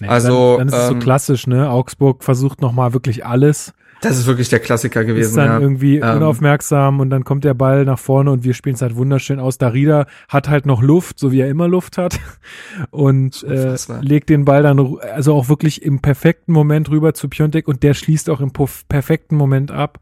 Nee, 0.00 0.08
Also, 0.08 0.58
dann, 0.58 0.68
dann 0.68 0.68
ist 0.68 0.82
es 0.82 0.88
so 0.88 0.94
ähm, 0.94 1.00
klassisch, 1.00 1.46
ne? 1.46 1.70
Augsburg 1.70 2.22
versucht 2.22 2.60
noch 2.60 2.72
mal 2.72 2.92
wirklich 2.92 3.26
alles, 3.26 3.72
Das 4.00 4.18
ist 4.18 4.26
wirklich 4.26 4.48
der 4.48 4.60
Klassiker 4.60 5.04
gewesen. 5.04 5.28
ist 5.30 5.36
dann 5.36 5.46
ja. 5.46 5.58
irgendwie 5.60 5.96
Ähm, 5.98 6.16
unaufmerksam 6.18 7.00
und 7.00 7.10
dann 7.10 7.24
kommt 7.24 7.44
der 7.44 7.54
Ball 7.54 7.84
nach 7.84 7.98
vorne 7.98 8.30
und 8.30 8.44
wir 8.44 8.54
spielen 8.54 8.74
es 8.76 8.82
halt 8.82 8.96
wunderschön 8.96 9.40
aus. 9.40 9.58
Darida 9.58 10.06
hat 10.28 10.48
halt 10.48 10.66
noch 10.66 10.82
Luft, 10.82 11.18
so 11.18 11.32
wie 11.32 11.40
er 11.40 11.48
immer 11.48 11.68
Luft 11.68 11.98
hat 11.98 12.18
und 12.90 13.42
äh, 13.44 13.76
legt 14.00 14.28
den 14.28 14.44
Ball 14.44 14.62
dann 14.62 14.96
also 15.12 15.34
auch 15.34 15.48
wirklich 15.48 15.82
im 15.82 16.00
perfekten 16.00 16.52
Moment 16.52 16.90
rüber 16.90 17.14
zu 17.14 17.28
Piontek 17.28 17.66
und 17.68 17.82
der 17.82 17.94
schließt 17.94 18.30
auch 18.30 18.40
im 18.40 18.52
perfekten 18.88 19.36
Moment 19.36 19.70
ab. 19.70 19.98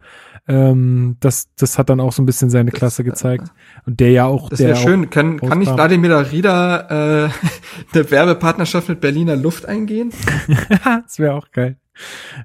Ähm, 0.49 1.17
das, 1.21 1.49
das 1.57 1.77
hat 1.79 1.91
dann 1.91 1.99
auch 1.99 2.13
so 2.13 2.23
ein 2.23 2.27
bisschen 2.27 2.51
seine 2.51 2.71
Klasse 2.71 3.03
gezeigt 3.03 3.49
und 3.85 3.99
der 3.99 4.13
ja 4.13 4.27
auch 4.27 4.49
Das 4.49 4.61
wäre 4.61 4.77
schön. 4.77 5.11
Kann, 5.11 5.41
kann 5.41 5.59
nicht. 5.59 5.73
Vladimir 5.73 6.11
Darida 6.11 7.25
äh, 7.27 7.31
eine 7.95 8.11
Werbepartnerschaft 8.11 8.89
mit 8.89 9.01
Berliner 9.01 9.35
Luft 9.35 9.67
eingehen? 9.67 10.13
das 10.85 11.19
wäre 11.19 11.35
auch 11.35 11.51
geil. 11.51 11.79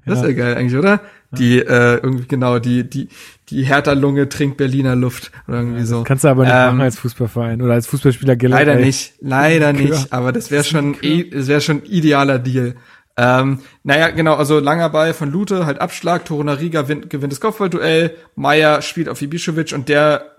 Das 0.06 0.18
Ja. 0.18 0.22
wäre 0.24 0.34
geil 0.34 0.56
eigentlich, 0.56 0.76
oder? 0.78 1.00
Die 1.38 1.58
äh, 1.60 1.94
irgendwie 2.02 2.26
genau 2.26 2.58
die 2.58 2.88
die 2.88 3.08
die 3.48 3.62
Hertha-Lunge 3.64 4.28
trinkt 4.28 4.56
Berliner 4.58 4.94
Luft 4.96 5.32
oder 5.48 5.58
irgendwie 5.60 5.84
so. 5.84 6.02
Kannst 6.04 6.24
du 6.24 6.28
aber 6.28 6.44
nicht 6.44 6.52
Ähm, 6.54 6.66
machen 6.66 6.80
als 6.82 6.98
Fußballverein 6.98 7.62
oder 7.62 7.72
als 7.74 7.86
Fußballspieler 7.86 8.36
generell. 8.36 8.66
Leider 8.66 8.80
nicht, 8.80 9.14
leider 9.20 9.72
Likör. 9.72 9.96
nicht, 9.96 10.12
aber 10.12 10.32
das 10.32 10.50
wäre 10.50 10.64
schon, 10.64 10.96
eh- 11.02 11.30
das 11.30 11.48
wäre 11.48 11.60
schon 11.62 11.82
idealer 11.84 12.38
Deal. 12.38 12.74
Ähm, 13.16 13.60
naja, 13.82 14.08
genau, 14.10 14.34
also 14.36 14.58
langer 14.58 14.88
Ball 14.90 15.12
von 15.14 15.30
Lute, 15.30 15.66
halt 15.66 15.80
Abschlag, 15.80 16.24
Torunariga 16.24 16.82
gewinnt, 16.82 17.10
gewinnt 17.10 17.32
das 17.32 17.40
Kopfballduell, 17.40 18.14
Meier 18.36 18.80
spielt 18.82 19.08
auf 19.08 19.20
Ibišević 19.20 19.74
und 19.74 19.88
der 19.88 20.36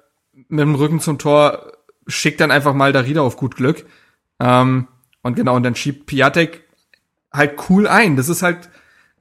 mit 0.48 0.60
dem 0.62 0.74
Rücken 0.76 1.00
zum 1.00 1.20
Tor 1.20 1.72
schickt 2.08 2.39
dann 2.41 2.50
einfach 2.52 2.74
mal 2.74 2.91
Darida 2.91 3.22
auf 3.22 3.38
gut 3.38 3.56
Glück. 3.56 3.86
Ähm, 4.39 4.88
und 5.22 5.36
genau, 5.36 5.56
und 5.56 5.64
dann 5.64 5.76
schiebt 5.76 6.08
Piatek 6.08 6.62
halt 7.32 7.54
cool 7.70 7.88
ein. 7.88 8.16
Das 8.16 8.28
ist 8.30 8.41
halt 8.44 8.70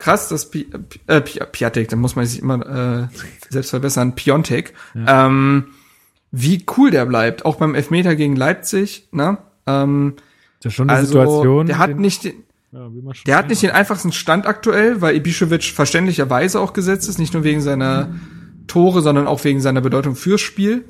krass, 0.03 0.29
dass 0.29 0.51
Pi, 0.51 0.67
äh, 1.07 1.21
Pi, 1.21 1.39
Piatek, 1.53 1.89
da 1.89 1.97
muss 1.97 2.17
man 2.17 2.27
sich 2.27 2.41
immer 2.41 3.09
äh, 3.11 3.17
selbst 3.49 3.71
verbessern, 3.71 4.15
Piontek. 4.15 4.75
Ähm, 5.07 5.67
wie 6.31 6.65
cool 6.77 6.91
der 6.91 7.07
bleibt, 7.07 7.45
auch 7.45 7.57
beim 7.57 7.75
Elfmeter 7.75 8.17
gegen 8.17 8.37
Leipzig, 8.37 9.09
ne? 9.13 9.39
Ähm, 9.67 10.15
Das 10.61 10.73
ist 10.73 10.77
schon 10.77 10.91
eine 10.91 10.99
also, 10.99 11.13
Situation. 11.13 11.67
der 11.67 11.79
hat 11.79 11.91
den- 11.91 12.01
nicht 12.01 12.25
den, 12.25 12.35
ja, 12.73 12.89
der 13.27 13.37
hat 13.37 13.49
nicht 13.49 13.63
den 13.63 13.71
einfachsten 13.71 14.13
Stand 14.13 14.47
aktuell, 14.47 15.01
weil 15.01 15.15
Ibišević 15.17 15.73
verständlicherweise 15.75 16.59
auch 16.59 16.73
gesetzt 16.73 17.09
ist, 17.09 17.19
nicht 17.19 17.35
nur 17.35 17.45
wegen 17.45 17.61
seiner 17.61 18.09
Tore, 18.67 19.03
sondern 19.03 19.27
auch 19.27 19.45
wegen 19.45 19.61
seiner 19.61 19.83
Bedeutung 19.83 20.17
fürs 20.17 20.41
Spiel. 20.41 20.85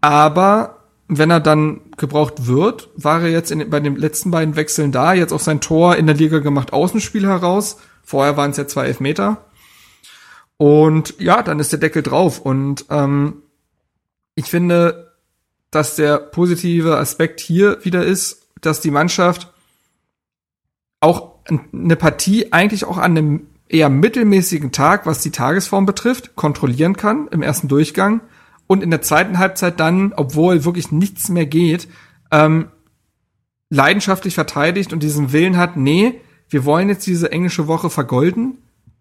Aber 0.00 0.78
wenn 1.08 1.30
er 1.30 1.40
dann 1.40 1.80
gebraucht 1.96 2.46
wird, 2.46 2.88
war 2.96 3.20
er 3.22 3.30
jetzt 3.30 3.50
in, 3.50 3.68
bei 3.68 3.80
den 3.80 3.96
letzten 3.96 4.30
beiden 4.30 4.54
Wechseln 4.56 4.92
da, 4.92 5.12
jetzt 5.12 5.32
auch 5.32 5.40
sein 5.40 5.60
Tor 5.60 5.96
in 5.96 6.06
der 6.06 6.14
Liga 6.16 6.38
gemacht, 6.38 6.72
Außenspiel 6.72 7.26
heraus. 7.26 7.78
Vorher 8.04 8.36
waren 8.36 8.50
es 8.50 8.56
ja 8.56 8.66
zwei 8.66 8.86
Elfmeter. 8.86 9.44
Und 10.56 11.18
ja, 11.18 11.42
dann 11.42 11.58
ist 11.58 11.72
der 11.72 11.80
Deckel 11.80 12.02
drauf. 12.02 12.40
Und 12.40 12.86
ähm, 12.90 13.42
ich 14.34 14.46
finde, 14.46 15.12
dass 15.70 15.96
der 15.96 16.18
positive 16.18 16.98
Aspekt 16.98 17.40
hier 17.40 17.84
wieder 17.84 18.04
ist, 18.04 18.46
dass 18.60 18.80
die 18.80 18.90
Mannschaft 18.92 19.52
auch 21.00 21.34
eine 21.72 21.96
Partie 21.96 22.52
eigentlich 22.52 22.84
auch 22.84 22.96
an 22.96 23.16
einem 23.16 23.46
eher 23.68 23.88
mittelmäßigen 23.88 24.72
Tag, 24.72 25.06
was 25.06 25.20
die 25.20 25.32
Tagesform 25.32 25.86
betrifft, 25.86 26.36
kontrollieren 26.36 26.96
kann 26.96 27.28
im 27.28 27.42
ersten 27.42 27.68
Durchgang 27.68 28.20
und 28.66 28.82
in 28.82 28.90
der 28.90 29.02
zweiten 29.02 29.38
Halbzeit 29.38 29.80
dann, 29.80 30.12
obwohl 30.14 30.64
wirklich 30.64 30.92
nichts 30.92 31.28
mehr 31.28 31.46
geht, 31.46 31.88
ähm, 32.30 32.68
leidenschaftlich 33.70 34.34
verteidigt 34.34 34.92
und 34.92 35.02
diesen 35.02 35.32
Willen 35.32 35.56
hat, 35.56 35.76
nee, 35.76 36.20
wir 36.54 36.64
wollen 36.64 36.88
jetzt 36.88 37.04
diese 37.08 37.32
englische 37.32 37.66
Woche 37.66 37.90
vergolden 37.90 38.58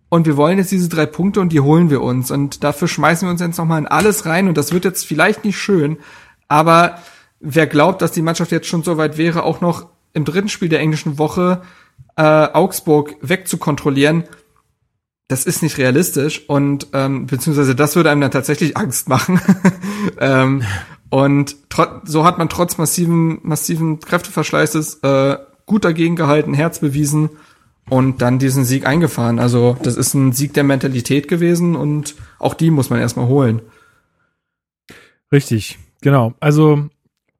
und 0.10 0.26
wir 0.26 0.38
wollen 0.38 0.58
jetzt 0.58 0.72
diese 0.72 0.89
drei 0.89 1.06
Punkte 1.06 1.39
und 1.39 1.54
die 1.54 1.60
holen 1.60 1.91
wir 1.91 2.01
uns 2.01 2.32
und 2.32 2.64
dafür 2.64 2.88
schmeißen 2.88 3.28
wir 3.28 3.32
uns 3.32 3.41
jetzt 3.41 3.60
nochmal 3.60 3.78
in 3.78 3.86
alles 3.86 4.26
rein 4.26 4.47
und 4.47 4.58
das 4.58 4.74
wird 4.74 4.86
jetzt 4.86 5.06
vielleicht 5.06 5.45
nicht 5.45 5.60
schön, 5.60 5.97
aber 6.47 6.97
wer 7.39 7.68
glaubt, 7.68 8.01
dass 8.01 8.12
die 8.12 8.24
Mannschaft 8.24 8.51
jetzt 8.51 8.66
schon 8.66 8.82
so 8.82 8.97
weit 8.97 9.20
wäre, 9.20 9.43
auch 9.43 9.62
noch 9.62 9.86
im 10.14 10.26
dritten 10.26 10.49
Spiel 10.49 10.68
der 10.68 10.80
englischen 10.80 11.20
Woche 11.20 11.62
äh, 12.16 12.24
Augsburg 12.24 13.18
wegzukontrollieren, 13.22 14.24
das 15.28 15.45
ist 15.45 15.62
nicht 15.62 15.78
realistisch 15.78 16.49
und 16.49 16.88
ähm, 16.93 17.28
beziehungsweise 17.28 17.76
das 17.76 17.95
würde 17.95 18.10
einem 18.10 18.22
dann 18.22 18.32
tatsächlich 18.32 18.78
Angst 18.78 19.10
machen. 19.10 19.39
ähm, 20.20 20.64
und 21.12 21.56
so 22.04 22.26
hat 22.26 22.39
man 22.39 22.49
trotz 22.49 22.80
massiven, 22.80 23.41
massiven 23.43 23.99
Kräfteverschleißes 23.99 25.01
äh, 25.04 25.38
gut 25.74 25.86
dagegen 25.86 26.16
gehalten, 26.16 26.54
Herz 26.54 26.78
bewiesen 26.78 27.32
und 27.90 28.22
dann 28.22 28.38
diesen 28.38 28.64
Sieg 28.64 28.86
eingefahren. 28.86 29.40
Also 29.40 29.76
das 29.82 29.98
ist 29.98 30.14
ein 30.14 30.32
Sieg 30.32 30.54
der 30.54 30.64
Mentalität 30.64 31.28
gewesen 31.28 31.76
und 31.76 32.14
auch 32.38 32.54
die 32.54 32.70
muss 32.70 32.92
man 32.92 33.00
erstmal 33.00 33.26
holen. 33.26 33.60
Richtig, 35.32 35.80
genau. 36.00 36.36
Also 36.40 36.90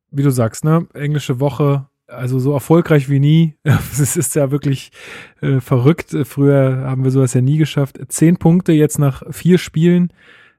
wie 0.10 0.24
du 0.24 0.32
sagst, 0.32 0.66
ne, 0.66 0.88
englische 0.96 1.40
Woche, 1.40 1.86
also 2.08 2.40
so 2.40 2.54
erfolgreich 2.54 3.08
wie 3.08 3.20
nie. 3.20 3.54
Es 3.64 4.18
ist 4.18 4.34
ja 4.34 4.50
wirklich 4.50 4.92
äh, 5.42 5.60
verrückt. 5.60 6.18
Früher 6.24 6.86
haben 6.88 7.04
wir 7.04 7.12
sowas 7.12 7.36
ja 7.36 7.42
nie 7.42 7.60
geschafft. 7.60 8.00
Zehn 8.08 8.38
Punkte 8.38 8.72
jetzt 8.72 8.98
nach 8.98 9.22
vier 9.30 9.60
Spielen. 9.60 10.12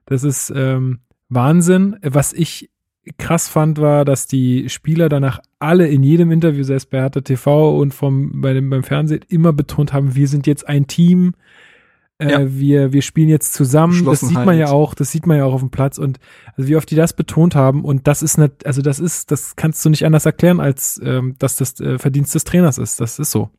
Das 0.05 0.23
ist 0.23 0.49
ähm, 0.55 0.99
Wahnsinn. 1.27 1.97
Was 2.01 2.31
ich 2.31 2.69
krass 3.17 3.47
fand, 3.47 3.79
war, 3.79 4.05
dass 4.05 4.27
die 4.27 4.69
Spieler 4.69 5.09
danach 5.09 5.39
alle 5.59 5.87
in 5.87 6.03
jedem 6.03 6.31
Interview, 6.31 6.63
selbst 6.63 6.89
bei 6.89 6.99
Hertha 6.99 7.21
TV 7.21 7.77
und 7.77 7.93
vom, 7.93 8.41
bei 8.41 8.53
dem, 8.53 8.69
beim 8.69 8.83
Fernsehen, 8.83 9.21
immer 9.27 9.53
betont 9.53 9.93
haben, 9.93 10.15
wir 10.15 10.27
sind 10.27 10.47
jetzt 10.47 10.67
ein 10.67 10.87
Team. 10.87 11.33
Äh, 12.17 12.31
ja. 12.31 12.53
wir, 12.53 12.93
wir 12.93 13.01
spielen 13.01 13.27
jetzt 13.27 13.53
zusammen. 13.53 14.05
Das 14.05 14.21
sieht 14.21 14.45
man 14.45 14.57
ja 14.57 14.67
auch, 14.67 14.93
das 14.93 15.11
sieht 15.11 15.27
man 15.27 15.37
ja 15.37 15.43
auch 15.43 15.53
auf 15.53 15.59
dem 15.59 15.69
Platz 15.69 15.97
und 15.97 16.19
also 16.55 16.69
wie 16.69 16.77
oft 16.77 16.89
die 16.89 16.95
das 16.95 17.11
betont 17.11 17.55
haben 17.55 17.83
und 17.83 18.07
das 18.07 18.23
ist 18.23 18.37
nicht, 18.37 18.65
also 18.65 18.81
das 18.81 18.99
ist, 18.99 19.31
das 19.31 19.57
kannst 19.57 19.83
du 19.83 19.89
nicht 19.89 20.05
anders 20.05 20.25
erklären, 20.25 20.61
als 20.61 20.99
ähm, 21.03 21.35
dass 21.39 21.57
das 21.57 21.77
äh, 21.81 21.99
Verdienst 21.99 22.33
des 22.33 22.45
Trainers 22.45 22.77
ist. 22.77 23.01
Das 23.01 23.19
ist 23.19 23.31
so. 23.31 23.49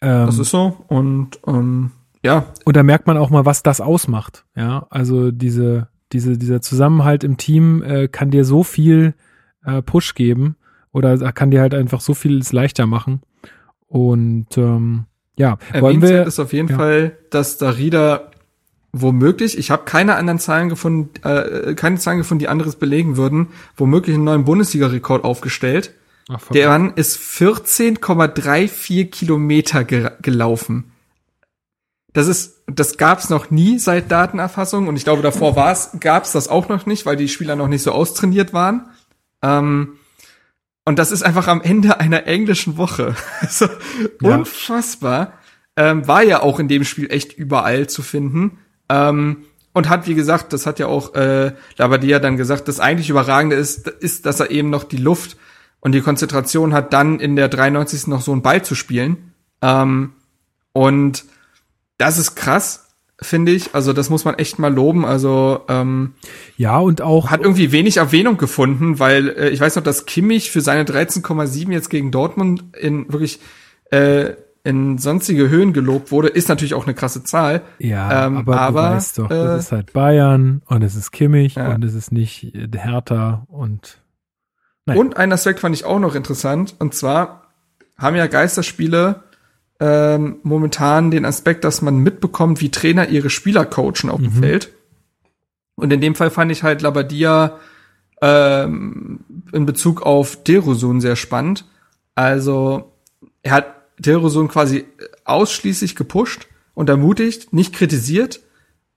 Ähm, 0.00 0.26
das 0.26 0.38
ist 0.38 0.50
so 0.50 0.76
und 0.86 1.40
ähm, 1.48 1.90
ja. 2.22 2.46
Und 2.64 2.76
da 2.76 2.82
merkt 2.82 3.06
man 3.06 3.18
auch 3.18 3.30
mal, 3.30 3.44
was 3.44 3.62
das 3.62 3.80
ausmacht. 3.80 4.44
Ja, 4.54 4.86
also 4.90 5.30
diese, 5.30 5.88
diese, 6.16 6.38
dieser 6.38 6.62
Zusammenhalt 6.62 7.24
im 7.24 7.36
Team 7.36 7.82
äh, 7.82 8.08
kann 8.08 8.30
dir 8.30 8.44
so 8.44 8.62
viel 8.62 9.14
äh, 9.64 9.82
Push 9.82 10.14
geben 10.14 10.56
oder 10.92 11.18
kann 11.32 11.50
dir 11.50 11.60
halt 11.60 11.74
einfach 11.74 12.00
so 12.00 12.14
vieles 12.14 12.52
leichter 12.52 12.86
machen. 12.86 13.20
Und 13.86 14.56
ähm, 14.56 15.04
ja, 15.36 15.58
wollen 15.78 16.00
wir 16.00 16.26
ist 16.26 16.40
auf 16.40 16.54
jeden 16.54 16.68
ja. 16.68 16.76
Fall, 16.76 17.18
dass 17.28 17.58
Darida 17.58 18.30
womöglich, 18.92 19.58
ich 19.58 19.70
habe 19.70 19.84
keine 19.84 20.16
anderen 20.16 20.38
Zahlen 20.38 20.70
gefunden, 20.70 21.10
äh, 21.22 21.74
keine 21.74 21.98
Zahlen 21.98 22.18
gefunden, 22.18 22.38
die 22.38 22.48
anderes 22.48 22.76
belegen 22.76 23.18
würden, 23.18 23.48
womöglich 23.76 24.14
einen 24.14 24.24
neuen 24.24 24.44
Bundesliga-Rekord 24.44 25.22
aufgestellt. 25.24 25.92
Ach, 26.28 26.40
Der 26.48 26.68
Mann 26.68 26.94
ist 26.94 27.18
14,34 27.18 29.10
Kilometer 29.10 29.84
ge 29.84 30.10
gelaufen. 30.22 30.92
Das 32.14 32.26
ist, 32.26 32.55
das 32.66 32.96
gab's 32.96 33.30
noch 33.30 33.50
nie 33.50 33.78
seit 33.78 34.10
Datenerfassung 34.10 34.88
und 34.88 34.96
ich 34.96 35.04
glaube 35.04 35.22
davor 35.22 35.54
war 35.56 35.70
es, 35.70 35.90
gab's 36.00 36.32
das 36.32 36.48
auch 36.48 36.68
noch 36.68 36.86
nicht, 36.86 37.06
weil 37.06 37.16
die 37.16 37.28
Spieler 37.28 37.56
noch 37.56 37.68
nicht 37.68 37.82
so 37.82 37.92
austrainiert 37.92 38.52
waren. 38.52 38.86
Ähm, 39.42 39.98
und 40.84 40.98
das 40.98 41.10
ist 41.10 41.22
einfach 41.22 41.48
am 41.48 41.62
Ende 41.62 42.00
einer 42.00 42.26
englischen 42.26 42.76
Woche. 42.76 43.14
Also 43.40 43.66
ja. 44.20 44.36
unfassbar. 44.36 45.32
Ähm, 45.76 46.08
war 46.08 46.22
ja 46.22 46.42
auch 46.42 46.58
in 46.58 46.68
dem 46.68 46.84
Spiel 46.84 47.10
echt 47.10 47.34
überall 47.34 47.86
zu 47.86 48.02
finden. 48.02 48.58
Ähm, 48.88 49.44
und 49.72 49.90
hat, 49.90 50.06
wie 50.06 50.14
gesagt, 50.14 50.54
das 50.54 50.64
hat 50.64 50.78
ja 50.78 50.86
auch 50.86 51.14
äh, 51.14 51.52
Labadia 51.76 52.18
dann 52.18 52.38
gesagt, 52.38 52.66
das 52.66 52.80
eigentlich 52.80 53.10
Überragende 53.10 53.56
ist, 53.56 53.86
ist, 53.88 54.24
dass 54.24 54.40
er 54.40 54.50
eben 54.50 54.70
noch 54.70 54.84
die 54.84 54.96
Luft 54.96 55.36
und 55.80 55.92
die 55.92 56.00
Konzentration 56.00 56.72
hat, 56.72 56.94
dann 56.94 57.20
in 57.20 57.36
der 57.36 57.48
93. 57.48 58.06
noch 58.06 58.22
so 58.22 58.32
einen 58.32 58.40
Ball 58.40 58.64
zu 58.64 58.74
spielen. 58.74 59.34
Ähm, 59.60 60.14
und 60.72 61.24
das 61.98 62.18
ist 62.18 62.34
krass 62.34 62.86
finde 63.20 63.52
ich. 63.52 63.74
Also 63.74 63.92
das 63.92 64.10
muss 64.10 64.24
man 64.24 64.34
echt 64.34 64.58
mal 64.58 64.72
loben. 64.72 65.04
Also 65.04 65.62
ähm, 65.68 66.14
ja 66.56 66.78
und 66.78 67.00
auch 67.00 67.30
hat 67.30 67.40
irgendwie 67.40 67.72
wenig 67.72 67.96
Erwähnung 67.96 68.36
gefunden, 68.36 68.98
weil 68.98 69.28
äh, 69.30 69.48
ich 69.48 69.60
weiß 69.60 69.76
noch, 69.76 69.82
dass 69.82 70.06
Kimmich 70.06 70.50
für 70.50 70.60
seine 70.60 70.84
13,7 70.84 71.72
jetzt 71.72 71.88
gegen 71.88 72.10
Dortmund 72.10 72.64
in 72.78 73.10
wirklich 73.12 73.40
äh, 73.90 74.32
in 74.64 74.98
sonstige 74.98 75.48
Höhen 75.48 75.72
gelobt 75.72 76.10
wurde, 76.10 76.26
ist 76.26 76.48
natürlich 76.48 76.74
auch 76.74 76.86
eine 76.86 76.94
krasse 76.94 77.22
Zahl. 77.22 77.62
Ja, 77.78 78.26
ähm, 78.26 78.38
aber, 78.38 78.60
aber 78.60 78.88
du 78.88 78.94
weißt 78.96 79.18
doch, 79.18 79.30
äh, 79.30 79.34
das 79.34 79.66
ist 79.66 79.72
halt 79.72 79.92
Bayern 79.92 80.60
und 80.66 80.82
es 80.82 80.96
ist 80.96 81.12
Kimmich 81.12 81.54
ja. 81.54 81.72
und 81.72 81.84
es 81.84 81.94
ist 81.94 82.10
nicht 82.10 82.54
äh, 82.54 82.68
Hertha 82.76 83.46
und 83.48 83.98
nein. 84.84 84.98
und 84.98 85.16
ein 85.16 85.32
Aspekt 85.32 85.60
fand 85.60 85.74
ich 85.74 85.84
auch 85.84 86.00
noch 86.00 86.16
interessant 86.16 86.74
und 86.80 86.94
zwar 86.94 87.42
haben 87.96 88.16
ja 88.16 88.26
Geisterspiele 88.26 89.22
ähm, 89.80 90.36
momentan 90.42 91.10
den 91.10 91.24
Aspekt, 91.24 91.64
dass 91.64 91.82
man 91.82 91.98
mitbekommt, 91.98 92.60
wie 92.60 92.70
Trainer 92.70 93.08
ihre 93.08 93.30
Spieler 93.30 93.64
coachen 93.64 94.10
auf 94.10 94.20
dem 94.20 94.34
mhm. 94.34 94.40
Feld. 94.40 94.72
Und 95.74 95.92
in 95.92 96.00
dem 96.00 96.14
Fall 96.14 96.30
fand 96.30 96.50
ich 96.50 96.62
halt 96.62 96.82
Labadia 96.82 97.58
ähm, 98.22 99.20
in 99.52 99.66
Bezug 99.66 100.02
auf 100.02 100.42
Derosun 100.42 101.00
sehr 101.00 101.16
spannend. 101.16 101.66
Also 102.14 102.92
er 103.42 103.52
hat 103.52 103.74
Derosun 103.98 104.48
quasi 104.48 104.86
ausschließlich 105.24 105.96
gepusht 105.96 106.46
und 106.74 106.88
ermutigt, 106.88 107.52
nicht 107.52 107.74
kritisiert. 107.74 108.40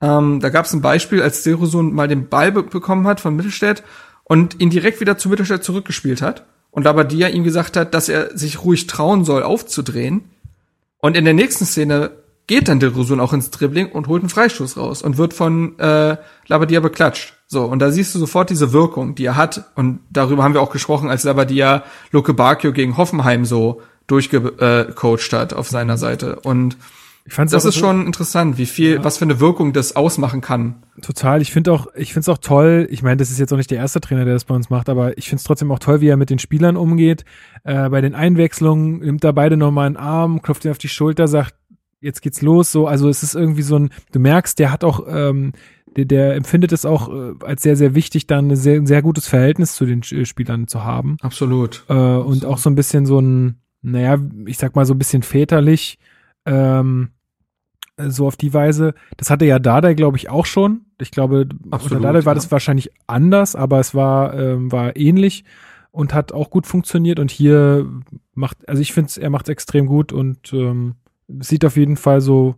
Ähm, 0.00 0.40
da 0.40 0.48
gab 0.48 0.64
es 0.64 0.72
ein 0.72 0.80
Beispiel, 0.80 1.20
als 1.20 1.42
Derosun 1.42 1.92
mal 1.92 2.08
den 2.08 2.28
Ball 2.28 2.52
be 2.52 2.62
bekommen 2.62 3.06
hat 3.06 3.20
von 3.20 3.36
Mittelstädt 3.36 3.82
und 4.24 4.60
ihn 4.60 4.70
direkt 4.70 5.00
wieder 5.00 5.18
zu 5.18 5.28
Mittelstädt 5.28 5.62
zurückgespielt 5.62 6.22
hat. 6.22 6.46
Und 6.70 6.84
Labadia 6.84 7.28
ihm 7.28 7.44
gesagt 7.44 7.76
hat, 7.76 7.92
dass 7.94 8.08
er 8.08 8.36
sich 8.38 8.64
ruhig 8.64 8.86
trauen 8.86 9.24
soll, 9.24 9.42
aufzudrehen 9.42 10.24
und 11.00 11.16
in 11.16 11.24
der 11.24 11.34
nächsten 11.34 11.64
Szene 11.64 12.10
geht 12.46 12.68
dann 12.68 12.80
der 12.80 12.90
Rusun 12.90 13.20
auch 13.20 13.32
ins 13.32 13.50
Dribbling 13.50 13.92
und 13.92 14.08
holt 14.08 14.22
einen 14.22 14.28
Freistoß 14.28 14.76
raus 14.76 15.02
und 15.02 15.18
wird 15.18 15.34
von 15.34 15.78
äh, 15.78 16.16
Labadia 16.48 16.80
beklatscht. 16.80 17.34
So, 17.46 17.64
und 17.64 17.78
da 17.78 17.92
siehst 17.92 18.14
du 18.14 18.18
sofort 18.18 18.50
diese 18.50 18.72
Wirkung, 18.72 19.14
die 19.14 19.24
er 19.24 19.36
hat. 19.36 19.70
Und 19.76 20.00
darüber 20.10 20.42
haben 20.42 20.54
wir 20.54 20.60
auch 20.60 20.72
gesprochen, 20.72 21.10
als 21.10 21.22
Labadia 21.22 21.84
Luke 22.10 22.34
Bacchio 22.34 22.72
gegen 22.72 22.96
Hoffenheim 22.96 23.44
so 23.44 23.82
durchgecoacht 24.08 25.32
hat 25.32 25.54
auf 25.54 25.68
seiner 25.68 25.96
Seite. 25.96 26.40
Und 26.40 26.76
ich 27.30 27.36
fand's 27.36 27.52
das 27.52 27.64
ist 27.64 27.74
so 27.74 27.80
schon 27.82 28.06
interessant, 28.06 28.58
wie 28.58 28.66
viel, 28.66 28.94
ja. 28.94 29.04
was 29.04 29.18
für 29.18 29.24
eine 29.24 29.38
Wirkung 29.38 29.72
das 29.72 29.94
ausmachen 29.94 30.40
kann. 30.40 30.82
Total. 31.00 31.40
Ich 31.40 31.52
finde 31.52 31.72
auch, 31.72 31.86
ich 31.94 32.12
finde 32.12 32.22
es 32.22 32.28
auch 32.28 32.38
toll. 32.38 32.88
Ich 32.90 33.04
meine, 33.04 33.18
das 33.18 33.30
ist 33.30 33.38
jetzt 33.38 33.52
auch 33.52 33.56
nicht 33.56 33.70
der 33.70 33.78
erste 33.78 34.00
Trainer, 34.00 34.24
der 34.24 34.34
das 34.34 34.44
bei 34.44 34.54
uns 34.56 34.68
macht, 34.68 34.88
aber 34.88 35.16
ich 35.16 35.28
finde 35.28 35.36
es 35.36 35.44
trotzdem 35.44 35.70
auch 35.70 35.78
toll, 35.78 36.00
wie 36.00 36.08
er 36.08 36.16
mit 36.16 36.28
den 36.28 36.40
Spielern 36.40 36.76
umgeht. 36.76 37.24
Äh, 37.62 37.88
bei 37.88 38.00
den 38.00 38.16
Einwechslungen 38.16 38.98
nimmt 38.98 39.22
er 39.22 39.32
beide 39.32 39.56
nochmal 39.56 39.86
einen 39.86 39.96
Arm, 39.96 40.42
klopft 40.42 40.64
ihn 40.64 40.72
auf 40.72 40.78
die 40.78 40.88
Schulter, 40.88 41.28
sagt, 41.28 41.54
jetzt 42.00 42.20
geht's 42.20 42.42
los. 42.42 42.72
So, 42.72 42.88
also 42.88 43.08
es 43.08 43.22
ist 43.22 43.36
irgendwie 43.36 43.62
so 43.62 43.76
ein, 43.76 43.90
du 44.10 44.18
merkst, 44.18 44.58
der 44.58 44.72
hat 44.72 44.82
auch, 44.82 45.06
ähm, 45.08 45.52
der, 45.96 46.06
der 46.06 46.34
empfindet 46.34 46.72
es 46.72 46.84
auch 46.84 47.14
äh, 47.14 47.34
als 47.44 47.62
sehr, 47.62 47.76
sehr 47.76 47.94
wichtig, 47.94 48.26
dann 48.26 48.50
ein 48.50 48.56
sehr, 48.56 48.84
sehr 48.84 49.02
gutes 49.02 49.28
Verhältnis 49.28 49.76
zu 49.76 49.86
den 49.86 50.02
Spielern 50.02 50.66
zu 50.66 50.82
haben. 50.82 51.16
Absolut. 51.20 51.84
Äh, 51.88 51.92
Absolut. 51.92 52.26
Und 52.26 52.44
auch 52.44 52.58
so 52.58 52.68
ein 52.70 52.74
bisschen 52.74 53.06
so 53.06 53.20
ein, 53.20 53.60
naja, 53.82 54.18
ich 54.46 54.58
sag 54.58 54.74
mal 54.74 54.84
so 54.84 54.94
ein 54.94 54.98
bisschen 54.98 55.22
väterlich. 55.22 55.96
Ähm, 56.44 57.10
so 57.96 58.26
auf 58.26 58.36
die 58.36 58.54
Weise. 58.54 58.94
Das 59.16 59.30
hatte 59.30 59.44
ja 59.44 59.58
Dada, 59.58 59.92
glaube 59.92 60.16
ich, 60.16 60.30
auch 60.30 60.46
schon. 60.46 60.82
Ich 61.00 61.10
glaube, 61.10 61.46
Absolut, 61.70 61.98
unter 61.98 62.12
Dada 62.12 62.24
war 62.24 62.34
das 62.34 62.50
wahrscheinlich 62.50 62.90
anders, 63.06 63.54
aber 63.54 63.80
es 63.80 63.94
war, 63.94 64.34
ähm, 64.34 64.72
war 64.72 64.96
ähnlich 64.96 65.44
und 65.90 66.14
hat 66.14 66.32
auch 66.32 66.50
gut 66.50 66.66
funktioniert. 66.66 67.18
Und 67.18 67.30
hier 67.30 67.86
macht, 68.34 68.68
also 68.68 68.80
ich 68.80 68.92
finde, 68.92 69.12
er 69.20 69.30
macht 69.30 69.48
es 69.48 69.52
extrem 69.52 69.86
gut 69.86 70.12
und 70.12 70.52
ähm, 70.52 70.96
sieht 71.40 71.64
auf 71.64 71.76
jeden 71.76 71.96
Fall 71.96 72.20
so 72.20 72.56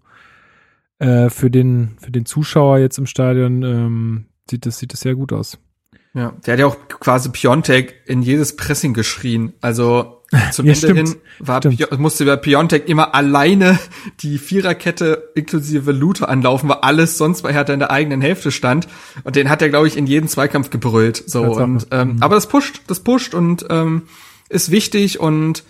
äh, 0.98 1.30
für 1.30 1.50
den 1.50 1.96
für 2.00 2.10
den 2.10 2.26
Zuschauer 2.26 2.78
jetzt 2.78 2.98
im 2.98 3.06
Stadion 3.06 3.62
ähm, 3.62 4.26
sieht 4.48 4.66
es 4.66 4.78
sieht 4.78 4.94
es 4.94 5.00
sehr 5.00 5.14
gut 5.14 5.32
aus. 5.32 5.58
Ja, 6.14 6.34
der 6.44 6.52
hat 6.52 6.60
ja 6.60 6.66
auch 6.66 6.76
quasi 6.88 7.30
Piontek 7.30 8.02
in 8.06 8.22
jedes 8.22 8.56
Pressing 8.56 8.92
geschrien. 8.92 9.54
Also 9.60 10.21
zum 10.52 10.66
ja, 10.66 10.72
Ende 10.72 10.74
stimmt, 10.74 11.08
hin 11.08 11.16
war 11.38 11.60
musste 11.98 12.24
bei 12.24 12.36
Piontek 12.36 12.88
immer 12.88 13.14
alleine 13.14 13.78
die 14.20 14.38
Viererkette 14.38 15.30
inklusive 15.34 15.92
Lute 15.92 16.28
anlaufen, 16.28 16.68
weil 16.68 16.78
alles 16.78 17.18
sonst 17.18 17.42
bei 17.42 17.52
Hertha 17.52 17.72
in 17.72 17.80
der 17.80 17.90
eigenen 17.90 18.20
Hälfte 18.20 18.50
stand. 18.50 18.88
Und 19.24 19.36
den 19.36 19.50
hat 19.50 19.62
er, 19.62 19.68
glaube 19.68 19.88
ich, 19.88 19.96
in 19.96 20.06
jedem 20.06 20.28
Zweikampf 20.28 20.70
gebrüllt. 20.70 21.22
So 21.26 21.42
und 21.42 21.86
ähm, 21.90 22.14
mhm. 22.14 22.22
aber 22.22 22.34
das 22.34 22.46
pusht, 22.46 22.82
das 22.86 23.00
pusht 23.00 23.34
und 23.34 23.66
ähm, 23.70 24.02
ist 24.48 24.70
wichtig 24.70 25.20
und 25.20 25.64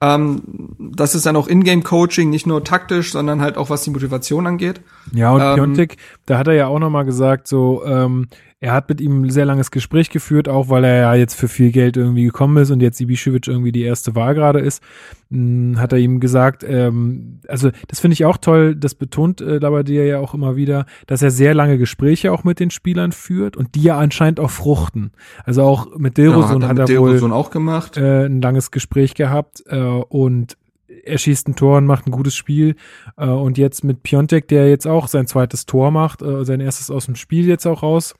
ähm, 0.00 0.42
das 0.78 1.14
ist 1.14 1.24
dann 1.24 1.36
auch 1.36 1.48
Ingame-Coaching, 1.48 2.28
nicht 2.28 2.46
nur 2.46 2.62
taktisch, 2.64 3.12
sondern 3.12 3.40
halt 3.40 3.56
auch 3.56 3.70
was 3.70 3.82
die 3.82 3.90
Motivation 3.90 4.46
angeht. 4.46 4.80
Ja, 5.12 5.32
und 5.32 5.40
ähm, 5.40 5.54
Piontek, 5.54 5.96
da 6.26 6.38
hat 6.38 6.48
er 6.48 6.54
ja 6.54 6.66
auch 6.66 6.78
noch 6.78 6.90
mal 6.90 7.04
gesagt, 7.04 7.48
so 7.48 7.82
ähm, 7.86 8.28
er 8.58 8.72
hat 8.72 8.88
mit 8.88 9.02
ihm 9.02 9.22
ein 9.22 9.30
sehr 9.30 9.44
langes 9.44 9.70
Gespräch 9.70 10.08
geführt, 10.08 10.48
auch 10.48 10.70
weil 10.70 10.84
er 10.84 10.96
ja 10.96 11.14
jetzt 11.14 11.34
für 11.34 11.46
viel 11.46 11.72
Geld 11.72 11.98
irgendwie 11.98 12.24
gekommen 12.24 12.56
ist 12.56 12.70
und 12.70 12.80
jetzt 12.80 13.00
Ibišević 13.00 13.48
irgendwie 13.48 13.72
die 13.72 13.82
erste 13.82 14.14
Wahl 14.14 14.34
gerade 14.34 14.60
ist, 14.60 14.82
mh, 15.28 15.74
hm, 15.74 15.80
hat 15.80 15.92
er 15.92 15.98
ihm 15.98 16.20
gesagt, 16.20 16.64
ähm, 16.66 17.40
also 17.48 17.70
das 17.88 18.00
finde 18.00 18.14
ich 18.14 18.24
auch 18.24 18.38
toll, 18.38 18.74
das 18.74 18.94
betont 18.94 19.42
äh, 19.42 19.60
dir 19.84 20.06
ja 20.06 20.20
auch 20.20 20.32
immer 20.32 20.56
wieder, 20.56 20.86
dass 21.06 21.20
er 21.20 21.30
sehr 21.30 21.52
lange 21.52 21.76
Gespräche 21.76 22.32
auch 22.32 22.44
mit 22.44 22.58
den 22.58 22.70
Spielern 22.70 23.12
führt 23.12 23.58
und 23.58 23.74
die 23.74 23.82
ja 23.82 23.98
anscheinend 23.98 24.40
auch 24.40 24.50
fruchten. 24.50 25.12
Also 25.44 25.62
auch 25.62 25.94
mit 25.98 26.16
Dilrosun 26.16 26.62
ja, 26.62 26.68
hat, 26.68 26.78
hat, 26.78 26.90
er 26.90 27.00
wohl 27.00 27.32
auch 27.32 27.50
gemacht. 27.50 27.98
Äh, 27.98 28.24
ein 28.24 28.40
langes 28.40 28.70
Gespräch 28.70 29.14
gehabt 29.14 29.64
äh, 29.66 29.78
und 29.78 30.56
er 31.04 31.18
schießt 31.18 31.48
ein 31.48 31.56
Tor 31.56 31.76
und 31.76 31.86
macht 31.86 32.06
ein 32.06 32.10
gutes 32.10 32.34
Spiel. 32.34 32.76
Äh, 33.18 33.26
und 33.26 33.58
jetzt 33.58 33.84
mit 33.84 34.02
Piontek, 34.02 34.48
der 34.48 34.70
jetzt 34.70 34.86
auch 34.86 35.08
sein 35.08 35.26
zweites 35.26 35.66
Tor 35.66 35.90
macht, 35.90 36.22
äh, 36.22 36.44
sein 36.44 36.60
erstes 36.60 36.90
aus 36.90 37.04
dem 37.04 37.16
Spiel 37.16 37.46
jetzt 37.46 37.66
auch 37.66 37.82
raus 37.82 38.14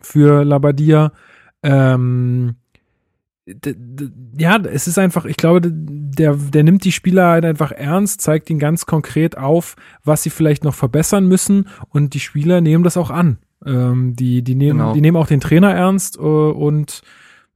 für 0.00 0.44
Labadia. 0.44 1.12
Ähm, 1.62 2.56
ja, 4.36 4.58
es 4.58 4.88
ist 4.88 4.98
einfach, 4.98 5.24
ich 5.24 5.36
glaube, 5.36 5.60
der, 5.70 6.34
der 6.34 6.64
nimmt 6.64 6.84
die 6.84 6.92
Spieler 6.92 7.28
halt 7.28 7.44
einfach 7.44 7.70
ernst, 7.70 8.20
zeigt 8.20 8.50
ihnen 8.50 8.58
ganz 8.58 8.86
konkret 8.86 9.38
auf, 9.38 9.76
was 10.04 10.22
sie 10.22 10.30
vielleicht 10.30 10.64
noch 10.64 10.74
verbessern 10.74 11.26
müssen 11.26 11.68
und 11.88 12.14
die 12.14 12.20
Spieler 12.20 12.60
nehmen 12.60 12.82
das 12.82 12.96
auch 12.96 13.10
an. 13.10 13.38
Ähm, 13.64 14.16
die, 14.16 14.42
die, 14.42 14.54
nehmen, 14.54 14.78
genau. 14.78 14.92
die 14.94 15.00
nehmen 15.00 15.16
auch 15.16 15.28
den 15.28 15.40
Trainer 15.40 15.72
ernst 15.72 16.16
äh, 16.16 16.20
und 16.20 17.02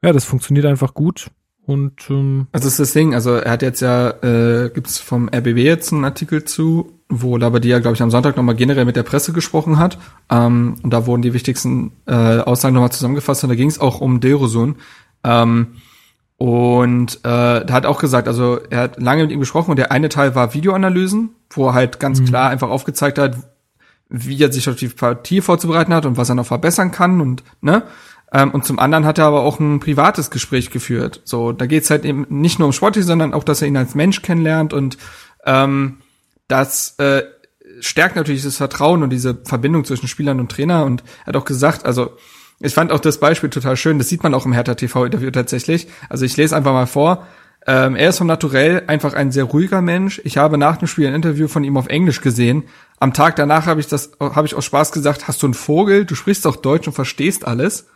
ja, 0.03 0.13
das 0.13 0.25
funktioniert 0.25 0.67
einfach 0.67 0.95
gut. 0.95 1.31
Und 1.67 2.09
ähm, 2.09 2.47
also 2.53 2.69
ist 2.69 2.81
das 2.81 2.93
Ding, 2.93 3.15
also 3.15 3.35
er 3.35 3.51
hat 3.51 3.63
jetzt 3.63 3.81
ja, 3.81 4.11
äh, 4.23 4.71
gibt 4.71 4.87
es 4.87 4.99
vom 4.99 5.29
RBB 5.29 5.59
jetzt 5.59 5.93
einen 5.93 6.05
Artikel 6.05 6.45
zu, 6.45 7.00
wo 7.11 7.37
Labadia, 7.37 7.81
glaube 7.81 7.97
ich, 7.97 8.03
am 8.03 8.11
Sonntag 8.11 8.37
nochmal 8.37 8.55
generell 8.55 8.85
mit 8.85 8.97
der 8.97 9.03
Presse 9.03 9.33
gesprochen 9.33 9.79
hat. 9.79 9.99
Ähm, 10.31 10.77
und 10.83 10.91
da 10.91 11.07
wurden 11.07 11.23
die 11.23 11.35
wichtigsten 11.35 11.93
äh, 12.07 12.39
Aussagen 12.39 12.75
nochmal 12.75 12.93
zusammengefasst 12.93 13.43
und 13.43 13.51
da 13.51 13.57
ging 13.57 13.69
es 13.69 13.81
auch 13.81 14.01
um 14.01 14.21
Derosun. 14.21 14.77
Ähm, 15.25 15.75
und 16.39 17.17
äh, 17.17 17.67
da 17.67 17.69
hat 17.69 17.85
auch 17.85 17.99
gesagt, 17.99 18.27
also 18.27 18.61
er 18.71 18.81
hat 18.81 19.01
lange 19.01 19.25
mit 19.25 19.33
ihm 19.33 19.41
gesprochen 19.41 19.73
und 19.73 19.77
der 19.77 19.93
eine 19.93 20.09
Teil 20.09 20.35
war 20.35 20.55
Videoanalysen, 20.55 21.31
wo 21.51 21.67
er 21.67 21.75
halt 21.75 22.01
ganz 22.01 22.21
mhm. 22.21 22.27
klar 22.27 22.49
einfach 22.49 22.71
aufgezeigt 22.71 23.19
hat, 23.19 23.37
wie 24.09 24.43
er 24.43 24.51
sich 24.51 24.69
auf 24.69 24.77
die 24.77 24.89
Partie 24.89 25.43
vorzubereiten 25.43 25.93
hat 25.93 26.07
und 26.07 26.17
was 26.17 26.31
er 26.31 26.37
noch 26.37 26.47
verbessern 26.47 26.93
kann 26.93 27.21
und 27.21 27.45
ne. 27.61 27.83
Ähm, 28.33 28.53
und 28.53 28.65
zum 28.65 28.79
anderen 28.79 29.05
hat 29.05 29.19
er 29.19 29.27
aber 29.27 29.43
auch 29.43 29.59
ein 29.59 29.81
privates 29.81 30.31
Gespräch 30.31 30.71
geführt. 30.71 31.21
So, 31.25 31.53
da 31.53 31.67
geht's 31.67 31.91
halt 31.91 32.05
eben 32.05 32.27
nicht 32.29 32.59
nur 32.59 32.67
um 32.67 32.73
Sportlich, 32.73 33.05
sondern 33.05 33.35
auch, 33.35 33.45
dass 33.45 33.61
er 33.61 33.69
ihn 33.69 33.77
als 33.77 33.95
Mensch 33.95 34.23
kennenlernt 34.23 34.73
und 34.73 34.99
ähm, 35.45 35.99
das 36.51 36.97
äh, 36.99 37.23
stärkt 37.81 38.17
natürlich 38.17 38.43
das 38.43 38.57
Vertrauen 38.57 39.03
und 39.03 39.11
diese 39.11 39.39
Verbindung 39.45 39.85
zwischen 39.85 40.09
Spielern 40.09 40.41
und 40.41 40.51
Trainer. 40.51 40.85
Und 40.85 41.03
er 41.23 41.29
hat 41.29 41.37
auch 41.37 41.45
gesagt, 41.45 41.87
also 41.87 42.17
ich 42.61 42.75
fand 42.75 42.93
auch 42.93 43.01
das 43.01 43.19
Beispiel 43.19 43.51
total 43.51 43.77
schön. 43.77 43.99
Das 43.99 44.09
sieht 44.09 44.23
man 44.23 44.35
auch 44.35 44.45
im 44.45 44.53
Hertha 44.53 44.75
TV-Interview 44.75 45.31
tatsächlich. 45.31 45.89
Also 46.09 46.25
ich 46.25 46.37
lese 46.37 46.57
einfach 46.57 46.73
mal 46.73 46.87
vor. 46.87 47.27
Ähm, 47.67 47.95
er 47.95 48.11
ist 48.11 48.19
vom 48.19 48.27
Naturell 48.27 48.85
einfach 48.87 49.15
ein 49.15 49.33
sehr 49.33 49.45
ruhiger 49.45 49.83
Mensch. 49.83 50.21
Ich 50.25 50.39
habe 50.39 50.59
nach 50.59 50.79
dem 50.79 50.89
Spiel 50.89 51.07
ein 51.07 51.15
Interview 51.15 51.47
von 51.47 51.65
ihm 51.65 51.77
auf 51.77 51.89
Englisch 51.89 52.21
gesehen. 52.21 52.65
Am 52.99 53.13
Tag 53.13 53.37
danach 53.37 53.67
habe 53.67 53.81
ich 53.81 53.87
das, 53.87 54.13
habe 54.19 54.47
ich 54.47 54.55
aus 54.55 54.65
Spaß 54.65 54.93
gesagt, 54.93 55.29
hast 55.29 55.43
du 55.43 55.47
einen 55.47 55.55
Vogel? 55.55 56.05
Du 56.05 56.15
sprichst 56.15 56.47
auch 56.47 56.57
Deutsch 56.57 56.87
und 56.87 56.95
verstehst 56.95 57.47
alles. 57.47 57.87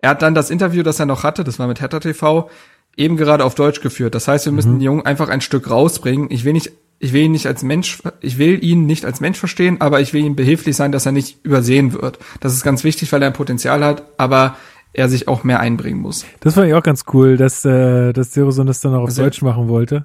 Er 0.00 0.10
hat 0.10 0.22
dann 0.22 0.34
das 0.34 0.50
Interview, 0.50 0.82
das 0.82 0.98
er 0.98 1.06
noch 1.06 1.24
hatte, 1.24 1.44
das 1.44 1.58
war 1.58 1.66
mit 1.66 1.80
Hertha 1.80 2.00
TV, 2.00 2.48
eben 2.96 3.18
gerade 3.18 3.44
auf 3.44 3.54
Deutsch 3.54 3.82
geführt. 3.82 4.14
Das 4.14 4.26
heißt, 4.26 4.46
wir 4.46 4.52
müssen 4.52 4.72
mhm. 4.72 4.78
den 4.78 4.84
Jungen 4.84 5.06
einfach 5.06 5.28
ein 5.28 5.42
Stück 5.42 5.68
rausbringen. 5.68 6.30
Ich 6.30 6.44
will 6.44 6.54
nicht 6.54 6.72
ich 7.02 7.14
will 7.14 7.22
ihn 7.22 7.32
nicht 7.32 7.46
als 7.46 7.62
Mensch, 7.62 8.02
ich 8.20 8.36
will 8.38 8.62
ihn 8.62 8.84
nicht 8.84 9.06
als 9.06 9.20
Mensch 9.20 9.38
verstehen, 9.38 9.80
aber 9.80 10.00
ich 10.00 10.12
will 10.12 10.22
ihm 10.22 10.36
behilflich 10.36 10.76
sein, 10.76 10.92
dass 10.92 11.06
er 11.06 11.12
nicht 11.12 11.44
übersehen 11.44 11.94
wird. 11.94 12.18
Das 12.40 12.52
ist 12.52 12.62
ganz 12.62 12.84
wichtig, 12.84 13.10
weil 13.10 13.22
er 13.22 13.28
ein 13.28 13.32
Potenzial 13.32 13.82
hat, 13.82 14.04
aber 14.18 14.56
er 14.92 15.08
sich 15.08 15.26
auch 15.26 15.42
mehr 15.42 15.60
einbringen 15.60 16.00
muss. 16.00 16.26
Das 16.40 16.54
fand 16.54 16.68
ich 16.68 16.74
auch 16.74 16.82
ganz 16.82 17.04
cool, 17.14 17.38
dass, 17.38 17.64
äh, 17.64 18.12
dass 18.12 18.32
Zeroson 18.32 18.66
das 18.66 18.80
dann 18.80 18.94
auch 18.94 19.02
auf 19.02 19.08
also, 19.08 19.22
Deutsch 19.22 19.40
machen 19.40 19.68
wollte. 19.68 20.04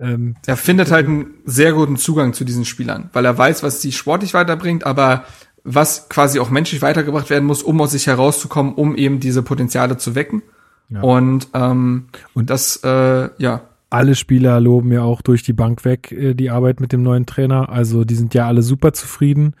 Ähm, 0.00 0.36
er 0.46 0.56
findet 0.56 0.90
halt 0.90 1.06
einen 1.06 1.26
sehr 1.44 1.74
guten 1.74 1.98
Zugang 1.98 2.32
zu 2.32 2.44
diesen 2.44 2.64
Spielern, 2.64 3.10
weil 3.12 3.26
er 3.26 3.36
weiß, 3.36 3.62
was 3.62 3.82
sie 3.82 3.92
sportlich 3.92 4.32
weiterbringt, 4.32 4.86
aber 4.86 5.24
was 5.62 6.08
quasi 6.08 6.40
auch 6.40 6.48
menschlich 6.48 6.80
weitergebracht 6.80 7.28
werden 7.28 7.44
muss, 7.44 7.62
um 7.62 7.80
aus 7.82 7.90
sich 7.90 8.06
herauszukommen, 8.06 8.74
um 8.74 8.96
eben 8.96 9.20
diese 9.20 9.42
Potenziale 9.42 9.98
zu 9.98 10.14
wecken. 10.14 10.42
Ja. 10.88 11.02
Und, 11.02 11.48
ähm, 11.52 12.06
und 12.32 12.48
das, 12.50 12.76
äh, 12.82 13.28
ja, 13.38 13.62
alle 13.90 14.14
Spieler 14.14 14.60
loben 14.60 14.92
ja 14.92 15.02
auch 15.02 15.22
durch 15.22 15.42
die 15.42 15.52
Bank 15.52 15.84
weg 15.84 16.12
äh, 16.12 16.34
die 16.34 16.50
Arbeit 16.50 16.80
mit 16.80 16.92
dem 16.92 17.02
neuen 17.02 17.26
Trainer. 17.26 17.68
Also 17.68 18.04
die 18.04 18.14
sind 18.14 18.34
ja 18.34 18.46
alle 18.46 18.62
super 18.62 18.92
zufrieden. 18.92 19.54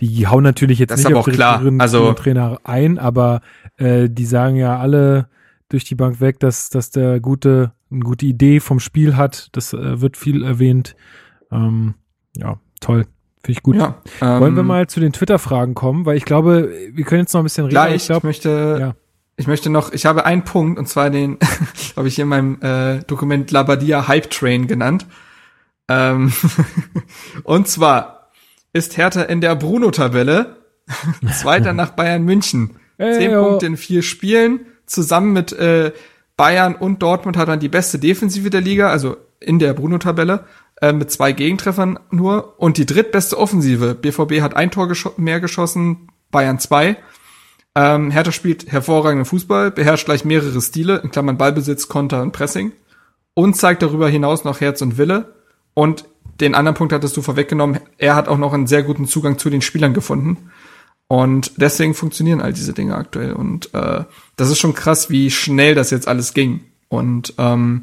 Die 0.00 0.26
hauen 0.26 0.42
natürlich 0.42 0.78
jetzt 0.78 0.90
das 0.90 1.04
nicht 1.04 1.14
auf 1.14 1.24
den 1.24 1.80
also, 1.80 2.12
Trainer 2.14 2.58
ein, 2.64 2.98
aber 2.98 3.40
äh, 3.76 4.08
die 4.10 4.26
sagen 4.26 4.56
ja 4.56 4.78
alle 4.78 5.28
durch 5.68 5.84
die 5.84 5.94
Bank 5.94 6.20
weg, 6.20 6.40
dass, 6.40 6.68
dass 6.68 6.90
der 6.90 7.20
gute, 7.20 7.72
eine 7.90 8.00
gute 8.00 8.26
Idee 8.26 8.60
vom 8.60 8.80
Spiel 8.80 9.16
hat. 9.16 9.48
Das 9.52 9.72
äh, 9.72 10.00
wird 10.00 10.16
viel 10.16 10.42
erwähnt. 10.44 10.96
Ähm, 11.52 11.94
ja, 12.36 12.58
toll. 12.80 13.06
Finde 13.44 13.58
ich 13.58 13.62
gut. 13.62 13.76
Ja, 13.76 14.00
ähm, 14.20 14.40
Wollen 14.40 14.56
wir 14.56 14.62
mal 14.62 14.86
zu 14.88 15.00
den 15.00 15.12
Twitter-Fragen 15.12 15.74
kommen, 15.74 16.06
weil 16.06 16.16
ich 16.16 16.24
glaube, 16.24 16.70
wir 16.92 17.04
können 17.04 17.20
jetzt 17.22 17.34
noch 17.34 17.42
ein 17.42 17.44
bisschen 17.44 17.66
reden. 17.66 17.74
Gleich, 17.74 17.96
ich, 17.96 18.06
glaub, 18.06 18.18
ich 18.18 18.24
möchte 18.24 18.76
ja. 18.80 18.94
Ich 19.36 19.46
möchte 19.46 19.68
noch, 19.68 19.92
ich 19.92 20.06
habe 20.06 20.24
einen 20.24 20.44
Punkt, 20.44 20.78
und 20.78 20.88
zwar 20.88 21.10
den 21.10 21.38
habe 21.96 22.08
ich 22.08 22.18
in 22.18 22.28
meinem 22.28 22.60
äh, 22.60 23.00
Dokument 23.04 23.50
Labadia 23.50 24.06
Hype 24.06 24.30
Train 24.30 24.66
genannt. 24.66 25.06
Ähm 25.88 26.32
und 27.42 27.68
zwar 27.68 28.30
ist 28.72 28.96
Hertha 28.96 29.22
in 29.22 29.40
der 29.40 29.56
Bruno-Tabelle 29.56 30.56
Zweiter 31.32 31.72
nach 31.72 31.90
Bayern 31.90 32.24
München. 32.24 32.76
Hey, 32.98 33.14
Zehn 33.14 33.30
yo. 33.32 33.44
Punkte 33.44 33.66
in 33.66 33.76
vier 33.76 34.02
Spielen. 34.02 34.66
Zusammen 34.86 35.32
mit 35.32 35.52
äh, 35.52 35.92
Bayern 36.36 36.74
und 36.74 37.02
Dortmund 37.02 37.36
hat 37.36 37.48
man 37.48 37.60
die 37.60 37.68
beste 37.68 37.98
Defensive 37.98 38.50
der 38.50 38.60
Liga, 38.60 38.90
also 38.90 39.16
in 39.40 39.58
der 39.58 39.72
Bruno-Tabelle, 39.72 40.44
äh, 40.80 40.92
mit 40.92 41.10
zwei 41.10 41.32
Gegentreffern 41.32 41.98
nur. 42.10 42.60
Und 42.60 42.76
die 42.76 42.86
drittbeste 42.86 43.38
Offensive. 43.38 43.94
BVB 43.94 44.42
hat 44.42 44.54
ein 44.54 44.70
Tor 44.70 44.88
gesch 44.88 45.08
mehr 45.16 45.40
geschossen, 45.40 46.08
Bayern 46.30 46.58
zwei. 46.58 46.96
Ähm, 47.76 48.10
Hertha 48.10 48.30
spielt 48.30 48.70
hervorragenden 48.70 49.24
Fußball, 49.24 49.70
beherrscht 49.70 50.06
gleich 50.06 50.24
mehrere 50.24 50.60
Stile, 50.60 50.98
in 50.98 51.10
Klammern 51.10 51.38
Ballbesitz, 51.38 51.88
Konter 51.88 52.22
und 52.22 52.32
Pressing 52.32 52.72
und 53.34 53.54
zeigt 53.56 53.82
darüber 53.82 54.08
hinaus 54.08 54.44
noch 54.44 54.60
Herz 54.60 54.80
und 54.80 54.96
Wille. 54.96 55.34
Und 55.74 56.04
den 56.40 56.54
anderen 56.54 56.76
Punkt 56.76 56.92
hattest 56.92 57.16
du 57.16 57.22
vorweggenommen, 57.22 57.80
er 57.98 58.14
hat 58.14 58.28
auch 58.28 58.38
noch 58.38 58.52
einen 58.52 58.66
sehr 58.66 58.82
guten 58.82 59.06
Zugang 59.06 59.38
zu 59.38 59.50
den 59.50 59.62
Spielern 59.62 59.94
gefunden. 59.94 60.50
Und 61.06 61.52
deswegen 61.56 61.94
funktionieren 61.94 62.40
all 62.40 62.52
diese 62.52 62.72
Dinge 62.72 62.96
aktuell. 62.96 63.32
Und 63.32 63.74
äh, 63.74 64.04
das 64.36 64.50
ist 64.50 64.58
schon 64.58 64.74
krass, 64.74 65.10
wie 65.10 65.30
schnell 65.30 65.74
das 65.74 65.90
jetzt 65.90 66.08
alles 66.08 66.32
ging. 66.32 66.64
Und 66.88 67.34
ähm, 67.38 67.82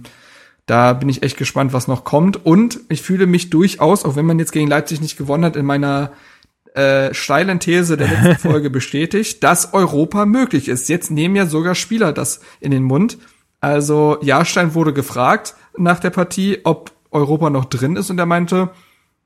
da 0.66 0.94
bin 0.94 1.10
ich 1.10 1.24
echt 1.24 1.38
gespannt, 1.38 1.74
was 1.74 1.88
noch 1.88 2.04
kommt. 2.04 2.46
Und 2.46 2.80
ich 2.89 3.02
fühle 3.02 3.28
mich 3.28 3.50
durchaus, 3.50 4.06
auch 4.06 4.16
wenn 4.16 4.26
man 4.26 4.39
jetzt 4.39 4.54
gegen 4.54 4.68
Leipzig 4.68 5.02
nicht 5.02 5.18
gewonnen 5.18 5.46
hat, 5.46 5.56
in 5.56 5.66
meiner 5.66 6.12
äh, 6.74 7.13
steilen 7.13 7.59
These 7.59 7.97
der 7.97 8.07
letzten 8.07 8.36
Folge 8.49 8.69
bestätigt, 8.69 9.43
dass 9.43 9.74
Europa 9.74 10.26
möglich 10.26 10.67
ist. 10.69 10.89
Jetzt 10.89 11.11
nehmen 11.11 11.36
ja 11.36 11.45
sogar 11.45 11.76
Spieler 11.76 12.13
das 12.13 12.41
in 12.59 12.72
den 12.72 12.84
Mund. 12.84 13.17
Also 13.59 14.17
Jahrstein 14.22 14.74
wurde 14.74 14.93
gefragt 14.93 15.55
nach 15.78 15.99
der 15.99 16.09
Partie, 16.09 16.59
ob 16.63 16.91
Europa 17.11 17.49
noch 17.49 17.65
drin 17.65 17.95
ist 17.95 18.09
und 18.09 18.17
er 18.17 18.26
meinte, 18.26 18.69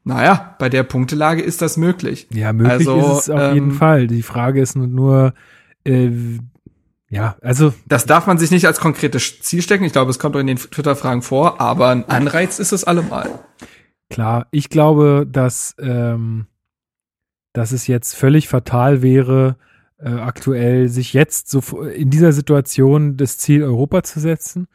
naja, 0.04 0.56
bei 0.60 0.70
der 0.70 0.84
Punktelage 0.84 1.42
ist 1.42 1.62
das 1.62 1.78
möglich. 1.78 2.28
Ja, 2.32 2.54
möglich 2.54 2.88
also, 2.88 3.00
ist 3.00 3.22
es 3.22 3.30
auf 3.30 3.42
ähm, 3.42 3.54
jeden 3.54 3.72
Fall. 3.72 4.08
Die 4.08 4.22
Frage 4.22 4.62
ist 4.62 4.76
nur, 4.76 5.34
äh, 5.84 6.12
ja, 7.10 7.36
also. 7.42 7.74
Das 7.88 8.06
darf 8.06 8.28
man 8.28 8.38
sich 8.38 8.52
nicht 8.52 8.68
als 8.68 8.80
konkretes 8.80 9.42
Ziel 9.42 9.62
stecken. 9.62 9.84
Ich 9.84 9.94
glaube, 9.94 10.12
es 10.12 10.20
kommt 10.20 10.36
auch 10.36 10.40
in 10.40 10.48
den 10.48 10.58
Twitter-Fragen 10.58 11.22
vor, 11.22 11.62
aber 11.62 11.90
ein 11.90 12.08
Anreiz 12.10 12.60
ist 12.60 12.72
es 12.72 12.84
allemal. 12.84 13.40
Klar, 14.10 14.48
ich 14.52 14.70
glaube, 14.70 15.26
dass 15.30 15.76
ähm, 15.80 16.48
dass 17.56 17.72
es 17.72 17.88
jetzt 17.88 18.16
völlig 18.16 18.48
fatal 18.48 19.02
wäre, 19.02 19.56
äh, 19.98 20.10
aktuell 20.10 20.90
sich 20.90 21.14
jetzt 21.14 21.50
so 21.50 21.82
in 21.82 22.10
dieser 22.10 22.34
Situation 22.34 23.18
das 23.18 23.38
Ziel 23.38 23.64
Europa 23.64 24.04
zu 24.04 24.20
setzen. 24.20 24.68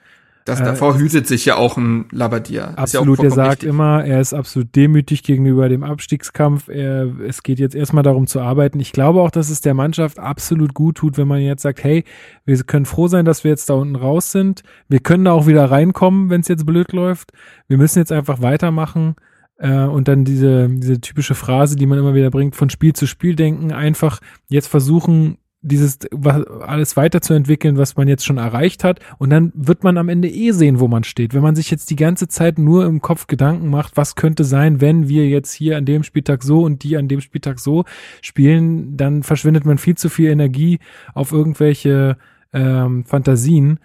Das, 0.46 0.58
davor 0.58 0.96
äh, 0.96 0.98
hütet 0.98 1.26
sich 1.26 1.44
ja 1.44 1.56
auch 1.56 1.76
ein 1.76 2.06
Labadia. 2.10 2.72
Absolut, 2.76 3.18
ja 3.18 3.24
er 3.24 3.30
sagt 3.30 3.50
richtig. 3.50 3.68
immer, 3.68 4.04
er 4.04 4.20
ist 4.20 4.32
absolut 4.32 4.74
demütig 4.74 5.22
gegenüber 5.22 5.68
dem 5.68 5.84
Abstiegskampf. 5.84 6.68
Er, 6.68 7.20
es 7.20 7.42
geht 7.42 7.58
jetzt 7.58 7.74
erstmal 7.74 8.02
darum 8.02 8.26
zu 8.26 8.40
arbeiten. 8.40 8.80
Ich 8.80 8.92
glaube 8.92 9.20
auch, 9.20 9.30
dass 9.30 9.50
es 9.50 9.60
der 9.60 9.74
Mannschaft 9.74 10.18
absolut 10.18 10.72
gut 10.72 10.96
tut, 10.96 11.18
wenn 11.18 11.28
man 11.28 11.40
jetzt 11.40 11.62
sagt, 11.62 11.84
hey, 11.84 12.04
wir 12.46 12.56
können 12.64 12.86
froh 12.86 13.06
sein, 13.06 13.26
dass 13.26 13.44
wir 13.44 13.50
jetzt 13.50 13.68
da 13.68 13.74
unten 13.74 13.96
raus 13.96 14.32
sind. 14.32 14.62
Wir 14.88 15.00
können 15.00 15.26
da 15.26 15.32
auch 15.32 15.46
wieder 15.46 15.70
reinkommen, 15.70 16.30
wenn 16.30 16.40
es 16.40 16.48
jetzt 16.48 16.64
blöd 16.64 16.92
läuft. 16.92 17.32
Wir 17.68 17.76
müssen 17.76 17.98
jetzt 17.98 18.12
einfach 18.12 18.40
weitermachen. 18.40 19.16
Äh, 19.60 19.84
und 19.84 20.08
dann 20.08 20.24
diese, 20.24 20.68
diese 20.68 21.00
typische 21.00 21.34
Phrase, 21.34 21.76
die 21.76 21.86
man 21.86 21.98
immer 21.98 22.14
wieder 22.14 22.30
bringt, 22.30 22.56
von 22.56 22.70
Spiel 22.70 22.94
zu 22.94 23.06
Spiel 23.06 23.36
denken, 23.36 23.72
einfach 23.72 24.20
jetzt 24.48 24.66
versuchen, 24.66 25.36
dieses 25.62 25.98
was, 26.10 26.42
alles 26.46 26.96
weiterzuentwickeln, 26.96 27.76
was 27.76 27.94
man 27.94 28.08
jetzt 28.08 28.24
schon 28.24 28.38
erreicht 28.38 28.82
hat. 28.82 29.00
Und 29.18 29.28
dann 29.28 29.52
wird 29.54 29.84
man 29.84 29.98
am 29.98 30.08
Ende 30.08 30.28
eh 30.28 30.52
sehen, 30.52 30.80
wo 30.80 30.88
man 30.88 31.04
steht. 31.04 31.34
Wenn 31.34 31.42
man 31.42 31.54
sich 31.54 31.70
jetzt 31.70 31.90
die 31.90 31.96
ganze 31.96 32.28
Zeit 32.28 32.58
nur 32.58 32.86
im 32.86 33.02
Kopf 33.02 33.26
Gedanken 33.26 33.68
macht, 33.68 33.98
was 33.98 34.14
könnte 34.14 34.44
sein, 34.44 34.80
wenn 34.80 35.08
wir 35.08 35.28
jetzt 35.28 35.52
hier 35.52 35.76
an 35.76 35.84
dem 35.84 36.02
Spieltag 36.02 36.42
so 36.42 36.62
und 36.62 36.82
die 36.82 36.96
an 36.96 37.08
dem 37.08 37.20
Spieltag 37.20 37.58
so 37.58 37.84
spielen, 38.22 38.96
dann 38.96 39.22
verschwindet 39.22 39.66
man 39.66 39.76
viel 39.76 39.96
zu 39.96 40.08
viel 40.08 40.30
Energie 40.30 40.78
auf 41.12 41.32
irgendwelche 41.32 42.16
ähm, 42.54 43.04
Fantasien. 43.04 43.78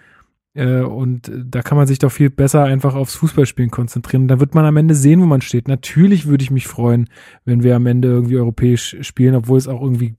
Äh, 0.56 0.80
und 0.80 1.32
da 1.32 1.62
kann 1.62 1.78
man 1.78 1.86
sich 1.86 2.00
doch 2.00 2.12
viel 2.12 2.30
besser 2.30 2.64
einfach 2.64 2.96
aufs 2.96 3.16
Fußballspielen 3.16 3.70
konzentrieren. 3.70 4.28
Da 4.28 4.40
wird 4.40 4.56
man 4.56 4.66
am 4.66 4.78
Ende 4.78 4.96
sehen, 4.96 5.22
wo 5.22 5.26
man 5.26 5.42
steht. 5.42 5.68
Natürlich 5.68 6.26
würde 6.26 6.44
ich 6.44 6.52
mich 6.52 6.68
freuen, 6.68 7.10
wenn 7.44 7.62
wir 7.62 7.76
am 7.76 7.86
Ende 7.86 8.08
irgendwie 8.08 8.38
europäisch 8.38 8.98
spielen, 9.02 9.36
obwohl 9.36 9.58
es 9.58 9.68
auch 9.68 9.82
irgendwie 9.82 10.16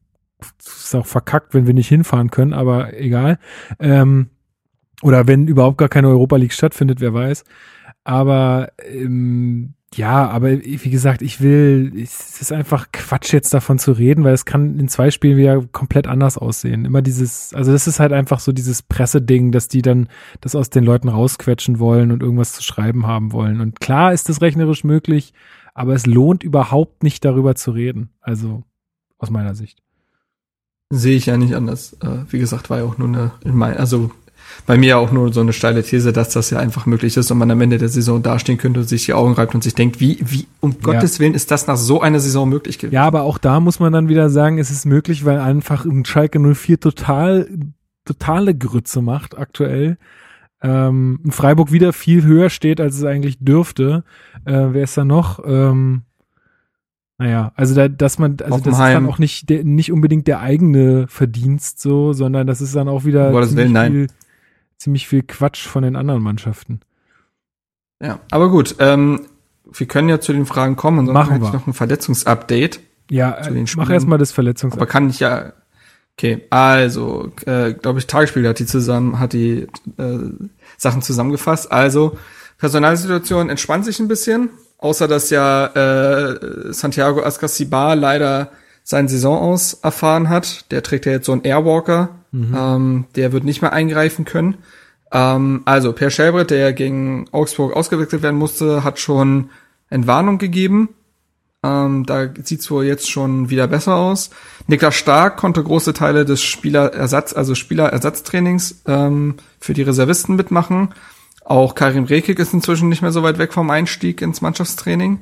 ist 0.59 0.95
auch 0.95 1.07
verkackt, 1.07 1.55
wenn 1.55 1.67
wir 1.67 1.75
nicht 1.75 1.89
hinfahren 1.89 2.31
können, 2.31 2.53
aber 2.53 2.93
egal. 2.99 3.39
Ähm, 3.81 4.29
oder 5.03 5.27
wenn 5.27 5.49
überhaupt 5.49 5.79
gar 5.79 5.89
keine 5.89 6.09
Europa 6.09 6.37
League 6.37 6.53
stattfindet, 6.53 7.01
wer 7.01 7.15
weiß. 7.15 7.45
Aber 8.05 8.71
ähm, 8.85 9.75
ja, 9.97 10.29
aber 10.29 10.51
wie 10.63 10.91
gesagt, 10.91 11.23
ich 11.23 11.41
will, 11.41 11.93
es 11.97 12.41
ist 12.41 12.53
einfach 12.53 12.89
Quatsch 12.93 13.33
jetzt 13.33 13.55
davon 13.55 13.79
zu 13.79 13.93
reden, 13.93 14.25
weil 14.25 14.35
es 14.35 14.45
kann 14.45 14.79
in 14.79 14.89
zwei 14.89 15.11
Spielen 15.11 15.39
wieder 15.39 15.63
komplett 15.73 16.07
anders 16.07 16.37
aussehen. 16.37 16.85
Immer 16.85 17.01
dieses, 17.01 17.55
also 17.55 17.73
das 17.73 17.87
ist 17.87 17.99
halt 17.99 18.13
einfach 18.13 18.41
so 18.41 18.53
dieses 18.53 18.83
Presseding, 18.83 19.53
dass 19.53 19.69
die 19.69 19.83
dann 19.83 20.09
das 20.41 20.55
aus 20.55 20.69
den 20.69 20.85
Leuten 20.85 21.09
rausquetschen 21.09 21.79
wollen 21.79 22.13
und 22.13 22.23
irgendwas 22.23 22.53
zu 22.53 22.63
schreiben 22.63 23.07
haben 23.07 23.33
wollen. 23.33 23.61
Und 23.61 23.81
klar 23.81 24.13
ist 24.13 24.29
das 24.29 24.43
rechnerisch 24.43 24.85
möglich, 24.85 25.33
aber 25.73 25.95
es 25.95 26.05
lohnt 26.05 26.43
überhaupt 26.43 27.03
nicht 27.03 27.25
darüber 27.25 27.55
zu 27.55 27.71
reden. 27.71 28.11
Also 28.21 28.65
aus 29.19 29.31
meiner 29.31 29.55
Sicht. 29.55 29.83
Sehe 30.91 31.17
ich 31.17 31.27
ja 31.27 31.37
nicht 31.37 31.55
anders. 31.55 31.95
Äh, 32.03 32.25
wie 32.31 32.39
gesagt, 32.39 32.71
war 32.71 32.79
ja 32.79 32.85
auch 32.85 32.99
nur 32.99 33.09
eine, 33.09 33.33
in 33.45 33.57
mein, 33.57 33.77
also 33.77 34.11
bei 34.67 34.77
mir 34.77 34.99
auch 34.99 35.13
nur 35.13 35.33
so 35.33 35.41
eine 35.41 35.53
steile 35.53 35.83
These, 35.83 36.13
dass 36.13 36.31
das 36.31 36.51
ja 36.51 36.59
einfach 36.59 36.87
möglich 36.87 37.17
ist 37.17 37.31
und 37.31 37.39
man 37.39 37.51
am 37.51 37.61
Ende 37.61 37.79
der 37.79 37.89
Saison 37.89 38.23
dastehen 38.23 38.59
könnte 38.59 38.81
und 38.81 38.89
sich 38.89 39.07
die 39.07 39.15
Augen 39.15 39.35
reibt 39.35 39.55
und 39.55 39.63
sich 39.63 39.75
denkt, 39.75 40.01
wie, 40.01 40.19
wie, 40.25 40.47
um 40.61 40.73
ja. 40.73 40.79
Gottes 40.83 41.21
Willen 41.21 41.35
ist 41.35 41.51
das 41.51 41.67
nach 41.67 41.77
so 41.77 42.01
einer 42.01 42.21
Saison 42.21 42.49
möglich 42.49 42.79
gewesen? 42.79 42.95
Ja, 42.95 43.05
aber 43.05 43.23
auch 43.23 43.39
da 43.39 43.61
muss 43.61 43.81
man 43.81 43.93
dann 43.93 44.09
wieder 44.09 44.31
sagen, 44.31 44.59
es 44.59 44.71
ist 44.71 44.87
möglich, 44.87 45.25
weil 45.25 45.39
einfach 45.39 45.85
ein 45.85 46.05
Schalke 46.05 46.39
04 46.39 46.81
total, 46.81 47.49
totale 48.05 48.55
Grütze 48.55 49.03
macht 49.03 49.39
aktuell. 49.39 49.99
Ähm, 50.63 51.21
Freiburg 51.29 51.71
wieder 51.71 51.93
viel 51.93 52.25
höher 52.25 52.51
steht, 52.51 52.81
als 52.81 52.97
es 52.97 53.05
eigentlich 53.05 53.39
dürfte. 53.39 54.05
Äh, 54.45 54.69
wer 54.71 54.85
ist 54.85 54.97
da 54.97 55.05
noch? 55.05 55.41
Ähm, 55.47 56.03
naja, 57.19 57.53
also 57.55 57.75
da, 57.75 57.89
dass 57.89 58.19
man, 58.19 58.37
also 58.45 58.59
das 58.59 58.75
ist 58.75 58.79
dann 58.79 59.07
auch 59.07 59.19
nicht 59.19 59.49
der, 59.49 59.65
nicht 59.65 59.91
unbedingt 59.91 60.27
der 60.27 60.41
eigene 60.41 61.07
Verdienst 61.09 61.81
so, 61.81 62.13
sondern 62.13 62.47
das 62.47 62.61
ist 62.61 62.77
dann 62.77 62.89
auch 62.89 63.05
wieder 63.05 63.33
ziemlich, 63.47 63.73
will, 63.73 63.91
viel, 63.91 64.07
ziemlich 64.79 65.09
viel 65.09 65.23
Quatsch 65.23 65.67
von 65.67 65.83
den 65.83 65.97
anderen 65.97 66.23
Mannschaften. 66.23 66.81
Ja, 68.03 68.21
aber 68.31 68.51
gut, 68.51 68.77
ähm, 68.79 69.27
wir 69.71 69.87
können 69.87 70.09
ja 70.09 70.21
zu 70.21 70.33
den 70.33 70.47
Fragen 70.47 70.77
kommen 70.77 70.99
und 71.01 71.07
dann 71.07 71.15
Machen 71.15 71.41
wir. 71.41 71.53
noch 71.53 71.67
ein 71.67 71.73
Verletzungsupdate. 71.73 72.81
Ja, 73.11 73.33
äh, 73.33 73.65
mach 73.77 73.91
erstmal 73.91 74.19
das 74.19 74.33
Verletzungsupdate. 74.33 74.83
Aber 74.83 74.91
kann 74.91 75.09
ich 75.09 75.21
ja, 75.21 75.53
okay, 76.17 76.45
also, 76.51 77.33
äh, 77.47 77.73
glaube 77.73 77.99
ich, 77.99 78.07
Tagesspiel 78.07 78.47
hat 78.47 78.59
die 78.59 78.67
zusammen, 78.67 79.19
hat 79.19 79.33
die 79.33 79.67
äh, 79.97 80.19
Sachen 80.77 81.03
zusammengefasst. 81.03 81.73
Also, 81.73 82.19
Personalsituation 82.59 83.49
entspannt 83.51 83.85
sich 83.85 84.01
ein 84.01 84.09
bisschen. 84.09 84.51
Außer 84.79 85.09
dass 85.09 85.31
ja 85.31 85.67
äh, 85.69 86.73
Santiago 86.73 87.23
Ascasibar 87.23 87.97
leider 87.97 88.51
seinen 88.85 89.09
Saison 89.09 89.39
aus 89.39 89.75
erfahren 89.75 90.29
hat. 90.29 90.71
Der 90.71 90.83
trägt 90.83 91.07
ja 91.07 91.13
jetzt 91.13 91.27
so 91.27 91.33
einen 91.33 91.45
Airwalker. 91.45 92.11
Mhm. 92.37 92.55
Ähm, 92.55 93.05
der 93.17 93.33
wird 93.33 93.45
nicht 93.45 93.63
mehr 93.63 93.73
eingreifen 93.73 94.25
können. 94.25 94.59
Ähm, 95.11 95.63
also 95.65 95.93
Per 95.93 96.11
Schelbrett, 96.11 96.51
der 96.51 96.73
gegen 96.73 97.27
Augsburg 97.33 97.75
ausgewechselt 97.75 98.23
werden 98.23 98.39
musste, 98.39 98.85
hat 98.85 98.99
schon 98.99 99.51
Entwarnung 99.89 100.39
gegeben. 100.39 100.91
Ähm, 101.63 102.05
da 102.05 102.29
sieht's 102.43 102.71
wohl 102.71 102.85
jetzt 102.85 103.11
schon 103.11 103.49
wieder 103.49 103.67
besser 103.67 103.97
aus. 103.97 104.31
Niklas 104.67 104.95
Stark 104.95 105.39
konnte 105.39 105.63
große 105.63 105.95
Teile 105.95 106.25
des 106.27 106.43
Spielerersatz, 106.43 107.33
also 107.33 107.55
Spielerersatztrainings 107.55 108.83
ähm, 108.87 109.37
für 109.59 109.73
die 109.73 109.83
Reservisten 109.83 110.37
mitmachen. 110.37 110.91
Auch 111.45 111.75
Karim 111.75 112.05
Rekik 112.05 112.39
ist 112.39 112.53
inzwischen 112.53 112.89
nicht 112.89 113.03
mehr 113.03 113.13
so 113.13 113.23
weit 113.23 113.39
weg 113.39 113.53
vom 113.53 113.71
Einstieg 113.71 114.21
ins 114.21 114.43
Mannschaftstraining 114.43 115.21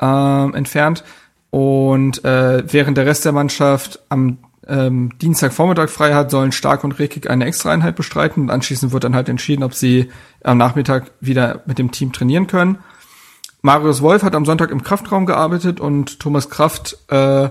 ähm, 0.00 0.54
entfernt. 0.54 1.04
Und 1.50 2.24
äh, 2.24 2.64
während 2.72 2.96
der 2.96 3.06
Rest 3.06 3.24
der 3.24 3.32
Mannschaft 3.32 4.00
am 4.08 4.38
ähm, 4.70 5.18
Dienstagvormittag 5.18 5.90
frei 5.90 6.14
hat, 6.14 6.30
sollen 6.30 6.52
Stark 6.52 6.84
und 6.84 6.98
Rekik 6.98 7.28
eine 7.28 7.44
Extraeinheit 7.44 7.96
bestreiten. 7.96 8.44
Und 8.44 8.50
anschließend 8.50 8.92
wird 8.92 9.04
dann 9.04 9.14
halt 9.14 9.28
entschieden, 9.28 9.64
ob 9.64 9.74
sie 9.74 10.10
am 10.42 10.56
Nachmittag 10.56 11.10
wieder 11.20 11.62
mit 11.66 11.78
dem 11.78 11.90
Team 11.90 12.12
trainieren 12.12 12.46
können. 12.46 12.78
Marius 13.62 14.00
Wolf 14.00 14.22
hat 14.22 14.34
am 14.34 14.46
Sonntag 14.46 14.70
im 14.70 14.82
Kraftraum 14.82 15.26
gearbeitet 15.26 15.80
und 15.80 16.20
Thomas 16.20 16.48
Kraft 16.48 16.96
äh, 17.08 17.50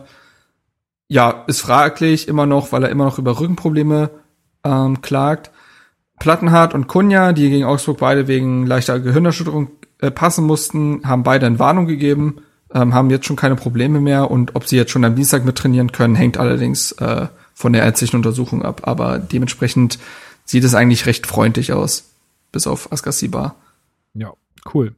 ja 1.07 1.43
ist 1.45 1.61
fraglich 1.61 2.27
immer 2.27 2.45
noch, 2.45 2.71
weil 2.71 2.83
er 2.83 2.89
immer 2.89 3.05
noch 3.05 3.19
über 3.19 3.39
Rückenprobleme 3.39 4.09
ähm, 4.63 5.01
klagt. 5.01 5.51
Plattenhardt 6.19 6.73
und 6.73 6.87
Kunja, 6.87 7.31
die 7.31 7.49
gegen 7.49 7.65
Augsburg 7.65 7.99
beide 7.99 8.27
wegen 8.27 8.65
leichter 8.65 8.99
Gehirnerschütterung 8.99 9.69
äh, 10.01 10.11
passen 10.11 10.45
mussten, 10.45 11.01
haben 11.05 11.23
beide 11.23 11.45
eine 11.45 11.59
Warnung 11.59 11.85
gegeben, 11.85 12.41
ähm, 12.73 12.93
haben 12.93 13.09
jetzt 13.09 13.25
schon 13.25 13.35
keine 13.35 13.55
Probleme 13.55 13.99
mehr 13.99 14.29
und 14.29 14.55
ob 14.55 14.67
sie 14.67 14.77
jetzt 14.77 14.91
schon 14.91 15.05
am 15.05 15.15
Dienstag 15.15 15.45
mit 15.45 15.57
trainieren 15.57 15.91
können, 15.91 16.15
hängt 16.15 16.37
allerdings 16.37 16.91
äh, 16.93 17.27
von 17.53 17.73
der 17.73 17.83
ärztlichen 17.83 18.17
Untersuchung 18.17 18.63
ab. 18.63 18.81
Aber 18.83 19.19
dementsprechend 19.19 19.99
sieht 20.45 20.63
es 20.63 20.75
eigentlich 20.75 21.05
recht 21.05 21.27
freundlich 21.27 21.73
aus, 21.73 22.11
bis 22.51 22.67
auf 22.67 22.91
Askasiba. 22.91 23.55
Ja, 24.13 24.33
cool. 24.73 24.95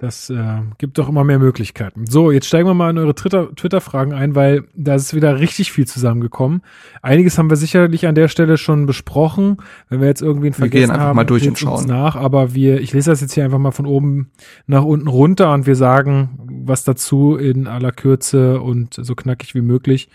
Das 0.00 0.30
äh, 0.30 0.60
gibt 0.78 0.96
doch 0.98 1.08
immer 1.08 1.24
mehr 1.24 1.40
Möglichkeiten. 1.40 2.06
So, 2.06 2.30
jetzt 2.30 2.46
steigen 2.46 2.68
wir 2.68 2.74
mal 2.74 2.90
in 2.90 2.98
eure 2.98 3.16
Twitter-Fragen 3.16 4.12
ein, 4.12 4.36
weil 4.36 4.62
da 4.76 4.94
ist 4.94 5.12
wieder 5.12 5.40
richtig 5.40 5.72
viel 5.72 5.88
zusammengekommen. 5.88 6.62
Einiges 7.02 7.36
haben 7.36 7.50
wir 7.50 7.56
sicherlich 7.56 8.06
an 8.06 8.14
der 8.14 8.28
Stelle 8.28 8.58
schon 8.58 8.86
besprochen. 8.86 9.56
Wenn 9.88 10.00
wir 10.00 10.06
jetzt 10.06 10.22
irgendwie 10.22 10.46
einen 10.46 10.54
vergessen 10.54 10.82
wir 10.82 10.86
gehen 10.86 10.90
einfach 10.92 11.06
haben, 11.08 11.16
mal 11.16 11.24
durch 11.24 11.48
und 11.48 11.58
schauen. 11.58 11.86
nach. 11.86 12.14
Aber 12.14 12.54
wir, 12.54 12.80
ich 12.80 12.92
lese 12.92 13.10
das 13.10 13.22
jetzt 13.22 13.32
hier 13.32 13.44
einfach 13.44 13.58
mal 13.58 13.72
von 13.72 13.86
oben 13.86 14.30
nach 14.68 14.84
unten 14.84 15.08
runter 15.08 15.52
und 15.52 15.66
wir 15.66 15.74
sagen 15.74 16.47
was 16.68 16.84
dazu 16.84 17.36
in 17.36 17.66
aller 17.66 17.92
Kürze 17.92 18.60
und 18.60 18.94
so 18.94 19.14
knackig 19.14 19.54
wie 19.54 19.62
möglich, 19.62 20.08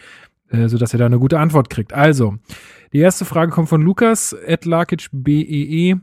äh, 0.50 0.68
so 0.68 0.78
dass 0.78 0.94
ihr 0.94 1.00
da 1.00 1.06
eine 1.06 1.20
gute 1.20 1.40
Antwort 1.40 1.70
kriegt. 1.70 1.94
Also, 1.94 2.36
die 2.94 3.00
erste 3.00 3.26
Frage 3.26 3.52
kommt 3.52 3.70
von 3.70 3.82
Lukas, 3.82 4.36
at 4.48 4.66
BEE. 5.12 6.00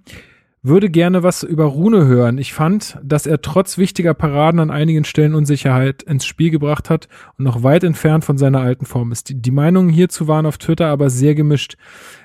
Würde 0.62 0.90
gerne 0.90 1.22
was 1.22 1.42
über 1.42 1.64
Rune 1.64 2.04
hören. 2.04 2.36
Ich 2.36 2.52
fand, 2.52 2.98
dass 3.02 3.24
er 3.24 3.40
trotz 3.40 3.78
wichtiger 3.78 4.12
Paraden 4.12 4.60
an 4.60 4.70
einigen 4.70 5.04
Stellen 5.04 5.34
Unsicherheit 5.34 6.02
ins 6.02 6.26
Spiel 6.26 6.50
gebracht 6.50 6.90
hat 6.90 7.08
und 7.38 7.46
noch 7.46 7.62
weit 7.62 7.82
entfernt 7.82 8.26
von 8.26 8.36
seiner 8.36 8.60
alten 8.60 8.84
Form 8.84 9.10
ist. 9.10 9.30
Die, 9.30 9.40
die 9.40 9.52
Meinungen 9.52 9.88
hierzu 9.88 10.28
waren 10.28 10.44
auf 10.44 10.58
Twitter 10.58 10.88
aber 10.88 11.08
sehr 11.08 11.34
gemischt. 11.34 11.78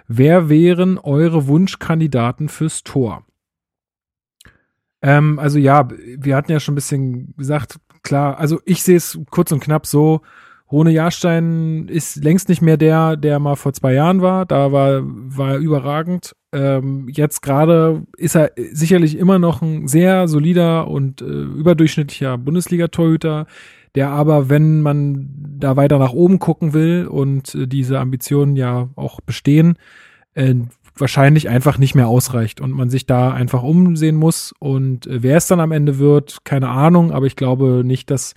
Wer 0.09 0.49
wären 0.49 0.97
eure 0.97 1.47
Wunschkandidaten 1.47 2.49
fürs 2.49 2.83
Tor? 2.83 3.23
Ähm, 5.01 5.39
also 5.39 5.57
ja, 5.57 5.87
wir 6.17 6.35
hatten 6.35 6.51
ja 6.51 6.59
schon 6.59 6.73
ein 6.73 6.75
bisschen 6.75 7.35
gesagt, 7.37 7.79
klar, 8.05 8.39
also 8.39 8.61
ich 8.63 8.83
sehe 8.83 8.95
es 8.95 9.19
kurz 9.29 9.51
und 9.51 9.59
knapp 9.59 9.85
so, 9.85 10.21
Rune 10.71 10.91
Jahrstein 10.91 11.87
ist 11.87 12.23
längst 12.23 12.49
nicht 12.49 12.61
mehr 12.61 12.77
der, 12.77 13.17
der 13.17 13.39
mal 13.39 13.55
vor 13.55 13.73
zwei 13.73 13.93
Jahren 13.93 14.21
war. 14.21 14.45
Da 14.45 14.71
war, 14.71 15.01
war 15.03 15.53
er 15.53 15.57
überragend. 15.59 16.35
Ähm, 16.53 17.07
jetzt 17.09 17.41
gerade 17.41 18.03
ist 18.17 18.35
er 18.35 18.51
sicherlich 18.71 19.17
immer 19.17 19.37
noch 19.37 19.61
ein 19.61 19.87
sehr 19.87 20.27
solider 20.27 20.87
und 20.87 21.21
äh, 21.21 21.25
überdurchschnittlicher 21.25 22.37
Bundesliga-Torhüter, 22.39 23.45
der 23.93 24.09
aber, 24.09 24.49
wenn 24.49 24.81
man 24.81 25.29
da 25.59 25.75
weiter 25.75 25.99
nach 25.99 26.13
oben 26.13 26.39
gucken 26.39 26.73
will 26.73 27.05
und 27.07 27.53
äh, 27.53 27.67
diese 27.67 27.99
Ambitionen 27.99 28.55
ja 28.55 28.89
auch 28.95 29.21
bestehen, 29.21 29.77
äh, 30.33 30.55
wahrscheinlich 30.97 31.49
einfach 31.49 31.77
nicht 31.77 31.95
mehr 31.95 32.07
ausreicht 32.07 32.61
und 32.61 32.71
man 32.71 32.89
sich 32.89 33.05
da 33.05 33.31
einfach 33.31 33.63
umsehen 33.63 34.15
muss. 34.15 34.53
Und 34.59 35.07
äh, 35.07 35.23
wer 35.23 35.37
es 35.37 35.47
dann 35.47 35.59
am 35.59 35.71
Ende 35.71 35.99
wird, 35.99 36.43
keine 36.43 36.69
Ahnung, 36.69 37.11
aber 37.11 37.25
ich 37.25 37.35
glaube 37.35 37.83
nicht, 37.85 38.09
dass 38.09 38.33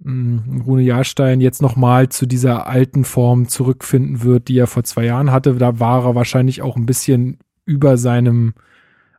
mh, 0.00 0.62
Rune 0.64 0.82
Jahrstein 0.82 1.40
jetzt 1.40 1.62
nochmal 1.62 2.08
zu 2.08 2.26
dieser 2.26 2.66
alten 2.66 3.04
Form 3.04 3.48
zurückfinden 3.48 4.22
wird, 4.22 4.48
die 4.48 4.58
er 4.58 4.66
vor 4.66 4.84
zwei 4.84 5.04
Jahren 5.04 5.32
hatte. 5.32 5.54
Da 5.54 5.80
war 5.80 6.04
er 6.04 6.14
wahrscheinlich 6.14 6.62
auch 6.62 6.76
ein 6.76 6.86
bisschen 6.86 7.38
über 7.64 7.96
seinem 7.96 8.54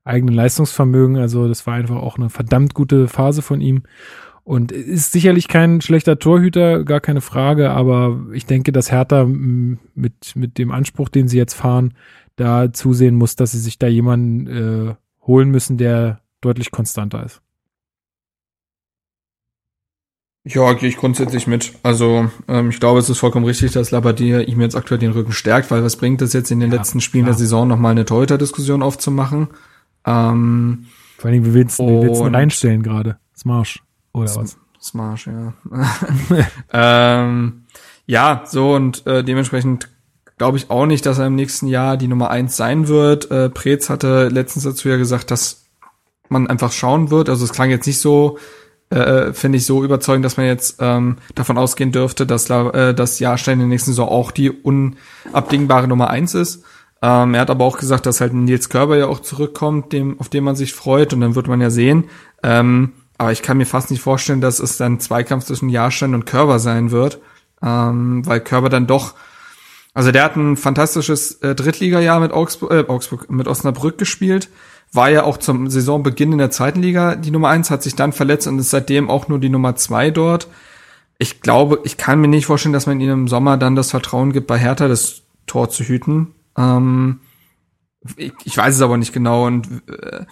eigenen 0.04 0.36
Leistungsvermögen. 0.36 1.18
Also 1.18 1.48
das 1.48 1.68
war 1.68 1.74
einfach 1.74 1.98
auch 1.98 2.18
eine 2.18 2.30
verdammt 2.30 2.74
gute 2.74 3.08
Phase 3.08 3.42
von 3.42 3.62
ihm. 3.62 3.84
Und 4.46 4.72
ist 4.72 5.12
sicherlich 5.12 5.50
kein 5.50 5.82
schlechter 5.82 6.20
Torhüter, 6.20 6.86
gar 6.86 7.02
keine 7.02 7.20
Frage, 7.20 7.72
aber 7.72 8.28
ich 8.32 8.46
denke, 8.46 8.72
dass 8.72 8.94
Hertha 8.94 9.26
mit, 9.26 10.36
mit 10.36 10.58
dem 10.58 10.72
Anspruch, 10.72 11.10
den 11.10 11.28
sie 11.28 11.38
jetzt 11.38 11.54
fahren, 11.54 11.94
da 12.38 12.72
zusehen 12.72 13.16
muss, 13.16 13.36
dass 13.36 13.52
sie 13.52 13.60
sich 13.60 13.78
da 13.78 13.88
jemanden 13.88 14.48
äh, 14.48 14.96
holen 15.26 15.50
müssen, 15.50 15.78
der 15.78 16.22
deutlich 16.40 16.72
konstanter 16.72 17.24
ist. 17.24 17.42
Ja, 20.46 20.72
gehe 20.74 20.88
ich 20.88 20.96
grundsätzlich 20.96 21.46
mit. 21.46 21.74
Also 21.84 22.32
ähm, 22.48 22.70
ich 22.70 22.80
glaube, 22.80 23.00
es 23.00 23.10
ist 23.10 23.18
vollkommen 23.18 23.46
richtig, 23.46 23.74
dass 23.74 23.92
Labadier 23.92 24.48
ihm 24.48 24.62
jetzt 24.62 24.76
aktuell 24.76 25.00
den 25.00 25.12
Rücken 25.12 25.34
stärkt, 25.34 25.70
weil 25.72 25.84
was 25.84 25.98
bringt 25.98 26.22
es 26.22 26.32
jetzt 26.32 26.52
in 26.52 26.62
den 26.62 26.72
ja, 26.72 26.78
letzten 26.78 27.02
Spielen 27.02 27.26
klar. 27.26 27.36
der 27.36 27.40
Saison 27.40 27.68
nochmal 27.68 27.92
eine 27.92 28.06
Torhüter-Diskussion 28.06 28.82
aufzumachen? 28.82 29.50
Ähm, 30.06 30.86
Vor 31.18 31.30
allem, 31.30 31.46
wie 31.46 31.54
willst, 31.54 31.80
wie 31.80 32.02
willst 32.02 32.22
du 32.22 32.26
reinstellen 32.26 32.82
gerade? 32.82 33.18
Smarsch 33.36 33.84
oder 34.14 34.34
was? 34.38 34.58
Smarsch, 34.82 35.28
ja. 35.28 35.54
ähm, 36.72 37.66
ja, 38.06 38.44
so 38.46 38.74
und 38.74 39.06
äh, 39.06 39.26
dementsprechend 39.26 39.90
glaube 40.38 40.58
ich 40.58 40.70
auch 40.70 40.86
nicht, 40.86 41.06
dass 41.06 41.18
er 41.18 41.28
im 41.28 41.36
nächsten 41.36 41.68
Jahr 41.68 41.98
die 41.98 42.08
Nummer 42.08 42.30
eins 42.30 42.58
sein 42.58 42.88
wird. 42.88 43.32
Äh, 43.32 43.50
Preetz 43.50 43.90
hatte 43.90 44.30
letztens 44.30 44.64
dazu 44.64 44.90
ja 44.90 44.98
gesagt, 44.98 45.32
dass 45.32 45.66
man 46.30 46.48
einfach 46.48 46.72
schauen 46.72 47.10
wird. 47.10 47.30
Also 47.30 47.46
es 47.46 47.54
klang 47.54 47.70
jetzt 47.70 47.88
nicht 47.88 48.00
so, 48.00 48.38
äh, 48.90 49.34
finde 49.34 49.58
ich 49.58 49.66
so 49.66 49.84
überzeugend, 49.84 50.26
dass 50.26 50.38
man 50.38 50.46
jetzt 50.46 50.78
ähm, 50.80 51.18
davon 51.36 51.58
ausgehen 51.58 51.92
dürfte, 51.92 52.26
dass, 52.26 52.50
äh, 52.50 52.94
dass 52.94 53.20
Jahrstein 53.20 53.54
in 53.54 53.60
der 53.60 53.68
nächsten 53.70 53.92
Saison 53.92 54.10
auch 54.10 54.32
die 54.32 54.52
unabdingbare 54.52 55.88
Nummer 55.88 56.10
eins 56.10 56.34
ist. 56.34 56.64
Ähm, 57.02 57.34
er 57.34 57.42
hat 57.42 57.50
aber 57.50 57.66
auch 57.66 57.78
gesagt, 57.78 58.06
dass 58.06 58.22
halt 58.22 58.34
Nils 58.34 58.70
Körber 58.70 58.98
ja 58.98 59.08
auch 59.08 59.20
zurückkommt, 59.20 59.94
dem, 59.94 60.20
auf 60.20 60.30
den 60.30 60.44
man 60.44 60.56
sich 60.56 60.74
freut. 60.74 61.14
Und 61.14 61.22
dann 61.22 61.36
wird 61.36 61.48
man 61.48 61.62
ja 61.62 61.70
sehen, 61.70 62.06
Ähm, 62.44 62.94
aber 63.18 63.32
ich 63.32 63.42
kann 63.42 63.58
mir 63.58 63.66
fast 63.66 63.90
nicht 63.90 64.02
vorstellen, 64.02 64.42
dass 64.42 64.60
es 64.60 64.78
dann 64.78 65.00
Zweikampf 65.00 65.46
zwischen 65.46 65.70
Jahrstein 65.70 66.14
und 66.14 66.26
Körber 66.26 66.60
sein 66.60 66.92
wird, 66.92 67.20
ähm, 67.64 68.26
weil 68.26 68.42
Körber 68.42 68.70
dann 68.70 68.88
doch, 68.88 69.16
also 69.98 70.12
der 70.12 70.24
hat 70.26 70.36
ein 70.36 70.58
fantastisches 70.58 71.42
äh, 71.42 71.56
Drittligajahr 71.56 72.20
mit 72.20 72.32
Augsburg, 72.32 72.72
äh, 72.72 72.86
Augsburg, 72.88 73.32
mit 73.32 73.48
Osnabrück 73.48 73.98
gespielt, 73.98 74.48
war 74.94 75.10
ja 75.10 75.24
auch 75.24 75.38
zum 75.38 75.72
Saisonbeginn 75.72 76.34
in 76.34 76.38
der 76.38 76.52
zweiten 76.52 76.84
Liga 76.84 77.16
die 77.16 77.32
Nummer 77.32 77.50
eins, 77.50 77.72
hat 77.72 77.82
sich 77.82 77.96
dann 77.96 78.14
verletzt 78.14 78.46
und 78.46 78.60
ist 78.60 78.70
seitdem 78.70 79.10
auch 79.10 79.28
nur 79.28 79.40
die 79.40 79.50
Nummer 79.50 79.76
zwei 79.76 80.12
dort. 80.12 80.50
Ich 81.18 81.42
glaube, 81.42 81.80
ich 81.84 81.98
kann 81.98 82.22
mir 82.22 82.28
nicht 82.28 82.46
vorstellen, 82.46 82.74
dass 82.74 82.86
man 82.86 83.02
ihm 83.02 83.10
im 83.10 83.28
Sommer 83.28 83.58
dann 83.58 83.76
das 83.76 83.90
Vertrauen 83.90 84.34
gibt, 84.34 84.46
bei 84.46 84.60
Hertha 84.60 84.88
das 84.88 85.24
Tor 85.48 85.72
zu 85.72 85.84
hüten. 85.84 86.36
Ähm, 86.56 87.22
ich, 88.18 88.34
ich 88.44 88.56
weiß 88.56 88.76
es 88.76 88.82
aber 88.84 88.98
nicht 88.98 89.14
genau 89.14 89.48
und 89.48 89.68
äh, 89.90 90.26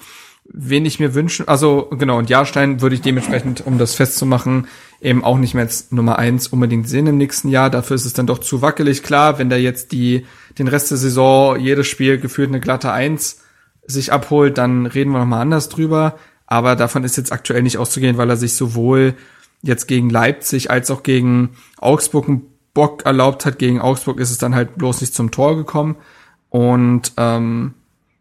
wen 0.58 0.86
ich 0.86 1.00
mir 1.00 1.14
wünschen, 1.14 1.48
also 1.50 1.90
genau, 1.92 2.18
und 2.18 2.30
Jahrstein 2.30 2.82
würde 2.82 2.96
ich 2.96 3.02
dementsprechend, 3.02 3.66
um 3.66 3.78
das 3.78 3.94
festzumachen, 3.94 4.68
eben 5.02 5.24
auch 5.24 5.38
nicht 5.38 5.54
mehr 5.54 5.66
als 5.66 5.92
Nummer 5.92 6.18
eins 6.18 6.48
unbedingt 6.48 6.88
sehen 6.88 7.08
im 7.08 7.18
nächsten 7.18 7.50
Jahr. 7.50 7.70
Dafür 7.70 7.96
ist 7.96 8.06
es 8.06 8.14
dann 8.14 8.26
doch 8.26 8.40
zu 8.40 8.62
wackelig. 8.62 9.04
Klar, 9.04 9.38
wenn 9.38 9.50
der 9.50 9.62
jetzt 9.62 9.92
die, 9.92 10.26
den 10.58 10.70
Rest 10.70 10.92
der 10.92 10.98
Saison 10.98 11.60
jedes 11.60 11.88
Spiel 11.88 12.18
gefühlt 12.18 12.48
eine 12.48 12.62
glatte 12.62 12.92
Eins 12.92 13.42
sich 13.86 14.14
abholt, 14.14 14.58
dann 14.58 14.86
reden 14.86 15.12
wir 15.12 15.20
nochmal 15.20 15.42
anders 15.42 15.68
drüber. 15.68 16.18
Aber 16.48 16.76
davon 16.76 17.04
ist 17.04 17.18
jetzt 17.18 17.34
aktuell 17.34 17.62
nicht 17.62 17.78
auszugehen, 17.78 18.18
weil 18.18 18.30
er 18.30 18.38
sich 18.38 18.54
sowohl 18.56 19.16
jetzt 19.62 19.88
gegen 19.88 20.10
Leipzig 20.10 20.72
als 20.72 20.90
auch 20.90 21.04
gegen 21.04 21.50
Augsburg 21.78 22.30
einen 22.30 22.44
Bock 22.74 23.06
erlaubt 23.06 23.46
hat. 23.46 23.60
Gegen 23.60 23.82
Augsburg 23.82 24.20
ist 24.20 24.32
es 24.32 24.38
dann 24.38 24.56
halt 24.56 24.76
bloß 24.78 25.02
nicht 25.02 25.14
zum 25.14 25.32
Tor 25.32 25.58
gekommen. 25.58 25.98
Und 26.50 27.12
ähm, 27.18 27.74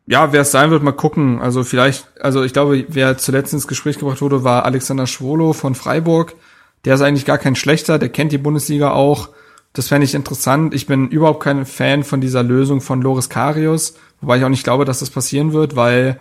ja, 0.06 0.32
wer 0.32 0.42
es 0.42 0.50
sein 0.50 0.70
wird, 0.70 0.82
mal 0.82 0.92
gucken. 0.92 1.40
Also 1.40 1.64
vielleicht, 1.64 2.08
also 2.20 2.42
ich 2.42 2.52
glaube, 2.52 2.84
wer 2.88 3.16
zuletzt 3.16 3.52
ins 3.52 3.66
Gespräch 3.68 3.98
gebracht 3.98 4.20
wurde, 4.20 4.44
war 4.44 4.64
Alexander 4.64 5.06
Schwolo 5.06 5.52
von 5.52 5.74
Freiburg. 5.74 6.34
Der 6.84 6.94
ist 6.94 7.00
eigentlich 7.00 7.24
gar 7.24 7.38
kein 7.38 7.56
schlechter, 7.56 7.98
der 7.98 8.10
kennt 8.10 8.32
die 8.32 8.38
Bundesliga 8.38 8.92
auch. 8.92 9.30
Das 9.72 9.88
fände 9.88 10.04
ich 10.04 10.14
interessant. 10.14 10.74
Ich 10.74 10.86
bin 10.86 11.08
überhaupt 11.08 11.42
kein 11.42 11.64
Fan 11.64 12.04
von 12.04 12.20
dieser 12.20 12.42
Lösung 12.42 12.80
von 12.80 13.00
Loris 13.00 13.28
Karius, 13.30 13.94
wobei 14.20 14.36
ich 14.36 14.44
auch 14.44 14.50
nicht 14.50 14.64
glaube, 14.64 14.84
dass 14.84 15.00
das 15.00 15.10
passieren 15.10 15.52
wird, 15.52 15.74
weil 15.74 16.20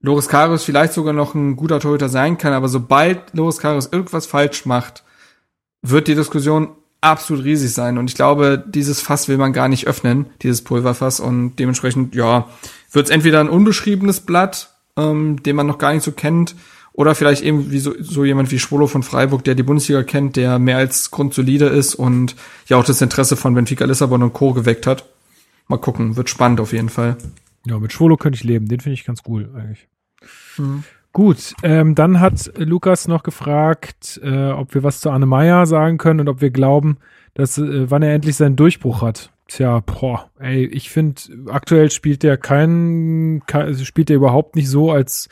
Loris 0.00 0.28
Karius 0.28 0.64
vielleicht 0.64 0.92
sogar 0.92 1.12
noch 1.12 1.34
ein 1.34 1.56
guter 1.56 1.78
Torhüter 1.78 2.08
sein 2.08 2.36
kann, 2.36 2.52
aber 2.52 2.68
sobald 2.68 3.32
Loris 3.32 3.58
Karius 3.58 3.88
irgendwas 3.92 4.26
falsch 4.26 4.66
macht, 4.66 5.04
wird 5.82 6.08
die 6.08 6.14
Diskussion 6.14 6.76
absolut 7.00 7.44
riesig 7.44 7.72
sein. 7.72 7.98
Und 7.98 8.08
ich 8.10 8.14
glaube, 8.14 8.62
dieses 8.66 9.00
Fass 9.00 9.28
will 9.28 9.38
man 9.38 9.52
gar 9.52 9.68
nicht 9.68 9.86
öffnen, 9.86 10.26
dieses 10.42 10.62
Pulverfass. 10.62 11.20
Und 11.20 11.56
dementsprechend, 11.56 12.14
ja, 12.14 12.48
wird 12.92 13.06
es 13.06 13.10
entweder 13.10 13.40
ein 13.40 13.48
unbeschriebenes 13.48 14.20
Blatt, 14.20 14.70
ähm, 14.96 15.42
den 15.42 15.56
man 15.56 15.66
noch 15.66 15.78
gar 15.78 15.92
nicht 15.92 16.04
so 16.04 16.12
kennt, 16.12 16.54
oder 16.92 17.14
vielleicht 17.14 17.42
eben 17.42 17.70
wie 17.70 17.78
so, 17.78 17.94
so 18.00 18.24
jemand 18.24 18.50
wie 18.50 18.58
Schwolo 18.58 18.86
von 18.86 19.02
Freiburg, 19.02 19.44
der 19.44 19.54
die 19.54 19.62
Bundesliga 19.62 20.02
kennt, 20.02 20.36
der 20.36 20.58
mehr 20.58 20.76
als 20.76 21.10
grundsolide 21.10 21.66
ist 21.66 21.94
und 21.94 22.36
ja 22.66 22.76
auch 22.76 22.84
das 22.84 23.00
Interesse 23.00 23.36
von 23.36 23.54
Benfica 23.54 23.84
Lissabon 23.84 24.22
und 24.22 24.32
Co. 24.32 24.52
geweckt 24.52 24.86
hat. 24.86 25.06
Mal 25.68 25.78
gucken, 25.78 26.16
wird 26.16 26.28
spannend 26.28 26.60
auf 26.60 26.72
jeden 26.72 26.88
Fall. 26.88 27.16
Ja, 27.64 27.78
mit 27.78 27.92
Schwolo 27.92 28.16
könnte 28.16 28.36
ich 28.36 28.44
leben, 28.44 28.68
den 28.68 28.80
finde 28.80 28.94
ich 28.94 29.04
ganz 29.04 29.22
cool 29.26 29.48
eigentlich. 29.54 29.86
Mhm. 30.58 30.84
Gut, 31.12 31.54
ähm, 31.64 31.94
dann 31.96 32.20
hat 32.20 32.52
Lukas 32.56 33.08
noch 33.08 33.24
gefragt, 33.24 34.20
äh, 34.22 34.50
ob 34.50 34.74
wir 34.74 34.84
was 34.84 35.00
zu 35.00 35.10
Anne 35.10 35.26
Meyer 35.26 35.66
sagen 35.66 35.98
können 35.98 36.20
und 36.20 36.28
ob 36.28 36.40
wir 36.40 36.50
glauben, 36.50 36.98
dass 37.34 37.58
äh, 37.58 37.90
wann 37.90 38.02
er 38.02 38.14
endlich 38.14 38.36
seinen 38.36 38.56
Durchbruch 38.56 39.02
hat. 39.02 39.32
Tja, 39.48 39.80
boah, 39.80 40.30
ey, 40.38 40.64
ich 40.66 40.90
finde, 40.90 41.20
aktuell 41.48 41.90
spielt 41.90 42.22
der 42.22 42.36
kein, 42.36 43.42
kein, 43.46 43.62
also 43.62 43.84
spielt 43.84 44.08
er 44.10 44.16
überhaupt 44.16 44.54
nicht 44.54 44.68
so, 44.68 44.92
als 44.92 45.28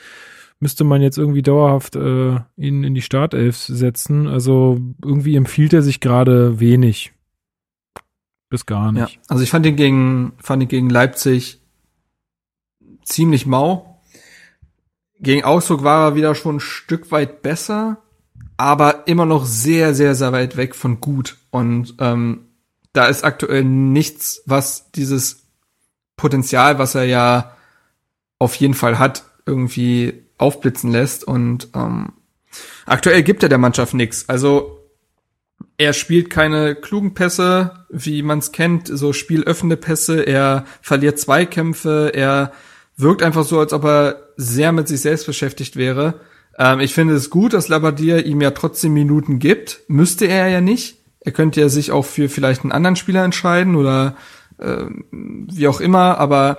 müsste 0.59 0.83
man 0.83 1.01
jetzt 1.01 1.19
irgendwie 1.19 1.43
dauerhaft 1.43 1.95
äh, 1.95 2.41
ihn 2.57 2.83
in 2.83 2.95
die 2.95 3.03
Startelf 3.03 3.57
setzen. 3.57 4.27
Also 4.27 4.81
irgendwie 5.05 5.37
empfiehlt 5.37 5.73
er 5.73 5.83
sich 5.83 6.01
gerade 6.01 6.59
wenig. 6.59 7.13
Bis 8.51 8.67
gar 8.67 8.91
nicht. 8.91 9.15
Ja, 9.15 9.21
also 9.29 9.45
ich 9.45 9.51
fand 9.51 9.67
ihn 9.67 9.77
gegen, 9.77 10.33
fand 10.39 10.63
ihn 10.63 10.69
gegen 10.69 10.91
Leipzig 10.91 11.61
ziemlich 13.05 13.47
mau 13.47 13.88
gegen 15.21 15.45
Augsburg 15.45 15.83
war 15.83 16.09
er 16.09 16.15
wieder 16.15 16.35
schon 16.35 16.57
ein 16.57 16.61
Stück 16.61 17.11
weit 17.11 17.43
besser, 17.43 17.99
aber 18.57 19.07
immer 19.07 19.27
noch 19.27 19.47
sehr, 19.47 19.95
sehr, 19.95 20.15
sehr 20.15 20.33
weit 20.33 20.57
weg 20.57 20.75
von 20.75 21.01
gut. 21.01 21.37
Und 21.51 21.95
ähm, 22.01 22.47
da 22.93 23.07
ist 23.07 23.25
aktuell 23.25 23.65
nichts, 23.65 24.43
was 24.47 24.91
dieses 24.93 25.45
Potenzial, 26.17 26.79
was 26.79 26.95
er 26.95 27.05
ja 27.05 27.53
auf 28.39 28.55
jeden 28.57 28.75
Fall 28.75 28.99
hat, 28.99 29.25
irgendwie 29.47 30.25
aufblitzen 30.39 30.91
lässt. 30.91 31.25
Und 31.25 31.69
ähm, 31.75 32.13
aktuell 32.87 33.23
gibt 33.23 33.43
er 33.43 33.49
der 33.49 33.59
Mannschaft 33.59 33.95
nichts. 33.95 34.29
Also 34.29 34.79
er 35.77 35.93
spielt 35.93 36.31
keine 36.31 36.75
klugen 36.75 37.15
Pässe, 37.15 37.87
wie 37.89 38.23
man 38.23 38.41
es 38.41 38.53
kennt, 38.53 38.89
so 38.89 39.13
spielöffnende 39.13 39.77
Pässe. 39.77 40.23
Er 40.23 40.65
verliert 40.83 41.19
Zweikämpfe. 41.19 42.11
Er 42.15 42.53
wirkt 42.99 43.23
einfach 43.23 43.45
so, 43.45 43.59
als 43.59 43.73
ob 43.73 43.85
er 43.85 44.29
sehr 44.37 44.73
mit 44.73 44.89
sich 44.89 45.01
selbst 45.01 45.27
beschäftigt 45.27 45.77
wäre. 45.77 46.21
Ähm, 46.59 46.81
ich 46.81 46.93
finde 46.93 47.15
es 47.15 47.31
gut, 47.31 47.55
dass 47.55 47.69
Labadier 47.69 48.27
ihm 48.27 48.41
ja 48.41 48.51
trotzdem 48.51 48.93
Minuten 48.93 49.39
gibt. 49.39 49.81
Müsste 49.89 50.27
er 50.27 50.49
ja 50.49 50.61
nicht. 50.61 50.99
Er 51.21 51.33
könnte 51.33 51.61
ja 51.61 51.69
sich 51.69 51.93
auch 51.93 52.05
für 52.05 52.29
vielleicht 52.29 52.63
einen 52.63 52.73
anderen 52.73 52.97
Spieler 52.97 53.25
entscheiden 53.25 53.77
oder 53.77 54.17
äh, 54.59 54.85
wie 55.11 55.69
auch 55.69 55.81
immer, 55.81 56.19
aber 56.19 56.59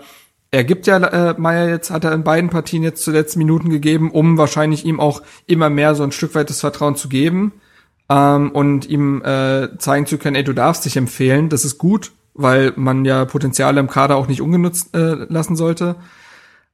er 0.51 0.63
gibt 0.63 0.87
ja 0.87 0.97
äh, 0.97 1.35
Meier 1.37 1.69
jetzt, 1.69 1.91
hat 1.91 2.03
er 2.03 2.13
in 2.13 2.23
beiden 2.23 2.49
Partien 2.49 2.81
jetzt 2.81 3.03
zuletzt 3.03 3.37
Minuten 3.37 3.69
gegeben, 3.69 4.09
um 4.09 4.37
wahrscheinlich 4.37 4.85
ihm 4.85 4.99
auch 4.99 5.21
immer 5.45 5.69
mehr 5.69 5.93
so 5.95 6.03
ein 6.03 6.11
Stück 6.11 6.33
weit 6.35 6.49
das 6.49 6.61
Vertrauen 6.61 6.95
zu 6.95 7.07
geben 7.07 7.53
ähm, 8.09 8.51
und 8.51 8.89
ihm 8.89 9.21
äh, 9.23 9.77
zeigen 9.77 10.07
zu 10.07 10.17
können, 10.17 10.35
ey, 10.35 10.43
du 10.43 10.53
darfst 10.53 10.85
dich 10.85 10.97
empfehlen, 10.97 11.49
das 11.49 11.65
ist 11.65 11.77
gut, 11.77 12.11
weil 12.33 12.73
man 12.75 13.05
ja 13.05 13.25
Potenziale 13.25 13.79
im 13.79 13.89
Kader 13.89 14.15
auch 14.15 14.27
nicht 14.27 14.41
ungenutzt 14.41 14.95
äh, 14.95 15.25
lassen 15.29 15.55
sollte. 15.55 15.95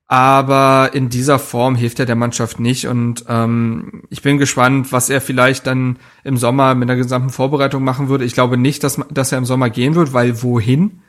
Aber 0.07 0.91
in 0.93 1.09
dieser 1.09 1.39
Form 1.39 1.75
hilft 1.75 1.99
er 1.99 2.05
der 2.05 2.15
Mannschaft 2.15 2.59
nicht 2.59 2.85
und 2.85 3.25
ähm, 3.27 4.03
ich 4.09 4.21
bin 4.21 4.37
gespannt, 4.37 4.91
was 4.91 5.09
er 5.09 5.19
vielleicht 5.19 5.65
dann 5.65 5.97
im 6.23 6.37
Sommer 6.37 6.75
mit 6.75 6.87
der 6.87 6.95
gesamten 6.95 7.31
Vorbereitung 7.31 7.83
machen 7.83 8.07
würde. 8.07 8.23
Ich 8.23 8.35
glaube 8.35 8.55
nicht, 8.55 8.83
dass, 8.83 8.99
dass 9.09 9.31
er 9.31 9.39
im 9.39 9.45
Sommer 9.45 9.71
gehen 9.71 9.95
wird, 9.95 10.13
weil 10.13 10.43
wohin? 10.43 11.01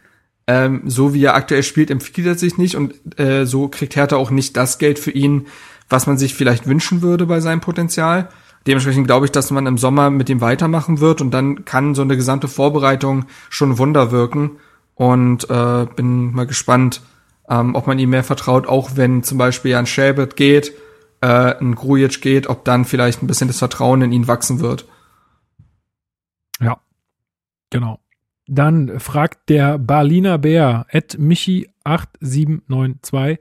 Ähm, 0.47 0.83
so 0.87 1.13
wie 1.13 1.25
er 1.25 1.35
aktuell 1.35 1.63
spielt, 1.63 1.91
empfiehlt 1.91 2.27
er 2.27 2.37
sich 2.37 2.57
nicht 2.57 2.77
und 2.77 2.95
äh, 3.21 3.45
so 3.45 3.69
kriegt 3.69 3.97
Hertha 3.97 4.17
auch 4.17 4.31
nicht 4.31 4.57
das 4.57 4.79
Geld 4.79 4.99
für 4.99 5.11
ihn, 5.11 5.47
was 5.91 6.07
man 6.07 6.17
sich 6.17 6.35
vielleicht 6.35 6.67
wünschen 6.67 7.03
würde 7.03 7.27
bei 7.27 7.41
seinem 7.41 7.61
Potenzial. 7.61 8.29
Dementsprechend 8.67 9.07
glaube 9.07 9.27
ich, 9.27 9.33
dass 9.33 9.51
man 9.51 9.67
im 9.67 9.77
Sommer 9.77 10.09
mit 10.09 10.31
ihm 10.31 10.41
weitermachen 10.41 11.01
wird 11.01 11.21
und 11.21 11.33
dann 11.33 11.65
kann 11.65 11.95
so 11.95 12.03
eine 12.03 12.17
gesamte 12.17 12.49
Vorbereitung 12.49 13.27
schon 13.51 13.77
Wunder 13.77 14.11
wirken 14.11 14.53
und 14.95 15.51
äh, 15.51 15.87
bin 15.97 16.33
mal 16.33 16.47
gespannt, 16.47 17.03
ähm, 17.49 17.75
ob 17.75 17.87
man 17.87 17.99
ihm 17.99 18.11
mehr 18.11 18.25
vertraut, 18.25 18.67
auch 18.67 18.97
wenn 18.97 19.23
zum 19.23 19.39
Beispiel 19.39 19.75
ein 19.75 19.87
Shelbert 19.87 20.37
geht, 20.37 20.73
äh, 21.21 21.27
ein 21.27 21.75
Grujic 21.75 22.21
geht, 22.21 22.49
ob 22.49 22.65
dann 22.65 22.85
vielleicht 22.85 23.23
ein 23.23 23.27
bisschen 23.27 23.49
das 23.49 23.59
Vertrauen 23.59 24.03
in 24.03 24.13
ihn 24.13 24.29
wachsen 24.29 24.61
wird. 24.61 24.87
Ja, 26.61 26.79
genau. 27.71 28.01
Dann 28.47 29.01
fragt 29.01 29.49
der 29.49 29.79
Berliner 29.79 30.39
Bär, 30.39 30.87
at 30.93 31.19
Michi8792, 31.19 33.39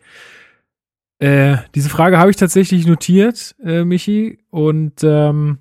äh, 1.20 1.58
diese 1.74 1.90
Frage 1.90 2.18
habe 2.18 2.32
ich 2.32 2.38
tatsächlich 2.38 2.86
notiert, 2.86 3.56
äh, 3.64 3.86
Michi, 3.86 4.40
und 4.50 5.02
ähm, 5.04 5.60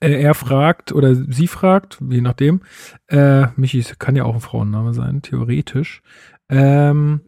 äh, 0.00 0.20
er 0.20 0.34
fragt 0.34 0.92
oder 0.92 1.14
sie 1.14 1.46
fragt, 1.46 1.98
je 2.08 2.20
nachdem, 2.20 2.62
äh, 3.06 3.46
Michi 3.56 3.84
kann 3.98 4.16
ja 4.16 4.24
auch 4.24 4.34
ein 4.34 4.40
Frauenname 4.40 4.92
sein, 4.92 5.22
theoretisch. 5.22 6.02
Ähm, 6.48 7.20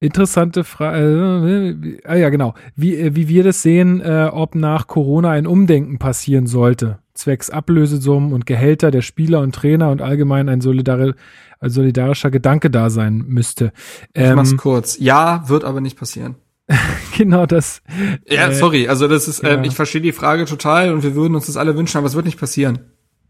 Interessante 0.00 0.62
Frage. 0.62 1.76
Äh, 1.82 2.00
ah 2.04 2.14
ja, 2.14 2.28
genau. 2.28 2.54
Wie, 2.76 2.96
äh, 2.96 3.16
wie 3.16 3.28
wir 3.28 3.42
das 3.42 3.62
sehen, 3.62 4.00
äh, 4.00 4.30
ob 4.32 4.54
nach 4.54 4.86
Corona 4.86 5.30
ein 5.30 5.46
Umdenken 5.46 5.98
passieren 5.98 6.46
sollte. 6.46 6.98
Zwecks 7.14 7.50
Ablösesummen 7.50 8.32
und 8.32 8.46
Gehälter 8.46 8.92
der 8.92 9.02
Spieler 9.02 9.40
und 9.40 9.54
Trainer 9.54 9.90
und 9.90 10.00
allgemein 10.00 10.48
ein, 10.48 10.60
solidari 10.60 11.14
solidarischer 11.60 12.30
Gedanke 12.30 12.70
da 12.70 12.90
sein 12.90 13.24
müsste. 13.26 13.72
Ähm, 14.14 14.30
ich 14.30 14.36
mach's 14.36 14.56
kurz. 14.56 14.98
Ja, 15.00 15.48
wird 15.48 15.64
aber 15.64 15.80
nicht 15.80 15.98
passieren. 15.98 16.36
genau 17.16 17.46
das. 17.46 17.82
Ja, 18.28 18.48
äh, 18.48 18.54
sorry. 18.54 18.86
Also 18.88 19.08
das 19.08 19.26
ist, 19.26 19.40
äh, 19.40 19.56
ja. 19.56 19.62
ich 19.64 19.74
verstehe 19.74 20.00
die 20.00 20.12
Frage 20.12 20.44
total 20.44 20.92
und 20.92 21.02
wir 21.02 21.16
würden 21.16 21.34
uns 21.34 21.46
das 21.46 21.56
alle 21.56 21.76
wünschen, 21.76 21.98
aber 21.98 22.06
es 22.06 22.14
wird 22.14 22.26
nicht 22.26 22.38
passieren. 22.38 22.78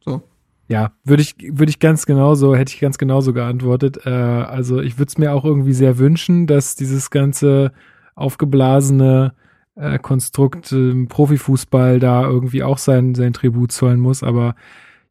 So. 0.04 0.22
Ja, 0.68 0.92
würde 1.02 1.22
ich, 1.22 1.34
würde 1.38 1.70
ich 1.70 1.78
ganz 1.78 2.04
genauso, 2.04 2.54
hätte 2.54 2.74
ich 2.74 2.80
ganz 2.80 2.98
genauso 2.98 3.32
geantwortet. 3.32 4.00
Äh, 4.04 4.10
also 4.10 4.80
ich 4.80 4.98
würde 4.98 5.08
es 5.08 5.18
mir 5.18 5.32
auch 5.32 5.44
irgendwie 5.44 5.72
sehr 5.72 5.98
wünschen, 5.98 6.46
dass 6.46 6.76
dieses 6.76 7.10
ganze 7.10 7.72
aufgeblasene 8.14 9.32
äh, 9.76 9.98
Konstrukt 9.98 10.70
äh, 10.72 11.06
Profifußball 11.06 12.00
da 12.00 12.24
irgendwie 12.24 12.62
auch 12.62 12.78
sein, 12.78 13.14
sein 13.14 13.32
Tribut 13.32 13.72
zollen 13.72 14.00
muss, 14.00 14.22
aber 14.22 14.54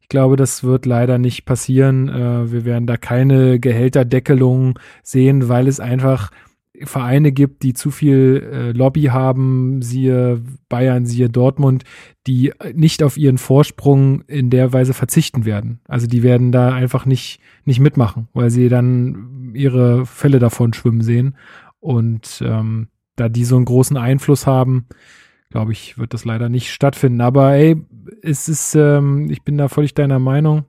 ich 0.00 0.08
glaube, 0.08 0.36
das 0.36 0.64
wird 0.64 0.86
leider 0.86 1.18
nicht 1.18 1.44
passieren. 1.44 2.08
Äh, 2.08 2.52
wir 2.52 2.64
werden 2.64 2.86
da 2.86 2.96
keine 2.96 3.58
Gehälterdeckelung 3.58 4.78
sehen, 5.02 5.48
weil 5.48 5.66
es 5.68 5.80
einfach 5.80 6.30
Vereine 6.84 7.32
gibt, 7.32 7.62
die 7.62 7.74
zu 7.74 7.90
viel 7.90 8.48
äh, 8.52 8.72
Lobby 8.72 9.04
haben, 9.04 9.82
siehe 9.82 10.42
Bayern, 10.68 11.06
siehe 11.06 11.28
Dortmund, 11.28 11.84
die 12.26 12.52
nicht 12.74 13.02
auf 13.02 13.16
ihren 13.16 13.38
Vorsprung 13.38 14.22
in 14.22 14.50
der 14.50 14.72
Weise 14.72 14.94
verzichten 14.94 15.44
werden. 15.44 15.80
Also 15.88 16.06
die 16.06 16.22
werden 16.22 16.52
da 16.52 16.72
einfach 16.72 17.06
nicht, 17.06 17.40
nicht 17.64 17.80
mitmachen, 17.80 18.28
weil 18.32 18.50
sie 18.50 18.68
dann 18.68 19.52
ihre 19.54 20.06
Fälle 20.06 20.38
davon 20.38 20.72
schwimmen 20.72 21.02
sehen. 21.02 21.36
Und 21.80 22.42
ähm, 22.44 22.88
da 23.16 23.28
die 23.28 23.44
so 23.44 23.56
einen 23.56 23.64
großen 23.64 23.96
Einfluss 23.96 24.46
haben, 24.46 24.86
glaube 25.50 25.72
ich, 25.72 25.98
wird 25.98 26.14
das 26.14 26.24
leider 26.24 26.48
nicht 26.48 26.72
stattfinden. 26.72 27.20
Aber 27.20 27.54
ey, 27.54 27.76
es 28.22 28.48
ist, 28.48 28.74
ähm, 28.74 29.30
ich 29.30 29.42
bin 29.42 29.58
da 29.58 29.68
völlig 29.68 29.94
deiner 29.94 30.18
Meinung, 30.18 30.64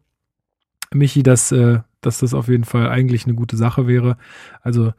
Michi, 0.93 1.23
dass, 1.23 1.51
äh, 1.51 1.79
dass 2.01 2.19
das 2.19 2.33
auf 2.33 2.47
jeden 2.47 2.63
Fall 2.63 2.89
eigentlich 2.89 3.25
eine 3.25 3.35
gute 3.35 3.57
Sache 3.57 3.87
wäre. 3.87 4.17
Also 4.61 4.93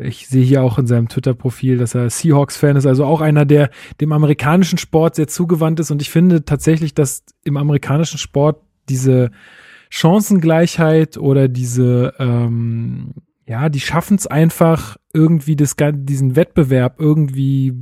ich 0.00 0.26
sehe 0.28 0.44
hier 0.44 0.62
auch 0.62 0.78
in 0.78 0.86
seinem 0.86 1.08
Twitter-Profil, 1.08 1.78
dass 1.78 1.94
er 1.94 2.10
Seahawks-Fan 2.10 2.76
ist, 2.76 2.86
also 2.86 3.04
auch 3.04 3.20
einer, 3.20 3.44
der 3.44 3.70
dem 4.00 4.12
amerikanischen 4.12 4.78
Sport 4.78 5.14
sehr 5.16 5.28
zugewandt 5.28 5.80
ist. 5.80 5.90
Und 5.90 6.02
ich 6.02 6.10
finde 6.10 6.44
tatsächlich, 6.44 6.94
dass 6.94 7.24
im 7.44 7.56
amerikanischen 7.56 8.18
Sport 8.18 8.60
diese 8.88 9.30
Chancengleichheit 9.90 11.16
oder 11.16 11.48
diese, 11.48 12.14
ähm, 12.18 13.14
ja, 13.46 13.68
die 13.68 13.80
schaffen 13.80 14.16
es 14.16 14.26
einfach 14.26 14.96
irgendwie 15.12 15.56
das, 15.56 15.76
diesen 15.78 16.36
Wettbewerb 16.36 16.98
irgendwie 16.98 17.72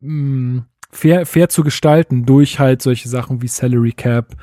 mh, 0.00 0.10
mm, 0.12 0.66
fair, 0.90 1.26
fair 1.26 1.48
zu 1.48 1.62
gestalten 1.62 2.24
durch 2.24 2.58
halt 2.58 2.80
solche 2.80 3.08
Sachen 3.08 3.42
wie 3.42 3.48
Salary 3.48 3.92
Cap 3.92 4.36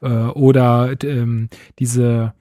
äh, 0.00 0.08
oder 0.08 0.94
ähm, 1.02 1.48
diese 1.78 2.32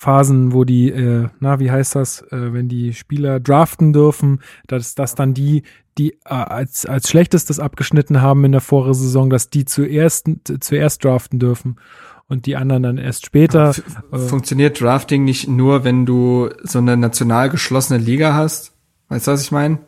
Phasen, 0.00 0.52
wo 0.52 0.62
die, 0.62 0.90
äh, 0.90 1.26
na, 1.40 1.58
wie 1.58 1.72
heißt 1.72 1.96
das, 1.96 2.22
äh, 2.30 2.52
wenn 2.52 2.68
die 2.68 2.94
Spieler 2.94 3.40
draften 3.40 3.92
dürfen, 3.92 4.40
dass, 4.68 4.94
dass 4.94 5.16
dann 5.16 5.34
die, 5.34 5.64
die 5.98 6.12
äh, 6.24 6.28
als, 6.28 6.86
als 6.86 7.08
schlechtestes 7.08 7.58
abgeschnitten 7.58 8.22
haben 8.22 8.44
in 8.44 8.52
der 8.52 8.60
Vorsaison, 8.60 9.28
dass 9.28 9.50
die 9.50 9.64
zuerst, 9.64 10.30
zuerst 10.60 11.04
draften 11.04 11.40
dürfen 11.40 11.80
und 12.28 12.46
die 12.46 12.54
anderen 12.54 12.84
dann 12.84 12.98
erst 12.98 13.26
später. 13.26 13.74
Äh, 14.12 14.18
funktioniert 14.18 14.80
Drafting 14.80 15.24
nicht 15.24 15.48
nur, 15.48 15.82
wenn 15.82 16.06
du 16.06 16.50
so 16.62 16.78
eine 16.78 16.96
national 16.96 17.50
geschlossene 17.50 17.98
Liga 17.98 18.34
hast? 18.34 18.74
Weißt 19.08 19.26
du, 19.26 19.32
was 19.32 19.42
ich 19.42 19.50
meine? 19.50 19.80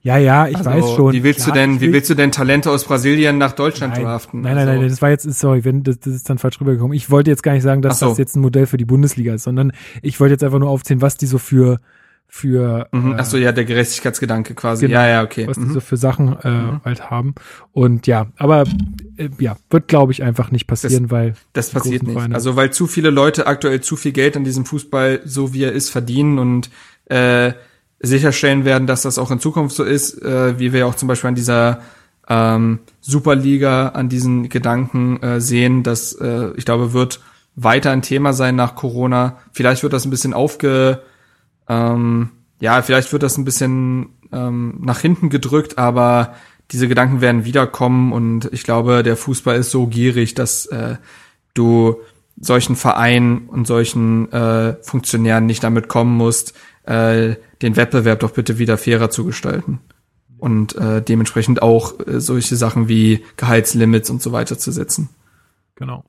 Ja, 0.00 0.16
ja, 0.16 0.48
ich 0.48 0.56
also, 0.56 0.70
weiß 0.70 0.90
schon. 0.96 1.12
Wie 1.12 1.22
willst 1.22 1.44
Klar, 1.44 1.54
du 1.54 1.60
denn, 1.60 1.80
wie 1.80 1.92
willst 1.92 2.08
du 2.08 2.14
denn 2.14 2.32
Talente 2.32 2.70
aus 2.70 2.84
Brasilien 2.84 3.36
nach 3.36 3.52
Deutschland 3.52 3.94
nein, 3.94 4.04
draften? 4.04 4.40
Nein, 4.40 4.54
nein, 4.54 4.68
also. 4.68 4.80
nein, 4.80 4.90
das 4.90 5.02
war 5.02 5.10
jetzt, 5.10 5.24
sorry, 5.34 5.64
wenn, 5.64 5.82
das, 5.82 5.98
das 6.00 6.14
ist 6.14 6.30
dann 6.30 6.38
falsch 6.38 6.60
rübergekommen. 6.60 6.96
Ich 6.96 7.10
wollte 7.10 7.30
jetzt 7.30 7.42
gar 7.42 7.52
nicht 7.52 7.62
sagen, 7.62 7.82
dass 7.82 7.98
so. 7.98 8.08
das 8.08 8.18
jetzt 8.18 8.36
ein 8.36 8.40
Modell 8.40 8.66
für 8.66 8.78
die 8.78 8.84
Bundesliga 8.84 9.34
ist, 9.34 9.42
sondern 9.42 9.72
ich 10.02 10.18
wollte 10.20 10.34
jetzt 10.34 10.44
einfach 10.44 10.58
nur 10.58 10.70
aufzählen, 10.70 11.02
was 11.02 11.16
die 11.16 11.26
so 11.26 11.38
für, 11.38 11.80
für 12.26 12.88
mhm. 12.92 13.16
Ach 13.18 13.24
so, 13.24 13.36
ja, 13.36 13.52
der 13.52 13.64
Gerechtigkeitsgedanke 13.64 14.54
quasi. 14.54 14.86
Genau, 14.86 15.00
ja, 15.00 15.08
ja, 15.08 15.22
okay. 15.22 15.46
Was 15.46 15.58
mhm. 15.58 15.68
die 15.68 15.74
so 15.74 15.80
für 15.80 15.96
Sachen 15.96 16.38
äh, 16.42 16.50
mhm. 16.50 16.80
halt 16.84 17.10
haben. 17.10 17.34
Und 17.72 18.06
ja, 18.06 18.28
aber 18.36 18.64
äh, 19.16 19.28
ja, 19.38 19.56
wird 19.68 19.88
glaube 19.88 20.12
ich 20.12 20.22
einfach 20.22 20.50
nicht 20.50 20.66
passieren, 20.66 21.04
das, 21.04 21.10
weil 21.10 21.34
das 21.52 21.70
passiert 21.70 22.02
nicht. 22.02 22.12
Vereine 22.12 22.34
also 22.34 22.56
weil 22.56 22.72
zu 22.72 22.86
viele 22.86 23.10
Leute 23.10 23.46
aktuell 23.46 23.80
zu 23.80 23.96
viel 23.96 24.12
Geld 24.12 24.36
an 24.36 24.44
diesem 24.44 24.64
Fußball, 24.64 25.20
so 25.24 25.52
wie 25.52 25.64
er 25.64 25.72
ist, 25.72 25.90
verdienen 25.90 26.38
und 26.38 26.70
äh, 27.06 27.52
sicherstellen 28.00 28.64
werden, 28.64 28.86
dass 28.86 29.02
das 29.02 29.18
auch 29.18 29.30
in 29.30 29.40
Zukunft 29.40 29.74
so 29.74 29.84
ist, 29.84 30.22
äh, 30.22 30.58
wie 30.58 30.72
wir 30.72 30.86
auch 30.86 30.94
zum 30.94 31.08
Beispiel 31.08 31.28
an 31.28 31.34
dieser 31.34 31.80
ähm, 32.28 32.80
Superliga, 33.00 33.88
an 33.88 34.08
diesen 34.08 34.48
Gedanken 34.48 35.22
äh, 35.22 35.40
sehen, 35.40 35.82
dass 35.82 36.12
äh, 36.12 36.50
ich 36.56 36.64
glaube, 36.64 36.92
wird 36.92 37.20
weiter 37.56 37.90
ein 37.90 38.02
Thema 38.02 38.32
sein 38.32 38.54
nach 38.54 38.76
Corona. 38.76 39.38
Vielleicht 39.52 39.82
wird 39.82 39.92
das 39.92 40.04
ein 40.04 40.10
bisschen 40.10 40.34
aufge, 40.34 41.02
ähm, 41.68 42.30
ja, 42.60 42.82
vielleicht 42.82 43.12
wird 43.12 43.22
das 43.22 43.36
ein 43.36 43.44
bisschen 43.44 44.10
ähm, 44.32 44.78
nach 44.80 45.00
hinten 45.00 45.30
gedrückt, 45.30 45.78
aber 45.78 46.34
diese 46.70 46.88
Gedanken 46.88 47.20
werden 47.20 47.44
wiederkommen 47.44 48.12
und 48.12 48.48
ich 48.52 48.62
glaube, 48.62 49.02
der 49.02 49.16
Fußball 49.16 49.56
ist 49.56 49.70
so 49.70 49.86
gierig, 49.86 50.34
dass 50.34 50.66
äh, 50.66 50.96
du 51.54 51.96
solchen 52.40 52.76
Vereinen 52.76 53.48
und 53.48 53.66
solchen 53.66 54.30
äh, 54.32 54.76
Funktionären 54.82 55.46
nicht 55.46 55.64
damit 55.64 55.88
kommen 55.88 56.16
musst, 56.16 56.54
äh, 56.84 57.36
den 57.62 57.76
Wettbewerb 57.76 58.20
doch 58.20 58.32
bitte 58.32 58.58
wieder 58.58 58.78
fairer 58.78 59.10
zu 59.10 59.24
gestalten. 59.24 59.80
Und 60.38 60.76
äh, 60.76 61.02
dementsprechend 61.02 61.62
auch 61.62 61.94
äh, 62.06 62.20
solche 62.20 62.56
Sachen 62.56 62.88
wie 62.88 63.24
Gehaltslimits 63.36 64.08
und 64.10 64.22
so 64.22 64.32
weiter 64.32 64.56
zu 64.58 64.70
setzen. 64.70 65.08
Genau. 65.74 66.04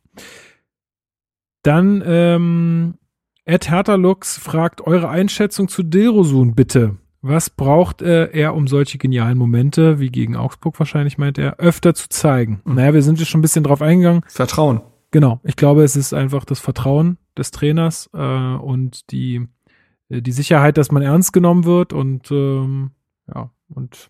Dann 1.63 2.03
ähm, 2.05 2.93
Ed 3.45 3.69
Herterlux 3.69 4.37
fragt 4.37 4.81
eure 4.81 5.09
Einschätzung 5.09 5.67
zu 5.67 5.81
Dilrosun 5.81 6.53
bitte. 6.53 6.97
Was 7.21 7.49
braucht 7.49 8.01
äh, 8.01 8.29
er, 8.31 8.55
um 8.55 8.67
solche 8.67 8.97
genialen 8.97 9.37
Momente, 9.37 9.99
wie 9.99 10.09
gegen 10.09 10.35
Augsburg 10.35 10.79
wahrscheinlich 10.79 11.17
meint 11.17 11.37
er, 11.37 11.57
öfter 11.57 11.93
zu 11.93 12.07
zeigen? 12.09 12.61
Mhm. 12.63 12.75
Naja, 12.75 12.93
wir 12.93 13.01
sind 13.01 13.19
jetzt 13.19 13.29
schon 13.29 13.39
ein 13.39 13.41
bisschen 13.41 13.63
drauf 13.63 13.81
eingegangen. 13.81 14.21
Vertrauen. 14.27 14.81
Genau. 15.11 15.39
Ich 15.43 15.55
glaube, 15.55 15.83
es 15.83 15.95
ist 15.95 16.13
einfach 16.13 16.45
das 16.45 16.59
Vertrauen 16.59 17.17
des 17.37 17.51
Trainers 17.51 18.09
äh, 18.13 18.17
und 18.17 19.11
die 19.11 19.47
die 20.09 20.31
Sicherheit, 20.31 20.77
dass 20.77 20.91
man 20.91 21.03
ernst 21.03 21.33
genommen 21.33 21.65
wird 21.65 21.93
und 21.93 22.31
ähm, 22.31 22.91
ja, 23.33 23.51
und 23.69 24.09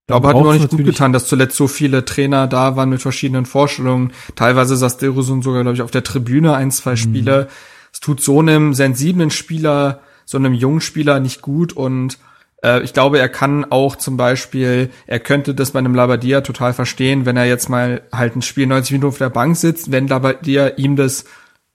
ich 0.00 0.06
glaube, 0.06 0.28
hat 0.28 0.36
mir 0.36 0.48
auch 0.48 0.52
nicht 0.52 0.70
gut 0.70 0.84
getan, 0.84 1.12
dass 1.12 1.26
zuletzt 1.26 1.56
so 1.56 1.68
viele 1.68 2.04
Trainer 2.04 2.48
da 2.48 2.76
waren 2.76 2.90
mit 2.90 3.00
verschiedenen 3.00 3.46
Vorstellungen. 3.46 4.12
Teilweise 4.34 4.76
saß 4.76 4.98
Derosun 4.98 5.42
sogar, 5.42 5.62
glaube 5.62 5.76
ich, 5.76 5.82
auf 5.82 5.92
der 5.92 6.02
Tribüne 6.02 6.54
ein, 6.54 6.72
zwei 6.72 6.92
mhm. 6.92 6.96
Spiele. 6.96 7.48
Es 7.92 8.00
tut 8.00 8.20
so 8.20 8.40
einem 8.40 8.74
sensiblen 8.74 9.30
Spieler, 9.30 10.00
so 10.24 10.38
einem 10.38 10.54
jungen 10.54 10.80
Spieler 10.80 11.20
nicht 11.20 11.42
gut 11.42 11.72
und 11.72 12.18
äh, 12.62 12.82
ich 12.82 12.92
glaube, 12.92 13.18
er 13.18 13.28
kann 13.28 13.64
auch 13.70 13.96
zum 13.96 14.16
Beispiel, 14.16 14.90
er 15.06 15.20
könnte 15.20 15.54
das 15.54 15.72
bei 15.72 15.78
einem 15.78 15.94
Labadia 15.94 16.40
total 16.40 16.72
verstehen, 16.72 17.26
wenn 17.26 17.36
er 17.36 17.46
jetzt 17.46 17.68
mal 17.68 18.02
halt 18.12 18.36
ein 18.36 18.42
Spiel 18.42 18.66
90 18.66 18.92
Minuten 18.92 19.08
auf 19.08 19.18
der 19.18 19.30
Bank 19.30 19.56
sitzt, 19.56 19.90
wenn 19.90 20.08
Labadia 20.08 20.68
ihm 20.76 20.96
das 20.96 21.24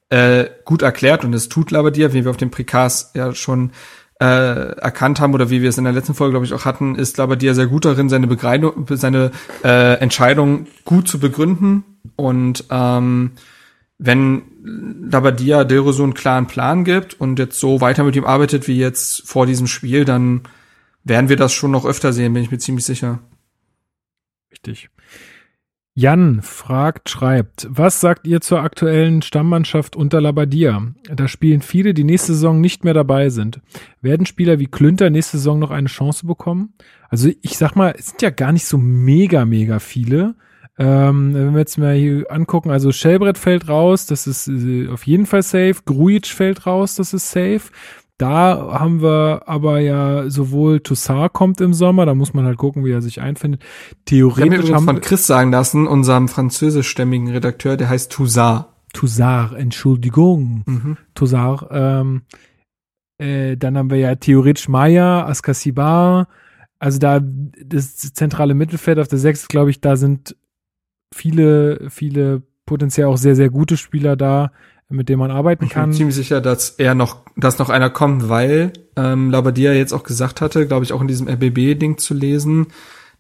äh, 0.09 0.45
gut 0.65 0.81
erklärt 0.81 1.23
und 1.23 1.33
es 1.33 1.49
tut 1.49 1.71
Labadia, 1.71 2.13
wie 2.13 2.23
wir 2.23 2.31
auf 2.31 2.37
dem 2.37 2.51
Precast 2.51 3.15
ja 3.15 3.33
schon 3.33 3.71
äh, 4.19 4.25
erkannt 4.25 5.19
haben 5.19 5.33
oder 5.33 5.49
wie 5.49 5.61
wir 5.61 5.69
es 5.69 5.77
in 5.77 5.83
der 5.83 5.93
letzten 5.93 6.13
Folge, 6.13 6.31
glaube 6.31 6.45
ich, 6.45 6.53
auch 6.53 6.65
hatten, 6.65 6.95
ist 6.95 7.17
Labadia 7.17 7.53
sehr 7.53 7.67
gut 7.67 7.85
darin, 7.85 8.07
seine 8.07 8.27
Begreidung, 8.27 8.85
seine 8.89 9.31
äh, 9.63 9.95
Entscheidung 9.99 10.67
gut 10.85 11.07
zu 11.07 11.19
begründen. 11.19 11.83
Und 12.15 12.65
ähm, 12.69 13.31
wenn 13.97 14.43
Labadia 15.09 15.63
Dilro 15.63 15.91
so 15.91 16.03
einen 16.03 16.13
klaren 16.13 16.47
Plan 16.47 16.83
gibt 16.83 17.19
und 17.19 17.39
jetzt 17.39 17.59
so 17.59 17.81
weiter 17.81 18.03
mit 18.03 18.15
ihm 18.15 18.25
arbeitet 18.25 18.67
wie 18.67 18.77
jetzt 18.77 19.27
vor 19.27 19.45
diesem 19.45 19.67
Spiel, 19.67 20.05
dann 20.05 20.41
werden 21.03 21.29
wir 21.29 21.37
das 21.37 21.53
schon 21.53 21.71
noch 21.71 21.85
öfter 21.85 22.13
sehen, 22.13 22.33
bin 22.33 22.43
ich 22.43 22.51
mir 22.51 22.57
ziemlich 22.57 22.85
sicher. 22.85 23.19
Richtig. 24.51 24.89
Jan 25.97 26.41
fragt, 26.41 27.09
schreibt, 27.09 27.67
was 27.69 28.01
sagt 28.01 28.27
ihr 28.27 28.41
zur 28.41 28.61
aktuellen 28.61 29.21
Stammmannschaft 29.21 29.95
unter 29.95 30.19
Labadia? 30.19 30.81
Da 31.09 31.29
spielen 31.29 31.61
viele, 31.61 31.93
die 31.93 32.03
nächste 32.03 32.33
Saison 32.33 32.59
nicht 32.59 32.83
mehr 32.83 32.93
dabei 32.93 33.29
sind. 33.29 33.61
Werden 34.01 34.25
Spieler 34.25 34.59
wie 34.59 34.67
Klünter 34.67 35.09
nächste 35.09 35.37
Saison 35.37 35.57
noch 35.57 35.71
eine 35.71 35.87
Chance 35.87 36.25
bekommen? 36.25 36.73
Also 37.09 37.29
ich 37.41 37.57
sag 37.57 37.77
mal, 37.77 37.95
es 37.97 38.07
sind 38.07 38.21
ja 38.21 38.29
gar 38.29 38.51
nicht 38.51 38.65
so 38.65 38.77
mega, 38.77 39.45
mega 39.45 39.79
viele. 39.79 40.35
Ähm, 40.77 41.33
wenn 41.33 41.53
wir 41.53 41.59
jetzt 41.59 41.77
mal 41.77 41.95
hier 41.95 42.29
angucken, 42.29 42.71
also 42.71 42.91
Shellbrett 42.91 43.37
fällt 43.37 43.69
raus, 43.69 44.05
das 44.05 44.27
ist 44.27 44.49
äh, 44.49 44.89
auf 44.89 45.07
jeden 45.07 45.25
Fall 45.25 45.43
safe. 45.43 45.75
Grujic 45.85 46.27
fällt 46.27 46.67
raus, 46.67 46.95
das 46.95 47.13
ist 47.13 47.31
safe. 47.31 47.71
Da 48.17 48.79
haben 48.79 49.01
wir 49.01 49.43
aber 49.45 49.79
ja 49.79 50.29
sowohl 50.29 50.79
Toussaint 50.79 51.33
kommt 51.33 51.59
im 51.59 51.73
Sommer, 51.73 52.05
da 52.05 52.15
muss 52.15 52.33
man 52.33 52.45
halt 52.45 52.57
gucken, 52.57 52.85
wie 52.85 52.91
er 52.91 53.01
sich 53.01 53.19
einfindet. 53.19 53.61
Theoretisch 54.05 54.65
ich 54.65 54.73
haben 54.73 54.85
von 54.85 55.01
Chris 55.01 55.27
sagen 55.27 55.51
lassen, 55.51 55.85
unserem 55.85 56.29
französischstämmigen 56.29 57.29
Redakteur, 57.29 57.75
der 57.75 57.89
heißt 57.89 58.11
Toussaint. 58.11 58.65
Toussaint, 58.93 59.53
Entschuldigung. 59.53 60.63
Mhm. 60.65 60.97
Toussaint. 61.13 61.65
Ähm, 61.71 62.21
äh, 63.17 63.57
dann 63.57 63.77
haben 63.77 63.89
wir 63.89 63.97
ja 63.97 64.15
theoretisch 64.15 64.69
Maya, 64.69 65.25
Askasibar. 65.25 66.29
Also 66.79 66.99
da 66.99 67.19
das 67.19 68.13
zentrale 68.13 68.53
Mittelfeld 68.53 68.99
auf 68.99 69.09
der 69.09 69.19
6, 69.19 69.49
glaube 69.49 69.71
ich, 69.71 69.81
da 69.81 69.97
sind 69.97 70.37
viele, 71.13 71.89
viele 71.89 72.43
potenziell 72.65 73.07
auch 73.07 73.17
sehr, 73.17 73.35
sehr 73.35 73.49
gute 73.49 73.75
Spieler 73.75 74.15
da 74.15 74.51
mit 74.89 75.09
dem 75.09 75.19
man 75.19 75.31
arbeiten 75.31 75.67
kann. 75.69 75.91
Ich 75.91 75.97
bin 75.97 75.97
ziemlich 75.97 76.15
sicher, 76.15 76.41
dass 76.41 76.71
er 76.71 76.95
noch, 76.95 77.17
dass 77.35 77.57
noch 77.57 77.69
einer 77.69 77.89
kommt, 77.89 78.29
weil 78.29 78.73
ähm, 78.95 79.31
Labadia 79.31 79.73
jetzt 79.73 79.93
auch 79.93 80.03
gesagt 80.03 80.41
hatte, 80.41 80.67
glaube 80.67 80.85
ich, 80.85 80.93
auch 80.93 81.01
in 81.01 81.07
diesem 81.07 81.27
RBB-Ding 81.27 81.97
zu 81.97 82.13
lesen, 82.13 82.67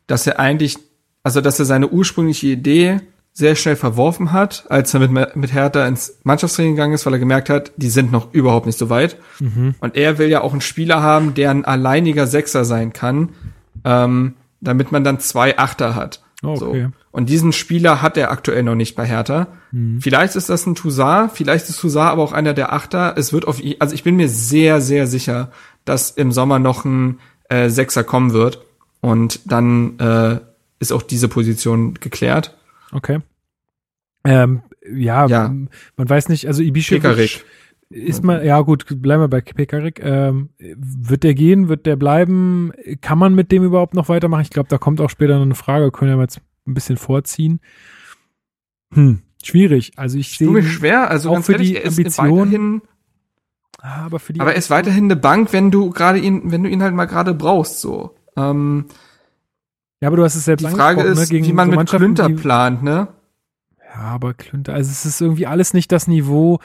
dass 0.07 0.27
er 0.27 0.39
eigentlich, 0.39 0.77
also 1.23 1.41
dass 1.41 1.59
er 1.59 1.65
seine 1.65 1.89
ursprüngliche 1.89 2.47
Idee 2.47 3.01
sehr 3.33 3.55
schnell 3.55 3.75
verworfen 3.75 4.31
hat, 4.31 4.65
als 4.69 4.93
er 4.93 5.01
mit, 5.01 5.35
mit 5.35 5.53
Hertha 5.53 5.85
ins 5.85 6.19
Mannschaftstraining 6.23 6.75
gegangen 6.75 6.93
ist, 6.93 7.05
weil 7.05 7.13
er 7.13 7.19
gemerkt 7.19 7.49
hat, 7.49 7.73
die 7.75 7.89
sind 7.89 8.11
noch 8.11 8.33
überhaupt 8.33 8.65
nicht 8.65 8.77
so 8.77 8.89
weit. 8.89 9.17
Mhm. 9.39 9.75
Und 9.81 9.97
er 9.97 10.17
will 10.17 10.29
ja 10.29 10.41
auch 10.41 10.53
einen 10.53 10.61
Spieler 10.61 11.01
haben, 11.01 11.33
der 11.33 11.51
ein 11.51 11.65
alleiniger 11.65 12.27
Sechser 12.27 12.63
sein 12.63 12.93
kann, 12.93 13.29
ähm, 13.83 14.35
damit 14.61 14.93
man 14.93 15.03
dann 15.03 15.19
zwei 15.19 15.57
Achter 15.57 15.95
hat. 15.95 16.23
Oh, 16.43 16.51
okay. 16.51 16.83
So. 16.83 16.91
Und 17.15 17.29
diesen 17.29 17.53
Spieler 17.53 18.01
hat 18.01 18.17
er 18.17 18.29
aktuell 18.29 18.61
noch 18.63 18.75
nicht 18.75 18.93
bei 18.97 19.05
Hertha. 19.05 19.47
Mhm. 19.71 20.01
Vielleicht 20.01 20.35
ist 20.35 20.49
das 20.49 20.65
ein 20.65 20.75
Toussaint, 20.75 21.31
vielleicht 21.31 21.69
ist 21.69 21.79
Toussaint 21.79 22.11
aber 22.11 22.21
auch 22.21 22.33
einer 22.33 22.53
der 22.53 22.73
Achter. 22.73 23.15
Es 23.17 23.31
wird 23.31 23.47
auf, 23.47 23.61
also 23.79 23.95
ich 23.95 24.03
bin 24.03 24.17
mir 24.17 24.27
sehr, 24.27 24.81
sehr 24.81 25.07
sicher, 25.07 25.49
dass 25.85 26.11
im 26.11 26.33
Sommer 26.33 26.59
noch 26.59 26.83
ein 26.83 27.19
äh, 27.47 27.69
Sechser 27.69 28.03
kommen 28.03 28.33
wird. 28.33 28.65
Und 28.99 29.49
dann 29.49 29.97
äh, 29.97 30.39
ist 30.79 30.91
auch 30.91 31.03
diese 31.03 31.29
Position 31.29 31.93
geklärt. 31.93 32.57
Okay. 32.91 33.19
Ähm, 34.25 34.63
ja, 34.93 35.25
Ja. 35.27 35.53
man 35.95 36.09
weiß 36.09 36.27
nicht, 36.27 36.47
also 36.47 36.61
Ibišević 36.63 37.43
ist 37.89 38.25
mal, 38.25 38.45
ja 38.45 38.59
gut, 38.59 38.85
bleiben 39.01 39.23
wir 39.23 39.29
bei 39.29 39.39
Pekarik. 39.39 40.01
Ähm, 40.03 40.49
wird 40.59 41.23
der 41.23 41.33
gehen, 41.33 41.69
wird 41.69 41.85
der 41.85 41.95
bleiben? 41.95 42.73
Kann 42.99 43.19
man 43.19 43.35
mit 43.35 43.53
dem 43.53 43.63
überhaupt 43.63 43.93
noch 43.93 44.09
weitermachen? 44.09 44.41
Ich 44.41 44.49
glaube, 44.49 44.67
da 44.67 44.77
kommt 44.77 44.99
auch 44.99 45.09
später 45.09 45.35
noch 45.35 45.43
eine 45.45 45.55
Frage, 45.55 45.91
können 45.91 46.17
wir 46.17 46.21
jetzt 46.23 46.41
ein 46.67 46.73
bisschen 46.73 46.97
vorziehen. 46.97 47.59
Hm, 48.93 49.21
schwierig. 49.43 49.93
Also 49.97 50.17
ich 50.17 50.37
sehe 50.37 50.63
schwer, 50.63 51.09
also 51.09 51.31
auch 51.31 51.41
für 51.43 51.53
ehrlich, 51.53 51.73
die 51.73 51.85
Ambition- 51.85 52.81
Ah, 53.81 54.05
aber 54.05 54.19
für 54.19 54.33
die 54.33 54.39
aber 54.41 54.53
er 54.53 54.57
ist 54.57 54.69
weiterhin 54.71 55.03
eine 55.05 55.15
Bank, 55.15 55.53
wenn 55.53 55.69
du 55.69 55.91
gerade 55.91 56.17
ihn, 56.17 56.51
wenn 56.51 56.63
du 56.63 56.69
ihn 56.69 56.81
halt 56.81 56.95
mal 56.95 57.05
gerade 57.05 57.33
brauchst, 57.35 57.81
so. 57.81 58.15
Ähm, 58.35 58.85
Ja, 60.01 60.07
aber 60.07 60.17
du 60.17 60.23
hast 60.23 60.35
es 60.35 60.45
selbst 60.45 60.65
die 60.65 60.71
Frage 60.71 61.01
angesprochen, 61.01 61.23
ist, 61.23 61.29
ne? 61.31 61.35
gegen 61.35 61.45
wie 61.47 61.53
man 61.53 61.71
so 61.71 61.77
mit 61.77 61.89
Klünter 61.89 62.29
plant, 62.29 62.81
ne? 62.83 63.09
Ja, 63.93 64.01
aber 64.01 64.33
Klünter, 64.33 64.73
also 64.73 64.89
es 64.89 65.05
ist 65.05 65.21
irgendwie 65.21 65.45
alles 65.45 65.73
nicht 65.73 65.91
das 65.91 66.07
Niveau. 66.07 66.59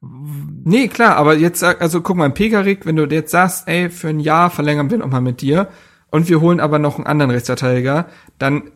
Nee, 0.00 0.88
klar, 0.88 1.16
aber 1.16 1.34
jetzt, 1.36 1.64
also 1.64 2.02
guck 2.02 2.16
mal, 2.16 2.30
Pekarik, 2.30 2.84
wenn 2.86 2.96
du 2.96 3.04
jetzt 3.06 3.30
sagst, 3.32 3.66
ey, 3.66 3.88
für 3.88 4.08
ein 4.08 4.20
Jahr 4.20 4.50
verlängern 4.50 4.90
wir 4.90 4.98
noch 4.98 5.08
mal 5.08 5.20
mit 5.20 5.40
dir 5.40 5.68
und 6.10 6.28
wir 6.28 6.40
holen 6.40 6.60
aber 6.60 6.78
noch 6.78 6.96
einen 6.96 7.06
anderen 7.06 7.30
Rechtsverteidiger, 7.30 8.06
dann 8.38 8.70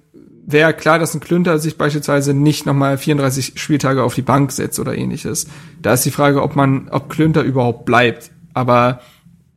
wäre 0.44 0.74
klar, 0.74 0.98
dass 0.98 1.14
ein 1.14 1.20
Klünter 1.20 1.59
sich 1.59 1.78
beispielsweise 1.78 2.35
nicht 2.35 2.66
noch 2.66 2.74
mal 2.74 2.98
34 2.98 3.52
Spieltage 3.56 4.02
auf 4.02 4.14
die 4.14 4.23
Bank 4.23 4.52
setzt 4.52 4.81
oder 4.81 4.97
ähnliches. 4.97 5.47
Da 5.81 5.93
ist 5.93 6.05
die 6.05 6.10
Frage, 6.10 6.43
ob 6.43 6.56
man, 6.56 6.89
ob 6.90 7.09
Klünter 7.09 7.43
überhaupt 7.43 7.85
bleibt. 7.85 8.31
Aber 8.55 9.01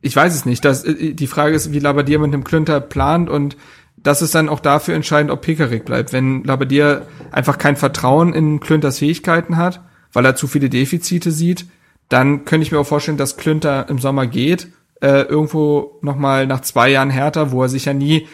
ich 0.00 0.14
weiß 0.14 0.34
es 0.34 0.46
nicht. 0.46 0.64
Das, 0.64 0.84
äh, 0.84 1.14
die 1.14 1.26
Frage 1.26 1.54
ist, 1.54 1.72
wie 1.72 1.78
Labadier 1.78 2.18
mit 2.18 2.32
dem 2.32 2.44
Klünter 2.44 2.80
plant 2.80 3.28
und 3.28 3.56
das 3.96 4.22
ist 4.22 4.34
dann 4.34 4.48
auch 4.48 4.60
dafür 4.60 4.94
entscheidend, 4.94 5.32
ob 5.32 5.40
Pekarik 5.40 5.84
bleibt. 5.84 6.12
Wenn 6.12 6.44
Labadier 6.44 7.06
einfach 7.32 7.58
kein 7.58 7.76
Vertrauen 7.76 8.34
in 8.34 8.60
Klünters 8.60 9.00
Fähigkeiten 9.00 9.56
hat, 9.56 9.80
weil 10.12 10.24
er 10.24 10.36
zu 10.36 10.46
viele 10.46 10.70
Defizite 10.70 11.32
sieht, 11.32 11.66
dann 12.08 12.44
könnte 12.44 12.64
ich 12.64 12.72
mir 12.72 12.78
auch 12.78 12.86
vorstellen, 12.86 13.18
dass 13.18 13.36
Klünter 13.36 13.88
im 13.88 13.98
Sommer 13.98 14.28
geht, 14.28 14.68
äh, 15.00 15.22
irgendwo 15.22 15.98
nochmal 16.02 16.46
nach 16.46 16.60
zwei 16.60 16.90
Jahren 16.90 17.10
härter, 17.10 17.50
wo 17.50 17.62
er 17.62 17.68
sich 17.68 17.86
ja 17.86 17.94
nie 17.94 18.28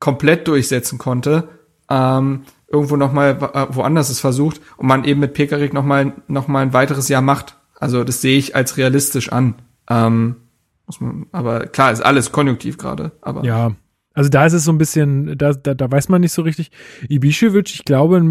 komplett 0.00 0.48
durchsetzen 0.48 0.98
konnte, 0.98 1.48
ähm, 1.90 2.42
irgendwo 2.68 2.96
nochmal 2.96 3.40
woanders 3.70 4.08
es 4.10 4.20
versucht 4.20 4.60
und 4.76 4.86
man 4.86 5.04
eben 5.04 5.20
mit 5.20 5.34
Pekarik 5.34 5.72
nochmal 5.72 6.12
noch 6.28 6.48
mal 6.48 6.60
ein 6.62 6.72
weiteres 6.72 7.08
Jahr 7.08 7.22
macht. 7.22 7.56
Also 7.78 8.04
das 8.04 8.20
sehe 8.20 8.38
ich 8.38 8.56
als 8.56 8.76
realistisch 8.76 9.30
an. 9.32 9.54
Ähm, 9.88 10.36
muss 10.86 11.00
man, 11.00 11.26
aber 11.32 11.66
klar, 11.66 11.92
ist 11.92 12.00
alles 12.04 12.32
konjunktiv 12.32 12.78
gerade. 12.78 13.12
Aber 13.20 13.44
Ja, 13.44 13.72
also 14.14 14.30
da 14.30 14.46
ist 14.46 14.52
es 14.54 14.64
so 14.64 14.72
ein 14.72 14.78
bisschen, 14.78 15.36
da, 15.36 15.52
da, 15.52 15.74
da 15.74 15.90
weiß 15.90 16.08
man 16.08 16.22
nicht 16.22 16.32
so 16.32 16.42
richtig. 16.42 16.70
Ibišević, 17.08 17.74
ich 17.74 17.84
glaube, 17.84 18.24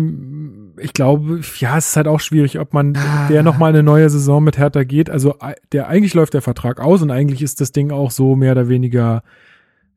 ich 0.79 0.93
glaube, 0.93 1.41
ja, 1.59 1.77
es 1.77 1.89
ist 1.89 1.95
halt 1.95 2.07
auch 2.07 2.19
schwierig, 2.19 2.59
ob 2.59 2.73
man 2.73 2.97
der 3.29 3.43
noch 3.43 3.57
mal 3.57 3.67
eine 3.69 3.83
neue 3.83 4.09
Saison 4.09 4.43
mit 4.43 4.57
Hertha 4.57 4.83
geht. 4.83 5.09
Also 5.09 5.35
ei- 5.39 5.55
der 5.71 5.87
eigentlich 5.87 6.13
läuft 6.13 6.33
der 6.33 6.41
Vertrag 6.41 6.79
aus 6.81 7.01
und 7.01 7.11
eigentlich 7.11 7.41
ist 7.41 7.61
das 7.61 7.71
Ding 7.71 7.91
auch 7.91 8.09
so 8.11 8.35
mehr 8.35 8.53
oder 8.53 8.67
weniger 8.67 9.21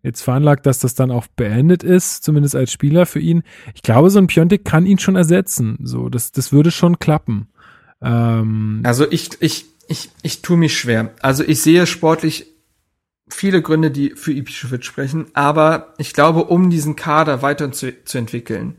jetzt 0.02 0.22
veranlagt, 0.22 0.66
dass 0.66 0.78
das 0.78 0.94
dann 0.94 1.10
auch 1.10 1.26
beendet 1.36 1.82
ist, 1.82 2.24
zumindest 2.24 2.54
als 2.54 2.72
Spieler 2.72 3.06
für 3.06 3.20
ihn. 3.20 3.42
Ich 3.74 3.82
glaube, 3.82 4.10
so 4.10 4.18
ein 4.18 4.26
Piontek 4.28 4.64
kann 4.64 4.86
ihn 4.86 4.98
schon 4.98 5.16
ersetzen. 5.16 5.78
So, 5.82 6.08
das, 6.08 6.32
das 6.32 6.52
würde 6.52 6.70
schon 6.70 6.98
klappen. 6.98 7.48
Ähm, 8.00 8.80
Also 8.84 9.10
ich, 9.10 9.30
ich, 9.40 9.66
ich, 9.88 10.10
ich 10.22 10.42
tue 10.42 10.56
mich 10.56 10.78
schwer. 10.78 11.10
Also 11.20 11.42
ich 11.44 11.60
sehe 11.62 11.86
sportlich 11.86 12.46
viele 13.28 13.60
Gründe, 13.60 13.90
die 13.90 14.10
für 14.16 14.30
Ibišević 14.32 14.82
sprechen, 14.84 15.26
aber 15.34 15.92
ich 15.98 16.14
glaube, 16.14 16.44
um 16.44 16.70
diesen 16.70 16.96
Kader 16.96 17.42
weiter 17.42 17.70
zu, 17.72 17.92
zu 18.04 18.16
entwickeln, 18.18 18.76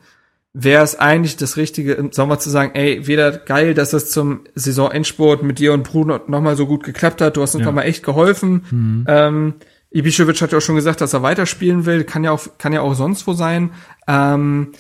wäre 0.53 0.83
es 0.83 0.97
eigentlich 0.97 1.37
das 1.37 1.57
Richtige, 1.57 1.93
im 1.93 2.11
Sommer 2.11 2.39
zu 2.39 2.49
sagen, 2.49 2.71
ey, 2.73 3.05
weder 3.05 3.31
geil, 3.31 3.75
dass 3.75 3.93
es 3.93 4.09
zum 4.09 4.41
Saisonendsport 4.55 5.43
mit 5.43 5.59
dir 5.59 5.73
und 5.73 5.83
Bruno 5.83 6.19
nochmal 6.27 6.55
so 6.55 6.65
gut 6.65 6.83
geklappt 6.83 7.21
hat, 7.21 7.37
du 7.37 7.43
hast 7.43 7.53
uns 7.53 7.61
Ja. 7.61 7.67
nochmal 7.67 7.85
echt 7.85 8.03
geholfen. 8.03 8.63
mhm. 8.71 9.05
Ähm, 9.07 9.53
Ibišević 9.91 10.41
hat 10.41 10.51
ja 10.51 10.57
auch 10.59 10.61
schon 10.61 10.75
gesagt, 10.75 11.01
dass 11.01 11.13
er 11.13 11.23
weiterspielen 11.23 11.85
will, 11.85 12.03
kann 12.03 12.23
ja 12.23 12.31
auch, 12.31 12.47
kann 12.57 12.73
ja 12.73 12.81
auch 12.81 12.93
sonst 12.93 13.25
wo 13.25 13.33
sein. 13.33 13.71
Ähm, 14.07 14.73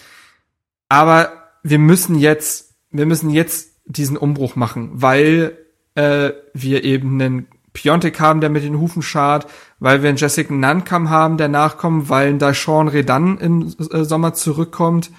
aber 0.87 1.31
wir 1.63 1.79
müssen 1.79 2.15
jetzt, 2.15 2.75
wir 2.91 3.05
müssen 3.05 3.29
jetzt 3.29 3.69
diesen 3.85 4.17
Umbruch 4.17 4.55
machen, 4.55 4.89
weil 4.93 5.57
äh, 5.95 6.31
wir 6.53 6.83
eben 6.83 7.19
einen 7.19 7.47
Piontek 7.73 8.19
haben, 8.19 8.41
der 8.41 8.49
mit 8.49 8.63
den 8.63 8.79
Hufen 8.79 9.01
schart, 9.01 9.47
weil 9.79 10.01
wir 10.01 10.09
einen 10.09 10.17
Jessica 10.17 10.53
Nankam 10.53 11.09
haben, 11.09 11.37
der 11.37 11.47
nachkommt, 11.47 12.09
weil 12.09 12.37
da 12.37 12.53
Sean 12.53 12.87
Redan 12.87 13.37
im 13.37 13.73
äh, 13.91 14.03
Sommer 14.03 14.33
zurückkommt. 14.33 15.11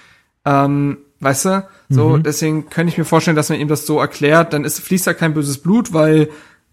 Ähm, 0.45 0.99
weißt 1.21 1.45
du? 1.47 1.69
So, 1.89 2.17
Mhm. 2.17 2.23
deswegen 2.23 2.71
könnte 2.71 2.93
ich 2.93 2.99
mir 2.99 3.05
vorstellen, 3.05 3.37
dass 3.37 3.51
man 3.51 3.61
ihm 3.61 3.69
das 3.69 3.87
so 3.87 4.01
erklärt, 4.01 4.53
dann 4.53 4.65
ist, 4.65 4.81
fließt 4.81 5.07
da 5.07 5.15
kein 5.15 5.35
böses 5.35 5.59
Blut, 5.59 5.93
weil 5.93 6.31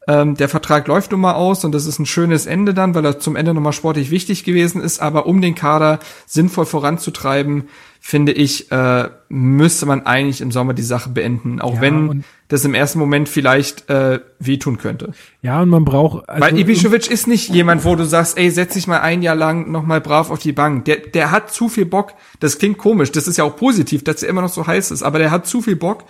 ähm, 0.08 0.36
der 0.36 0.48
Vertrag 0.48 0.88
läuft 0.88 1.12
nun 1.12 1.20
mal 1.20 1.34
aus 1.34 1.66
und 1.66 1.74
das 1.74 1.86
ist 1.86 2.00
ein 2.00 2.06
schönes 2.06 2.46
Ende 2.46 2.74
dann, 2.74 2.96
weil 2.96 3.06
er 3.06 3.20
zum 3.20 3.36
Ende 3.36 3.54
nochmal 3.54 3.74
sportlich 3.74 4.10
wichtig 4.10 4.46
gewesen 4.46 4.82
ist. 4.82 5.02
Aber 5.02 5.26
um 5.26 5.42
den 5.42 5.54
Kader 5.54 6.00
sinnvoll 6.26 6.66
voranzutreiben, 6.66 7.66
finde 8.00 8.32
ich, 8.32 8.72
äh, 8.72 9.10
müsste 9.28 9.86
man 9.86 10.06
eigentlich 10.06 10.40
im 10.40 10.52
Sommer 10.52 10.74
die 10.74 10.82
Sache 10.84 11.10
beenden, 11.10 11.60
auch 11.60 11.76
Ja, 11.76 11.82
wenn 11.82 12.24
das 12.48 12.64
im 12.64 12.74
ersten 12.74 13.00
Moment 13.00 13.28
vielleicht 13.28 13.90
äh, 13.90 14.22
wehtun 14.40 14.78
könnte. 14.78 15.12
ja, 15.42 15.62
und 15.62 15.68
man 15.68 15.84
braucht, 15.84 16.30
also, 16.30 16.42
Weil 16.42 16.56
Ibišević 16.56 17.10
ist 17.10 17.28
nicht 17.28 17.50
jemand, 17.50 17.84
wo 17.84 17.96
du 17.96 18.06
sagst, 18.06 18.38
ey, 18.38 18.50
setz 18.50 18.76
dich 18.76 18.88
mal 18.88 19.02
ein 19.02 19.22
Jahr 19.22 19.36
lang 19.36 19.70
noch 19.72 19.84
mal 19.84 20.00
brav 20.00 20.32
auf 20.32 20.40
die 20.40 20.54
Bank. 20.54 20.86
Der, 20.86 20.98
der 20.98 21.32
hat 21.32 21.52
zu 21.52 21.68
viel 21.68 21.86
Bock. 21.86 22.14
Das 22.40 22.60
klingt 22.60 22.78
komisch. 22.78 23.12
Das 23.12 23.28
ist 23.28 23.38
ja 23.38 23.44
auch 23.44 23.58
positiv, 23.58 24.06
dass 24.06 24.24
er 24.24 24.30
immer 24.30 24.42
noch 24.42 24.54
so 24.54 24.66
heiß 24.66 24.92
ist. 24.92 25.04
Aber 25.04 25.20
der 25.20 25.32
hat 25.32 25.46
zu 25.46 25.62
viel 25.62 25.76
Bock. 25.76 26.06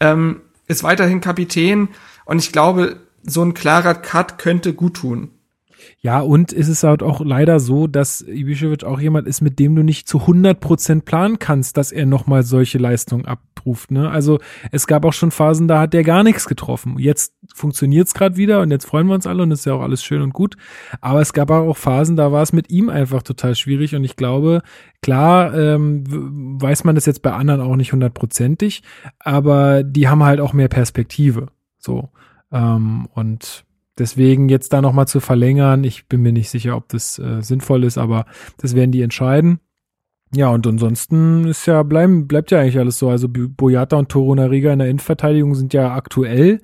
Ähm, 0.00 0.40
ist 0.68 0.82
weiterhin 0.84 1.20
Kapitän. 1.20 1.88
Und 2.24 2.38
ich 2.38 2.52
glaube, 2.52 2.96
so 3.24 3.42
ein 3.42 3.54
klarer 3.54 3.94
Cut 3.94 4.38
könnte 4.38 4.74
gut 4.74 4.94
tun. 4.94 5.30
Ja, 6.00 6.20
und 6.20 6.52
es 6.52 6.68
ist 6.68 6.82
halt 6.82 7.02
auch 7.02 7.20
leider 7.24 7.60
so, 7.60 7.86
dass 7.86 8.26
Ibišević 8.26 8.84
auch 8.84 9.00
jemand 9.00 9.26
ist, 9.26 9.40
mit 9.40 9.58
dem 9.58 9.76
du 9.76 9.82
nicht 9.82 10.08
zu 10.08 10.18
100% 10.18 11.02
planen 11.02 11.38
kannst, 11.38 11.76
dass 11.76 11.92
er 11.92 12.06
nochmal 12.06 12.42
solche 12.42 12.78
Leistungen 12.78 13.24
abruft. 13.24 13.90
Ne? 13.90 14.10
Also 14.10 14.40
es 14.70 14.86
gab 14.86 15.04
auch 15.04 15.12
schon 15.12 15.30
Phasen, 15.30 15.68
da 15.68 15.80
hat 15.80 15.92
der 15.92 16.02
gar 16.02 16.22
nichts 16.22 16.46
getroffen. 16.46 16.98
Jetzt 16.98 17.34
funktioniert's 17.54 18.14
gerade 18.14 18.36
wieder 18.36 18.60
und 18.60 18.70
jetzt 18.70 18.86
freuen 18.86 19.06
wir 19.06 19.14
uns 19.14 19.26
alle 19.26 19.42
und 19.42 19.50
ist 19.50 19.66
ja 19.66 19.74
auch 19.74 19.82
alles 19.82 20.02
schön 20.02 20.22
und 20.22 20.32
gut. 20.32 20.56
Aber 21.00 21.20
es 21.20 21.32
gab 21.32 21.50
auch 21.50 21.76
Phasen, 21.76 22.16
da 22.16 22.32
war 22.32 22.42
es 22.42 22.52
mit 22.52 22.70
ihm 22.70 22.88
einfach 22.88 23.22
total 23.22 23.54
schwierig 23.54 23.94
und 23.94 24.04
ich 24.04 24.16
glaube, 24.16 24.62
klar 25.02 25.54
ähm, 25.54 26.04
weiß 26.60 26.84
man 26.84 26.94
das 26.94 27.06
jetzt 27.06 27.22
bei 27.22 27.32
anderen 27.32 27.60
auch 27.60 27.76
nicht 27.76 27.92
hundertprozentig, 27.92 28.82
aber 29.18 29.82
die 29.82 30.08
haben 30.08 30.24
halt 30.24 30.40
auch 30.40 30.52
mehr 30.52 30.68
Perspektive. 30.68 31.48
So. 31.78 32.10
Ähm, 32.52 33.08
und 33.14 33.64
Deswegen 33.98 34.48
jetzt 34.48 34.72
da 34.72 34.80
nochmal 34.80 35.06
zu 35.06 35.20
verlängern, 35.20 35.84
ich 35.84 36.06
bin 36.06 36.22
mir 36.22 36.32
nicht 36.32 36.48
sicher, 36.48 36.76
ob 36.76 36.88
das 36.88 37.18
äh, 37.18 37.42
sinnvoll 37.42 37.84
ist, 37.84 37.98
aber 37.98 38.24
das 38.56 38.74
werden 38.74 38.90
die 38.90 39.02
entscheiden. 39.02 39.60
Ja, 40.34 40.48
und 40.48 40.66
ansonsten 40.66 41.46
ist 41.46 41.66
ja, 41.66 41.82
bleiben, 41.82 42.26
bleibt 42.26 42.50
ja 42.50 42.60
eigentlich 42.60 42.78
alles 42.78 42.98
so. 42.98 43.10
Also 43.10 43.28
Boyata 43.28 43.96
und 43.96 44.08
Torunariga 44.08 44.72
in 44.72 44.78
der 44.78 44.88
Innenverteidigung 44.88 45.54
sind 45.54 45.74
ja 45.74 45.94
aktuell 45.94 46.62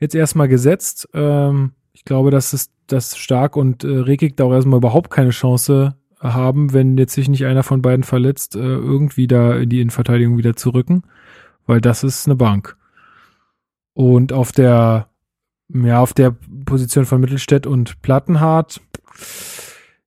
jetzt 0.00 0.16
erstmal 0.16 0.48
gesetzt. 0.48 1.08
Ähm, 1.14 1.74
ich 1.92 2.04
glaube, 2.04 2.32
dass 2.32 2.52
es 2.52 2.70
das 2.88 3.16
Stark 3.16 3.56
und 3.56 3.84
äh, 3.84 3.88
Rekik 3.88 4.36
da 4.36 4.44
auch 4.44 4.52
erstmal 4.52 4.78
überhaupt 4.78 5.10
keine 5.10 5.30
Chance 5.30 5.94
haben, 6.18 6.72
wenn 6.72 6.98
jetzt 6.98 7.14
sich 7.14 7.28
nicht 7.28 7.46
einer 7.46 7.62
von 7.62 7.82
beiden 7.82 8.02
verletzt, 8.02 8.56
äh, 8.56 8.58
irgendwie 8.58 9.28
da 9.28 9.56
in 9.56 9.68
die 9.68 9.80
Innenverteidigung 9.80 10.38
wieder 10.38 10.56
zu 10.56 10.70
rücken, 10.70 11.04
weil 11.66 11.80
das 11.80 12.02
ist 12.02 12.26
eine 12.26 12.34
Bank. 12.34 12.76
Und 13.94 14.32
auf 14.32 14.50
der 14.50 15.07
ja, 15.68 16.00
auf 16.00 16.12
der 16.14 16.34
Position 16.64 17.06
von 17.06 17.20
Mittelstädt 17.20 17.66
und 17.66 18.00
Plattenhardt. 18.02 18.80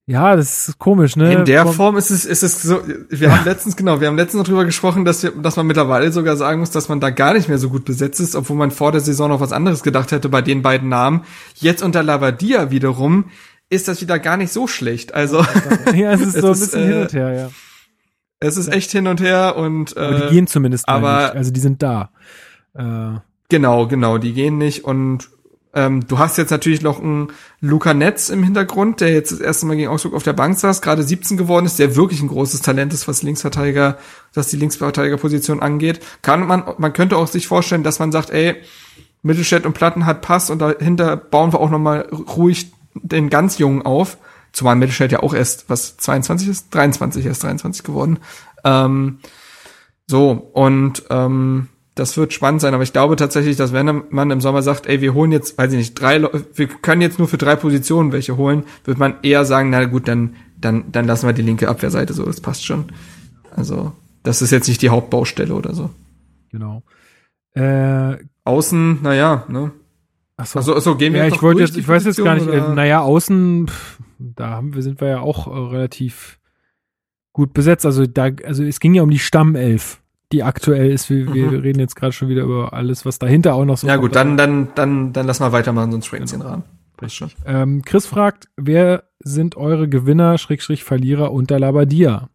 Ja, 0.07 0.35
das 0.35 0.67
ist 0.69 0.79
komisch, 0.79 1.15
ne? 1.15 1.31
In 1.33 1.45
der 1.45 1.65
Form 1.67 1.95
ist 1.95 2.09
es, 2.09 2.25
ist 2.25 2.43
es 2.43 2.61
so, 2.63 2.81
wir 3.09 3.31
haben 3.33 3.45
letztens, 3.45 3.75
genau, 3.77 4.01
wir 4.01 4.07
haben 4.07 4.17
letztens 4.17 4.39
noch 4.39 4.47
drüber 4.47 4.65
gesprochen, 4.65 5.05
dass 5.05 5.23
wir, 5.23 5.31
dass 5.31 5.55
man 5.55 5.67
mittlerweile 5.67 6.11
sogar 6.11 6.35
sagen 6.35 6.59
muss, 6.59 6.71
dass 6.71 6.89
man 6.89 6.99
da 6.99 7.11
gar 7.11 7.33
nicht 7.33 7.47
mehr 7.47 7.59
so 7.59 7.69
gut 7.69 7.85
besetzt 7.85 8.19
ist, 8.19 8.35
obwohl 8.35 8.57
man 8.57 8.71
vor 8.71 8.91
der 8.91 8.99
Saison 9.01 9.29
noch 9.29 9.39
was 9.39 9.53
anderes 9.53 9.83
gedacht 9.83 10.11
hätte 10.11 10.27
bei 10.27 10.41
den 10.41 10.63
beiden 10.63 10.89
Namen. 10.89 11.21
Jetzt 11.55 11.83
unter 11.83 12.03
Lavadia 12.03 12.71
wiederum 12.71 13.25
ist 13.69 13.87
das 13.87 14.01
wieder 14.01 14.19
gar 14.19 14.35
nicht 14.37 14.51
so 14.51 14.67
schlecht. 14.67 15.13
Also, 15.13 15.45
ja, 15.93 16.11
es 16.13 16.21
ist 16.21 16.35
es 16.35 16.41
so 16.41 16.47
ein 16.47 16.53
ist, 16.53 16.59
bisschen 16.61 16.81
äh, 16.83 16.87
hin 16.87 17.01
und 17.03 17.13
her, 17.13 17.33
ja. 17.33 17.49
es 18.41 18.57
ist 18.57 18.67
echt 18.67 18.91
hin 18.91 19.07
und 19.07 19.21
her 19.21 19.55
und, 19.55 19.95
Aber 19.95 20.17
äh, 20.17 20.27
die 20.27 20.33
gehen 20.35 20.47
zumindest 20.47 20.89
aber- 20.89 21.21
nicht. 21.27 21.35
Also 21.35 21.51
die 21.51 21.59
sind 21.61 21.81
da. 21.83 22.09
Äh, 22.73 23.19
Genau, 23.49 23.85
genau, 23.85 24.17
die 24.17 24.31
gehen 24.31 24.57
nicht 24.57 24.85
und 24.85 25.29
ähm, 25.73 26.05
du 26.07 26.19
hast 26.19 26.37
jetzt 26.37 26.51
natürlich 26.51 26.81
noch 26.81 26.99
einen 26.99 27.31
Luca 27.59 27.93
Netz 27.93 28.29
im 28.29 28.43
Hintergrund, 28.43 29.01
der 29.01 29.13
jetzt 29.13 29.31
das 29.31 29.39
erste 29.39 29.65
Mal 29.65 29.75
gegen 29.75 29.89
Augsburg 29.89 30.13
auf 30.13 30.23
der 30.23 30.33
Bank 30.33 30.57
saß, 30.57 30.81
gerade 30.81 31.03
17 31.03 31.37
geworden 31.37 31.65
ist, 31.65 31.79
der 31.79 31.95
wirklich 31.95 32.21
ein 32.21 32.27
großes 32.27 32.61
Talent 32.61 32.93
ist, 32.93 33.07
was 33.07 33.23
Linksverteidiger, 33.23 33.97
was 34.33 34.47
die 34.47 34.57
Linksverteidigerposition 34.57 35.61
angeht. 35.61 36.01
Kann 36.21 36.45
man, 36.45 36.63
man 36.77 36.93
könnte 36.93 37.17
auch 37.17 37.27
sich 37.27 37.47
vorstellen, 37.47 37.83
dass 37.83 37.99
man 37.99 38.11
sagt, 38.11 38.29
ey, 38.29 38.55
Mittelstädt 39.21 39.65
und 39.65 39.73
Platten 39.73 40.05
hat 40.05 40.21
Pass 40.21 40.49
und 40.49 40.59
dahinter 40.59 41.15
bauen 41.15 41.53
wir 41.53 41.59
auch 41.59 41.69
noch 41.69 41.79
mal 41.79 42.01
ruhig 42.11 42.71
den 42.93 43.29
ganz 43.29 43.57
Jungen 43.57 43.83
auf, 43.83 44.17
Zumal 44.51 44.75
Mittelstädt 44.75 45.11
ja 45.11 45.23
auch 45.23 45.33
erst, 45.33 45.69
was, 45.69 45.97
22 45.97 46.47
ist? 46.49 46.75
23, 46.75 47.25
erst 47.25 47.43
23 47.43 47.83
geworden. 47.83 48.19
Ähm, 48.63 49.19
so, 50.07 50.31
und 50.31 51.03
ähm, 51.09 51.69
das 51.95 52.15
wird 52.15 52.31
spannend 52.31 52.61
sein, 52.61 52.73
aber 52.73 52.83
ich 52.83 52.93
glaube 52.93 53.15
tatsächlich, 53.15 53.57
dass 53.57 53.73
wenn 53.73 54.03
man 54.09 54.31
im 54.31 54.41
Sommer 54.41 54.61
sagt, 54.61 54.87
ey, 54.87 55.01
wir 55.01 55.13
holen 55.13 55.31
jetzt, 55.31 55.57
weiß 55.57 55.71
ich 55.73 55.77
nicht, 55.77 55.93
drei, 55.95 56.21
wir 56.21 56.67
können 56.67 57.01
jetzt 57.01 57.19
nur 57.19 57.27
für 57.27 57.37
drei 57.37 57.55
Positionen 57.55 58.11
welche 58.11 58.37
holen, 58.37 58.63
wird 58.85 58.97
man 58.97 59.15
eher 59.23 59.43
sagen, 59.43 59.69
na 59.69 59.83
gut, 59.85 60.07
dann, 60.07 60.35
dann, 60.57 60.91
dann 60.91 61.05
lassen 61.05 61.27
wir 61.27 61.33
die 61.33 61.41
linke 61.41 61.67
Abwehrseite 61.67 62.13
so, 62.13 62.25
das 62.25 62.39
passt 62.39 62.65
schon. 62.65 62.85
Also, 63.53 63.91
das 64.23 64.41
ist 64.41 64.51
jetzt 64.51 64.69
nicht 64.69 64.81
die 64.81 64.89
Hauptbaustelle 64.89 65.53
oder 65.53 65.73
so. 65.73 65.89
Genau. 66.51 66.83
Äh, 67.53 68.17
Außen, 68.45 69.01
naja, 69.03 69.43
ne? 69.49 69.71
Achso, 70.37 70.59
also, 70.59 70.73
also 70.73 70.95
gehen 70.95 71.13
wir 71.13 71.19
ja, 71.19 71.27
ich 71.27 71.41
wollte 71.41 71.61
jetzt, 71.61 71.77
ich 71.77 71.87
weiß 71.87 72.05
jetzt 72.05 72.23
gar 72.23 72.35
nicht, 72.35 72.47
äh, 72.47 72.73
naja, 72.73 73.01
außen, 73.01 73.67
pff, 73.67 73.99
da 74.17 74.51
haben 74.51 74.73
wir, 74.73 74.81
sind 74.81 75.01
wir 75.01 75.07
ja 75.09 75.19
auch 75.19 75.47
äh, 75.47 75.73
relativ 75.75 76.39
gut 77.33 77.53
besetzt. 77.53 77.85
Also 77.85 78.05
da, 78.07 78.29
also 78.45 78.63
es 78.63 78.79
ging 78.79 78.93
ja 78.93 79.03
um 79.03 79.09
die 79.09 79.19
Stammelf, 79.19 80.00
die 80.31 80.43
aktuell 80.43 80.91
ist. 80.91 81.09
Wir, 81.09 81.29
mhm. 81.29 81.51
wir 81.51 81.63
reden 81.63 81.79
jetzt 81.79 81.95
gerade 81.95 82.13
schon 82.13 82.29
wieder 82.29 82.43
über 82.43 82.73
alles, 82.73 83.05
was 83.05 83.19
dahinter 83.19 83.55
auch 83.55 83.65
noch 83.65 83.77
so. 83.77 83.87
Ja 83.87 83.97
gut, 83.97 84.15
dann, 84.15 84.37
dann, 84.37 84.69
dann, 84.75 85.13
dann 85.13 85.27
lass 85.27 85.39
mal 85.39 85.51
weitermachen, 85.51 85.91
sonst 85.91 86.05
springen 86.05 86.29
wir 86.29 86.37
den 86.37 86.41
Rahmen. 86.41 86.63
Ähm, 87.45 87.81
Chris 87.83 88.05
fragt, 88.05 88.49
wer 88.57 89.05
sind 89.19 89.57
eure 89.57 89.89
Gewinner, 89.89 90.37
Schrägstrich 90.37 90.83
Verlierer 90.83 91.31
unter 91.31 91.59
Labadia? 91.59 92.29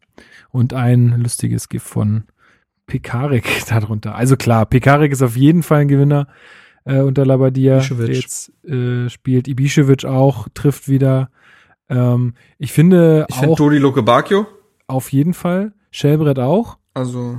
Und 0.50 0.72
ein 0.72 1.20
lustiges 1.20 1.68
Gift 1.68 1.86
von 1.86 2.24
Pekarik 2.86 3.64
darunter. 3.68 4.14
Also 4.14 4.36
klar, 4.36 4.66
Pekarik 4.66 5.12
ist 5.12 5.22
auf 5.22 5.36
jeden 5.36 5.62
Fall 5.62 5.82
ein 5.82 5.88
Gewinner 5.88 6.28
äh, 6.84 7.00
unter 7.00 7.26
Labadia. 7.26 7.80
Der 7.80 8.10
jetzt 8.10 8.52
äh, 8.64 9.08
spielt 9.08 9.48
Ibišević 9.48 10.06
auch, 10.06 10.48
trifft 10.54 10.88
wieder. 10.88 11.30
Ähm, 11.88 12.34
ich 12.58 12.72
finde 12.72 13.26
Ich 13.28 13.36
finde 13.36 13.56
Dodi 13.56 13.78
Lokebakio. 13.78 14.46
Auf 14.86 15.12
jeden 15.12 15.34
Fall. 15.34 15.72
Shelbrett 15.90 16.38
auch. 16.38 16.78
Also 16.94 17.38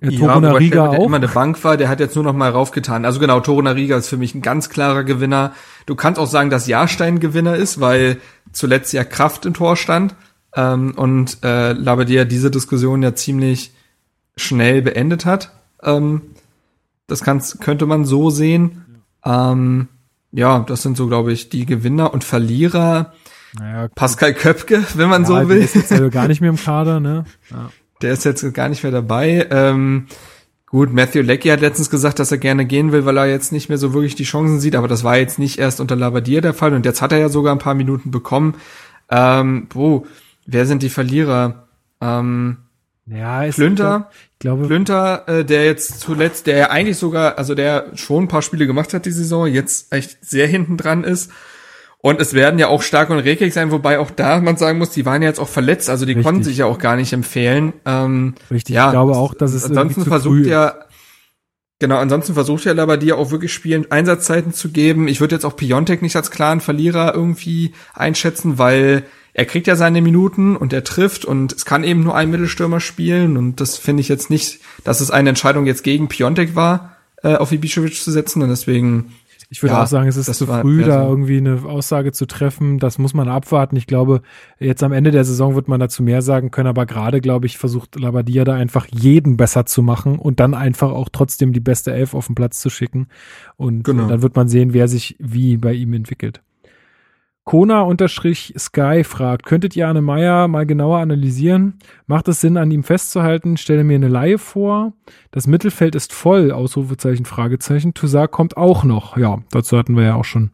ja, 0.00 0.10
Toruna 0.10 0.52
Riga 0.52 0.88
auch. 0.88 0.90
Der 0.92 1.04
immer 1.04 1.16
eine 1.16 1.28
Bank 1.28 1.62
war, 1.62 1.76
der 1.76 1.88
hat 1.88 2.00
jetzt 2.00 2.14
nur 2.14 2.24
noch 2.24 2.32
mal 2.32 2.50
raufgetan. 2.50 3.04
Also 3.04 3.20
genau, 3.20 3.40
Toruna 3.40 3.72
Riga 3.72 3.96
ist 3.96 4.08
für 4.08 4.16
mich 4.16 4.34
ein 4.34 4.42
ganz 4.42 4.70
klarer 4.70 5.04
Gewinner. 5.04 5.52
Du 5.86 5.94
kannst 5.94 6.18
auch 6.18 6.26
sagen, 6.26 6.50
dass 6.50 6.66
Jahrstein 6.66 7.20
Gewinner 7.20 7.56
ist, 7.56 7.80
weil 7.80 8.18
zuletzt 8.52 8.92
ja 8.92 9.04
Kraft 9.04 9.46
im 9.46 9.54
Tor 9.54 9.76
stand. 9.76 10.14
Ähm, 10.54 10.94
und 10.96 11.38
äh, 11.44 11.72
Labadia 11.72 12.24
diese 12.24 12.50
Diskussion 12.50 13.02
ja 13.02 13.14
ziemlich 13.14 13.72
schnell 14.36 14.82
beendet 14.82 15.26
hat. 15.26 15.52
Ähm, 15.82 16.22
das 17.06 17.22
kann's, 17.22 17.58
könnte 17.60 17.86
man 17.86 18.04
so 18.04 18.30
sehen. 18.30 19.02
Ähm, 19.24 19.88
ja, 20.32 20.60
das 20.60 20.82
sind 20.82 20.96
so, 20.96 21.08
glaube 21.08 21.32
ich, 21.32 21.48
die 21.48 21.66
Gewinner 21.66 22.14
und 22.14 22.24
Verlierer. 22.24 23.12
Naja, 23.58 23.88
Pascal 23.94 24.32
Köpke, 24.32 24.84
wenn 24.94 25.08
man 25.08 25.22
ja, 25.22 25.28
so 25.28 25.48
will. 25.48 25.56
Der 25.56 25.64
ist 25.64 25.74
jetzt 25.74 25.92
also 25.92 26.08
gar 26.08 26.28
nicht 26.28 26.40
mehr 26.40 26.50
im 26.50 26.56
Kader, 26.56 27.00
ne? 27.00 27.24
Ja. 27.50 27.70
Der 28.02 28.12
ist 28.12 28.24
jetzt 28.24 28.54
gar 28.54 28.68
nicht 28.68 28.82
mehr 28.82 28.92
dabei. 28.92 29.46
Ähm, 29.50 30.06
gut, 30.66 30.92
Matthew 30.92 31.22
Leckie 31.22 31.52
hat 31.52 31.60
letztens 31.60 31.90
gesagt, 31.90 32.18
dass 32.18 32.32
er 32.32 32.38
gerne 32.38 32.64
gehen 32.64 32.92
will, 32.92 33.04
weil 33.04 33.16
er 33.16 33.26
jetzt 33.26 33.52
nicht 33.52 33.68
mehr 33.68 33.78
so 33.78 33.92
wirklich 33.92 34.14
die 34.14 34.24
Chancen 34.24 34.60
sieht, 34.60 34.76
aber 34.76 34.88
das 34.88 35.04
war 35.04 35.18
jetzt 35.18 35.38
nicht 35.38 35.58
erst 35.58 35.80
unter 35.80 35.96
Labadier 35.96 36.40
der 36.40 36.54
Fall 36.54 36.74
und 36.74 36.86
jetzt 36.86 37.02
hat 37.02 37.12
er 37.12 37.18
ja 37.18 37.28
sogar 37.28 37.54
ein 37.54 37.58
paar 37.58 37.74
Minuten 37.74 38.10
bekommen. 38.10 38.54
Ähm, 39.10 39.66
wo, 39.70 40.06
wer 40.46 40.66
sind 40.66 40.82
die 40.82 40.88
Verlierer? 40.88 41.66
Ähm, 42.00 42.58
ja, 43.06 43.42
ist 43.42 43.56
Flünter, 43.56 44.08
ich 44.32 44.38
glaube, 44.38 44.66
Flünter, 44.66 45.28
äh, 45.28 45.44
der 45.44 45.64
jetzt 45.64 46.00
zuletzt, 46.00 46.46
der 46.46 46.56
ja 46.56 46.70
eigentlich 46.70 46.96
sogar, 46.96 47.38
also 47.38 47.54
der 47.54 47.86
schon 47.94 48.24
ein 48.24 48.28
paar 48.28 48.42
Spiele 48.42 48.66
gemacht 48.66 48.94
hat 48.94 49.04
die 49.04 49.10
Saison, 49.10 49.46
jetzt 49.46 49.92
echt 49.92 50.24
sehr 50.24 50.46
hinten 50.46 50.76
dran 50.76 51.02
ist 51.02 51.30
und 52.02 52.20
es 52.20 52.32
werden 52.32 52.58
ja 52.58 52.68
auch 52.68 52.82
Stark 52.82 53.10
und 53.10 53.18
Rekik 53.18 53.52
sein, 53.52 53.70
wobei 53.70 53.98
auch 53.98 54.10
da 54.10 54.40
man 54.40 54.56
sagen 54.56 54.78
muss, 54.78 54.90
die 54.90 55.04
waren 55.04 55.22
ja 55.22 55.28
jetzt 55.28 55.40
auch 55.40 55.48
verletzt, 55.48 55.90
also 55.90 56.06
die 56.06 56.12
Richtig. 56.12 56.24
konnten 56.24 56.42
sich 56.44 56.58
ja 56.58 56.66
auch 56.66 56.78
gar 56.78 56.96
nicht 56.96 57.12
empfehlen. 57.12 57.74
Ähm, 57.84 58.34
Richtig, 58.50 58.74
ja, 58.74 58.86
ich 58.86 58.92
glaube 58.92 59.16
auch, 59.16 59.34
dass 59.34 59.52
es 59.52 59.64
ansonsten 59.64 60.04
versucht 60.04 60.46
ja 60.46 60.74
Genau, 61.82 61.96
ansonsten 61.96 62.34
versucht 62.34 62.66
ja 62.66 62.74
Labadia 62.74 63.14
auch 63.14 63.30
wirklich 63.30 63.54
Spielen 63.54 63.90
Einsatzzeiten 63.90 64.52
zu 64.52 64.70
geben. 64.70 65.08
Ich 65.08 65.22
würde 65.22 65.34
jetzt 65.34 65.46
auch 65.46 65.56
Piontek 65.56 66.02
nicht 66.02 66.14
als 66.14 66.30
klaren 66.30 66.60
Verlierer 66.60 67.14
irgendwie 67.14 67.72
einschätzen, 67.94 68.58
weil 68.58 69.04
er 69.32 69.46
kriegt 69.46 69.66
ja 69.66 69.76
seine 69.76 70.02
Minuten 70.02 70.56
und 70.56 70.74
er 70.74 70.84
trifft 70.84 71.24
und 71.24 71.54
es 71.54 71.64
kann 71.64 71.82
eben 71.82 72.02
nur 72.02 72.14
ein 72.14 72.30
Mittelstürmer 72.30 72.80
spielen 72.80 73.38
und 73.38 73.60
das 73.60 73.78
finde 73.78 74.02
ich 74.02 74.08
jetzt 74.08 74.28
nicht, 74.28 74.60
dass 74.84 75.00
es 75.00 75.10
eine 75.10 75.30
Entscheidung 75.30 75.64
jetzt 75.64 75.82
gegen 75.82 76.08
Piontek 76.08 76.54
war, 76.54 76.96
äh, 77.22 77.36
auf 77.36 77.50
Ibišević 77.50 78.02
zu 78.02 78.10
setzen 78.10 78.42
und 78.42 78.50
deswegen 78.50 79.14
ich 79.52 79.64
würde 79.64 79.74
ja, 79.74 79.82
auch 79.82 79.86
sagen, 79.88 80.08
es 80.08 80.16
ist 80.16 80.32
zu 80.32 80.46
früh, 80.46 80.84
da 80.84 81.08
irgendwie 81.08 81.38
eine 81.38 81.64
Aussage 81.64 82.12
zu 82.12 82.26
treffen. 82.26 82.78
Das 82.78 82.98
muss 82.98 83.14
man 83.14 83.28
abwarten. 83.28 83.74
Ich 83.74 83.88
glaube, 83.88 84.22
jetzt 84.60 84.84
am 84.84 84.92
Ende 84.92 85.10
der 85.10 85.24
Saison 85.24 85.56
wird 85.56 85.66
man 85.66 85.80
dazu 85.80 86.04
mehr 86.04 86.22
sagen 86.22 86.52
können, 86.52 86.68
aber 86.68 86.86
gerade, 86.86 87.20
glaube 87.20 87.46
ich, 87.46 87.58
versucht 87.58 87.98
Labadia 87.98 88.44
da 88.44 88.54
einfach 88.54 88.86
jeden 88.86 89.36
besser 89.36 89.66
zu 89.66 89.82
machen 89.82 90.20
und 90.20 90.38
dann 90.38 90.54
einfach 90.54 90.92
auch 90.92 91.08
trotzdem 91.10 91.52
die 91.52 91.58
beste 91.58 91.92
Elf 91.92 92.14
auf 92.14 92.26
den 92.26 92.36
Platz 92.36 92.60
zu 92.60 92.70
schicken. 92.70 93.08
Und 93.56 93.82
genau. 93.82 94.06
dann 94.06 94.22
wird 94.22 94.36
man 94.36 94.48
sehen, 94.48 94.72
wer 94.72 94.86
sich 94.86 95.16
wie 95.18 95.56
bei 95.56 95.72
ihm 95.72 95.94
entwickelt. 95.94 96.42
Kona-Sky 97.44 99.02
fragt, 99.02 99.46
könntet 99.46 99.74
ihr 99.74 99.88
Arne 99.88 100.02
Meyer 100.02 100.46
mal 100.46 100.66
genauer 100.66 100.98
analysieren? 100.98 101.78
Macht 102.06 102.28
es 102.28 102.40
Sinn, 102.40 102.56
an 102.56 102.70
ihm 102.70 102.84
festzuhalten? 102.84 103.56
Stelle 103.56 103.82
mir 103.82 103.94
eine 103.94 104.08
Laie 104.08 104.38
vor. 104.38 104.92
Das 105.30 105.46
Mittelfeld 105.46 105.94
ist 105.94 106.12
voll, 106.12 106.52
Ausrufezeichen, 106.52 107.24
Fragezeichen. 107.24 107.94
Toussaint 107.94 108.30
kommt 108.30 108.56
auch 108.56 108.84
noch. 108.84 109.16
Ja, 109.16 109.38
dazu 109.50 109.76
hatten 109.78 109.96
wir 109.96 110.04
ja 110.04 110.14
auch 110.14 110.24
schon, 110.24 110.50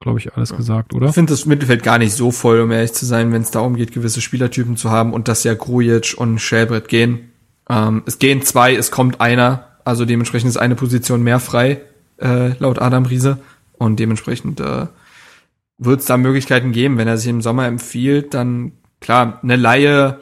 glaube 0.00 0.18
ich, 0.18 0.34
alles 0.34 0.56
gesagt, 0.56 0.94
oder? 0.94 1.08
Ich 1.08 1.14
finde 1.14 1.32
das 1.32 1.46
Mittelfeld 1.46 1.82
gar 1.82 1.98
nicht 1.98 2.14
so 2.14 2.30
voll, 2.32 2.60
um 2.60 2.70
ehrlich 2.72 2.92
zu 2.92 3.04
sein, 3.06 3.30
wenn 3.32 3.42
es 3.42 3.50
darum 3.50 3.76
geht, 3.76 3.92
gewisse 3.92 4.20
Spielertypen 4.20 4.76
zu 4.76 4.90
haben 4.90 5.12
und 5.12 5.28
dass 5.28 5.44
ja 5.44 5.54
Grujic 5.54 6.14
und 6.16 6.40
Schäbrett 6.40 6.88
gehen. 6.88 7.30
Ähm, 7.68 8.02
es 8.06 8.18
gehen 8.18 8.42
zwei, 8.42 8.74
es 8.74 8.90
kommt 8.90 9.20
einer. 9.20 9.68
Also 9.84 10.04
dementsprechend 10.04 10.48
ist 10.48 10.56
eine 10.56 10.74
Position 10.74 11.22
mehr 11.22 11.40
frei, 11.40 11.82
äh, 12.18 12.56
laut 12.58 12.80
Adam 12.80 13.04
Riese. 13.04 13.38
Und 13.78 13.98
dementsprechend 13.98 14.60
äh, 14.60 14.86
wird 15.78 16.00
es 16.00 16.06
da 16.06 16.16
Möglichkeiten 16.16 16.72
geben, 16.72 16.98
wenn 16.98 17.08
er 17.08 17.18
sich 17.18 17.28
im 17.28 17.42
Sommer 17.42 17.66
empfiehlt, 17.66 18.34
dann 18.34 18.72
klar, 19.00 19.40
eine 19.42 19.56
Laie, 19.56 20.20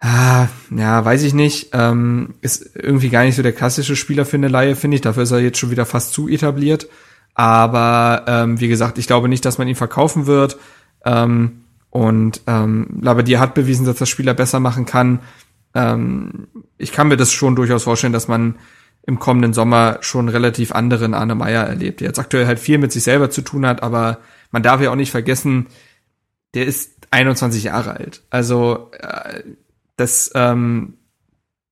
ah, 0.00 0.48
ja, 0.74 1.04
weiß 1.04 1.22
ich 1.22 1.34
nicht, 1.34 1.70
ähm, 1.72 2.34
ist 2.40 2.74
irgendwie 2.74 3.10
gar 3.10 3.24
nicht 3.24 3.36
so 3.36 3.42
der 3.42 3.52
klassische 3.52 3.96
Spieler 3.96 4.24
für 4.24 4.36
eine 4.36 4.48
Laie, 4.48 4.76
finde 4.76 4.96
ich. 4.96 5.00
Dafür 5.00 5.22
ist 5.22 5.30
er 5.30 5.40
jetzt 5.40 5.58
schon 5.58 5.70
wieder 5.70 5.86
fast 5.86 6.12
zu 6.12 6.28
etabliert. 6.28 6.88
Aber 7.34 8.24
ähm, 8.26 8.60
wie 8.60 8.68
gesagt, 8.68 8.98
ich 8.98 9.06
glaube 9.06 9.28
nicht, 9.28 9.44
dass 9.44 9.58
man 9.58 9.68
ihn 9.68 9.76
verkaufen 9.76 10.26
wird. 10.26 10.58
Ähm, 11.04 11.62
und 11.90 12.42
ähm, 12.46 12.98
Labadier 13.00 13.40
hat 13.40 13.54
bewiesen, 13.54 13.86
dass 13.86 13.96
das 13.96 14.08
Spieler 14.08 14.34
besser 14.34 14.60
machen 14.60 14.86
kann. 14.86 15.20
Ähm, 15.74 16.48
ich 16.78 16.92
kann 16.92 17.08
mir 17.08 17.16
das 17.16 17.32
schon 17.32 17.56
durchaus 17.56 17.84
vorstellen, 17.84 18.12
dass 18.12 18.28
man 18.28 18.56
im 19.10 19.18
kommenden 19.18 19.52
Sommer 19.52 19.98
schon 20.02 20.28
relativ 20.28 20.70
anderen 20.72 21.14
Arne 21.14 21.34
Meyer 21.34 21.66
erlebt, 21.66 21.98
der 21.98 22.06
jetzt 22.06 22.20
aktuell 22.20 22.46
halt 22.46 22.60
viel 22.60 22.78
mit 22.78 22.92
sich 22.92 23.02
selber 23.02 23.28
zu 23.28 23.42
tun 23.42 23.66
hat, 23.66 23.82
aber 23.82 24.18
man 24.52 24.62
darf 24.62 24.80
ja 24.80 24.92
auch 24.92 24.96
nicht 24.96 25.10
vergessen, 25.10 25.66
der 26.54 26.66
ist 26.66 26.92
21 27.10 27.64
Jahre 27.64 27.96
alt. 27.96 28.22
Also 28.30 28.92
äh, 29.00 29.42
das 29.96 30.30
ähm, 30.36 30.94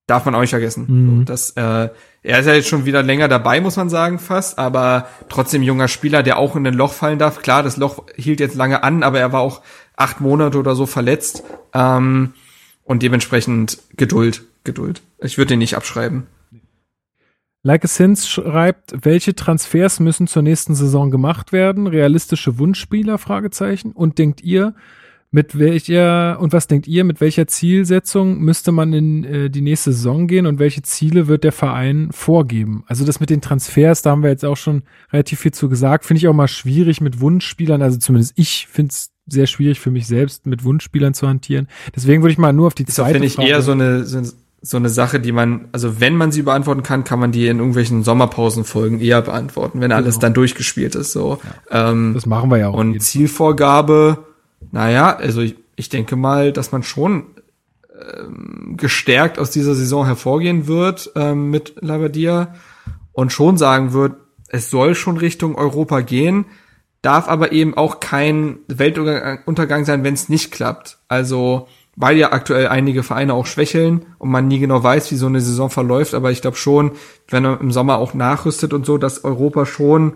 darf 0.05 0.25
man 0.25 0.35
auch 0.35 0.41
nicht 0.41 0.49
vergessen. 0.49 1.19
Mhm. 1.19 1.25
Das, 1.25 1.51
äh, 1.51 1.87
er 2.23 2.39
ist 2.39 2.45
ja 2.45 2.53
jetzt 2.53 2.67
schon 2.67 2.83
wieder 2.83 3.03
länger 3.03 3.29
dabei, 3.29 3.61
muss 3.61 3.77
man 3.77 3.89
sagen, 3.89 4.19
fast, 4.19 4.59
aber 4.59 5.07
trotzdem 5.29 5.63
junger 5.63 5.87
Spieler, 5.87 6.21
der 6.23 6.39
auch 6.39 6.57
in 6.57 6.67
ein 6.67 6.73
Loch 6.73 6.91
fallen 6.91 7.19
darf. 7.19 7.41
Klar, 7.41 7.63
das 7.63 7.77
Loch 7.77 8.03
hielt 8.17 8.41
jetzt 8.41 8.55
lange 8.55 8.83
an, 8.83 9.01
aber 9.01 9.21
er 9.21 9.31
war 9.31 9.39
auch 9.39 9.61
acht 9.95 10.19
Monate 10.19 10.57
oder 10.57 10.75
so 10.75 10.85
verletzt. 10.85 11.43
Ähm, 11.73 12.33
und 12.83 13.01
dementsprechend 13.01 13.77
Geduld, 13.95 14.43
Geduld. 14.65 15.01
Ich 15.19 15.37
würde 15.37 15.49
den 15.49 15.59
nicht 15.59 15.77
abschreiben. 15.77 16.27
Like 17.61 17.83
a 17.83 17.87
Sins 17.87 18.29
schreibt, 18.29 18.93
welche 19.01 19.35
Transfers 19.35 19.99
müssen 19.99 20.27
zur 20.27 20.43
nächsten 20.43 20.75
Saison 20.75 21.11
gemacht 21.11 21.51
werden? 21.51 21.87
Realistische 21.87 22.57
Wunschspieler? 22.57 23.17
Fragezeichen. 23.17 23.91
Und 23.91 24.17
denkt 24.17 24.41
ihr, 24.41 24.75
mit 25.31 25.59
welcher, 25.59 26.39
und 26.39 26.53
was 26.53 26.67
denkt 26.67 26.87
ihr, 26.87 27.03
mit 27.03 27.21
welcher 27.21 27.47
Zielsetzung 27.47 28.39
müsste 28.39 28.71
man 28.71 28.93
in 28.93 29.23
äh, 29.23 29.49
die 29.49 29.61
nächste 29.61 29.91
Saison 29.91 30.27
gehen 30.27 30.47
und 30.47 30.57
welche 30.57 30.81
Ziele 30.81 31.27
wird 31.27 31.43
der 31.43 31.51
Verein 31.51 32.09
vorgeben? 32.11 32.83
Also 32.87 33.05
das 33.05 33.19
mit 33.19 33.29
den 33.29 33.41
Transfers, 33.41 34.01
da 34.01 34.11
haben 34.11 34.23
wir 34.23 34.29
jetzt 34.29 34.45
auch 34.45 34.57
schon 34.57 34.83
relativ 35.11 35.39
viel 35.39 35.53
zu 35.53 35.69
gesagt. 35.69 36.05
Finde 36.05 36.19
ich 36.19 36.27
auch 36.27 36.33
mal 36.33 36.47
schwierig 36.47 37.01
mit 37.01 37.19
Wunschspielern. 37.19 37.81
Also 37.81 37.99
zumindest 37.99 38.33
ich 38.37 38.67
finde 38.67 38.91
es 38.91 39.11
sehr 39.27 39.45
schwierig 39.45 39.79
für 39.79 39.91
mich 39.91 40.07
selbst, 40.07 40.47
mit 40.47 40.63
Wunschspielern 40.63 41.13
zu 41.13 41.27
hantieren. 41.27 41.67
Deswegen 41.95 42.23
würde 42.23 42.31
ich 42.31 42.39
mal 42.39 42.53
nur 42.53 42.67
auf 42.67 42.73
die 42.73 42.85
das 42.85 42.95
zweite 42.95 43.13
finde 43.13 43.27
ich 43.27 43.33
Frage 43.33 43.49
eher 43.49 43.61
so 43.61 43.73
eine, 43.73 44.05
so 44.05 44.21
so 44.61 44.77
eine 44.77 44.89
Sache, 44.89 45.19
die 45.19 45.31
man, 45.31 45.69
also 45.71 46.01
wenn 46.01 46.17
man 46.17 46.31
sie 46.31 46.41
beantworten 46.41 46.83
kann, 46.83 47.03
kann 47.03 47.19
man 47.19 47.31
die 47.31 47.47
in 47.47 47.59
irgendwelchen 47.59 48.03
Sommerpausenfolgen 48.03 48.99
eher 48.99 49.21
beantworten, 49.21 49.79
wenn 49.79 49.91
alles 49.91 50.15
genau. 50.15 50.21
dann 50.21 50.33
durchgespielt 50.33 50.95
ist. 50.95 51.13
So. 51.13 51.39
Ja, 51.71 51.89
ähm, 51.89 52.13
das 52.13 52.25
machen 52.25 52.49
wir 52.49 52.57
ja 52.57 52.69
auch. 52.69 52.73
Und 52.73 52.99
Zielvorgabe, 52.99 54.25
naja, 54.71 55.15
also 55.15 55.41
ich, 55.41 55.55
ich 55.75 55.89
denke 55.89 56.17
mal, 56.17 56.51
dass 56.51 56.73
man 56.73 56.83
schon 56.83 57.27
ähm, 57.99 58.75
gestärkt 58.75 59.39
aus 59.39 59.51
dieser 59.51 59.75
Saison 59.75 60.05
hervorgehen 60.05 60.67
wird 60.67 61.11
ähm, 61.15 61.49
mit 61.49 61.75
Labadia 61.79 62.55
und 63.13 63.31
schon 63.31 63.57
sagen 63.57 63.93
wird, 63.93 64.15
es 64.49 64.69
soll 64.69 64.95
schon 64.95 65.17
Richtung 65.17 65.55
Europa 65.55 66.01
gehen. 66.01 66.45
darf 67.01 67.29
aber 67.29 67.53
eben 67.53 67.77
auch 67.77 68.01
kein 68.01 68.59
Weltuntergang 68.67 69.85
sein, 69.85 70.03
wenn 70.03 70.15
es 70.15 70.27
nicht 70.27 70.51
klappt. 70.51 70.97
Also 71.07 71.67
weil 71.99 72.15
ja 72.15 72.31
aktuell 72.31 72.69
einige 72.69 73.03
Vereine 73.03 73.33
auch 73.33 73.45
schwächeln 73.45 74.05
und 74.19 74.29
man 74.29 74.47
nie 74.47 74.59
genau 74.59 74.81
weiß, 74.81 75.11
wie 75.11 75.17
so 75.17 75.25
eine 75.25 75.41
Saison 75.41 75.69
verläuft. 75.69 76.13
Aber 76.13 76.31
ich 76.31 76.41
glaube 76.41 76.55
schon, 76.55 76.93
wenn 77.27 77.43
er 77.43 77.59
im 77.59 77.71
Sommer 77.71 77.97
auch 77.97 78.13
nachrüstet 78.13 78.71
und 78.71 78.85
so, 78.85 78.97
dass 78.97 79.25
Europa 79.25 79.65
schon 79.65 80.13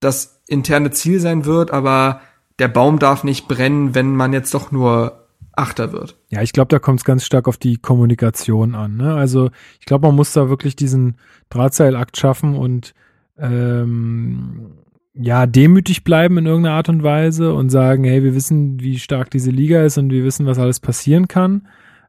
das 0.00 0.42
interne 0.46 0.90
Ziel 0.90 1.20
sein 1.20 1.46
wird. 1.46 1.70
Aber 1.70 2.20
der 2.58 2.68
Baum 2.68 2.98
darf 2.98 3.24
nicht 3.24 3.48
brennen, 3.48 3.94
wenn 3.94 4.14
man 4.14 4.34
jetzt 4.34 4.52
doch 4.52 4.72
nur 4.72 5.24
Achter 5.56 5.92
wird. 5.92 6.18
Ja, 6.28 6.42
ich 6.42 6.52
glaube, 6.52 6.68
da 6.68 6.78
kommt 6.78 7.00
es 7.00 7.04
ganz 7.04 7.24
stark 7.24 7.48
auf 7.48 7.56
die 7.56 7.76
Kommunikation 7.76 8.74
an. 8.74 8.98
Ne? 8.98 9.14
Also 9.14 9.50
ich 9.80 9.86
glaube, 9.86 10.08
man 10.08 10.16
muss 10.16 10.34
da 10.34 10.50
wirklich 10.50 10.76
diesen 10.76 11.16
Drahtseilakt 11.48 12.18
schaffen 12.18 12.56
und 12.56 12.92
ähm, 13.38 14.72
ja, 15.14 15.46
demütig 15.46 16.02
bleiben 16.04 16.38
in 16.38 16.46
irgendeiner 16.46 16.76
Art 16.76 16.88
und 16.88 17.02
Weise 17.02 17.54
und 17.54 17.70
sagen, 17.70 18.04
hey, 18.04 18.22
wir 18.22 18.34
wissen, 18.34 18.80
wie 18.80 18.98
stark 18.98 19.30
diese 19.30 19.50
Liga 19.50 19.84
ist 19.84 19.96
und 19.96 20.10
wir 20.10 20.24
wissen, 20.24 20.46
was 20.46 20.58
alles 20.58 20.80
passieren 20.80 21.28
kann. 21.28 21.68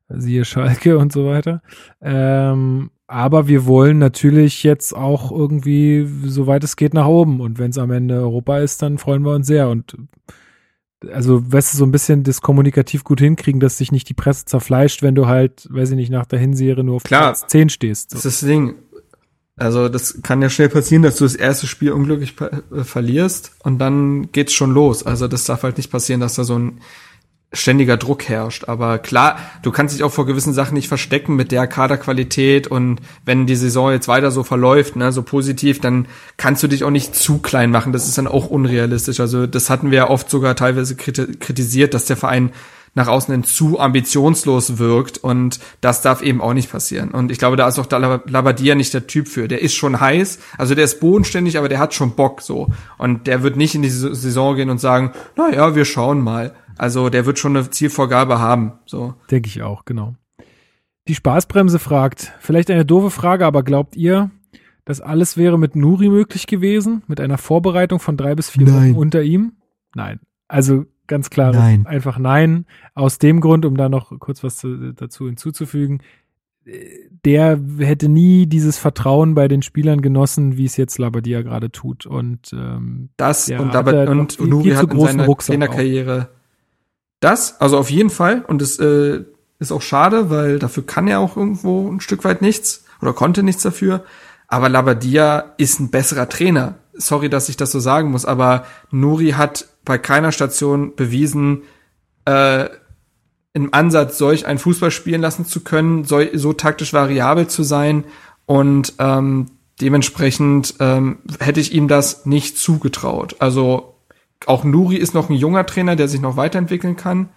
Siehe 0.10 0.46
Schalke 0.46 0.98
und 0.98 1.12
so 1.12 1.26
weiter. 1.26 1.62
Ähm, 2.02 2.90
aber 3.08 3.48
wir 3.48 3.66
wollen 3.66 4.00
natürlich 4.00 4.64
jetzt 4.64 4.96
auch 4.96 5.32
irgendwie, 5.32 6.08
soweit 6.26 6.64
es 6.64 6.76
geht, 6.76 6.94
nach 6.94 7.08
oben. 7.08 7.42
Und 7.42 7.60
wenn 7.60 7.70
es 7.70 7.78
am 7.78 7.92
Ende 7.92 8.16
Europa 8.16 8.60
ist, 8.60 8.82
dann 8.82 8.98
freuen 8.98 9.24
wir 9.24 9.34
uns 9.34 9.46
sehr. 9.48 9.70
Und 9.70 9.96
also, 11.12 11.52
weißt 11.52 11.74
du, 11.74 11.78
so 11.78 11.86
ein 11.86 11.92
bisschen 11.92 12.24
das 12.24 12.42
kommunikativ 12.42 13.04
gut 13.04 13.20
hinkriegen, 13.20 13.60
dass 13.60 13.78
sich 13.78 13.92
nicht 13.92 14.10
die 14.10 14.16
Presse 14.16 14.46
zerfleischt, 14.46 15.04
wenn 15.04 15.14
du 15.14 15.28
halt, 15.28 15.68
weiß 15.70 15.92
ich 15.92 15.96
nicht, 15.96 16.10
nach 16.10 16.26
der 16.26 16.40
Hinserie 16.40 16.84
nur 16.84 16.96
auf 16.96 17.04
Klar, 17.04 17.34
Platz 17.34 17.46
10 17.48 17.70
stehst. 17.70 18.12
So. 18.12 18.18
Das 18.18 18.26
ist 18.26 18.42
das 18.42 18.48
Ding. 18.48 18.76
Also 19.58 19.88
das 19.88 20.22
kann 20.22 20.42
ja 20.42 20.50
schnell 20.50 20.70
passieren, 20.70 21.04
dass 21.04 21.16
du 21.16 21.24
das 21.24 21.36
erste 21.36 21.66
Spiel 21.66 21.94
unglücklich 21.94 22.36
äh, 22.42 22.84
verlierst 22.84 23.54
und 23.64 23.80
dann 23.80 24.32
geht's 24.34 24.54
schon 24.54 24.74
los. 24.74 25.06
Also 25.06 25.28
das 25.28 25.46
darf 25.46 25.64
halt 25.64 25.78
nicht 25.78 25.92
passieren, 25.92 26.20
dass 26.20 26.36
da 26.36 26.44
so 26.44 26.60
ein 26.60 26.82
ständiger 27.54 27.96
Druck 27.96 28.28
herrscht. 28.28 28.68
Aber 28.68 28.98
klar, 29.00 29.40
du 29.62 29.72
kannst 29.72 29.96
dich 29.96 30.04
auch 30.04 30.12
vor 30.12 30.26
gewissen 30.26 30.54
Sachen 30.54 30.74
nicht 30.74 30.90
verstecken 30.90 31.38
mit 31.38 31.54
der 31.54 31.68
Kaderqualität 31.68 32.68
und 32.68 33.00
wenn 33.24 33.46
die 33.48 33.56
Saison 33.56 33.92
jetzt 33.92 34.10
weiter 34.10 34.32
so 34.32 34.44
verläuft, 34.44 34.98
ne, 34.98 35.14
so 35.14 35.24
positiv, 35.24 35.80
dann 35.80 36.08
kannst 36.36 36.62
du 36.64 36.68
dich 36.68 36.84
auch 36.84 36.90
nicht 36.92 37.16
zu 37.16 37.38
klein 37.38 37.72
machen. 37.72 37.94
Das 37.94 38.08
ist 38.08 38.18
dann 38.18 38.28
auch 38.28 38.48
unrealistisch. 38.48 39.22
Also 39.22 39.48
das 39.48 39.70
hatten 39.70 39.90
wir 39.90 39.98
ja 39.98 40.10
oft 40.10 40.30
sogar 40.30 40.56
teilweise 40.56 40.96
kritisiert, 40.96 41.94
dass 41.94 42.06
der 42.06 42.18
Verein 42.18 42.52
nach 42.96 43.08
außen 43.08 43.32
hin 43.34 43.44
zu 43.44 43.80
ambitionslos 43.80 44.80
wirkt 44.80 45.18
und 45.18 45.60
das 45.82 46.02
darf 46.02 46.22
eben 46.22 46.42
auch 46.42 46.54
nicht 46.54 46.72
passieren. 46.72 47.12
Und 47.12 47.30
ich 47.30 47.38
glaube, 47.38 47.58
da 47.58 47.68
ist 47.68 47.78
auch 47.78 47.86
der 47.86 48.22
Labadia 48.26 48.74
nicht 48.74 48.94
der 48.94 49.06
Typ 49.06 49.28
für. 49.28 49.48
Der 49.48 49.62
ist 49.62 49.76
schon 49.76 50.00
heiß, 50.00 50.40
also 50.58 50.74
der 50.76 50.86
ist 50.86 51.00
bodenständig, 51.02 51.58
aber 51.58 51.70
der 51.70 51.80
hat 51.80 51.94
schon 51.94 52.16
Bock 52.16 52.42
so. 52.42 52.70
Und 52.98 53.28
der 53.28 53.44
wird 53.44 53.58
nicht 53.58 53.76
in 53.76 53.82
die 53.82 53.90
Saison 53.90 54.56
gehen 54.56 54.70
und 54.70 54.80
sagen, 54.80 55.12
na 55.36 55.54
ja, 55.54 55.76
wir 55.76 55.86
schauen 55.86 56.22
mal. 56.22 56.56
Also 56.78 57.10
der 57.10 57.26
wird 57.26 57.38
schon 57.38 57.56
eine 57.56 57.70
Zielvorgabe 57.70 58.40
haben. 58.40 58.74
So. 58.86 59.14
Denke 59.30 59.48
ich 59.50 59.62
auch, 59.62 59.86
genau. 59.86 60.16
Die 61.08 61.16
Spaßbremse 61.16 61.80
fragt, 61.80 62.34
vielleicht 62.40 62.72
eine 62.72 62.86
doofe 62.86 63.12
Frage, 63.12 63.46
aber 63.46 63.62
glaubt 63.64 63.96
ihr, 63.96 64.32
dass 64.86 65.02
alles 65.02 65.36
wäre 65.38 65.60
mit 65.60 65.76
Nuri 65.76 66.10
möglich 66.10 66.48
gewesen? 66.48 67.04
Mit 67.08 67.20
einer 67.20 67.38
Vorbereitung 67.38 68.00
von 68.00 68.18
drei 68.18 68.36
bis 68.36 68.50
vier 68.50 68.68
Wochen 68.68 68.96
unter 68.96 69.22
ihm? 69.22 69.54
Nein. 69.96 70.20
Also 70.48 70.86
ganz 71.08 71.30
klar, 71.30 71.52
nein. 71.52 71.86
einfach 71.86 72.18
nein. 72.18 72.66
Aus 72.94 73.18
dem 73.20 73.42
Grund, 73.42 73.66
um 73.66 73.78
da 73.78 73.90
noch 73.90 74.18
kurz 74.20 74.44
was 74.44 74.58
zu, 74.58 74.94
dazu 74.94 75.28
hinzuzufügen, 75.28 76.02
der 77.26 77.60
hätte 77.78 78.10
nie 78.10 78.48
dieses 78.48 78.78
Vertrauen 78.78 79.36
bei 79.36 79.48
den 79.48 79.62
Spielern 79.62 80.02
genossen, 80.02 80.58
wie 80.58 80.66
es 80.66 80.78
jetzt 80.78 80.98
Labadia 80.98 81.42
gerade 81.44 81.72
tut. 81.72 82.06
Und 82.06 82.52
ähm, 82.54 83.10
das 83.18 83.50
und, 83.50 83.74
Labad 83.74 84.10
und 84.10 84.40
Nuri 84.40 84.72
hat 84.72 84.92
in 84.92 85.00
seiner 85.00 85.28
Trainerkarriere 85.38 86.30
das, 87.20 87.60
also 87.62 87.78
auf 87.78 87.90
jeden 87.90 88.10
Fall. 88.10 88.44
Und 88.48 88.62
es 88.62 88.80
äh, 88.80 89.24
ist 89.60 89.72
auch 89.72 89.82
schade, 89.82 90.30
weil 90.30 90.60
dafür 90.60 90.86
kann 90.86 91.08
er 91.08 91.20
auch 91.20 91.38
irgendwo 91.38 91.90
ein 91.90 92.00
Stück 92.00 92.24
weit 92.24 92.42
nichts 92.42 92.86
oder 93.02 93.14
konnte 93.14 93.44
nichts 93.44 93.64
dafür. 93.64 94.04
Aber 94.48 94.70
Labadia 94.70 95.54
ist 95.58 95.80
ein 95.80 95.90
besserer 95.90 96.30
Trainer. 96.30 96.76
Sorry, 96.94 97.30
dass 97.30 97.50
ich 97.50 97.58
das 97.58 97.72
so 97.72 97.80
sagen 97.80 98.12
muss, 98.12 98.26
aber 98.26 98.66
Nuri 98.92 99.32
hat 99.32 99.68
bei 99.86 99.98
keiner 99.98 100.32
Station 100.32 100.96
bewiesen, 100.96 101.64
äh, 102.26 102.68
im 103.54 103.74
Ansatz 103.74 104.18
solch 104.18 104.46
ein 104.46 104.58
Fußball 104.58 104.92
spielen 104.92 105.22
lassen 105.22 105.46
zu 105.46 105.62
können, 105.62 106.04
so, 106.04 106.22
so 106.34 106.52
taktisch 106.52 106.92
variabel 106.92 107.48
zu 107.48 107.64
sein 107.64 108.04
und 108.46 108.94
ähm, 109.00 109.46
dementsprechend 109.80 110.76
ähm, 110.80 111.20
hätte 111.40 111.62
ich 111.62 111.74
ihm 111.74 111.88
das 111.88 112.26
nicht 112.26 112.58
zugetraut. 112.58 113.38
Also 113.40 113.96
auch 114.46 114.66
Nuri 114.66 114.98
ist 114.98 115.14
noch 115.14 115.30
ein 115.30 115.36
junger 115.36 115.66
Trainer, 115.66 115.96
der 115.96 116.10
sich 116.10 116.20
noch 116.20 116.36
weiterentwickeln 116.36 116.98
kann, 116.98 117.30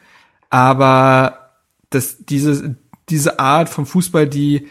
aber 0.51 1.53
das, 1.91 2.17
diese, 2.19 2.77
diese 3.09 3.39
Art 3.39 3.69
von 3.69 3.87
Fußball, 3.87 4.27
die 4.27 4.69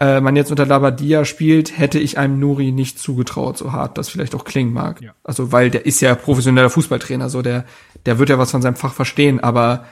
äh, 0.00 0.20
man 0.20 0.36
jetzt 0.36 0.50
unter 0.50 0.66
Labadia 0.66 1.24
spielt, 1.24 1.76
hätte 1.76 1.98
ich 1.98 2.18
einem 2.18 2.38
Nuri 2.38 2.70
nicht 2.72 2.98
zugetraut, 2.98 3.58
so 3.58 3.72
hart 3.72 3.98
das 3.98 4.08
vielleicht 4.08 4.34
auch 4.34 4.44
klingen 4.44 4.72
mag. 4.72 5.00
Ja. 5.00 5.12
Also, 5.24 5.50
weil 5.50 5.70
der 5.70 5.86
ist 5.86 6.00
ja 6.00 6.14
professioneller 6.14 6.70
Fußballtrainer, 6.70 7.28
so 7.28 7.42
der, 7.42 7.64
der 8.06 8.18
wird 8.18 8.28
ja 8.28 8.38
was 8.38 8.50
von 8.50 8.62
seinem 8.62 8.76
Fach 8.76 8.94
verstehen, 8.94 9.40
aber 9.40 9.86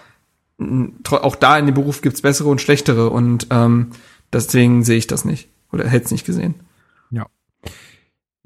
auch 1.10 1.36
da 1.36 1.58
in 1.58 1.66
dem 1.66 1.74
Beruf 1.74 2.00
gibt's 2.00 2.22
bessere 2.22 2.48
und 2.48 2.60
schlechtere 2.60 3.10
und 3.10 3.48
ähm, 3.50 3.90
deswegen 4.32 4.84
sehe 4.84 4.96
ich 4.96 5.06
das 5.06 5.24
nicht 5.24 5.48
oder 5.70 5.86
hätte 5.86 6.06
es 6.06 6.10
nicht 6.10 6.24
gesehen. 6.24 6.54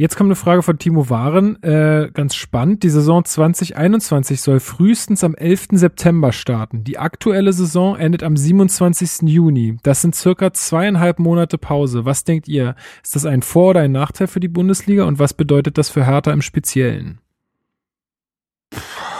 Jetzt 0.00 0.16
kommt 0.16 0.28
eine 0.28 0.34
Frage 0.34 0.62
von 0.62 0.78
Timo 0.78 1.10
Waren, 1.10 1.62
äh, 1.62 2.10
ganz 2.14 2.34
spannend. 2.34 2.84
Die 2.84 2.88
Saison 2.88 3.22
2021 3.22 4.40
soll 4.40 4.58
frühestens 4.58 5.22
am 5.22 5.34
11. 5.34 5.72
September 5.72 6.32
starten. 6.32 6.84
Die 6.84 6.96
aktuelle 6.96 7.52
Saison 7.52 7.96
endet 7.96 8.22
am 8.22 8.34
27. 8.34 9.28
Juni. 9.28 9.76
Das 9.82 10.00
sind 10.00 10.14
circa 10.14 10.54
zweieinhalb 10.54 11.18
Monate 11.18 11.58
Pause. 11.58 12.06
Was 12.06 12.24
denkt 12.24 12.48
ihr? 12.48 12.76
Ist 13.02 13.14
das 13.14 13.26
ein 13.26 13.42
Vor- 13.42 13.72
oder 13.72 13.80
ein 13.80 13.92
Nachteil 13.92 14.26
für 14.26 14.40
die 14.40 14.48
Bundesliga 14.48 15.04
und 15.04 15.18
was 15.18 15.34
bedeutet 15.34 15.76
das 15.76 15.90
für 15.90 16.06
Hertha 16.06 16.32
im 16.32 16.40
Speziellen? 16.40 17.18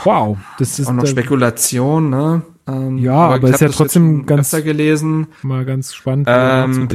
Wow, 0.05 0.39
das 0.59 0.79
ist 0.79 0.89
auch 0.89 0.95
noch 0.95 1.07
Spekulation, 1.07 2.09
ne? 2.09 2.41
Ähm, 2.67 2.97
ja, 2.97 3.17
aber, 3.17 3.35
aber 3.35 3.51
ist 3.51 3.61
ja 3.61 3.69
trotzdem 3.69 4.25
ganz 4.25 4.51
gelesen. 4.51 5.27
Mal 5.43 5.67
ganz 5.67 5.93
spannend. 5.93 6.27
Ähm, 6.31 6.89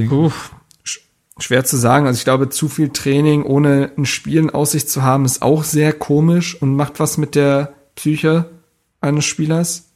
Schwer 1.38 1.66
zu 1.66 1.78
sagen. 1.78 2.08
Also 2.08 2.18
ich 2.18 2.24
glaube, 2.24 2.50
zu 2.50 2.70
viel 2.70 2.90
Training 2.90 3.44
ohne 3.44 3.92
ein 3.98 4.06
Spiel 4.06 4.40
in 4.40 4.50
Aussicht 4.50 4.90
zu 4.90 5.04
haben, 5.04 5.26
ist 5.26 5.42
auch 5.42 5.64
sehr 5.64 5.92
komisch 5.94 6.62
und 6.62 6.76
macht 6.76 7.00
was 7.00 7.18
mit 7.18 7.36
der 7.36 7.74
Psyche 7.96 8.50
eines 9.02 9.26
Spielers. 9.26 9.90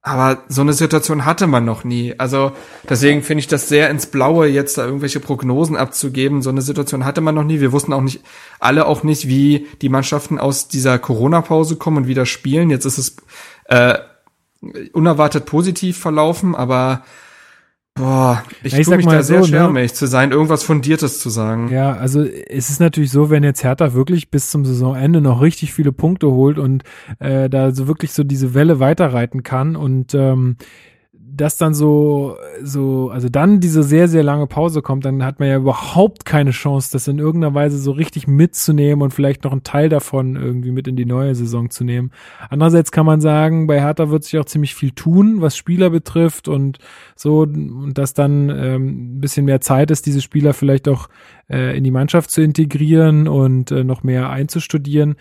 Aber 0.00 0.44
so 0.48 0.62
eine 0.62 0.72
Situation 0.72 1.26
hatte 1.26 1.46
man 1.46 1.66
noch 1.66 1.84
nie. 1.84 2.14
Also 2.16 2.52
deswegen 2.88 3.22
finde 3.22 3.40
ich 3.40 3.46
das 3.46 3.68
sehr 3.68 3.90
ins 3.90 4.06
Blaue, 4.06 4.46
jetzt 4.46 4.78
da 4.78 4.86
irgendwelche 4.86 5.20
Prognosen 5.20 5.76
abzugeben. 5.76 6.40
So 6.40 6.48
eine 6.48 6.62
Situation 6.62 7.04
hatte 7.04 7.20
man 7.20 7.34
noch 7.34 7.44
nie. 7.44 7.60
Wir 7.60 7.72
wussten 7.72 7.92
auch 7.92 8.00
nicht, 8.00 8.22
alle 8.58 8.86
auch 8.86 9.02
nicht, 9.02 9.28
wie 9.28 9.66
die 9.82 9.90
Mannschaften 9.90 10.38
aus 10.38 10.68
dieser 10.68 10.98
Corona-Pause 10.98 11.76
kommen 11.76 11.98
und 11.98 12.06
wieder 12.06 12.24
spielen. 12.24 12.70
Jetzt 12.70 12.86
ist 12.86 12.96
es 12.96 13.16
äh, 13.64 13.98
unerwartet 14.92 15.44
positiv 15.44 15.98
verlaufen, 15.98 16.54
aber 16.54 17.04
Boah, 17.98 18.44
ich, 18.62 18.72
ja, 18.72 18.78
ich 18.78 18.86
tue 18.86 18.96
mich 18.96 19.06
da 19.06 19.22
sehr 19.22 19.40
so, 19.40 19.48
schwer, 19.48 19.68
ne? 19.68 19.86
zu 19.88 20.06
sein, 20.06 20.30
irgendwas 20.30 20.62
Fundiertes 20.62 21.18
zu 21.18 21.30
sagen. 21.30 21.68
Ja, 21.70 21.92
also 21.94 22.22
es 22.22 22.70
ist 22.70 22.80
natürlich 22.80 23.10
so, 23.10 23.28
wenn 23.30 23.42
jetzt 23.42 23.64
Hertha 23.64 23.92
wirklich 23.92 24.30
bis 24.30 24.50
zum 24.50 24.64
Saisonende 24.64 25.20
noch 25.20 25.40
richtig 25.40 25.72
viele 25.74 25.92
Punkte 25.92 26.28
holt 26.28 26.58
und 26.58 26.84
äh, 27.18 27.50
da 27.50 27.72
so 27.72 27.88
wirklich 27.88 28.12
so 28.12 28.24
diese 28.24 28.54
Welle 28.54 28.78
weiterreiten 28.80 29.42
kann 29.42 29.76
und 29.76 30.14
ähm, 30.14 30.56
das 31.40 31.56
dann 31.56 31.72
so, 31.72 32.36
so, 32.62 33.10
also 33.10 33.28
dann 33.28 33.60
diese 33.60 33.82
sehr, 33.82 34.08
sehr 34.08 34.22
lange 34.22 34.46
Pause 34.46 34.82
kommt, 34.82 35.04
dann 35.04 35.24
hat 35.24 35.40
man 35.40 35.48
ja 35.48 35.56
überhaupt 35.56 36.24
keine 36.24 36.50
Chance, 36.50 36.90
das 36.92 37.08
in 37.08 37.18
irgendeiner 37.18 37.54
Weise 37.54 37.78
so 37.78 37.92
richtig 37.92 38.28
mitzunehmen 38.28 39.02
und 39.02 39.12
vielleicht 39.12 39.44
noch 39.44 39.52
einen 39.52 39.62
Teil 39.62 39.88
davon 39.88 40.36
irgendwie 40.36 40.70
mit 40.70 40.86
in 40.88 40.96
die 40.96 41.06
neue 41.06 41.34
Saison 41.34 41.70
zu 41.70 41.84
nehmen. 41.84 42.10
Andererseits 42.50 42.92
kann 42.92 43.06
man 43.06 43.20
sagen, 43.20 43.66
bei 43.66 43.80
Hertha 43.80 44.10
wird 44.10 44.24
sich 44.24 44.38
auch 44.38 44.44
ziemlich 44.44 44.74
viel 44.74 44.90
tun, 44.90 45.40
was 45.40 45.56
Spieler 45.56 45.90
betrifft 45.90 46.48
und 46.48 46.78
so, 47.16 47.40
und 47.40 47.94
dass 47.94 48.14
dann 48.14 48.50
ähm, 48.50 49.16
ein 49.16 49.20
bisschen 49.20 49.46
mehr 49.46 49.60
Zeit 49.60 49.90
ist, 49.90 50.06
diese 50.06 50.20
Spieler 50.20 50.52
vielleicht 50.52 50.88
auch 50.88 51.08
äh, 51.48 51.76
in 51.76 51.84
die 51.84 51.90
Mannschaft 51.90 52.30
zu 52.30 52.42
integrieren 52.42 53.28
und 53.28 53.70
äh, 53.70 53.84
noch 53.84 54.02
mehr 54.02 54.30
einzustudieren 54.30 55.16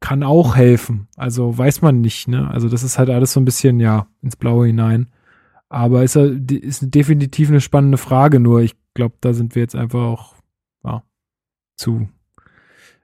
kann 0.00 0.22
auch 0.22 0.56
helfen. 0.56 1.08
Also 1.16 1.56
weiß 1.56 1.80
man 1.80 2.00
nicht, 2.00 2.28
ne? 2.28 2.50
Also 2.50 2.68
das 2.68 2.82
ist 2.82 2.98
halt 2.98 3.08
alles 3.08 3.32
so 3.32 3.40
ein 3.40 3.44
bisschen, 3.44 3.80
ja, 3.80 4.06
ins 4.20 4.36
Blaue 4.36 4.66
hinein. 4.66 5.08
Aber 5.72 6.02
ist, 6.02 6.16
ist 6.16 6.94
definitiv 6.94 7.48
eine 7.48 7.62
spannende 7.62 7.96
Frage, 7.96 8.40
nur 8.40 8.60
ich 8.60 8.76
glaube, 8.92 9.14
da 9.22 9.32
sind 9.32 9.54
wir 9.54 9.62
jetzt 9.62 9.74
einfach 9.74 10.00
auch 10.00 10.34
ja, 10.84 11.02
zu, 11.76 12.10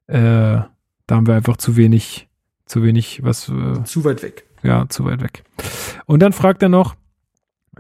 äh, 0.06 0.12
da 0.18 0.68
haben 1.08 1.26
wir 1.26 1.34
einfach 1.34 1.56
zu 1.56 1.78
wenig, 1.78 2.28
zu 2.66 2.82
wenig, 2.82 3.22
was. 3.22 3.48
Äh, 3.48 3.84
zu 3.84 4.04
weit 4.04 4.22
weg. 4.22 4.44
Ja, 4.62 4.86
zu 4.86 5.06
weit 5.06 5.22
weg. 5.22 5.44
Und 6.04 6.20
dann 6.20 6.34
fragt 6.34 6.62
er 6.62 6.68
noch, 6.68 6.94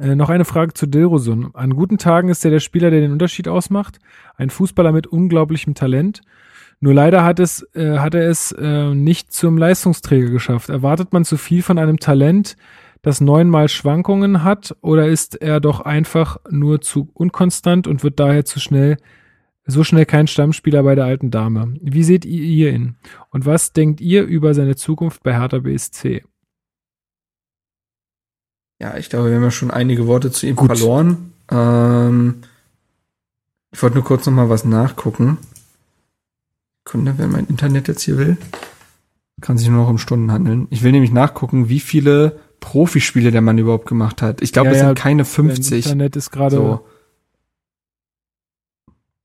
äh, 0.00 0.14
noch 0.14 0.30
eine 0.30 0.46
Frage 0.46 0.72
zu 0.72 0.86
Dilrosun. 0.86 1.54
An 1.54 1.74
guten 1.74 1.98
Tagen 1.98 2.30
ist 2.30 2.42
er 2.46 2.50
der 2.50 2.60
Spieler, 2.60 2.90
der 2.90 3.02
den 3.02 3.12
Unterschied 3.12 3.46
ausmacht. 3.46 3.98
Ein 4.36 4.48
Fußballer 4.48 4.92
mit 4.92 5.06
unglaublichem 5.06 5.74
Talent. 5.74 6.22
Nur 6.80 6.94
leider 6.94 7.24
hat 7.24 7.40
es, 7.40 7.62
äh, 7.74 7.98
hat 7.98 8.14
er 8.14 8.26
es 8.30 8.52
äh, 8.52 8.94
nicht 8.94 9.34
zum 9.34 9.58
Leistungsträger 9.58 10.30
geschafft. 10.30 10.70
Erwartet 10.70 11.12
man 11.12 11.26
zu 11.26 11.36
viel 11.36 11.62
von 11.62 11.76
einem 11.76 11.98
Talent, 11.98 12.56
das 13.08 13.22
neunmal 13.22 13.70
Schwankungen 13.70 14.44
hat, 14.44 14.76
oder 14.82 15.08
ist 15.08 15.40
er 15.40 15.60
doch 15.60 15.80
einfach 15.80 16.36
nur 16.50 16.82
zu 16.82 17.08
unkonstant 17.14 17.86
und 17.86 18.04
wird 18.04 18.20
daher 18.20 18.44
zu 18.44 18.60
schnell, 18.60 18.98
so 19.64 19.82
schnell 19.82 20.04
kein 20.04 20.26
Stammspieler 20.26 20.82
bei 20.82 20.94
der 20.94 21.06
alten 21.06 21.30
Dame? 21.30 21.74
Wie 21.80 22.04
seht 22.04 22.26
ihr 22.26 22.70
ihn? 22.70 22.96
Und 23.30 23.46
was 23.46 23.72
denkt 23.72 24.02
ihr 24.02 24.24
über 24.24 24.52
seine 24.52 24.76
Zukunft 24.76 25.22
bei 25.22 25.32
Hertha 25.32 25.60
BSC? 25.60 26.22
Ja, 28.78 28.98
ich 28.98 29.08
glaube, 29.08 29.30
wir 29.30 29.36
haben 29.36 29.42
ja 29.42 29.50
schon 29.50 29.70
einige 29.70 30.06
Worte 30.06 30.30
zu 30.30 30.46
ihm 30.46 30.56
Gut. 30.56 30.66
verloren. 30.76 31.32
Ähm, 31.50 32.42
ich 33.72 33.82
wollte 33.82 33.96
nur 33.96 34.04
kurz 34.04 34.26
noch 34.26 34.34
mal 34.34 34.50
was 34.50 34.66
nachgucken. 34.66 35.38
Kunde, 36.84 37.16
wenn 37.16 37.30
mein 37.30 37.46
Internet 37.46 37.88
jetzt 37.88 38.02
hier 38.02 38.18
will, 38.18 38.36
kann 39.40 39.56
sich 39.56 39.68
nur 39.68 39.80
noch 39.82 39.88
um 39.88 39.96
Stunden 39.96 40.30
handeln. 40.30 40.66
Ich 40.68 40.82
will 40.82 40.92
nämlich 40.92 41.10
nachgucken, 41.10 41.70
wie 41.70 41.80
viele 41.80 42.38
Profispiele 42.60 43.30
der 43.30 43.40
Mann 43.40 43.58
überhaupt 43.58 43.86
gemacht 43.86 44.22
hat. 44.22 44.42
Ich 44.42 44.52
glaube, 44.52 44.68
ja, 44.68 44.74
es 44.74 44.80
ja, 44.80 44.86
sind 44.88 44.98
keine 44.98 45.24
50. 45.24 45.86
Internet 45.86 46.16
ist 46.16 46.30
gerade. 46.30 46.56
So. 46.56 46.80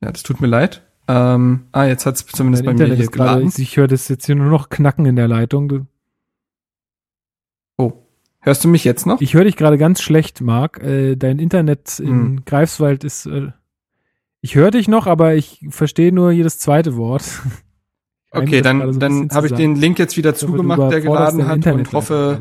Ja, 0.01 0.11
das 0.11 0.23
tut 0.23 0.41
mir 0.41 0.47
leid. 0.47 0.83
Ähm, 1.07 1.65
ah, 1.71 1.85
jetzt 1.85 2.05
hat 2.05 2.15
es 2.15 2.25
zumindest 2.25 2.63
bei 2.63 2.71
Internet 2.71 2.97
mir 2.97 2.97
hier 2.97 3.11
geladen. 3.11 3.51
Ich 3.57 3.77
höre 3.77 3.87
das 3.87 4.07
jetzt 4.07 4.25
hier 4.25 4.35
nur 4.35 4.49
noch 4.49 4.69
knacken 4.69 5.05
in 5.05 5.15
der 5.15 5.27
Leitung. 5.27 5.87
Oh, 7.77 7.93
hörst 8.39 8.63
du 8.63 8.67
mich 8.67 8.83
jetzt 8.83 9.05
noch? 9.05 9.19
Ich 9.19 9.33
höre 9.33 9.43
dich 9.43 9.57
gerade 9.57 9.77
ganz 9.77 10.01
schlecht, 10.01 10.41
Marc. 10.41 10.81
Äh, 10.81 11.15
dein 11.15 11.39
Internet 11.39 11.99
in 11.99 12.07
hm. 12.07 12.45
Greifswald 12.45 13.03
ist. 13.03 13.25
Äh, 13.25 13.51
ich 14.41 14.55
höre 14.55 14.71
dich 14.71 14.87
noch, 14.87 15.07
aber 15.07 15.35
ich 15.35 15.65
verstehe 15.69 16.13
nur 16.13 16.31
jedes 16.31 16.59
zweite 16.59 16.95
Wort. 16.95 17.41
okay, 18.31 18.61
dann, 18.61 18.93
so 18.93 18.99
dann 18.99 19.29
habe 19.31 19.47
ich 19.47 19.53
den 19.53 19.75
Link 19.75 19.99
jetzt 19.99 20.17
wieder 20.17 20.35
zugemacht, 20.35 20.91
der 20.91 21.01
geladen 21.01 21.47
hat 21.47 21.65
und 21.67 21.91
hoffe. 21.91 22.39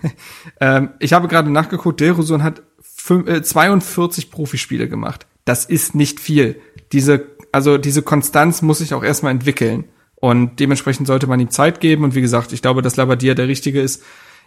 ähm, 0.60 0.90
ich 0.98 1.12
habe 1.12 1.28
gerade 1.28 1.50
nachgeguckt, 1.50 2.00
Delrosun 2.00 2.42
hat 2.42 2.62
fünf, 2.80 3.28
äh, 3.28 3.42
42 3.42 4.30
Profispiele 4.30 4.88
gemacht. 4.88 5.26
Das 5.44 5.64
ist 5.64 5.94
nicht 5.94 6.20
viel. 6.20 6.60
Diese, 6.92 7.26
also 7.52 7.78
diese 7.78 8.02
Konstanz 8.02 8.62
muss 8.62 8.78
sich 8.78 8.94
auch 8.94 9.02
erstmal 9.02 9.32
entwickeln. 9.32 9.84
Und 10.16 10.58
dementsprechend 10.58 11.06
sollte 11.06 11.26
man 11.26 11.38
ihm 11.38 11.50
Zeit 11.50 11.80
geben. 11.80 12.04
Und 12.04 12.14
wie 12.14 12.20
gesagt, 12.20 12.52
ich 12.52 12.62
glaube, 12.62 12.82
dass 12.82 12.96
Labadia 12.96 13.34
der 13.34 13.48
Richtige 13.48 13.80
ist, 13.80 14.02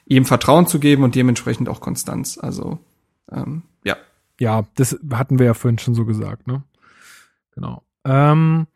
ihm 0.05 0.25
Vertrauen 0.25 0.67
zu 0.67 0.79
geben 0.79 1.03
und 1.03 1.15
dementsprechend 1.15 1.69
auch 1.69 1.79
Konstanz. 1.79 2.37
Also, 2.37 2.79
ähm, 3.31 3.63
ja. 3.83 3.95
Ja, 4.39 4.63
das 4.75 4.99
hatten 5.11 5.39
wir 5.39 5.45
ja 5.45 5.53
vorhin 5.53 5.79
schon 5.79 5.95
so 5.95 6.05
gesagt, 6.05 6.47
ne? 6.47 6.63
Genau. 7.55 7.83
Ähm, 8.03 8.67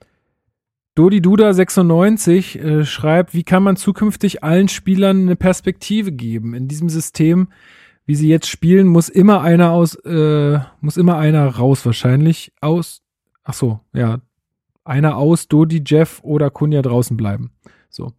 Dodi 0.95 1.21
Duda 1.21 1.53
96 1.53 2.57
äh, 2.57 2.85
schreibt, 2.85 3.33
wie 3.33 3.43
kann 3.43 3.63
man 3.63 3.75
zukünftig 3.75 4.43
allen 4.43 4.69
Spielern 4.69 5.23
eine 5.23 5.35
Perspektive 5.35 6.13
geben? 6.13 6.53
In 6.53 6.69
diesem 6.69 6.87
System, 6.87 7.49
wie 8.05 8.15
sie 8.15 8.29
jetzt 8.29 8.47
spielen, 8.47 8.87
muss 8.87 9.09
immer 9.09 9.41
einer 9.41 9.71
aus, 9.71 9.95
äh, 10.05 10.59
muss 10.79 10.95
immer 10.95 11.17
einer 11.17 11.47
raus 11.47 11.85
wahrscheinlich 11.85 12.53
aus. 12.61 13.03
Ach 13.43 13.53
so, 13.53 13.81
ja, 13.93 14.21
einer 14.85 15.17
aus, 15.17 15.49
Dodi, 15.49 15.83
Jeff 15.85 16.21
oder 16.23 16.49
Kunja 16.49 16.81
draußen 16.81 17.17
bleiben. 17.17 17.51
So. 17.89 18.13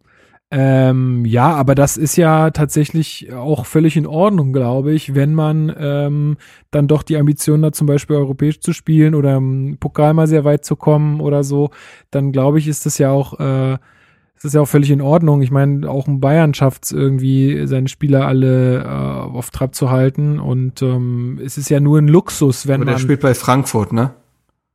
Ähm, 0.49 1.25
ja, 1.25 1.53
aber 1.53 1.75
das 1.75 1.97
ist 1.97 2.15
ja 2.15 2.51
tatsächlich 2.51 3.33
auch 3.33 3.65
völlig 3.65 3.97
in 3.97 4.07
Ordnung, 4.07 4.53
glaube 4.53 4.93
ich, 4.93 5.13
wenn 5.13 5.33
man 5.33 5.75
ähm, 5.77 6.37
dann 6.71 6.87
doch 6.87 7.03
die 7.03 7.17
Ambition 7.17 7.65
hat, 7.65 7.75
zum 7.75 7.85
Beispiel 7.85 8.15
europäisch 8.15 8.61
zu 8.61 8.71
spielen 8.71 9.13
oder 9.13 9.35
im 9.35 9.77
Pokal 9.77 10.13
mal 10.13 10.27
sehr 10.27 10.45
weit 10.45 10.63
zu 10.63 10.77
kommen 10.77 11.19
oder 11.19 11.43
so, 11.43 11.71
dann 12.11 12.31
glaube 12.31 12.59
ich, 12.59 12.69
ist 12.69 12.85
das 12.85 12.97
ja 12.97 13.11
auch, 13.11 13.37
äh, 13.41 13.73
ist 13.73 14.45
das 14.45 14.53
ja 14.53 14.61
auch 14.61 14.67
völlig 14.69 14.89
in 14.89 15.01
Ordnung. 15.01 15.41
Ich 15.41 15.51
meine, 15.51 15.89
auch 15.89 16.07
ein 16.07 16.21
Bayern 16.21 16.53
schafft 16.53 16.85
es 16.85 16.91
irgendwie, 16.93 17.67
seine 17.67 17.89
Spieler 17.89 18.25
alle 18.25 18.83
äh, 18.83 18.87
auf 18.87 19.51
Trab 19.51 19.75
zu 19.75 19.89
halten 19.89 20.39
und 20.39 20.81
ähm, 20.81 21.41
es 21.43 21.57
ist 21.57 21.69
ja 21.69 21.81
nur 21.81 21.97
ein 21.97 22.07
Luxus, 22.07 22.67
wenn 22.67 22.75
aber 22.75 22.85
man. 22.85 22.93
Der 22.93 22.99
spielt 22.99 23.19
bei 23.19 23.33
Frankfurt, 23.33 23.91
ne? 23.91 24.13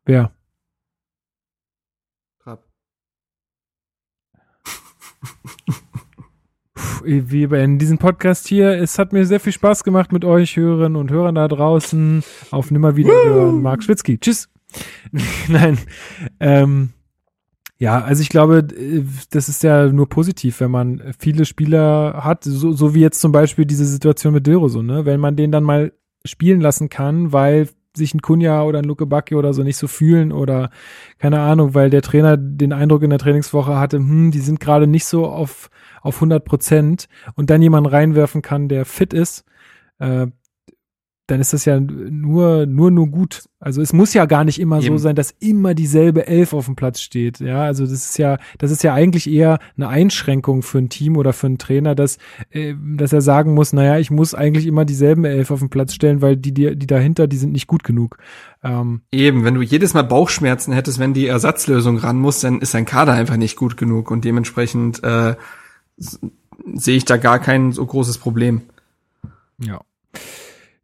Wer? 0.04 0.32
wie 7.04 7.44
in 7.44 7.78
diesem 7.78 7.98
Podcast 7.98 8.48
hier. 8.48 8.70
Es 8.78 8.98
hat 8.98 9.12
mir 9.12 9.26
sehr 9.26 9.40
viel 9.40 9.52
Spaß 9.52 9.84
gemacht 9.84 10.12
mit 10.12 10.24
euch 10.24 10.56
Hörern 10.56 10.96
und 10.96 11.10
Hörern 11.10 11.34
da 11.34 11.48
draußen. 11.48 12.22
Auf 12.50 12.70
nimmer 12.70 12.96
wieder 12.96 13.12
hören. 13.12 13.62
Marc 13.62 13.82
Schwitzky. 13.82 14.18
Tschüss. 14.18 14.48
Nein. 15.48 15.78
Ähm, 16.40 16.90
ja, 17.78 18.00
also 18.00 18.22
ich 18.22 18.28
glaube, 18.28 18.62
das 19.30 19.48
ist 19.48 19.62
ja 19.62 19.88
nur 19.88 20.08
positiv, 20.08 20.60
wenn 20.60 20.70
man 20.70 21.02
viele 21.18 21.44
Spieler 21.44 22.20
hat, 22.24 22.44
so, 22.44 22.72
so 22.72 22.94
wie 22.94 23.00
jetzt 23.00 23.20
zum 23.20 23.32
Beispiel 23.32 23.66
diese 23.66 23.84
Situation 23.84 24.34
mit 24.34 24.46
Dilrosun, 24.46 24.86
ne? 24.86 25.04
Wenn 25.04 25.18
man 25.18 25.34
den 25.34 25.50
dann 25.50 25.64
mal 25.64 25.92
spielen 26.24 26.60
lassen 26.60 26.88
kann, 26.88 27.32
weil 27.32 27.68
sich 27.96 28.14
ein 28.14 28.22
Kunja 28.22 28.62
oder 28.62 28.78
ein 28.78 28.84
Luke 28.84 29.06
Bacchi 29.06 29.34
oder 29.34 29.52
so 29.52 29.62
nicht 29.62 29.76
so 29.76 29.86
fühlen 29.86 30.32
oder 30.32 30.70
keine 31.18 31.40
Ahnung, 31.40 31.74
weil 31.74 31.90
der 31.90 32.02
Trainer 32.02 32.36
den 32.36 32.72
Eindruck 32.72 33.02
in 33.02 33.10
der 33.10 33.18
Trainingswoche 33.18 33.76
hatte, 33.76 33.98
hm, 33.98 34.30
die 34.30 34.40
sind 34.40 34.60
gerade 34.60 34.86
nicht 34.86 35.04
so 35.04 35.26
auf, 35.26 35.70
auf 36.00 36.16
100 36.16 36.44
Prozent. 36.44 37.08
Und 37.34 37.50
dann 37.50 37.62
jemanden 37.62 37.90
reinwerfen 37.90 38.42
kann, 38.42 38.68
der 38.68 38.84
fit 38.84 39.12
ist, 39.12 39.44
äh, 39.98 40.26
dann 41.32 41.40
ist 41.40 41.54
das 41.54 41.64
ja 41.64 41.80
nur, 41.80 42.66
nur, 42.66 42.90
nur 42.90 43.06
gut. 43.06 43.48
Also 43.58 43.80
es 43.80 43.94
muss 43.94 44.12
ja 44.12 44.26
gar 44.26 44.44
nicht 44.44 44.60
immer 44.60 44.82
Eben. 44.82 44.98
so 44.98 44.98
sein, 44.98 45.16
dass 45.16 45.30
immer 45.40 45.72
dieselbe 45.72 46.26
Elf 46.26 46.52
auf 46.52 46.66
dem 46.66 46.76
Platz 46.76 47.00
steht. 47.00 47.40
Ja, 47.40 47.62
also 47.62 47.84
das 47.84 47.92
ist 47.92 48.18
ja, 48.18 48.36
das 48.58 48.70
ist 48.70 48.82
ja 48.82 48.92
eigentlich 48.92 49.30
eher 49.30 49.58
eine 49.74 49.88
Einschränkung 49.88 50.60
für 50.60 50.76
ein 50.76 50.90
Team 50.90 51.16
oder 51.16 51.32
für 51.32 51.46
einen 51.46 51.56
Trainer, 51.56 51.94
dass, 51.94 52.18
äh, 52.50 52.74
dass 52.78 53.14
er 53.14 53.22
sagen 53.22 53.54
muss, 53.54 53.72
naja, 53.72 53.98
ich 53.98 54.10
muss 54.10 54.34
eigentlich 54.34 54.66
immer 54.66 54.84
dieselben 54.84 55.24
Elf 55.24 55.50
auf 55.50 55.60
den 55.60 55.70
Platz 55.70 55.94
stellen, 55.94 56.20
weil 56.20 56.36
die, 56.36 56.52
die, 56.52 56.76
die 56.76 56.86
dahinter, 56.86 57.26
die 57.26 57.38
sind 57.38 57.52
nicht 57.52 57.66
gut 57.66 57.82
genug. 57.82 58.18
Ähm, 58.62 59.00
Eben, 59.10 59.42
wenn 59.42 59.54
du 59.54 59.62
jedes 59.62 59.94
Mal 59.94 60.02
Bauchschmerzen 60.02 60.74
hättest, 60.74 60.98
wenn 60.98 61.14
die 61.14 61.28
Ersatzlösung 61.28 61.96
ran 61.96 62.18
muss, 62.18 62.40
dann 62.40 62.60
ist 62.60 62.74
dein 62.74 62.84
Kader 62.84 63.14
einfach 63.14 63.38
nicht 63.38 63.56
gut 63.56 63.78
genug 63.78 64.10
und 64.10 64.26
dementsprechend 64.26 65.02
äh, 65.02 65.34
sehe 65.96 66.96
ich 66.98 67.06
da 67.06 67.16
gar 67.16 67.38
kein 67.38 67.72
so 67.72 67.86
großes 67.86 68.18
Problem. 68.18 68.60
Ja. 69.56 69.80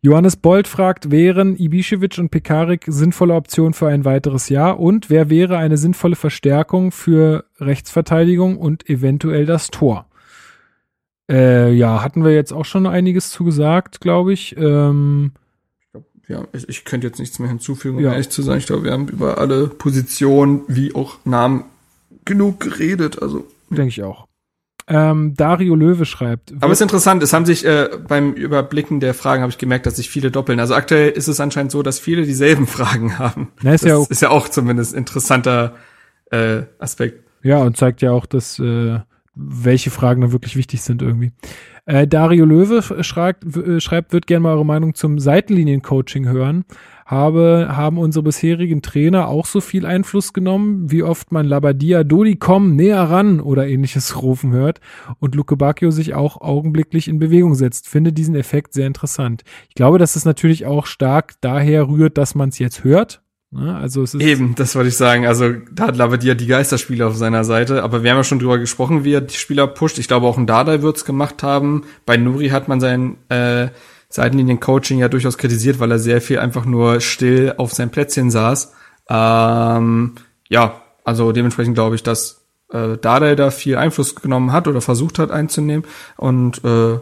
Johannes 0.01 0.37
Bold 0.37 0.69
fragt, 0.69 1.11
wären 1.11 1.57
Ibišević 1.57 2.20
und 2.20 2.31
Pekarik 2.31 2.85
sinnvolle 2.87 3.35
Optionen 3.35 3.75
für 3.75 3.89
ein 3.89 4.05
weiteres 4.05 4.49
Jahr 4.49 4.79
und 4.79 5.11
wer 5.11 5.29
wäre 5.29 5.59
eine 5.59 5.77
sinnvolle 5.77 6.15
Verstärkung 6.15 6.93
für 6.93 7.45
Rechtsverteidigung 7.59 8.59
und 8.59 8.89
eventuell 8.89 9.45
das 9.45 9.69
Tor? 9.69 10.07
Äh, 11.29 11.73
ja, 11.73 12.03
hatten 12.03 12.25
wir 12.25 12.33
jetzt 12.33 12.53
auch 12.53 12.65
schon 12.65 12.87
einiges 12.87 13.31
zugesagt, 13.31 14.01
glaube 14.01 14.33
ich. 14.33 14.57
Ähm, 14.57 15.33
ja, 16.29 16.45
ich, 16.53 16.69
ich 16.69 16.85
könnte 16.85 17.09
jetzt 17.09 17.19
nichts 17.19 17.41
mehr 17.41 17.49
hinzufügen, 17.49 17.99
um 17.99 18.05
ja. 18.05 18.12
ehrlich 18.12 18.29
zu 18.29 18.43
sein. 18.43 18.59
Ich 18.59 18.66
glaube, 18.66 18.85
wir 18.85 18.93
haben 18.93 19.09
über 19.09 19.39
alle 19.39 19.66
Positionen 19.66 20.62
wie 20.69 20.95
auch 20.95 21.19
Namen 21.25 21.65
genug 22.25 22.61
geredet. 22.61 23.20
Also 23.20 23.47
denke 23.70 23.89
ich 23.89 24.03
auch. 24.05 24.28
Ähm, 24.90 25.35
Dario 25.36 25.74
Löwe 25.74 26.06
schreibt. 26.06 26.52
Aber 26.60 26.73
es 26.73 26.78
ist 26.78 26.82
interessant, 26.82 27.23
es 27.23 27.35
haben 27.35 27.44
sich 27.44 27.65
äh, 27.65 27.90
beim 28.09 28.32
Überblicken 28.32 29.01
der 29.01 29.12
Fragen 29.12 29.43
habe 29.43 29.51
ich 29.51 29.59
gemerkt, 29.59 29.85
dass 29.85 29.97
sich 29.97 30.09
viele 30.09 30.31
doppeln. 30.31 30.60
Also 30.60 30.74
aktuell 30.74 31.10
ist 31.10 31.28
es 31.28 31.40
anscheinend 31.40 31.73
so, 31.73 31.82
dass 31.82 31.98
viele 31.98 32.23
dieselben 32.23 32.66
Fragen 32.66 33.19
haben. 33.19 33.52
Na, 33.62 33.74
ist 33.74 33.85
das 33.85 33.90
ja 33.90 33.97
auch, 33.97 34.10
ist 34.10 34.23
ja 34.23 34.31
auch 34.31 34.48
zumindest 34.48 34.94
interessanter 34.94 35.74
äh, 36.31 36.62
Aspekt. 36.78 37.23
Ja, 37.43 37.59
und 37.59 37.77
zeigt 37.77 38.01
ja 38.01 38.12
auch, 38.12 38.24
dass 38.24 38.59
äh, 38.59 38.98
welche 39.35 39.90
Fragen 39.90 40.23
da 40.23 40.32
wirklich 40.32 40.56
wichtig 40.56 40.82
sind 40.82 41.02
irgendwie. 41.02 41.32
Äh, 41.85 42.06
Dario 42.06 42.44
Löwe 42.44 42.82
schreibt, 43.02 43.56
äh, 43.56 43.81
schreibt, 43.81 44.12
wird 44.12 44.27
gerne 44.27 44.43
mal 44.43 44.55
eure 44.55 44.66
Meinung 44.66 44.94
zum 44.94 45.19
Seitenlinien-Coaching 45.19 46.28
hören 46.28 46.65
habe, 47.09 47.68
haben 47.70 47.97
unsere 47.97 48.22
bisherigen 48.22 48.82
Trainer 48.82 49.28
auch 49.28 49.47
so 49.47 49.62
viel 49.62 49.86
Einfluss 49.86 50.35
genommen, 50.35 50.90
wie 50.90 51.02
oft 51.02 51.32
man 51.32 51.47
Labadia, 51.47 52.05
Dodi, 52.05 52.36
komm, 52.36 52.76
näher 52.76 53.02
ran 53.02 53.40
oder 53.40 53.66
ähnliches 53.66 54.22
rufen 54.22 54.52
hört 54.52 54.80
und 55.18 55.35
Luke 55.35 55.56
Bacchio 55.56 55.90
sich 55.90 56.12
auch 56.12 56.43
augenblicklich 56.43 57.09
in 57.09 57.18
Bewegung 57.18 57.55
setzt. 57.55 57.89
Finde 57.89 58.12
diesen 58.12 58.35
Effekt 58.35 58.74
sehr 58.74 58.86
interessant. 58.86 59.43
Ich 59.70 59.74
glaube, 59.74 59.97
dass 59.97 60.16
es 60.16 60.26
natürlich 60.26 60.66
auch 60.66 60.85
stark 60.85 61.32
daher 61.40 61.89
rührt, 61.89 62.18
dass 62.18 62.35
man 62.35 62.51
es 62.51 62.59
jetzt 62.59 62.85
hört. 62.85 63.22
Ne? 63.51 63.74
Also 63.74 64.02
es 64.02 64.12
ist 64.12 64.22
Eben, 64.22 64.55
das 64.55 64.76
wollte 64.76 64.89
ich 64.89 64.97
sagen. 64.98 65.26
Also 65.26 65.55
da 65.72 65.86
hat 65.86 65.97
Labadia 65.97 66.35
die 66.35 66.47
Geisterspieler 66.47 67.06
auf 67.06 67.16
seiner 67.16 67.44
Seite, 67.44 67.82
aber 67.82 68.02
wir 68.02 68.10
haben 68.10 68.18
ja 68.18 68.24
schon 68.24 68.39
drüber 68.39 68.59
gesprochen, 68.59 69.05
wie 69.05 69.14
er 69.14 69.22
die 69.22 69.35
Spieler 69.35 69.66
pusht. 69.66 69.98
Ich 69.98 70.09
glaube, 70.09 70.26
auch 70.26 70.36
ein 70.36 70.47
Dardai 70.47 70.82
wird's 70.82 71.06
gemacht 71.06 71.43
haben. 71.43 71.85
Bei 72.05 72.18
Nuri 72.18 72.51
hat 72.51 72.68
man 72.68 72.80
seinen 72.80 73.16
äh, 73.30 73.68
Seitenlinien-Coaching 74.10 74.98
ja 74.98 75.09
durchaus 75.09 75.39
kritisiert, 75.39 75.80
weil 75.80 75.90
er 75.90 75.98
sehr 75.98 76.20
viel 76.20 76.39
einfach 76.39 76.64
nur 76.64 77.01
still 77.01 77.55
auf 77.56 77.72
sein 77.72 77.90
Plätzchen 77.90 78.30
saß. 78.30 78.72
Ähm, 79.09 80.14
ja, 80.48 80.82
also 81.05 81.32
dementsprechend 81.32 81.74
glaube 81.74 81.94
ich, 81.94 82.02
dass 82.02 82.47
äh, 82.72 82.97
Dardai 82.98 83.35
da 83.35 83.51
viel 83.51 83.76
Einfluss 83.76 84.14
genommen 84.14 84.52
hat 84.52 84.68
oder 84.68 84.80
versucht 84.80 85.18
hat 85.18 85.30
einzunehmen 85.30 85.86
und 86.16 86.64
äh, 86.64 86.98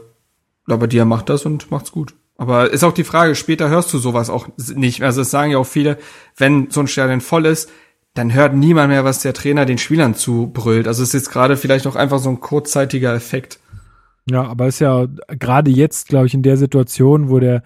Labadia 0.66 1.04
macht 1.04 1.28
das 1.28 1.46
und 1.46 1.70
macht's 1.70 1.92
gut. 1.92 2.14
Aber 2.38 2.70
ist 2.70 2.84
auch 2.84 2.92
die 2.92 3.04
Frage, 3.04 3.34
später 3.34 3.68
hörst 3.68 3.92
du 3.92 3.98
sowas 3.98 4.28
auch 4.28 4.48
nicht. 4.56 5.02
Also 5.02 5.22
es 5.22 5.30
sagen 5.30 5.52
ja 5.52 5.58
auch 5.58 5.66
viele, 5.66 5.98
wenn 6.36 6.70
so 6.70 6.80
ein 6.80 6.88
Stadion 6.88 7.20
voll 7.20 7.46
ist, 7.46 7.70
dann 8.14 8.34
hört 8.34 8.54
niemand 8.54 8.88
mehr, 8.88 9.04
was 9.04 9.20
der 9.20 9.34
Trainer 9.34 9.64
den 9.64 9.78
Spielern 9.78 10.14
zubrüllt. 10.14 10.88
Also 10.88 11.02
es 11.02 11.10
ist 11.10 11.14
jetzt 11.14 11.30
gerade 11.30 11.56
vielleicht 11.56 11.86
auch 11.86 11.96
einfach 11.96 12.18
so 12.18 12.28
ein 12.28 12.40
kurzzeitiger 12.40 13.14
Effekt. 13.14 13.58
Ja, 14.28 14.44
aber 14.44 14.66
ist 14.66 14.80
ja 14.80 15.06
gerade 15.28 15.70
jetzt, 15.70 16.08
glaube 16.08 16.26
ich, 16.26 16.34
in 16.34 16.42
der 16.42 16.56
Situation, 16.56 17.28
wo 17.28 17.38
der 17.38 17.62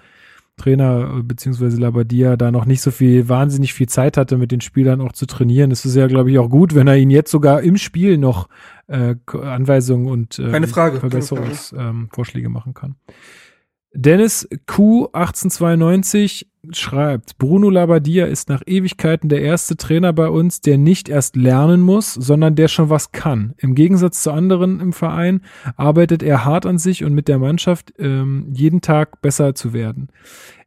Trainer 0.61 1.16
äh, 1.19 1.23
beziehungsweise 1.23 1.81
Labadia 1.81 2.37
da 2.37 2.51
noch 2.51 2.66
nicht 2.66 2.82
so 2.82 2.91
viel, 2.91 3.28
wahnsinnig 3.28 3.73
viel 3.73 3.89
Zeit 3.89 4.16
hatte, 4.16 4.37
mit 4.37 4.53
den 4.53 4.61
Spielern 4.61 5.01
auch 5.01 5.12
zu 5.12 5.27
trainieren. 5.27 5.70
ist 5.70 5.85
Es 5.85 5.95
ja, 5.95 6.07
glaube 6.07 6.31
ich, 6.31 6.39
auch 6.39 6.51
gut, 6.51 6.74
wenn 6.74 6.87
er 6.87 6.97
ihnen 6.97 7.11
jetzt 7.11 7.31
sogar 7.31 7.62
im 7.62 7.78
Spiel 7.78 8.19
noch 8.19 8.49
äh, 8.87 9.15
Anweisungen 9.32 10.07
und 10.07 10.39
äh, 10.39 10.51
keine 10.51 10.69
Frage, 10.69 11.01
Verbesserungsvorschläge 11.01 12.47
ähm, 12.47 12.53
machen 12.53 12.74
kann. 12.74 12.97
Dennis 13.92 14.48
Q 14.66 15.06
1892 15.12 16.46
schreibt, 16.70 17.38
Bruno 17.38 17.70
Labbadia 17.70 18.26
ist 18.26 18.48
nach 18.48 18.62
Ewigkeiten 18.64 19.28
der 19.28 19.42
erste 19.42 19.76
Trainer 19.76 20.12
bei 20.12 20.28
uns, 20.28 20.60
der 20.60 20.78
nicht 20.78 21.08
erst 21.08 21.34
lernen 21.34 21.80
muss, 21.80 22.14
sondern 22.14 22.54
der 22.54 22.68
schon 22.68 22.90
was 22.90 23.12
kann. 23.12 23.54
Im 23.56 23.74
Gegensatz 23.74 24.22
zu 24.22 24.30
anderen 24.30 24.78
im 24.78 24.92
Verein 24.92 25.40
arbeitet 25.76 26.22
er 26.22 26.44
hart 26.44 26.66
an 26.66 26.78
sich 26.78 27.04
und 27.04 27.14
mit 27.14 27.28
der 27.28 27.38
Mannschaft 27.38 27.92
ähm, 27.98 28.48
jeden 28.52 28.80
Tag 28.80 29.22
besser 29.22 29.54
zu 29.54 29.72
werden. 29.72 30.08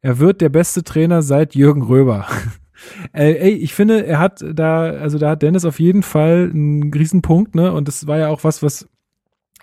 Er 0.02 0.20
wird 0.20 0.42
der 0.42 0.50
beste 0.50 0.84
Trainer 0.84 1.22
seit 1.22 1.56
Jürgen 1.56 1.84
Röber. 1.84 2.28
Äh, 3.14 3.36
ey, 3.36 3.54
ich 3.54 3.74
finde, 3.74 4.06
er 4.06 4.20
hat 4.20 4.44
da, 4.46 4.82
also 4.82 5.18
da 5.18 5.30
hat 5.30 5.42
Dennis 5.42 5.64
auf 5.64 5.80
jeden 5.80 6.04
Fall 6.04 6.50
einen 6.54 6.94
Riesenpunkt, 6.94 7.56
ne? 7.56 7.72
Und 7.72 7.88
das 7.88 8.08
war 8.08 8.18
ja 8.18 8.28
auch 8.28 8.44
was, 8.44 8.62
was 8.62 8.90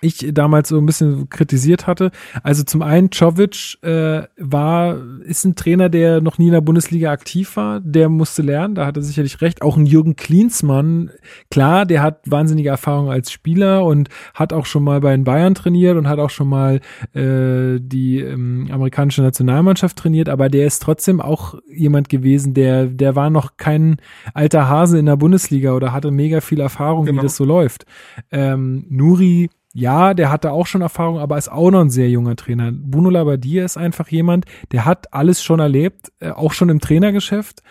ich 0.01 0.31
damals 0.33 0.69
so 0.69 0.77
ein 0.77 0.85
bisschen 0.85 1.29
kritisiert 1.29 1.85
hatte. 1.85 2.11
Also 2.43 2.63
zum 2.63 2.81
einen, 2.81 3.11
Czovic 3.11 3.77
äh, 3.83 4.23
war, 4.37 4.97
ist 5.23 5.45
ein 5.45 5.55
Trainer, 5.55 5.89
der 5.89 6.21
noch 6.21 6.39
nie 6.39 6.47
in 6.47 6.53
der 6.53 6.61
Bundesliga 6.61 7.11
aktiv 7.11 7.55
war, 7.55 7.79
der 7.79 8.09
musste 8.09 8.41
lernen, 8.41 8.75
da 8.75 8.87
hat 8.87 8.97
er 8.97 9.03
sicherlich 9.03 9.41
recht. 9.41 9.61
Auch 9.61 9.77
ein 9.77 9.85
Jürgen 9.85 10.15
Klinsmann, 10.15 11.11
klar, 11.51 11.85
der 11.85 12.01
hat 12.01 12.21
wahnsinnige 12.25 12.69
Erfahrung 12.69 13.11
als 13.11 13.31
Spieler 13.31 13.85
und 13.85 14.09
hat 14.33 14.53
auch 14.53 14.65
schon 14.65 14.83
mal 14.83 15.01
bei 15.01 15.11
den 15.11 15.23
Bayern 15.23 15.53
trainiert 15.53 15.97
und 15.97 16.07
hat 16.07 16.19
auch 16.19 16.31
schon 16.31 16.49
mal 16.49 16.81
äh, 17.13 17.79
die 17.79 18.19
ähm, 18.19 18.69
amerikanische 18.71 19.21
Nationalmannschaft 19.21 19.97
trainiert, 19.97 20.29
aber 20.29 20.49
der 20.49 20.65
ist 20.65 20.81
trotzdem 20.81 21.21
auch 21.21 21.55
jemand 21.71 22.09
gewesen, 22.09 22.55
der, 22.55 22.87
der 22.87 23.15
war 23.15 23.29
noch 23.29 23.57
kein 23.57 23.97
alter 24.33 24.67
Hase 24.67 24.97
in 24.97 25.05
der 25.05 25.17
Bundesliga 25.17 25.73
oder 25.73 25.93
hatte 25.93 26.09
mega 26.09 26.41
viel 26.41 26.59
Erfahrung, 26.59 27.05
genau. 27.05 27.21
wie 27.21 27.25
das 27.25 27.35
so 27.35 27.45
läuft. 27.45 27.85
Ähm, 28.31 28.85
Nuri 28.89 29.49
ja, 29.73 30.13
der 30.13 30.31
hatte 30.31 30.51
auch 30.51 30.67
schon 30.67 30.81
Erfahrung, 30.81 31.19
aber 31.19 31.37
ist 31.37 31.51
auch 31.51 31.71
noch 31.71 31.81
ein 31.81 31.89
sehr 31.89 32.09
junger 32.09 32.35
Trainer. 32.35 32.71
Bruno 32.71 33.09
Labbadia 33.09 33.63
ist 33.63 33.77
einfach 33.77 34.09
jemand, 34.09 34.45
der 34.71 34.85
hat 34.85 35.13
alles 35.13 35.43
schon 35.43 35.59
erlebt, 35.59 36.11
äh, 36.19 36.31
auch 36.31 36.53
schon 36.53 36.69
im 36.69 36.81
Trainergeschäft, 36.81 37.63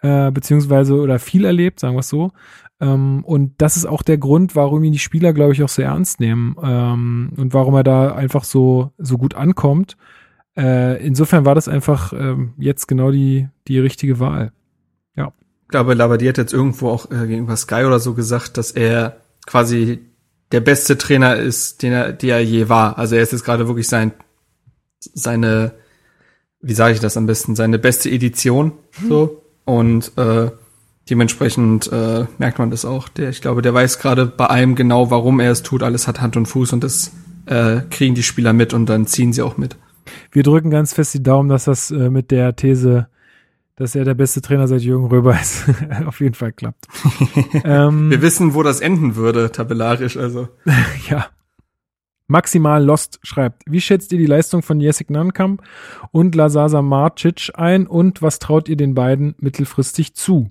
äh, 0.00 0.30
beziehungsweise 0.30 0.94
oder 0.94 1.18
viel 1.18 1.44
erlebt, 1.44 1.80
sagen 1.80 1.94
wir 1.94 2.00
es 2.00 2.08
so. 2.08 2.32
Ähm, 2.80 3.22
und 3.24 3.54
das 3.58 3.76
ist 3.76 3.86
auch 3.86 4.02
der 4.02 4.18
Grund, 4.18 4.56
warum 4.56 4.82
ihn 4.82 4.92
die 4.92 4.98
Spieler, 4.98 5.32
glaube 5.32 5.52
ich, 5.52 5.62
auch 5.62 5.68
so 5.68 5.82
ernst 5.82 6.20
nehmen 6.20 6.56
ähm, 6.62 7.32
und 7.36 7.52
warum 7.52 7.74
er 7.74 7.84
da 7.84 8.14
einfach 8.14 8.44
so, 8.44 8.92
so 8.98 9.18
gut 9.18 9.34
ankommt. 9.34 9.96
Äh, 10.56 11.04
insofern 11.06 11.44
war 11.44 11.54
das 11.54 11.68
einfach 11.68 12.12
ähm, 12.12 12.54
jetzt 12.58 12.88
genau 12.88 13.10
die, 13.10 13.48
die 13.68 13.78
richtige 13.78 14.18
Wahl. 14.18 14.52
Ja. 15.16 15.32
Ich 15.62 15.68
glaube, 15.68 15.94
Labbadia 15.94 16.30
hat 16.30 16.38
jetzt 16.38 16.52
irgendwo 16.52 16.88
auch 16.88 17.10
äh, 17.10 17.26
gegenüber 17.26 17.56
Sky 17.56 17.84
oder 17.84 18.00
so 18.00 18.14
gesagt, 18.14 18.56
dass 18.56 18.70
er 18.70 19.18
quasi 19.46 20.00
der 20.52 20.60
beste 20.60 20.98
Trainer 20.98 21.36
ist, 21.36 21.82
den 21.82 21.92
er, 21.92 22.12
der 22.12 22.36
er 22.36 22.44
je 22.44 22.68
war. 22.68 22.98
Also 22.98 23.16
er 23.16 23.22
ist 23.22 23.32
jetzt 23.32 23.44
gerade 23.44 23.66
wirklich 23.66 23.88
sein, 23.88 24.12
seine, 25.00 25.72
wie 26.60 26.74
sage 26.74 26.94
ich 26.94 27.00
das 27.00 27.16
am 27.16 27.26
besten, 27.26 27.56
seine 27.56 27.78
beste 27.78 28.10
Edition, 28.10 28.72
hm. 28.92 29.08
so. 29.08 29.42
Und 29.64 30.16
äh, 30.18 30.50
dementsprechend 31.08 31.90
äh, 31.90 32.26
merkt 32.38 32.58
man 32.58 32.70
das 32.70 32.84
auch. 32.84 33.08
Der, 33.08 33.30
ich 33.30 33.40
glaube, 33.40 33.62
der 33.62 33.74
weiß 33.74 33.98
gerade 33.98 34.26
bei 34.26 34.46
allem 34.46 34.74
genau, 34.74 35.10
warum 35.10 35.40
er 35.40 35.52
es 35.52 35.62
tut. 35.62 35.82
Alles 35.82 36.06
hat 36.06 36.20
Hand 36.20 36.36
und 36.36 36.46
Fuß 36.46 36.72
und 36.72 36.84
das 36.84 37.12
äh, 37.46 37.80
kriegen 37.90 38.14
die 38.14 38.22
Spieler 38.22 38.52
mit 38.52 38.74
und 38.74 38.86
dann 38.86 39.06
ziehen 39.06 39.32
sie 39.32 39.42
auch 39.42 39.56
mit. 39.56 39.76
Wir 40.30 40.42
drücken 40.42 40.70
ganz 40.70 40.92
fest 40.92 41.14
die 41.14 41.22
Daumen, 41.22 41.48
dass 41.48 41.64
das 41.64 41.90
äh, 41.90 42.10
mit 42.10 42.30
der 42.30 42.54
These 42.56 43.08
dass 43.76 43.94
er 43.94 44.04
der 44.04 44.14
beste 44.14 44.42
Trainer 44.42 44.68
seit 44.68 44.82
Jürgen 44.82 45.06
Röber 45.06 45.38
ist. 45.40 45.64
Auf 46.06 46.20
jeden 46.20 46.34
Fall 46.34 46.52
klappt. 46.52 46.86
ähm, 47.64 48.10
Wir 48.10 48.22
wissen, 48.22 48.54
wo 48.54 48.62
das 48.62 48.80
enden 48.80 49.16
würde, 49.16 49.50
tabellarisch, 49.50 50.16
also. 50.16 50.48
ja. 51.08 51.26
Maximal 52.28 52.82
Lost 52.82 53.18
schreibt, 53.22 53.62
wie 53.66 53.80
schätzt 53.80 54.12
ihr 54.12 54.18
die 54.18 54.26
Leistung 54.26 54.62
von 54.62 54.80
Jessic 54.80 55.10
Nankamp 55.10 55.62
und 56.12 56.34
Lazasa 56.34 56.80
Marcic 56.80 57.50
ein 57.54 57.86
und 57.86 58.22
was 58.22 58.38
traut 58.38 58.68
ihr 58.68 58.76
den 58.76 58.94
beiden 58.94 59.34
mittelfristig 59.38 60.14
zu? 60.14 60.50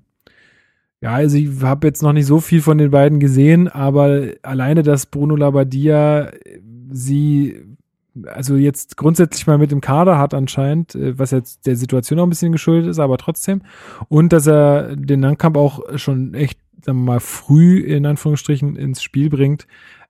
Ja, 1.00 1.14
also 1.14 1.38
ich 1.38 1.64
habe 1.64 1.88
jetzt 1.88 2.04
noch 2.04 2.14
nicht 2.14 2.28
so 2.28 2.40
viel 2.40 2.62
von 2.62 2.78
den 2.78 2.92
beiden 2.92 3.20
gesehen, 3.20 3.68
aber 3.68 4.34
alleine, 4.44 4.84
dass 4.84 5.08
Bruno 5.08 5.36
Labbadia 5.36 6.32
sie 6.92 7.64
also 8.26 8.56
jetzt 8.56 8.98
grundsätzlich 8.98 9.48
mal 9.48 9.58
mit 9.58 9.72
dem 9.72 9.82
Kader 9.82 10.18
hat 10.18 10.34
anscheinend, 10.34 10.96
äh, 10.96 11.18
was 11.18 11.32
jetzt 11.32 11.66
der 11.66 11.76
Situation 11.76 12.20
auch 12.20 12.24
ein 12.24 12.30
bisschen 12.30 12.52
geschuldet 12.52 12.90
ist, 12.90 13.00
aber 13.00 13.18
trotzdem. 13.18 13.62
Und 14.10 14.34
dass 14.34 14.48
er 14.48 14.96
den 14.96 15.22
Nahkampf 15.22 15.58
auch 15.58 15.98
schon 15.98 16.34
echt, 16.34 16.60
sagen 16.82 17.00
wir 17.00 17.14
mal, 17.14 17.20
früh 17.20 17.80
in 17.80 18.06
Anführungsstrichen 18.06 18.76
ins 18.76 19.02
Spiel 19.02 19.30
bringt, 19.30 19.68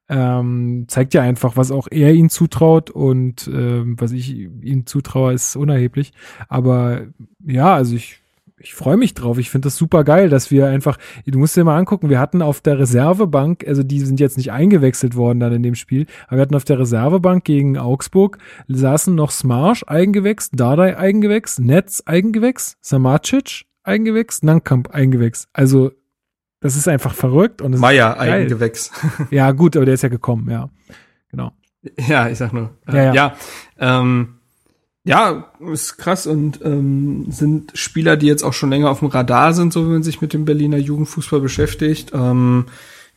ähm, 0.09 0.85
zeigt 0.87 1.13
ja 1.13 1.21
einfach, 1.21 1.55
was 1.55 1.71
auch 1.71 1.87
er 1.89 2.13
ihm 2.13 2.29
zutraut 2.29 2.89
und 2.89 3.47
ähm, 3.47 3.95
was 3.99 4.11
ich 4.11 4.31
ihm 4.35 4.85
zutraue, 4.85 5.33
ist 5.33 5.55
unerheblich. 5.55 6.11
Aber 6.49 7.03
ja, 7.45 7.73
also 7.73 7.95
ich 7.95 8.20
ich 8.61 8.73
freue 8.73 8.97
mich 8.97 9.13
drauf. 9.13 9.37
Ich 9.37 9.49
finde 9.49 9.67
das 9.67 9.75
super 9.75 10.03
geil, 10.03 10.29
dass 10.29 10.51
wir 10.51 10.67
einfach, 10.67 10.97
du 11.25 11.39
musst 11.39 11.55
dir 11.55 11.63
mal 11.63 11.77
angucken, 11.77 12.09
wir 12.09 12.19
hatten 12.19 12.41
auf 12.41 12.61
der 12.61 12.79
Reservebank, 12.79 13.65
also 13.67 13.83
die 13.83 13.99
sind 13.99 14.19
jetzt 14.19 14.37
nicht 14.37 14.51
eingewechselt 14.51 15.15
worden 15.15 15.39
dann 15.39 15.53
in 15.53 15.63
dem 15.63 15.75
Spiel, 15.75 16.05
aber 16.27 16.37
wir 16.37 16.41
hatten 16.41 16.55
auf 16.55 16.63
der 16.63 16.79
Reservebank 16.79 17.43
gegen 17.43 17.77
Augsburg, 17.77 18.37
saßen 18.67 19.13
noch 19.15 19.31
Smarsch 19.31 19.83
Eigengewächs, 19.87 20.51
Dardai 20.51 20.97
Eigengewächs, 20.97 21.59
Netz 21.59 22.03
Eigengewächs, 22.05 22.77
Samacic 22.81 23.65
Eigengewächs, 23.83 24.43
Nankamp 24.43 24.93
Eigengewächs. 24.93 25.47
Also, 25.53 25.91
das 26.59 26.75
ist 26.75 26.87
einfach 26.87 27.13
verrückt 27.13 27.61
und 27.61 27.77
Meier 27.79 28.19
Eigengewächs. 28.19 28.91
ja, 29.31 29.51
gut, 29.51 29.75
aber 29.75 29.85
der 29.85 29.95
ist 29.95 30.03
ja 30.03 30.09
gekommen, 30.09 30.49
ja. 30.49 30.69
Genau. 31.29 31.51
Ja, 32.07 32.29
ich 32.29 32.37
sag 32.37 32.53
nur. 32.53 32.77
Äh, 32.87 32.95
ja, 32.95 33.03
ja. 33.03 33.13
ja 33.13 33.35
ähm, 34.01 34.40
ja, 35.03 35.51
ist 35.71 35.97
krass 35.97 36.27
und 36.27 36.59
ähm, 36.63 37.25
sind 37.31 37.71
Spieler, 37.73 38.17
die 38.17 38.27
jetzt 38.27 38.43
auch 38.43 38.53
schon 38.53 38.69
länger 38.69 38.89
auf 38.89 38.99
dem 38.99 39.07
Radar 39.07 39.53
sind, 39.53 39.73
so 39.73 39.85
wie 39.85 39.91
man 39.91 40.03
sich 40.03 40.21
mit 40.21 40.33
dem 40.33 40.45
Berliner 40.45 40.77
Jugendfußball 40.77 41.41
beschäftigt. 41.41 42.11
Ähm, 42.13 42.65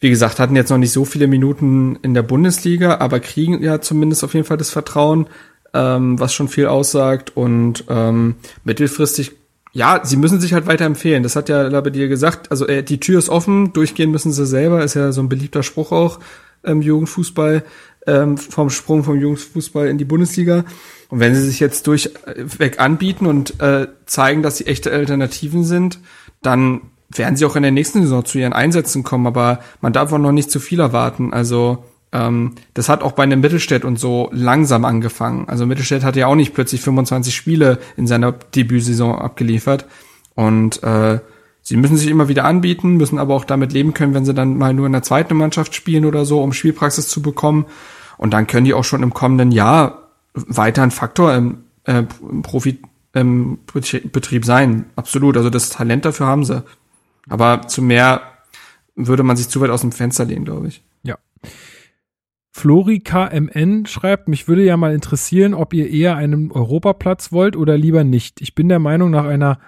wie 0.01 0.11
gesagt, 0.11 0.39
hatten 0.39 0.57
jetzt 0.57 0.71
noch 0.71 0.79
nicht 0.79 0.93
so 0.93 1.05
viele 1.05 1.27
Minuten 1.27 1.97
in 2.03 2.15
der 2.15 2.23
Bundesliga, 2.23 2.99
aber 2.99 3.21
kriegen 3.21 3.63
ja 3.63 3.81
zumindest 3.81 4.25
auf 4.25 4.35
jeden 4.35 4.47
Fall 4.47 4.57
das 4.57 4.71
Vertrauen, 4.71 5.27
ähm, 5.75 6.19
was 6.19 6.33
schon 6.33 6.49
viel 6.49 6.67
aussagt 6.67 7.37
und 7.37 7.85
ähm, 7.89 8.37
mittelfristig 8.65 9.33
ja, 9.77 10.01
sie 10.05 10.17
müssen 10.17 10.41
sich 10.41 10.53
halt 10.53 10.67
weiter 10.67 10.85
empfehlen. 10.85 11.25
Das 11.25 11.35
hat 11.35 11.49
ja 11.49 11.63
Labedier 11.63 12.07
gesagt. 12.07 12.53
Also 12.53 12.65
äh, 12.65 12.85
die 12.85 13.01
Tür 13.01 13.19
ist 13.19 13.29
offen, 13.29 13.73
durchgehen 13.73 14.13
müssen 14.13 14.33
sie 14.33 14.47
selber. 14.47 14.85
Ist 14.85 14.95
ja 14.95 15.11
so 15.11 15.21
ein 15.21 15.29
beliebter 15.29 15.65
Spruch 15.65 15.91
auch 15.91 16.21
im 16.63 16.81
Jugendfußball, 16.81 17.65
ähm, 18.07 18.37
vom 18.37 18.71
Sprung 18.71 19.05
vom 19.05 19.19
Jugendfußball 19.19 19.89
in 19.89 19.99
die 19.99 20.05
Bundesliga. 20.05 20.65
Und 21.09 21.21
wenn 21.21 21.35
sie 21.35 21.43
sich 21.43 21.61
jetzt 21.61 21.87
durchweg 21.87 22.81
anbieten 22.81 23.27
und 23.27 23.61
äh, 23.61 23.89
zeigen, 24.07 24.43
dass 24.43 24.59
sie 24.59 24.67
echte 24.67 24.91
Alternativen 24.91 25.65
sind, 25.65 25.99
dann 26.43 26.83
werden 27.11 27.37
sie 27.37 27.45
auch 27.45 27.57
in 27.57 27.63
der 27.63 27.73
nächsten 27.73 28.03
Saison 28.03 28.25
zu 28.25 28.39
ihren 28.39 28.53
Einsätzen 28.53 29.03
kommen, 29.03 29.27
aber 29.27 29.61
man 29.81 29.93
darf 29.93 30.13
auch 30.13 30.19
noch 30.19 30.33
nicht 30.33 30.51
zu 30.51 30.59
viel 30.61 30.81
erwarten. 30.81 31.33
Also 31.33 31.85
ähm, 32.13 32.53
das 32.73 32.89
hat 32.89 33.03
auch 33.03 33.13
bei 33.13 33.25
einem 33.25 33.41
Mittelstädt 33.41 33.85
und 33.85 33.99
so 33.99 34.31
langsam 34.33 34.85
angefangen. 34.85 35.49
Also 35.49 35.67
Mittelstädt 35.67 36.05
hat 36.05 36.17
ja 36.17 36.29
auch 36.29 36.35
nicht 36.37 36.55
plötzlich 36.55 36.81
25 36.81 37.35
Spiele 37.35 37.79
in 37.97 38.07
seiner 38.07 38.33
Debütsaison 38.33 39.17
abgeliefert. 39.17 39.87
Und 40.35 40.83
äh, 40.83 41.19
sie 41.63 41.77
müssen 41.77 41.97
sich 41.97 42.09
immer 42.09 42.29
wieder 42.29 42.45
anbieten, 42.45 42.97
müssen 42.97 43.19
aber 43.19 43.35
auch 43.35 43.45
damit 43.45 43.73
leben 43.73 43.95
können, 43.95 44.15
wenn 44.15 44.25
sie 44.25 44.35
dann 44.35 44.57
mal 44.57 44.73
nur 44.75 44.87
in 44.87 44.93
der 44.93 45.03
zweiten 45.03 45.37
Mannschaft 45.37 45.75
spielen 45.75 46.05
oder 46.05 46.25
so, 46.25 46.41
um 46.43 46.53
Spielpraxis 46.53 47.09
zu 47.09 47.21
bekommen. 47.21 47.67
Und 48.17 48.33
dann 48.33 48.47
können 48.47 48.65
die 48.65 48.75
auch 48.75 48.85
schon 48.85 49.03
im 49.03 49.15
kommenden 49.15 49.53
Jahr 49.53 50.09
weiter 50.35 50.83
ein 50.83 50.91
Faktor 50.91 51.35
im, 51.35 51.65
äh, 51.85 52.05
im 52.23 52.43
Profi-Betrieb 52.43 54.45
sein. 54.45 54.87
Absolut. 54.97 55.37
Also 55.37 55.51
das 55.51 55.71
Talent 55.71 56.05
dafür 56.05 56.27
haben 56.27 56.45
sie. 56.45 56.65
Aber 57.29 57.67
zu 57.69 57.83
mehr 57.83 58.23
würde 58.95 59.23
man 59.23 59.37
sich 59.37 59.49
zu 59.49 59.61
weit 59.61 59.71
aus 59.71 59.81
dem 59.81 59.93
Fenster 59.93 60.25
lehnen, 60.25 60.45
glaube 60.45 60.69
ich. 60.69 60.83
Ja. 61.03 61.17
Flori 62.53 63.01
KMN 63.01 63.87
schreibt, 63.87 64.29
mich 64.29 64.47
würde 64.47 64.65
ja 64.65 64.77
mal 64.77 64.95
interessieren, 64.95 65.55
ob 65.55 65.75
ihr 65.75 65.91
eher 65.91 66.17
einen 66.17 66.53
Europaplatz 66.53 67.33
wollt 67.33 67.57
oder 67.57 67.77
lieber 67.77 68.05
nicht. 68.05 68.41
Ich 68.41 68.55
bin 68.55 68.69
der 68.69 68.79
Meinung, 68.79 69.11
nach 69.11 69.25
einer 69.25 69.59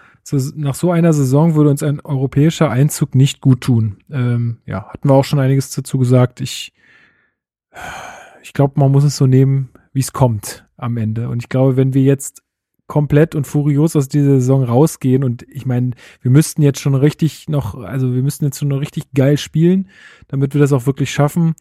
nach 0.56 0.74
so 0.74 0.90
einer 0.90 1.12
Saison 1.12 1.54
würde 1.54 1.70
uns 1.70 1.84
ein 1.84 2.00
europäischer 2.00 2.68
Einzug 2.68 3.14
nicht 3.14 3.40
gut 3.40 3.60
tun. 3.60 3.98
Ähm, 4.10 4.58
ja, 4.66 4.88
hatten 4.88 5.08
wir 5.08 5.14
auch 5.14 5.24
schon 5.24 5.38
einiges 5.38 5.70
dazu 5.70 5.98
gesagt. 5.98 6.40
Ich, 6.40 6.72
ich 8.46 8.52
glaube, 8.52 8.78
man 8.78 8.92
muss 8.92 9.02
es 9.02 9.16
so 9.16 9.26
nehmen, 9.26 9.70
wie 9.92 9.98
es 9.98 10.12
kommt 10.12 10.68
am 10.76 10.96
Ende. 10.96 11.28
Und 11.28 11.42
ich 11.42 11.48
glaube, 11.48 11.76
wenn 11.76 11.94
wir 11.94 12.02
jetzt 12.02 12.44
komplett 12.86 13.34
und 13.34 13.44
furios 13.44 13.96
aus 13.96 14.06
dieser 14.06 14.36
Saison 14.36 14.62
rausgehen 14.62 15.24
und 15.24 15.44
ich 15.50 15.66
meine, 15.66 15.90
wir 16.20 16.30
müssten 16.30 16.62
jetzt 16.62 16.78
schon 16.78 16.94
richtig 16.94 17.48
noch, 17.48 17.74
also 17.74 18.14
wir 18.14 18.22
müssten 18.22 18.44
jetzt 18.44 18.60
schon 18.60 18.68
noch 18.68 18.80
richtig 18.80 19.12
geil 19.14 19.36
spielen, 19.36 19.88
damit 20.28 20.54
wir 20.54 20.60
das 20.60 20.72
auch 20.72 20.86
wirklich 20.86 21.10
schaffen, 21.10 21.56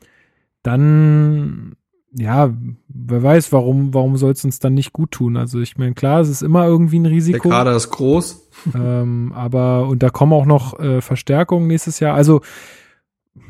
dann 0.61 1.75
ja, 2.17 2.53
wer 2.87 3.23
weiß, 3.23 3.51
warum, 3.51 3.95
warum 3.95 4.15
soll 4.15 4.33
es 4.33 4.45
uns 4.45 4.59
dann 4.59 4.75
nicht 4.75 4.93
gut 4.93 5.09
tun? 5.09 5.37
Also 5.37 5.59
ich 5.61 5.77
meine, 5.77 5.95
klar, 5.95 6.21
es 6.21 6.29
ist 6.29 6.43
immer 6.43 6.67
irgendwie 6.67 6.99
ein 6.99 7.07
Risiko. 7.07 7.49
Der 7.49 7.57
Kader 7.57 7.75
ist 7.75 7.89
groß. 7.89 8.47
ähm, 8.75 9.33
aber, 9.35 9.87
und 9.87 10.03
da 10.03 10.11
kommen 10.11 10.33
auch 10.33 10.45
noch 10.45 10.79
äh, 10.79 11.01
Verstärkungen 11.01 11.67
nächstes 11.67 11.99
Jahr. 11.99 12.15
Also 12.15 12.41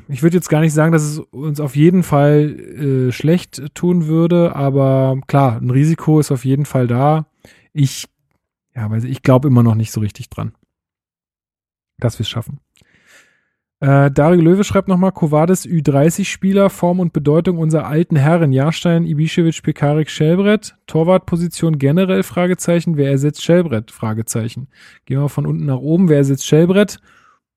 ich 0.07 0.23
würde 0.23 0.37
jetzt 0.37 0.49
gar 0.49 0.61
nicht 0.61 0.73
sagen, 0.73 0.91
dass 0.91 1.03
es 1.03 1.19
uns 1.19 1.59
auf 1.59 1.75
jeden 1.75 2.03
Fall 2.03 2.59
äh, 2.59 3.11
schlecht 3.11 3.73
tun 3.75 4.07
würde, 4.07 4.55
aber 4.55 5.19
klar, 5.27 5.57
ein 5.61 5.69
Risiko 5.69 6.19
ist 6.19 6.31
auf 6.31 6.45
jeden 6.45 6.65
Fall 6.65 6.87
da. 6.87 7.27
Ich, 7.73 8.07
ja, 8.75 8.89
weiß 8.89 9.03
ich, 9.03 9.11
ich 9.11 9.21
glaube 9.21 9.47
immer 9.47 9.63
noch 9.63 9.75
nicht 9.75 9.91
so 9.91 10.01
richtig 10.01 10.29
dran, 10.29 10.53
dass 11.97 12.19
wir 12.19 12.23
es 12.23 12.29
schaffen. 12.29 12.59
Äh, 13.81 14.09
Dario 14.09 14.41
Löwe 14.41 14.63
schreibt 14.63 14.87
nochmal, 14.87 15.11
Kovades 15.11 15.67
Ü30-Spieler, 15.67 16.69
Form 16.69 16.99
und 16.99 17.11
Bedeutung 17.11 17.57
unserer 17.57 17.87
alten 17.87 18.15
Herren, 18.15 18.53
Jahrstein, 18.53 19.05
Ibišević, 19.05 19.63
Pekarik, 19.63 20.09
Schellbrett, 20.09 20.75
Torwartposition 20.87 21.77
generell, 21.77 22.23
Fragezeichen, 22.23 22.95
wer 22.95 23.11
ersetzt 23.11 23.43
Schellbrett, 23.43 23.91
Fragezeichen. 23.91 24.69
Gehen 25.05 25.19
wir 25.19 25.29
von 25.29 25.45
unten 25.45 25.65
nach 25.65 25.77
oben, 25.77 26.09
wer 26.09 26.17
ersetzt 26.17 26.45
Schellbrett? 26.45 26.99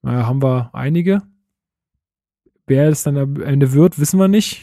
Naja, 0.03 0.27
haben 0.27 0.43
wir 0.43 0.71
einige. 0.73 1.23
Wer 2.69 2.89
es 2.89 3.03
dann 3.03 3.17
am 3.17 3.43
Ende 3.43 3.73
wird, 3.73 3.99
wissen 3.99 4.19
wir 4.19 4.29
nicht. 4.29 4.63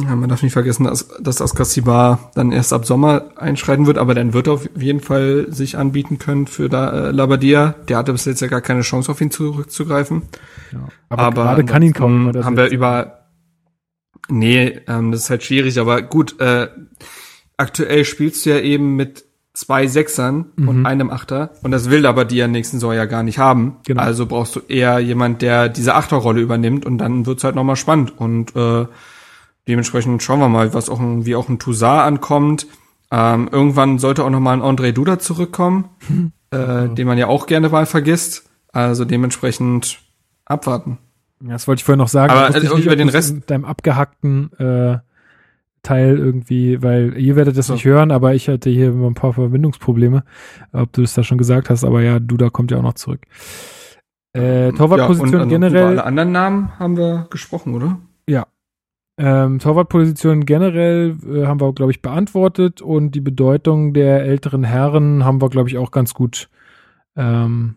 Ja, 0.00 0.14
man 0.14 0.28
darf 0.28 0.42
nicht 0.42 0.52
vergessen, 0.52 0.84
dass, 0.84 1.08
dass 1.20 1.42
Askasibar 1.42 2.30
dann 2.34 2.52
erst 2.52 2.72
ab 2.72 2.86
Sommer 2.86 3.32
einschreiten 3.36 3.86
wird, 3.86 3.98
aber 3.98 4.14
dann 4.14 4.32
wird 4.32 4.46
er 4.46 4.52
auf 4.54 4.70
jeden 4.76 5.00
Fall 5.00 5.46
sich 5.50 5.76
anbieten 5.76 6.18
können 6.18 6.46
für 6.46 6.68
da, 6.68 7.08
äh, 7.08 7.10
Labadia. 7.10 7.74
Der 7.88 7.96
hatte 7.96 8.12
bis 8.12 8.24
jetzt 8.24 8.40
ja 8.40 8.46
gar 8.46 8.60
keine 8.60 8.82
Chance, 8.82 9.10
auf 9.10 9.20
ihn 9.20 9.32
zurückzugreifen. 9.32 10.22
Ja, 10.72 10.88
aber, 11.08 11.22
aber 11.22 11.42
gerade 11.42 11.64
kann 11.64 11.82
ihn 11.82 11.92
kaum 11.92 12.32
Haben 12.32 12.56
wir 12.56 12.70
über 12.70 13.20
Nee, 14.30 14.80
ähm, 14.86 15.12
das 15.12 15.22
ist 15.22 15.30
halt 15.30 15.42
schwierig, 15.42 15.78
aber 15.78 16.02
gut, 16.02 16.40
äh, 16.40 16.68
aktuell 17.56 18.04
spielst 18.04 18.46
du 18.46 18.50
ja 18.50 18.60
eben 18.60 18.96
mit 18.96 19.24
zwei 19.60 19.86
Sechsern 19.86 20.46
mhm. 20.56 20.68
und 20.68 20.86
einem 20.86 21.10
Achter 21.10 21.50
und 21.62 21.70
das 21.70 21.90
will 21.90 22.06
aber 22.06 22.24
die 22.24 22.36
ja 22.36 22.48
nächsten 22.48 22.78
Saison 22.78 22.94
ja 22.94 23.04
gar 23.04 23.22
nicht 23.22 23.38
haben. 23.38 23.76
Genau. 23.84 24.02
Also 24.02 24.26
brauchst 24.26 24.56
du 24.56 24.60
eher 24.68 24.98
jemand, 25.00 25.42
der 25.42 25.68
diese 25.68 25.94
Achterrolle 25.94 26.40
übernimmt 26.40 26.86
und 26.86 26.98
dann 26.98 27.26
wird's 27.26 27.44
halt 27.44 27.54
nochmal 27.54 27.76
spannend 27.76 28.18
und 28.18 28.56
äh, 28.56 28.86
dementsprechend 29.68 30.22
schauen 30.22 30.40
wir 30.40 30.48
mal, 30.48 30.72
was 30.72 30.88
auch 30.88 30.98
ein, 30.98 31.26
wie 31.26 31.36
auch 31.36 31.48
ein 31.48 31.58
Toussaint 31.58 32.02
ankommt. 32.02 32.66
Ähm, 33.10 33.48
irgendwann 33.52 33.98
sollte 33.98 34.24
auch 34.24 34.30
noch 34.30 34.40
mal 34.40 34.54
ein 34.54 34.62
André 34.62 34.92
Duda 34.92 35.18
zurückkommen, 35.18 35.90
mhm. 36.08 36.32
äh, 36.50 36.88
den 36.88 37.06
man 37.06 37.18
ja 37.18 37.26
auch 37.26 37.46
gerne 37.46 37.68
mal 37.68 37.86
vergisst. 37.86 38.48
Also 38.72 39.04
dementsprechend 39.04 40.00
abwarten. 40.46 40.98
Ja, 41.42 41.50
das 41.50 41.68
wollte 41.68 41.80
ich 41.80 41.84
vorhin 41.84 41.98
noch 41.98 42.08
sagen. 42.08 42.32
Aber 42.32 42.54
also 42.54 42.76
nicht, 42.76 42.86
über 42.86 42.96
den 42.96 43.08
Rest 43.08 43.34
mit 43.34 43.50
deinem 43.50 43.64
abgehackten 43.64 44.52
äh, 44.58 44.98
Teil 45.82 46.18
irgendwie, 46.18 46.82
weil 46.82 47.16
ihr 47.16 47.36
werdet 47.36 47.56
das 47.56 47.68
so. 47.68 47.74
nicht 47.74 47.84
hören, 47.84 48.10
aber 48.10 48.34
ich 48.34 48.48
hatte 48.48 48.70
hier 48.70 48.90
ein 48.90 49.14
paar 49.14 49.32
Verbindungsprobleme, 49.32 50.24
ob 50.72 50.92
du 50.92 51.02
das 51.02 51.14
da 51.14 51.22
schon 51.22 51.38
gesagt 51.38 51.70
hast, 51.70 51.84
aber 51.84 52.02
ja, 52.02 52.18
Duda 52.18 52.50
kommt 52.50 52.70
ja 52.70 52.78
auch 52.78 52.82
noch 52.82 52.94
zurück. 52.94 53.20
Äh, 54.32 54.72
Torwartposition 54.72 55.32
ja, 55.32 55.42
und, 55.42 55.48
generell. 55.48 55.82
Über 55.82 55.90
alle 55.90 56.04
anderen 56.04 56.32
Namen 56.32 56.78
haben 56.78 56.96
wir 56.96 57.26
gesprochen, 57.30 57.74
oder? 57.74 57.98
Ja, 58.28 58.46
ähm, 59.20 59.58
Torwartposition 59.58 60.46
generell 60.46 61.14
äh, 61.30 61.44
haben 61.44 61.60
wir, 61.60 61.74
glaube 61.74 61.92
ich, 61.92 62.00
beantwortet 62.00 62.80
und 62.80 63.10
die 63.10 63.20
Bedeutung 63.20 63.92
der 63.92 64.22
älteren 64.22 64.64
Herren 64.64 65.26
haben 65.26 65.42
wir, 65.42 65.50
glaube 65.50 65.68
ich, 65.68 65.76
auch 65.76 65.90
ganz 65.90 66.14
gut 66.14 66.48
ähm, 67.16 67.74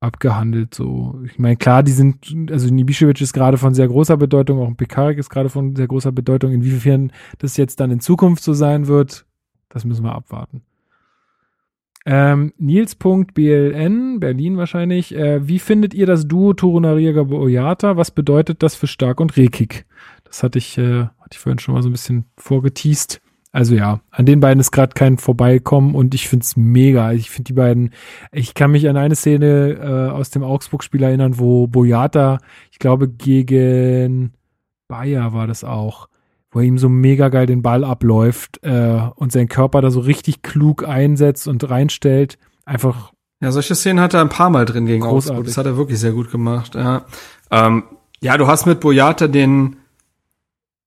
abgehandelt. 0.00 0.74
So, 0.74 1.20
ich 1.24 1.38
meine, 1.38 1.56
klar, 1.56 1.82
die 1.82 1.92
sind, 1.92 2.50
also 2.50 2.72
Nibischewitsch 2.72 3.20
ist 3.20 3.34
gerade 3.34 3.58
von 3.58 3.74
sehr 3.74 3.88
großer 3.88 4.16
Bedeutung, 4.16 4.60
auch 4.60 4.76
Pekarik 4.76 5.18
ist 5.18 5.30
gerade 5.30 5.50
von 5.50 5.76
sehr 5.76 5.86
großer 5.86 6.10
Bedeutung. 6.10 6.52
Inwiefern 6.52 7.12
das 7.38 7.56
jetzt 7.56 7.80
dann 7.80 7.90
in 7.90 8.00
Zukunft 8.00 8.42
so 8.42 8.54
sein 8.54 8.86
wird, 8.86 9.26
das 9.68 9.84
müssen 9.84 10.04
wir 10.04 10.14
abwarten. 10.14 10.62
Ähm, 12.06 12.54
Nils.bln, 12.56 14.20
Berlin 14.20 14.56
wahrscheinlich. 14.56 15.14
Äh, 15.14 15.46
wie 15.46 15.58
findet 15.58 15.92
ihr 15.92 16.06
das 16.06 16.26
Duo 16.26 16.54
Torunariga 16.54 17.20
Oyata? 17.20 17.98
Was 17.98 18.10
bedeutet 18.10 18.62
das 18.62 18.74
für 18.74 18.86
Stark 18.86 19.20
und 19.20 19.36
Rekik? 19.36 19.84
Das 20.24 20.42
hatte 20.42 20.58
ich, 20.58 20.78
äh, 20.78 21.02
hatte 21.02 21.32
ich 21.32 21.38
vorhin 21.38 21.58
schon 21.58 21.74
mal 21.74 21.82
so 21.82 21.90
ein 21.90 21.92
bisschen 21.92 22.24
vorgeteased. 22.38 23.20
Also 23.52 23.74
ja, 23.74 24.00
an 24.10 24.26
den 24.26 24.38
beiden 24.38 24.60
ist 24.60 24.70
gerade 24.70 24.94
kein 24.94 25.18
Vorbeikommen 25.18 25.94
und 25.94 26.14
ich 26.14 26.28
find's 26.28 26.56
mega. 26.56 27.12
Ich 27.12 27.30
finde 27.30 27.48
die 27.48 27.52
beiden, 27.52 27.90
ich 28.30 28.54
kann 28.54 28.70
mich 28.70 28.88
an 28.88 28.96
eine 28.96 29.16
Szene 29.16 29.72
äh, 29.72 30.10
aus 30.10 30.30
dem 30.30 30.44
Augsburg-Spiel 30.44 31.02
erinnern, 31.02 31.38
wo 31.38 31.66
Boyata, 31.66 32.38
ich 32.70 32.78
glaube 32.78 33.08
gegen 33.08 34.34
Bayer 34.86 35.32
war 35.32 35.48
das 35.48 35.64
auch, 35.64 36.08
wo 36.52 36.60
er 36.60 36.64
ihm 36.64 36.78
so 36.78 36.88
mega 36.88 37.28
geil 37.28 37.46
den 37.46 37.62
Ball 37.62 37.82
abläuft 37.82 38.60
äh, 38.62 39.00
und 39.16 39.32
seinen 39.32 39.48
Körper 39.48 39.80
da 39.80 39.90
so 39.90 40.00
richtig 40.00 40.42
klug 40.42 40.86
einsetzt 40.86 41.48
und 41.48 41.68
reinstellt. 41.68 42.38
Einfach. 42.64 43.12
Ja, 43.40 43.50
solche 43.50 43.74
Szenen 43.74 44.00
hat 44.00 44.14
er 44.14 44.20
ein 44.20 44.28
paar 44.28 44.50
Mal 44.50 44.64
drin 44.64 44.86
gegen 44.86 45.02
großartig. 45.02 45.30
Augsburg. 45.30 45.46
Das 45.46 45.56
hat 45.56 45.66
er 45.66 45.76
wirklich 45.76 45.98
sehr 45.98 46.12
gut 46.12 46.30
gemacht. 46.30 46.76
Ja, 46.76 47.04
ähm, 47.50 47.82
ja 48.20 48.36
du 48.36 48.46
hast 48.46 48.66
mit 48.66 48.78
Boyata 48.78 49.26
den 49.26 49.76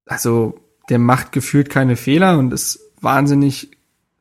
also 0.06 0.56
der 0.90 1.00
macht 1.00 1.32
gefühlt 1.32 1.70
keine 1.70 1.96
Fehler 1.96 2.38
und 2.38 2.54
ist 2.54 2.80
wahnsinnig 3.02 3.72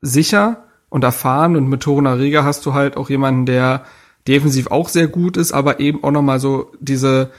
sicher 0.00 0.64
und 0.88 1.04
erfahren 1.04 1.56
und 1.56 1.68
mit 1.68 1.80
Toruna 1.82 2.14
Riga 2.14 2.44
hast 2.44 2.66
du 2.66 2.74
halt 2.74 2.96
auch 2.96 3.08
jemanden, 3.08 3.46
der 3.46 3.84
defensiv 4.28 4.68
auch 4.68 4.88
sehr 4.88 5.08
gut 5.08 5.36
ist, 5.36 5.52
aber 5.52 5.80
eben 5.80 6.04
auch 6.04 6.10
nochmal 6.10 6.38
so 6.38 6.72
diese, 6.80 7.30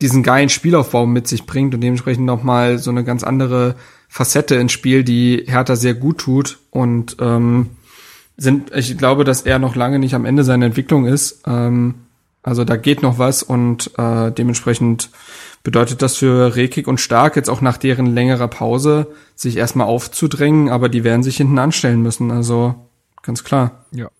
diesen 0.00 0.22
geilen 0.22 0.48
Spielaufbau 0.48 1.06
mit 1.06 1.28
sich 1.28 1.46
bringt 1.46 1.74
und 1.74 1.80
dementsprechend 1.80 2.26
nochmal 2.26 2.78
so 2.78 2.90
eine 2.90 3.04
ganz 3.04 3.22
andere 3.22 3.76
Facette 4.08 4.56
ins 4.56 4.72
Spiel, 4.72 5.04
die 5.04 5.44
Hertha 5.46 5.76
sehr 5.76 5.94
gut 5.94 6.18
tut 6.18 6.58
und 6.70 7.16
ähm, 7.20 7.70
sind, 8.36 8.74
ich 8.74 8.98
glaube, 8.98 9.24
dass 9.24 9.42
er 9.42 9.58
noch 9.58 9.76
lange 9.76 9.98
nicht 9.98 10.14
am 10.14 10.24
Ende 10.24 10.44
seiner 10.44 10.66
Entwicklung 10.66 11.06
ist. 11.06 11.42
Ähm, 11.46 11.94
also 12.42 12.64
da 12.64 12.76
geht 12.76 13.02
noch 13.02 13.18
was 13.18 13.42
und 13.42 13.96
äh, 13.96 14.32
dementsprechend 14.32 15.10
bedeutet 15.62 16.02
das 16.02 16.16
für 16.16 16.56
Rekik 16.56 16.88
und 16.88 17.00
Stark 17.00 17.36
jetzt 17.36 17.48
auch 17.48 17.60
nach 17.60 17.76
deren 17.76 18.06
längerer 18.06 18.48
Pause 18.48 19.08
sich 19.34 19.56
erstmal 19.56 19.86
aufzudrängen, 19.86 20.68
aber 20.68 20.88
die 20.88 21.04
werden 21.04 21.22
sich 21.22 21.36
hinten 21.36 21.58
anstellen 21.58 22.02
müssen. 22.02 22.30
Also 22.30 22.74
ganz 23.22 23.44
klar. 23.44 23.86
Ja. 23.92 24.10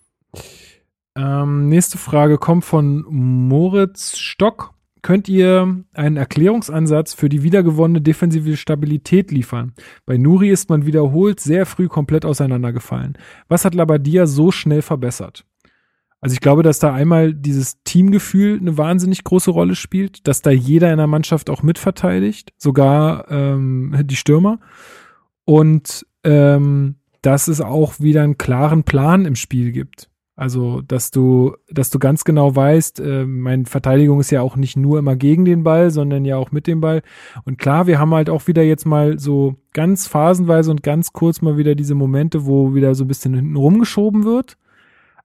Ähm, 1.15 1.69
nächste 1.69 1.99
Frage 1.99 2.39
kommt 2.39 2.65
von 2.65 3.05
Moritz 3.09 4.17
Stock. 4.17 4.73
Könnt 5.03 5.29
ihr 5.29 5.85
einen 5.93 6.17
Erklärungsansatz 6.17 7.13
für 7.13 7.29
die 7.29 7.43
wiedergewonnene 7.43 8.01
defensive 8.01 8.57
Stabilität 8.57 9.33
liefern? 9.33 9.75
Bei 10.07 10.17
Nuri 10.17 10.49
ist 10.49 10.71
man 10.71 10.87
wiederholt 10.87 11.41
sehr 11.41 11.67
früh 11.67 11.89
komplett 11.89 12.25
auseinandergefallen. 12.25 13.19
Was 13.49 13.65
hat 13.65 13.75
Labadia 13.75 14.27
so 14.27 14.53
schnell 14.53 14.81
verbessert? 14.81 15.45
Also 16.23 16.35
ich 16.35 16.41
glaube, 16.41 16.63
dass 16.63 16.79
da 16.79 16.95
einmal 16.95 17.35
dieses 17.35 17.83
Teamgefühl 17.83 18.59
eine 18.61 18.79
wahnsinnig 18.79 19.25
große 19.25 19.51
Rolle 19.51 19.75
spielt, 19.75 20.27
dass 20.29 20.41
da 20.41 20.51
jeder 20.51 20.93
in 20.93 20.99
der 20.99 21.09
Mannschaft 21.09 21.51
auch 21.51 21.65
mitverteidigt, 21.65 22.53
sogar 22.59 23.29
ähm, 23.29 23.95
die 24.05 24.15
Stürmer. 24.15 24.61
Und 25.45 26.07
ähm, 26.23 26.95
dass 27.23 27.49
es 27.49 27.61
auch 27.61 27.99
wieder 27.99 28.23
einen 28.23 28.39
klaren 28.39 28.85
Plan 28.85 29.27
im 29.27 29.35
Spiel 29.35 29.73
gibt. 29.73 30.09
Also, 30.37 30.81
dass 30.81 31.11
du, 31.11 31.57
dass 31.69 31.91
du 31.91 31.99
ganz 31.99 32.23
genau 32.23 32.55
weißt, 32.55 33.01
äh, 33.01 33.27
meine 33.27 33.65
Verteidigung 33.67 34.21
ist 34.21 34.31
ja 34.31 34.43
auch 34.43 34.55
nicht 34.55 34.77
nur 34.77 35.01
immer 35.01 35.17
gegen 35.17 35.45
den 35.45 35.65
Ball, 35.65 35.91
sondern 35.91 36.25
ja 36.25 36.37
auch 36.37 36.53
mit 36.53 36.69
dem 36.69 36.81
Ball. 36.81 37.03
Und 37.45 37.59
klar, 37.59 37.89
wir 37.89 37.99
haben 37.99 38.15
halt 38.15 38.31
auch 38.31 38.47
wieder 38.47 38.63
jetzt 38.63 38.87
mal 38.87 39.19
so 39.19 39.57
ganz 39.73 40.07
phasenweise 40.07 40.71
und 40.71 40.85
ganz 40.85 41.13
kurz 41.13 41.43
mal 41.43 41.57
wieder 41.57 41.75
diese 41.75 41.97
Momente, 41.97 42.47
wo 42.47 42.75
wieder 42.75 42.95
so 42.95 43.05
ein 43.05 43.09
bisschen 43.09 43.35
hinten 43.35 43.57
rumgeschoben 43.57 44.25
wird 44.25 44.57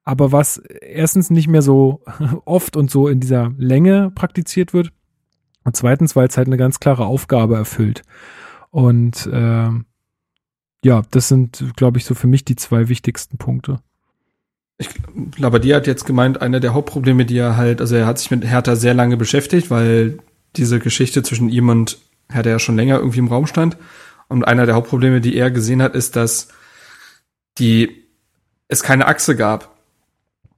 aber 0.08 0.32
was 0.32 0.56
erstens 0.58 1.30
nicht 1.30 1.50
mehr 1.50 1.62
so 1.62 2.02
oft 2.46 2.78
und 2.78 2.90
so 2.90 3.10
in 3.10 3.20
dieser 3.20 3.52
Länge 3.58 4.10
praktiziert 4.16 4.74
wird 4.74 4.94
und 5.66 5.76
zweitens, 5.76 6.16
weil 6.16 6.30
es 6.30 6.38
halt 6.38 6.48
eine 6.48 6.56
ganz 6.56 6.80
klare 6.80 7.06
Aufgabe 7.06 7.58
erfüllt. 7.58 8.04
Und 8.72 9.28
äh, 9.28 9.70
ja, 10.82 11.02
das 11.12 11.28
sind, 11.28 11.74
glaube 11.76 11.98
ich, 11.98 12.06
so 12.06 12.16
für 12.16 12.28
mich 12.28 12.46
die 12.46 12.56
zwei 12.56 12.88
wichtigsten 12.88 13.38
Punkte. 13.38 13.80
Ich 14.78 14.88
glaube, 15.32 15.60
die 15.60 15.76
hat 15.76 15.88
jetzt 15.88 16.06
gemeint, 16.06 16.42
einer 16.42 16.62
der 16.62 16.74
Hauptprobleme, 16.74 17.26
die 17.26 17.38
er 17.38 17.58
halt, 17.58 17.82
also 17.82 17.98
er 17.98 18.06
hat 18.06 18.20
sich 18.20 18.32
mit 18.32 18.46
Hertha 18.46 18.78
sehr 18.78 18.94
lange 18.94 19.18
beschäftigt, 19.18 19.70
weil 19.70 20.20
diese 20.56 20.80
Geschichte 20.80 21.22
zwischen 21.22 21.50
ihm 21.50 21.68
und 21.68 21.98
Hertha 22.32 22.52
ja 22.52 22.60
schon 22.60 22.78
länger 22.78 23.00
irgendwie 23.00 23.20
im 23.20 23.28
Raum 23.28 23.46
stand. 23.46 23.76
Und 24.30 24.48
einer 24.48 24.66
der 24.66 24.76
Hauptprobleme, 24.76 25.20
die 25.20 25.36
er 25.36 25.52
gesehen 25.52 25.82
hat, 25.82 25.96
ist, 25.96 26.16
dass 26.16 26.48
die 27.58 28.06
es 28.70 28.84
keine 28.84 29.08
Achse 29.08 29.36
gab 29.36 29.77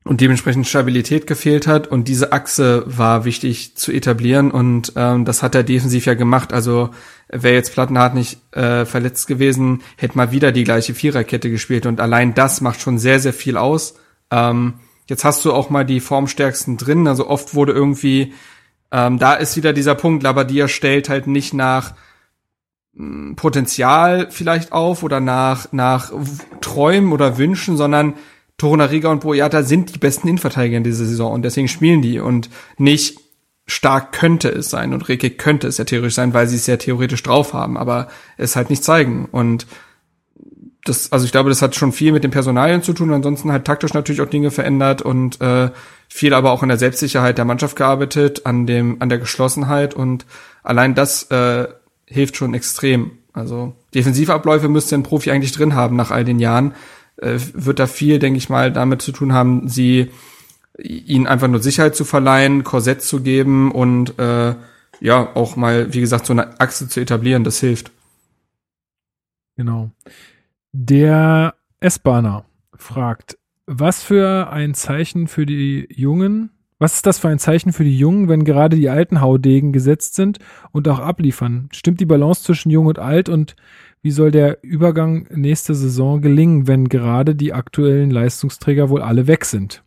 und 0.06 0.22
dementsprechend 0.22 0.68
Stabilität 0.68 1.28
gefehlt 1.28 1.68
hat 1.68 1.88
und 1.88 2.08
diese 2.08 2.32
Achse 2.32 2.84
war 2.88 3.26
wichtig 3.26 3.76
zu 3.76 3.92
etablieren 3.92 4.50
und 4.50 4.94
ähm, 4.96 5.26
das 5.26 5.44
hat 5.44 5.56
er 5.56 5.64
defensiv 5.64 6.06
ja 6.06 6.14
gemacht. 6.14 6.54
Also 6.54 6.90
wäre 7.28 7.54
jetzt 7.54 7.74
Plattenhardt 7.74 8.16
nicht 8.16 8.40
äh, 8.56 8.86
verletzt 8.86 9.28
gewesen, 9.28 9.82
hätte 9.98 10.18
mal 10.18 10.32
wieder 10.32 10.52
die 10.52 10.64
gleiche 10.64 10.94
Viererkette 10.94 11.50
gespielt 11.52 11.86
und 11.86 12.00
allein 12.00 12.34
das 12.34 12.62
macht 12.62 12.82
schon 12.82 12.98
sehr, 12.98 13.20
sehr 13.20 13.34
viel 13.34 13.58
aus. 13.58 13.96
Ähm, 14.32 14.76
jetzt 15.08 15.26
hast 15.26 15.44
du 15.44 15.54
auch 15.54 15.70
mal 15.70 15.86
die 15.86 16.00
Formstärksten 16.00 16.78
drin, 16.78 17.08
also 17.08 17.28
oft 17.28 17.54
wurde 17.54 17.74
irgendwie, 17.74 18.34
ähm, 18.92 19.20
da 19.20 19.34
ist 19.34 19.58
wieder 19.58 19.74
dieser 19.74 19.96
Punkt, 19.96 20.24
Labadia 20.24 20.68
stellt 20.70 21.10
halt 21.10 21.28
nicht 21.28 21.54
nach 21.54 21.94
hm, 22.96 23.36
Potenzial 23.36 24.32
vielleicht 24.32 24.72
auf 24.72 25.04
oder 25.04 25.20
nach, 25.20 25.72
nach 25.74 26.14
Träumen 26.62 27.12
oder 27.12 27.38
Wünschen, 27.38 27.76
sondern 27.76 28.16
Torunariga 28.60 29.10
und 29.10 29.22
Boyata 29.22 29.64
sind 29.64 29.96
die 29.96 30.00
besten 30.00 30.28
Innenverteidiger 30.28 30.78
in 30.78 30.84
dieser 30.84 31.06
Saison 31.06 31.32
und 31.34 31.42
deswegen 31.42 31.68
spielen 31.68 32.04
die. 32.04 32.20
Und 32.20 32.50
nicht 32.78 33.20
stark 33.66 34.12
könnte 34.12 34.50
es 34.50 34.70
sein 34.70 34.94
und 34.94 35.08
Reke 35.10 35.32
könnte 35.32 35.68
es 35.68 35.78
ja 35.78 35.86
theoretisch 35.86 36.16
sein, 36.16 36.34
weil 36.34 36.48
sie 36.48 36.58
es 36.58 36.68
ja 36.68 36.78
theoretisch 36.78 37.24
drauf 37.24 37.54
haben, 37.54 37.78
aber 37.78 38.08
es 38.38 38.56
halt 38.56 38.70
nicht 38.70 38.84
zeigen. 38.84 39.28
Und 39.32 39.66
das, 40.86 41.12
also 41.12 41.26
ich 41.26 41.32
glaube, 41.32 41.50
das 41.50 41.62
hat 41.62 41.76
schon 41.76 41.92
viel 41.92 42.12
mit 42.12 42.24
den 42.24 42.32
Personalien 42.32 42.84
zu 42.84 42.94
tun, 42.94 43.14
ansonsten 43.14 43.52
halt 43.52 43.66
taktisch 43.66 43.94
natürlich 43.94 44.22
auch 44.22 44.30
Dinge 44.30 44.52
verändert 44.52 45.02
und 45.02 45.40
äh, 45.42 45.70
viel 46.08 46.34
aber 46.34 46.52
auch 46.52 46.64
an 46.64 46.70
der 46.70 46.78
Selbstsicherheit 46.78 47.38
der 47.38 47.46
Mannschaft 47.46 47.76
gearbeitet, 47.76 48.46
an 48.46 48.66
dem, 48.66 48.98
an 49.00 49.10
der 49.10 49.20
Geschlossenheit. 49.20 49.94
Und 49.94 50.26
allein 50.64 50.96
das 50.96 51.24
äh, 51.32 51.68
hilft 52.06 52.38
schon 52.38 52.54
extrem. 52.54 53.12
Also 53.34 53.74
Defensivabläufe 53.94 54.68
müsste 54.68 54.96
ein 54.96 55.04
Profi 55.04 55.32
eigentlich 55.32 55.52
drin 55.52 55.76
haben 55.76 55.96
nach 55.96 56.12
all 56.12 56.26
den 56.26 56.40
Jahren 56.40 56.74
äh, 57.22 57.40
wird 57.54 57.80
da 57.80 57.88
viel, 57.88 58.20
denke 58.20 58.38
ich 58.38 58.50
mal, 58.50 58.72
damit 58.72 59.02
zu 59.02 59.12
tun 59.12 59.34
haben, 59.34 59.68
sie 59.68 60.12
ihnen 60.78 61.28
einfach 61.28 61.48
nur 61.48 61.62
Sicherheit 61.62 61.96
zu 61.96 62.06
verleihen, 62.06 62.64
Korsett 62.64 63.02
zu 63.02 63.22
geben 63.22 63.72
und 63.72 64.18
äh, 64.20 64.56
ja, 65.02 65.36
auch 65.36 65.56
mal, 65.56 65.94
wie 65.94 66.02
gesagt, 66.02 66.26
so 66.26 66.34
eine 66.34 66.60
Achse 66.60 66.88
zu 66.88 67.00
etablieren, 67.00 67.44
das 67.44 67.60
hilft. 67.60 67.92
Genau. 69.56 69.92
Der 70.72 71.56
S-Bahner 71.80 72.46
fragt, 72.76 73.38
was 73.66 74.02
für 74.02 74.52
ein 74.52 74.74
Zeichen 74.74 75.28
für 75.28 75.46
die 75.46 75.88
Jungen, 75.92 76.52
was 76.80 76.96
ist 76.96 77.06
das 77.06 77.20
für 77.20 77.28
ein 77.28 77.40
Zeichen 77.40 77.74
für 77.74 77.84
die 77.84 77.98
Jungen, 77.98 78.30
wenn 78.30 78.46
gerade 78.46 78.78
die 78.78 78.90
alten 78.90 79.20
Haudegen 79.20 79.74
gesetzt 79.74 80.16
sind 80.16 80.40
und 80.72 80.88
auch 80.88 81.00
abliefern? 81.00 81.70
Stimmt 81.74 82.00
die 82.00 82.06
Balance 82.06 82.44
zwischen 82.44 82.70
Jung 82.70 82.86
und 82.86 83.00
Alt 83.00 83.28
und 83.28 83.56
wie 84.02 84.12
soll 84.12 84.32
der 84.32 84.64
Übergang 84.64 85.28
nächste 85.30 85.76
Saison 85.76 86.22
gelingen, 86.22 86.68
wenn 86.68 86.88
gerade 86.88 87.36
die 87.36 87.54
aktuellen 87.54 88.12
Leistungsträger 88.12 88.90
wohl 88.90 89.02
alle 89.02 89.28
weg 89.28 89.46
sind? 89.46 89.84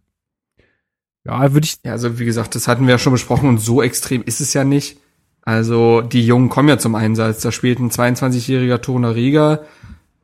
Ja, 1.25 1.53
würde 1.53 1.65
ich. 1.65 1.79
Ja, 1.85 1.93
also 1.93 2.19
wie 2.19 2.25
gesagt, 2.25 2.55
das 2.55 2.69
hatten 2.69 2.87
wir 2.87 2.93
ja 2.93 2.99
schon 2.99 3.13
besprochen 3.13 3.49
und 3.49 3.59
so 3.59 3.83
extrem 3.83 4.23
ist 4.23 4.41
es 4.41 4.55
ja 4.55 4.65
nicht. 4.65 4.99
Also 5.43 6.01
die 6.01 6.25
Jungen 6.27 6.49
kommen 6.49 6.69
ja 6.69 6.79
zum 6.79 6.95
Einsatz. 6.95 7.41
Da 7.41 7.53
spielt 7.53 7.79
ein 7.79 7.91
22-jähriger 7.91 8.81
Tona 8.81 9.11
Riga, 9.11 9.61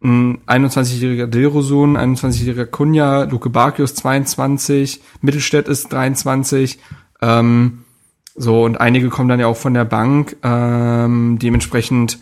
ein 0.03 0.39
21-jähriger 0.47 1.27
Dilrosun, 1.27 1.97
ein 1.97 2.17
21-jähriger 2.17 2.67
Kunja, 2.67 3.25
Luke 3.25 3.51
Barkius 3.51 3.95
22, 3.95 5.01
Mittelstädt 5.21 5.67
ist 5.67 5.93
23. 5.93 6.79
Ähm, 7.21 7.85
so, 8.37 8.65
und 8.65 8.81
einige 8.81 9.09
kommen 9.09 9.29
dann 9.29 9.41
ja 9.41 9.49
auch 9.49 9.57
von 9.57 9.75
der 9.75 9.85
Bank. 9.85 10.37
Ähm, 10.45 11.39
dementsprechend 11.41 12.19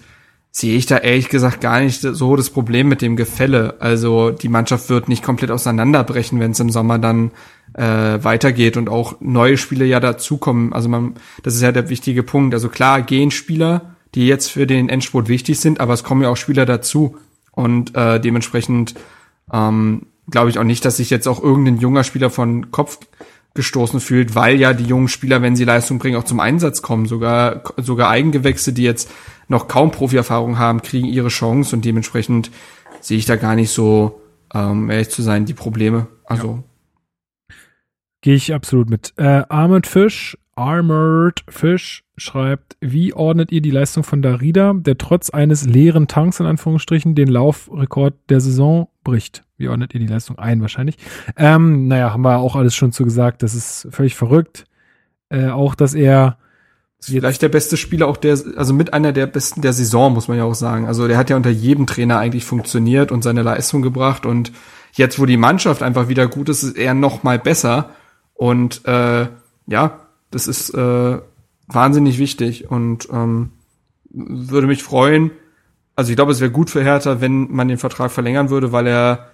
sehe 0.56 0.78
ich 0.78 0.86
da 0.86 0.96
ehrlich 0.96 1.28
gesagt 1.28 1.60
gar 1.60 1.80
nicht 1.80 2.00
so 2.00 2.34
das 2.34 2.48
Problem 2.48 2.88
mit 2.88 3.02
dem 3.02 3.14
Gefälle. 3.14 3.74
Also 3.78 4.30
die 4.30 4.48
Mannschaft 4.48 4.88
wird 4.88 5.06
nicht 5.06 5.22
komplett 5.22 5.50
auseinanderbrechen, 5.50 6.40
wenn 6.40 6.52
es 6.52 6.60
im 6.60 6.70
Sommer 6.70 6.98
dann 6.98 7.30
äh, 7.74 7.82
weitergeht 8.24 8.78
und 8.78 8.88
auch 8.88 9.16
neue 9.20 9.58
Spiele 9.58 9.84
ja 9.84 10.00
dazukommen. 10.00 10.72
Also 10.72 10.88
man, 10.88 11.16
das 11.42 11.56
ist 11.56 11.60
ja 11.60 11.72
der 11.72 11.90
wichtige 11.90 12.22
Punkt. 12.22 12.54
Also 12.54 12.70
klar 12.70 13.02
gehen 13.02 13.30
Spieler, 13.30 13.96
die 14.14 14.26
jetzt 14.26 14.50
für 14.50 14.66
den 14.66 14.88
Endspurt 14.88 15.28
wichtig 15.28 15.60
sind, 15.60 15.78
aber 15.78 15.92
es 15.92 16.04
kommen 16.04 16.22
ja 16.22 16.30
auch 16.30 16.38
Spieler 16.38 16.64
dazu 16.64 17.18
und 17.50 17.94
äh, 17.94 18.18
dementsprechend 18.18 18.94
ähm, 19.52 20.06
glaube 20.30 20.48
ich 20.48 20.58
auch 20.58 20.64
nicht, 20.64 20.86
dass 20.86 20.96
sich 20.96 21.10
jetzt 21.10 21.28
auch 21.28 21.42
irgendein 21.42 21.80
junger 21.80 22.02
Spieler 22.02 22.30
von 22.30 22.70
Kopf 22.70 22.98
gestoßen 23.52 24.00
fühlt, 24.00 24.34
weil 24.34 24.58
ja 24.58 24.72
die 24.72 24.84
jungen 24.84 25.08
Spieler, 25.08 25.42
wenn 25.42 25.56
sie 25.56 25.64
Leistung 25.64 25.98
bringen, 25.98 26.16
auch 26.16 26.24
zum 26.24 26.40
Einsatz 26.40 26.80
kommen. 26.80 27.06
Sogar 27.06 27.62
sogar 27.76 28.08
Eigengewächse, 28.08 28.72
die 28.72 28.84
jetzt 28.84 29.10
noch 29.48 29.68
kaum 29.68 29.90
Profierfahrung 29.90 30.58
haben, 30.58 30.82
kriegen 30.82 31.06
ihre 31.06 31.28
Chance 31.28 31.76
und 31.76 31.84
dementsprechend 31.84 32.50
sehe 33.00 33.18
ich 33.18 33.26
da 33.26 33.36
gar 33.36 33.54
nicht 33.54 33.70
so, 33.70 34.20
ähm, 34.54 34.90
ehrlich 34.90 35.10
zu 35.10 35.22
sein, 35.22 35.44
die 35.44 35.54
Probleme. 35.54 36.08
Also. 36.24 36.64
Ja. 37.48 37.56
Gehe 38.22 38.34
ich 38.34 38.52
absolut 38.52 38.90
mit. 38.90 39.12
Äh, 39.16 39.44
Armored 39.48 39.86
Fish, 39.86 40.36
Armored 40.56 41.44
Fish 41.48 42.02
schreibt, 42.16 42.76
wie 42.80 43.12
ordnet 43.12 43.52
ihr 43.52 43.60
die 43.60 43.70
Leistung 43.70 44.02
von 44.02 44.22
Darida, 44.22 44.72
der 44.74 44.98
trotz 44.98 45.30
eines 45.30 45.64
leeren 45.66 46.08
Tanks 46.08 46.40
in 46.40 46.46
Anführungsstrichen 46.46 47.14
den 47.14 47.28
Laufrekord 47.28 48.14
der 48.28 48.40
Saison 48.40 48.88
bricht? 49.04 49.44
Wie 49.58 49.68
ordnet 49.68 49.94
ihr 49.94 50.00
die 50.00 50.06
Leistung 50.06 50.38
ein 50.38 50.60
wahrscheinlich? 50.60 50.96
Ähm, 51.36 51.88
naja, 51.88 52.12
haben 52.12 52.22
wir 52.22 52.38
auch 52.38 52.56
alles 52.56 52.74
schon 52.74 52.92
zu 52.92 53.04
gesagt. 53.04 53.42
Das 53.42 53.54
ist 53.54 53.88
völlig 53.90 54.14
verrückt. 54.14 54.64
Äh, 55.28 55.48
auch, 55.48 55.74
dass 55.74 55.94
er 55.94 56.38
Vielleicht 57.06 57.40
der 57.40 57.48
beste 57.48 57.76
Spieler 57.76 58.08
auch 58.08 58.16
der, 58.16 58.36
also 58.56 58.74
mit 58.74 58.92
einer 58.92 59.12
der 59.12 59.26
besten 59.26 59.62
der 59.62 59.72
Saison, 59.72 60.12
muss 60.12 60.26
man 60.26 60.38
ja 60.38 60.44
auch 60.44 60.54
sagen. 60.56 60.86
Also 60.86 61.06
der 61.06 61.16
hat 61.16 61.30
ja 61.30 61.36
unter 61.36 61.50
jedem 61.50 61.86
Trainer 61.86 62.18
eigentlich 62.18 62.44
funktioniert 62.44 63.12
und 63.12 63.22
seine 63.22 63.42
Leistung 63.42 63.80
gebracht 63.80 64.26
und 64.26 64.50
jetzt, 64.92 65.20
wo 65.20 65.26
die 65.26 65.36
Mannschaft 65.36 65.84
einfach 65.84 66.08
wieder 66.08 66.26
gut 66.26 66.48
ist, 66.48 66.64
ist 66.64 66.76
er 66.76 66.94
noch 66.94 67.22
mal 67.22 67.38
besser 67.38 67.90
und 68.34 68.84
äh, 68.86 69.28
ja, 69.68 70.00
das 70.32 70.48
ist 70.48 70.70
äh, 70.70 71.18
wahnsinnig 71.68 72.18
wichtig 72.18 72.70
und 72.70 73.08
ähm, 73.12 73.50
würde 74.10 74.66
mich 74.66 74.82
freuen. 74.82 75.30
Also 75.94 76.10
ich 76.10 76.16
glaube, 76.16 76.32
es 76.32 76.40
wäre 76.40 76.50
gut 76.50 76.70
für 76.70 76.82
Hertha, 76.82 77.20
wenn 77.20 77.52
man 77.52 77.68
den 77.68 77.78
Vertrag 77.78 78.10
verlängern 78.10 78.50
würde, 78.50 78.72
weil 78.72 78.86
er 78.88 79.30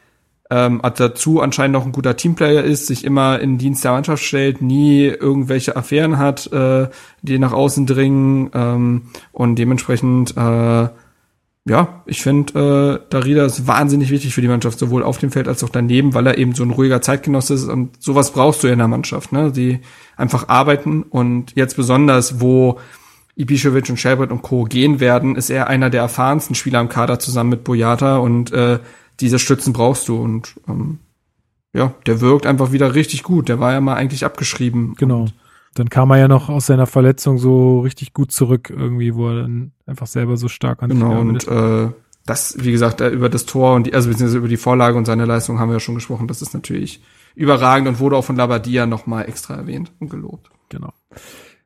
ähm, 0.53 0.83
dazu 0.97 1.41
anscheinend 1.41 1.73
noch 1.73 1.87
ein 1.87 1.93
guter 1.93 2.15
Teamplayer 2.15 2.62
ist, 2.62 2.87
sich 2.87 3.05
immer 3.05 3.41
in 3.41 3.57
Dienst 3.57 3.85
der 3.85 3.93
Mannschaft 3.93 4.23
stellt, 4.23 4.61
nie 4.61 5.07
irgendwelche 5.07 5.77
Affären 5.77 6.19
hat, 6.19 6.53
äh, 6.53 6.89
die 7.23 7.39
nach 7.39 7.53
außen 7.53 7.87
dringen 7.87 8.51
ähm, 8.53 9.03
und 9.33 9.57
dementsprechend 9.57 10.37
äh, 10.37 10.89
ja, 11.65 12.03
ich 12.07 12.23
finde, 12.23 13.01
äh, 13.05 13.11
Darida 13.11 13.47
ist 13.47 13.69
wahnsinnig 13.69 14.11
wichtig 14.11 14.35
für 14.35 14.41
die 14.41 14.49
Mannschaft, 14.49 14.79
sowohl 14.79 15.05
auf 15.05 15.19
dem 15.19 15.31
Feld 15.31 15.47
als 15.47 15.62
auch 15.62 15.69
daneben, 15.69 16.12
weil 16.12 16.27
er 16.27 16.37
eben 16.37 16.55
so 16.55 16.65
ein 16.65 16.73
ruhiger 16.73 17.01
Zeitgenosse 17.01 17.55
ist 17.55 17.69
und 17.69 18.03
sowas 18.03 18.33
brauchst 18.33 18.65
du 18.65 18.66
in 18.66 18.79
der 18.79 18.89
Mannschaft, 18.89 19.31
ne? 19.31 19.53
Die 19.53 19.79
einfach 20.16 20.49
arbeiten 20.49 21.05
und 21.05 21.53
jetzt 21.55 21.77
besonders, 21.77 22.41
wo 22.41 22.81
Ibišević 23.39 23.91
und 23.91 23.97
Shelbrett 23.97 24.33
und 24.33 24.43
Co. 24.43 24.65
gehen 24.65 24.99
werden, 24.99 25.37
ist 25.37 25.51
er 25.51 25.69
einer 25.69 25.89
der 25.89 26.03
erfahrensten 26.03 26.57
Spieler 26.57 26.81
im 26.81 26.89
Kader 26.89 27.20
zusammen 27.20 27.51
mit 27.51 27.65
Boyata 27.65 28.16
und 28.16 28.53
äh, 28.53 28.81
diese 29.20 29.39
Stützen 29.39 29.72
brauchst 29.72 30.09
du 30.09 30.16
und 30.16 30.55
ähm, 30.68 30.98
ja, 31.72 31.94
der 32.06 32.20
wirkt 32.20 32.47
einfach 32.47 32.72
wieder 32.72 32.94
richtig 32.94 33.22
gut. 33.22 33.48
Der 33.48 33.60
war 33.60 33.72
ja 33.72 33.80
mal 33.80 33.94
eigentlich 33.94 34.24
abgeschrieben. 34.24 34.94
Genau. 34.98 35.26
Dann 35.74 35.89
kam 35.89 36.10
er 36.10 36.18
ja 36.18 36.28
noch 36.28 36.51
aus 36.51 36.66
seiner 36.66 36.86
Verletzung 36.86 37.39
so 37.39 37.80
richtig 37.80 38.12
gut 38.12 38.30
zurück, 38.30 38.70
irgendwie, 38.70 39.14
wo 39.14 39.30
er 39.30 39.43
dann 39.43 39.72
einfach 39.86 40.06
selber 40.06 40.36
so 40.36 40.48
stark 40.48 40.82
an 40.82 40.90
Genau, 40.90 41.18
und 41.18 41.48
äh, 41.48 41.89
das, 42.26 42.56
wie 42.59 42.72
gesagt, 42.72 43.01
äh, 43.01 43.09
über 43.09 43.30
das 43.30 43.47
Tor 43.47 43.74
und 43.74 43.86
die, 43.86 43.94
also 43.94 44.10
beziehungsweise 44.10 44.39
über 44.39 44.48
die 44.48 44.59
Vorlage 44.59 44.98
und 44.98 45.06
seine 45.06 45.24
Leistung 45.24 45.59
haben 45.59 45.70
wir 45.70 45.74
ja 45.76 45.80
schon 45.80 45.94
gesprochen. 45.94 46.28
Das 46.28 46.43
ist 46.43 46.52
natürlich 46.52 47.02
überragend 47.34 47.89
und 47.89 48.01
wurde 48.01 48.16
auch 48.16 48.24
von 48.24 48.36
Labadia 48.36 48.84
nochmal 48.84 49.26
extra 49.26 49.55
erwähnt 49.55 49.93
und 49.98 50.10
gelobt. 50.10 50.51
Genau. 50.68 50.93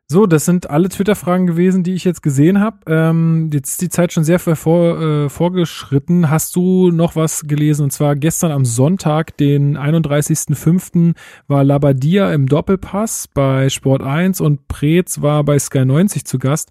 So, 0.09 0.27
das 0.27 0.45
sind 0.45 0.71
alle 0.71 0.89
Twitter-Fragen 0.89 1.49
gewesen, 1.49 1.83
die 1.83 1.95
ich 1.95 2.05
jetzt 2.05 2.23
gesehen 2.23 2.61
habe. 2.61 2.77
Ähm, 2.87 3.51
jetzt 3.53 3.71
ist 3.71 3.83
die 3.83 3.89
Zeit 3.89 4.13
schon 4.13 4.23
sehr 4.23 4.39
vor, 4.39 5.01
äh, 5.01 5.29
vorgeschritten. 5.29 6.31
Hast 6.31 6.55
du 6.55 6.93
noch 6.93 7.17
was 7.17 7.49
gelesen? 7.49 7.83
Und 7.83 7.91
zwar 7.91 8.15
gestern 8.15 8.53
am 8.53 8.65
Sonntag, 8.65 9.37
den 9.37 9.77
31.05. 9.77 11.17
war 11.49 11.65
Labadia 11.65 12.33
im 12.33 12.47
Doppelpass 12.47 13.27
bei 13.35 13.69
Sport 13.69 14.03
1 14.03 14.41
und 14.41 14.69
Preetz 14.69 15.23
war 15.23 15.43
bei 15.43 15.59
Sky 15.59 15.85
90 15.85 16.25
zu 16.25 16.39
Gast. 16.39 16.71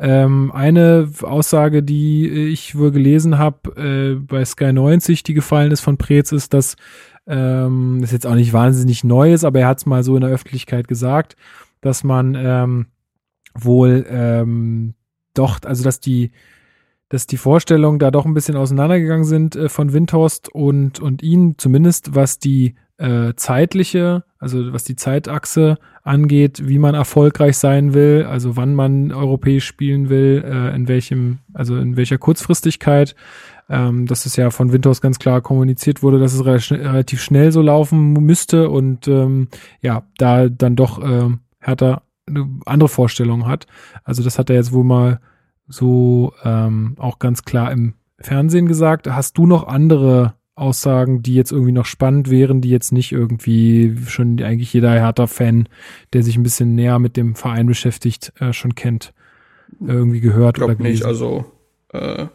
Ähm, 0.00 0.50
eine 0.50 1.08
Aussage, 1.22 1.84
die 1.84 2.28
ich 2.28 2.76
wohl 2.76 2.90
gelesen 2.90 3.38
habe 3.38 3.76
äh, 3.76 4.14
bei 4.16 4.44
Sky 4.44 4.72
90, 4.72 5.22
die 5.22 5.34
gefallen 5.34 5.70
ist 5.70 5.82
von 5.82 5.98
Preetz, 5.98 6.32
ist, 6.32 6.52
dass 6.52 6.74
ähm, 7.28 7.98
das 8.00 8.10
jetzt 8.10 8.26
auch 8.26 8.34
nicht 8.34 8.52
wahnsinnig 8.52 9.04
neu 9.04 9.32
ist, 9.32 9.44
aber 9.44 9.60
er 9.60 9.68
hat 9.68 9.78
es 9.78 9.86
mal 9.86 10.02
so 10.02 10.16
in 10.16 10.22
der 10.22 10.30
Öffentlichkeit 10.30 10.88
gesagt 10.88 11.36
dass 11.82 12.02
man 12.04 12.34
ähm, 12.34 12.86
wohl 13.54 14.06
ähm, 14.08 14.94
doch, 15.34 15.58
also 15.64 15.84
dass 15.84 16.00
die, 16.00 16.30
dass 17.10 17.26
die 17.26 17.36
Vorstellungen 17.36 17.98
da 17.98 18.10
doch 18.10 18.24
ein 18.24 18.34
bisschen 18.34 18.56
auseinandergegangen 18.56 19.24
sind 19.24 19.56
äh, 19.56 19.68
von 19.68 19.92
Windhorst 19.92 20.48
und, 20.48 21.00
und 21.00 21.22
ihn, 21.22 21.56
zumindest 21.58 22.14
was 22.14 22.38
die 22.38 22.76
äh, 22.96 23.34
zeitliche, 23.36 24.24
also 24.38 24.72
was 24.72 24.84
die 24.84 24.96
Zeitachse 24.96 25.78
angeht, 26.02 26.66
wie 26.66 26.78
man 26.78 26.94
erfolgreich 26.94 27.58
sein 27.58 27.94
will, 27.94 28.26
also 28.28 28.56
wann 28.56 28.74
man 28.74 29.12
europäisch 29.12 29.66
spielen 29.66 30.08
will, 30.08 30.42
äh, 30.46 30.74
in 30.74 30.88
welchem, 30.88 31.38
also 31.52 31.76
in 31.76 31.96
welcher 31.96 32.18
Kurzfristigkeit. 32.18 33.14
ähm, 33.70 34.06
dass 34.06 34.26
es 34.26 34.36
ja 34.36 34.50
von 34.50 34.72
Windhaus 34.72 35.00
ganz 35.00 35.18
klar 35.18 35.40
kommuniziert 35.40 36.02
wurde, 36.02 36.18
dass 36.18 36.34
es 36.34 36.44
relativ 36.44 37.22
schnell 37.22 37.52
so 37.52 37.62
laufen 37.62 38.12
müsste 38.12 38.68
und 38.68 39.08
ähm, 39.08 39.48
ja, 39.80 40.02
da 40.18 40.48
dann 40.48 40.76
doch 40.76 41.02
ähm, 41.02 41.40
Hertha 41.62 42.02
eine 42.26 42.48
andere 42.66 42.88
Vorstellung 42.88 43.46
hat. 43.46 43.66
Also 44.04 44.22
das 44.22 44.38
hat 44.38 44.50
er 44.50 44.56
jetzt 44.56 44.72
wohl 44.72 44.84
mal 44.84 45.20
so 45.66 46.32
ähm, 46.44 46.94
auch 46.98 47.18
ganz 47.18 47.44
klar 47.44 47.72
im 47.72 47.94
Fernsehen 48.18 48.66
gesagt. 48.66 49.08
Hast 49.08 49.38
du 49.38 49.46
noch 49.46 49.66
andere 49.66 50.34
Aussagen, 50.54 51.22
die 51.22 51.34
jetzt 51.34 51.50
irgendwie 51.50 51.72
noch 51.72 51.86
spannend 51.86 52.30
wären, 52.30 52.60
die 52.60 52.70
jetzt 52.70 52.92
nicht 52.92 53.12
irgendwie 53.12 53.96
schon 54.06 54.40
eigentlich 54.42 54.72
jeder 54.72 54.92
Hertha-Fan, 54.92 55.68
der 56.12 56.22
sich 56.22 56.36
ein 56.36 56.42
bisschen 56.42 56.74
näher 56.74 56.98
mit 56.98 57.16
dem 57.16 57.34
Verein 57.34 57.66
beschäftigt, 57.66 58.32
äh, 58.38 58.52
schon 58.52 58.74
kennt, 58.74 59.14
irgendwie 59.80 60.20
gehört 60.20 60.58
ich 60.58 60.64
oder 60.64 60.74
gelesen? 60.74 60.92
nicht, 60.92 61.04
also 61.06 61.46
äh, 61.88 62.26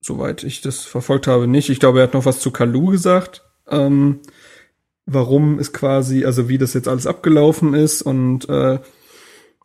soweit 0.00 0.42
ich 0.42 0.62
das 0.62 0.84
verfolgt 0.84 1.26
habe, 1.26 1.46
nicht. 1.46 1.68
Ich 1.68 1.80
glaube, 1.80 2.00
er 2.00 2.04
hat 2.04 2.14
noch 2.14 2.24
was 2.24 2.40
zu 2.40 2.50
Kalu 2.50 2.86
gesagt. 2.86 3.44
Ähm, 3.68 4.20
warum 5.06 5.58
es 5.58 5.72
quasi, 5.72 6.24
also 6.24 6.48
wie 6.48 6.58
das 6.58 6.74
jetzt 6.74 6.88
alles 6.88 7.06
abgelaufen 7.06 7.74
ist 7.74 8.02
und 8.02 8.48
äh, 8.48 8.78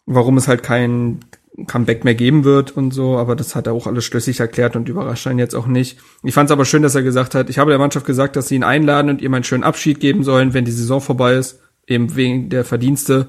warum 0.06 0.38
es 0.38 0.48
halt 0.48 0.64
kein 0.64 1.20
Comeback 1.66 2.04
mehr 2.04 2.14
geben 2.14 2.44
wird 2.44 2.78
und 2.78 2.92
so, 2.92 3.18
aber 3.18 3.36
das 3.36 3.56
hat 3.56 3.66
er 3.66 3.74
auch 3.74 3.88
alles 3.88 4.06
schlüssig 4.06 4.40
erklärt 4.40 4.76
und 4.76 4.90
überrascht 4.90 5.26
einen 5.26 5.40
jetzt 5.40 5.56
auch 5.56 5.66
nicht. 5.66 5.98
Ich 6.24 6.34
fand 6.34 6.50
es 6.50 6.52
aber 6.52 6.66
schön, 6.66 6.84
dass 6.84 6.94
er 6.94 7.02
gesagt 7.02 7.34
hat, 7.34 7.50
ich 7.50 7.58
habe 7.58 7.72
der 7.72 7.80
Mannschaft 7.80 8.06
gesagt, 8.06 8.36
dass 8.36 8.48
sie 8.48 8.56
ihn 8.56 8.64
einladen 8.64 9.10
und 9.10 9.22
ihm 9.22 9.34
einen 9.34 9.44
schönen 9.44 9.64
Abschied 9.64 10.00
geben 10.00 10.24
sollen, 10.24 10.54
wenn 10.54 10.66
die 10.66 10.72
Saison 10.72 11.02
vorbei 11.02 11.34
ist, 11.34 11.60
eben 11.88 12.16
wegen 12.16 12.50
der 12.50 12.64
Verdienste. 12.64 13.28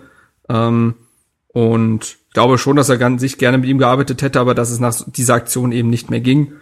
Ähm, 0.48 0.94
und 1.48 2.18
ich 2.28 2.34
glaube 2.34 2.58
schon, 2.58 2.76
dass 2.76 2.90
er 2.90 3.18
sich 3.18 3.38
gerne 3.38 3.58
mit 3.58 3.68
ihm 3.68 3.78
gearbeitet 3.78 4.20
hätte, 4.20 4.40
aber 4.40 4.54
dass 4.54 4.70
es 4.70 4.78
nach 4.78 4.94
dieser 5.06 5.34
Aktion 5.34 5.72
eben 5.72 5.88
nicht 5.88 6.10
mehr 6.10 6.20
ging. 6.20 6.52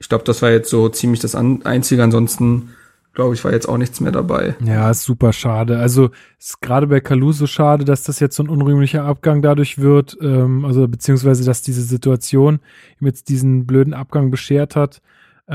Ich 0.00 0.08
glaube, 0.08 0.24
das 0.24 0.42
war 0.42 0.50
jetzt 0.50 0.70
so 0.70 0.88
ziemlich 0.88 1.20
das 1.20 1.36
Einzige. 1.36 2.02
Ansonsten 2.02 2.70
glaube 3.14 3.34
ich, 3.34 3.44
war 3.44 3.52
jetzt 3.52 3.68
auch 3.68 3.76
nichts 3.76 4.00
mehr 4.00 4.12
dabei. 4.12 4.56
Ja, 4.64 4.90
ist 4.90 5.02
super 5.02 5.32
schade. 5.32 5.78
Also 5.78 6.10
ist 6.38 6.60
gerade 6.60 6.86
bei 6.86 7.00
Kalu 7.00 7.32
so 7.32 7.46
schade, 7.46 7.84
dass 7.84 8.04
das 8.04 8.20
jetzt 8.20 8.36
so 8.36 8.42
ein 8.42 8.48
unrühmlicher 8.48 9.04
Abgang 9.04 9.42
dadurch 9.42 9.78
wird, 9.78 10.16
ähm, 10.20 10.64
also 10.64 10.88
beziehungsweise, 10.88 11.44
dass 11.44 11.62
diese 11.62 11.82
Situation 11.82 12.60
ihm 13.00 13.06
jetzt 13.06 13.28
diesen 13.28 13.66
blöden 13.66 13.94
Abgang 13.94 14.30
beschert 14.30 14.76
hat, 14.76 15.02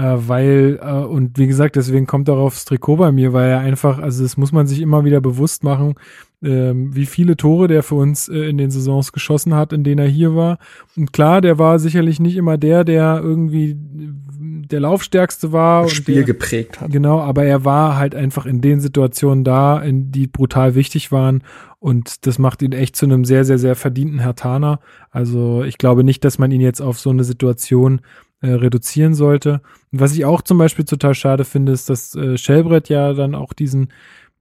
weil, 0.01 0.79
äh, 0.81 0.91
und 0.91 1.39
wie 1.39 1.47
gesagt, 1.47 1.75
deswegen 1.75 2.05
kommt 2.05 2.27
er 2.27 2.35
aufs 2.35 2.65
Trikot 2.65 2.97
bei 2.97 3.11
mir, 3.11 3.33
weil 3.33 3.49
er 3.49 3.59
einfach, 3.59 3.97
also 3.97 4.21
das 4.21 4.37
muss 4.37 4.51
man 4.51 4.67
sich 4.67 4.81
immer 4.81 5.05
wieder 5.05 5.21
bewusst 5.21 5.63
machen, 5.63 5.95
ähm, 6.43 6.95
wie 6.95 7.07
viele 7.07 7.35
Tore 7.35 7.67
der 7.67 7.81
für 7.81 7.95
uns 7.95 8.29
äh, 8.29 8.49
in 8.49 8.59
den 8.59 8.69
Saisons 8.69 9.11
geschossen 9.11 9.55
hat, 9.55 9.73
in 9.73 9.83
denen 9.83 9.99
er 9.99 10.07
hier 10.07 10.35
war. 10.35 10.59
Und 10.95 11.13
klar, 11.13 11.41
der 11.41 11.57
war 11.57 11.79
sicherlich 11.79 12.19
nicht 12.19 12.37
immer 12.37 12.59
der, 12.59 12.83
der 12.83 13.21
irgendwie 13.23 13.75
der 13.79 14.81
Laufstärkste 14.81 15.51
war. 15.51 15.83
Das 15.83 15.93
Spiel 15.93 16.15
der, 16.15 16.23
geprägt 16.25 16.79
hat. 16.79 16.91
Genau, 16.91 17.19
aber 17.19 17.45
er 17.45 17.65
war 17.65 17.97
halt 17.97 18.13
einfach 18.13 18.45
in 18.45 18.61
den 18.61 18.79
Situationen 18.79 19.43
da, 19.43 19.81
in 19.81 20.11
die 20.11 20.27
brutal 20.27 20.75
wichtig 20.75 21.11
waren. 21.11 21.41
Und 21.79 22.27
das 22.27 22.37
macht 22.37 22.61
ihn 22.61 22.71
echt 22.71 22.95
zu 22.95 23.05
einem 23.05 23.25
sehr, 23.25 23.45
sehr, 23.45 23.57
sehr 23.57 23.75
verdienten 23.75 24.19
Hertaner. 24.19 24.79
Also 25.09 25.63
ich 25.63 25.79
glaube 25.79 26.03
nicht, 26.03 26.23
dass 26.23 26.37
man 26.37 26.51
ihn 26.51 26.61
jetzt 26.61 26.81
auf 26.81 26.99
so 26.99 27.09
eine 27.09 27.23
Situation 27.23 28.01
äh, 28.41 28.51
reduzieren 28.51 29.13
sollte. 29.13 29.61
Und 29.91 29.99
was 29.99 30.13
ich 30.13 30.25
auch 30.25 30.41
zum 30.41 30.57
Beispiel 30.57 30.85
total 30.85 31.15
schade 31.15 31.45
finde, 31.45 31.71
ist, 31.71 31.89
dass 31.89 32.15
äh, 32.15 32.37
Shellbrett 32.37 32.89
ja 32.89 33.13
dann 33.13 33.35
auch 33.35 33.53
diesen, 33.53 33.91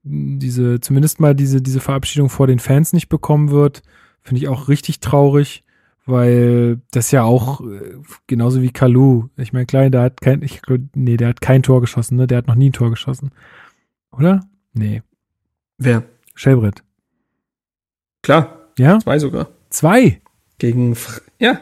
diese, 0.02 0.80
zumindest 0.80 1.20
mal 1.20 1.34
diese, 1.34 1.62
diese 1.62 1.80
Verabschiedung 1.80 2.28
vor 2.28 2.46
den 2.46 2.58
Fans 2.58 2.92
nicht 2.92 3.08
bekommen 3.08 3.50
wird. 3.50 3.82
Finde 4.22 4.42
ich 4.42 4.48
auch 4.48 4.68
richtig 4.68 5.00
traurig 5.00 5.62
weil 6.06 6.80
das 6.92 7.10
ja 7.10 7.24
auch 7.24 7.60
äh, 7.60 7.98
genauso 8.28 8.62
wie 8.62 8.70
Kalu. 8.70 9.28
Ich 9.36 9.52
meine, 9.52 9.66
klar, 9.66 9.90
der 9.90 10.02
hat 10.02 10.20
kein, 10.20 10.40
ich, 10.42 10.62
nee, 10.94 11.16
der 11.16 11.28
hat 11.28 11.40
kein 11.40 11.62
Tor 11.62 11.80
geschossen, 11.80 12.16
ne? 12.16 12.26
Der 12.28 12.38
hat 12.38 12.46
noch 12.46 12.54
nie 12.54 12.70
ein 12.70 12.72
Tor 12.72 12.90
geschossen. 12.90 13.32
Oder? 14.12 14.48
Nee. 14.72 15.02
Wer? 15.78 16.04
Schellbrett. 16.34 16.82
Klar. 18.22 18.70
Ja? 18.78 19.00
Zwei 19.00 19.18
sogar. 19.18 19.48
Zwei? 19.68 20.20
Gegen, 20.58 20.94
Fre 20.94 21.20
ja. 21.38 21.60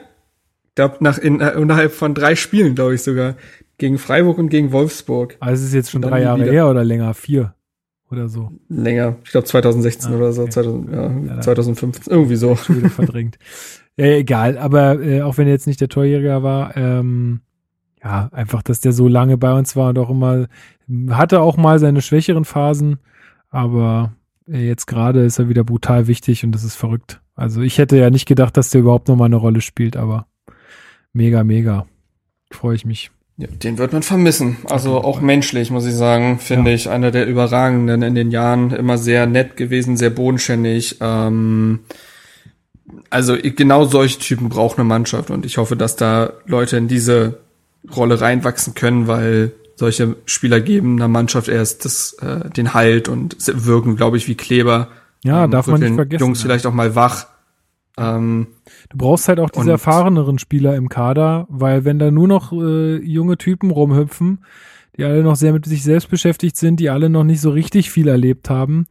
Ich 0.74 0.76
glaube, 0.76 0.96
nach, 0.98 1.18
in, 1.18 1.40
äh, 1.40 1.52
innerhalb 1.52 1.92
von 1.92 2.14
drei 2.14 2.34
Spielen, 2.34 2.74
glaube 2.74 2.96
ich 2.96 3.02
sogar. 3.05 3.36
Gegen 3.78 3.96
Freiburg 3.96 4.38
und 4.38 4.48
gegen 4.48 4.72
Wolfsburg. 4.72 5.36
Also 5.38 5.62
es 5.62 5.68
ist 5.68 5.74
jetzt 5.74 5.90
schon 5.92 6.02
drei 6.02 6.22
Jahre 6.22 6.40
wieder. 6.40 6.51
her 6.51 6.68
oder 6.68 6.82
länger? 6.82 7.14
Vier? 7.14 7.55
Oder 8.10 8.28
so? 8.28 8.51
Länger. 8.68 9.14
Ich 9.22 9.30
glaube 9.30 9.46
2016 9.46 10.12
ah, 10.12 10.16
oder 10.16 10.32
so. 10.32 10.42
Okay. 10.42 10.51
2000, 10.51 10.92
ja, 10.92 11.34
ja, 11.36 11.40
2015. 11.40 12.12
Irgendwie 12.12 12.34
so. 12.34 12.59
Wieder 12.68 12.90
verdrängt. 12.90 13.38
Äh, 13.96 14.18
egal, 14.18 14.59
aber 14.59 15.01
äh, 15.01 15.22
auch 15.22 15.38
wenn 15.38 15.46
er 15.46 15.52
jetzt 15.52 15.68
nicht 15.68 15.80
der 15.80 15.88
Torjäger 15.88 16.42
war, 16.42 16.76
ähm, 16.76 17.42
ja, 18.02 18.28
einfach, 18.32 18.64
dass 18.64 18.80
der 18.80 18.92
so 18.92 19.06
lange 19.06 19.38
bei 19.38 19.56
uns 19.56 19.76
war 19.76 19.90
und 19.90 19.98
auch 20.01 20.10
immer, 20.10 20.48
hatte 21.10 21.40
auch 21.40 21.56
mal 21.56 21.78
seine 21.78 22.02
schwächeren 22.02 22.44
Phasen, 22.44 22.98
aber 23.48 24.12
äh, 24.48 24.66
jetzt 24.66 24.86
gerade 24.86 25.24
ist 25.24 25.38
er 25.38 25.48
wieder 25.48 25.62
brutal 25.62 26.09
wichtig 26.09 26.44
und 26.44 26.51
das 26.51 26.64
ist 26.64 26.74
verrückt. 26.74 27.20
Also 27.36 27.62
ich 27.62 27.78
hätte 27.78 27.96
ja 27.96 28.10
nicht 28.10 28.26
gedacht, 28.26 28.56
dass 28.56 28.70
der 28.70 28.80
überhaupt 28.80 29.06
noch 29.06 29.14
mal 29.14 29.26
eine 29.26 29.36
Rolle 29.36 29.60
spielt, 29.60 29.96
aber 29.96 30.26
mega, 31.15 31.43
mega. 31.43 31.86
Freue 32.51 32.77
ich 32.77 32.85
mich. 32.85 33.11
Ja, 33.36 33.49
den 33.49 33.78
wird 33.78 33.93
man 33.93 34.03
vermissen. 34.03 34.59
Also 34.69 34.99
auch 34.99 35.20
menschlich, 35.20 35.70
muss 35.70 35.86
ich 35.86 35.95
sagen, 35.95 36.39
finde 36.39 36.70
ja. 36.70 36.77
ich 36.77 36.89
einer 36.89 37.11
der 37.11 37.27
überragenden 37.27 38.03
in 38.03 38.15
den 38.15 38.31
Jahren. 38.31 38.70
Immer 38.70 38.97
sehr 38.97 39.27
nett 39.27 39.57
gewesen, 39.57 39.97
sehr 39.97 40.11
bodenständig. 40.11 40.99
Ähm, 41.01 41.81
also 43.11 43.36
genau 43.41 43.86
solche 43.86 44.19
Typen 44.19 44.49
braucht 44.49 44.78
eine 44.78 44.85
Mannschaft 44.85 45.31
und 45.31 45.45
ich 45.45 45.57
hoffe, 45.59 45.77
dass 45.77 45.97
da 45.97 46.35
Leute 46.47 46.77
in 46.77 46.86
diese 46.86 47.39
Rolle 47.95 48.20
reinwachsen 48.20 48.74
können, 48.74 49.09
weil 49.09 49.53
solche 49.77 50.16
Spieler 50.27 50.61
geben 50.61 50.97
einer 50.97 51.09
Mannschaft 51.09 51.49
erst 51.49 51.85
das, 51.85 52.15
äh, 52.20 52.49
den 52.51 52.74
Halt 52.74 53.09
und 53.09 53.36
wirken, 53.66 53.97
glaube 53.97 54.16
ich, 54.16 54.28
wie 54.28 54.36
Kleber. 54.36 54.89
Ja, 55.24 55.45
ähm, 55.45 55.51
darf 55.51 55.66
man 55.66 55.81
nicht 55.81 55.95
vergessen. 55.95 56.24
Jungs 56.24 56.43
vielleicht 56.43 56.66
auch 56.66 56.73
mal 56.73 56.95
wach. 56.95 57.27
Ähm, 57.97 58.49
du 58.91 58.99
brauchst 58.99 59.29
halt 59.29 59.39
auch 59.39 59.51
diese 59.51 59.71
erfahreneren 59.71 60.39
Spieler 60.39 60.75
im 60.75 60.89
Kader, 60.89 61.47
weil 61.49 61.85
wenn 61.85 61.99
da 61.99 62.11
nur 62.11 62.27
noch 62.27 62.53
äh, 62.53 62.97
junge 62.97 63.39
Typen 63.39 63.71
rumhüpfen, 63.71 64.45
die 64.97 65.05
alle 65.05 65.23
noch 65.23 65.37
sehr 65.37 65.53
mit 65.53 65.65
sich 65.66 65.83
selbst 65.83 66.11
beschäftigt 66.11 66.57
sind, 66.57 66.81
die 66.81 66.91
alle 66.91 67.09
noch 67.09 67.25
nicht 67.25 67.41
so 67.41 67.51
richtig 67.51 67.91
viel 67.91 68.09
erlebt 68.09 68.51
haben, 68.51 68.87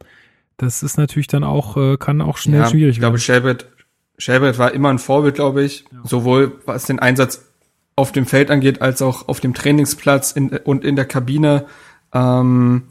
das 0.56 0.82
ist 0.82 0.96
natürlich 0.96 1.26
dann 1.26 1.44
auch, 1.44 1.76
äh, 1.76 1.96
kann 1.96 2.20
auch 2.20 2.38
schnell 2.38 2.60
ja, 2.60 2.68
schwierig 2.68 2.82
werden. 2.82 2.92
Ich 2.92 3.00
glaube, 3.00 3.18
Shelbert 3.18 3.66
Shelbert 4.16 4.58
war 4.58 4.72
immer 4.72 4.90
ein 4.90 4.98
Vorbild, 4.98 5.34
glaube 5.34 5.64
ich, 5.64 5.84
ja. 5.92 5.98
sowohl 6.04 6.52
was 6.66 6.86
den 6.86 6.98
Einsatz 6.98 7.44
auf 7.96 8.12
dem 8.12 8.26
Feld 8.26 8.50
angeht, 8.50 8.80
als 8.80 9.02
auch 9.02 9.28
auf 9.28 9.40
dem 9.40 9.54
Trainingsplatz 9.54 10.32
in, 10.32 10.50
und 10.50 10.84
in 10.84 10.96
der 10.96 11.04
Kabine. 11.04 11.66
Ähm, 12.12 12.84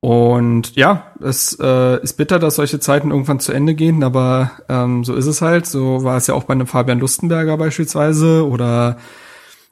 und 0.00 0.76
ja, 0.76 1.12
es 1.20 1.58
äh, 1.60 2.02
ist 2.02 2.14
bitter, 2.14 2.38
dass 2.38 2.56
solche 2.56 2.78
Zeiten 2.80 3.10
irgendwann 3.10 3.40
zu 3.40 3.52
Ende 3.52 3.74
gehen, 3.74 4.02
aber 4.02 4.52
ähm, 4.68 5.04
so 5.04 5.14
ist 5.14 5.26
es 5.26 5.42
halt. 5.42 5.66
So 5.66 6.04
war 6.04 6.16
es 6.16 6.26
ja 6.26 6.34
auch 6.34 6.44
bei 6.44 6.52
einem 6.52 6.66
Fabian 6.66 7.00
Lustenberger 7.00 7.56
beispielsweise. 7.56 8.46
Oder 8.46 8.98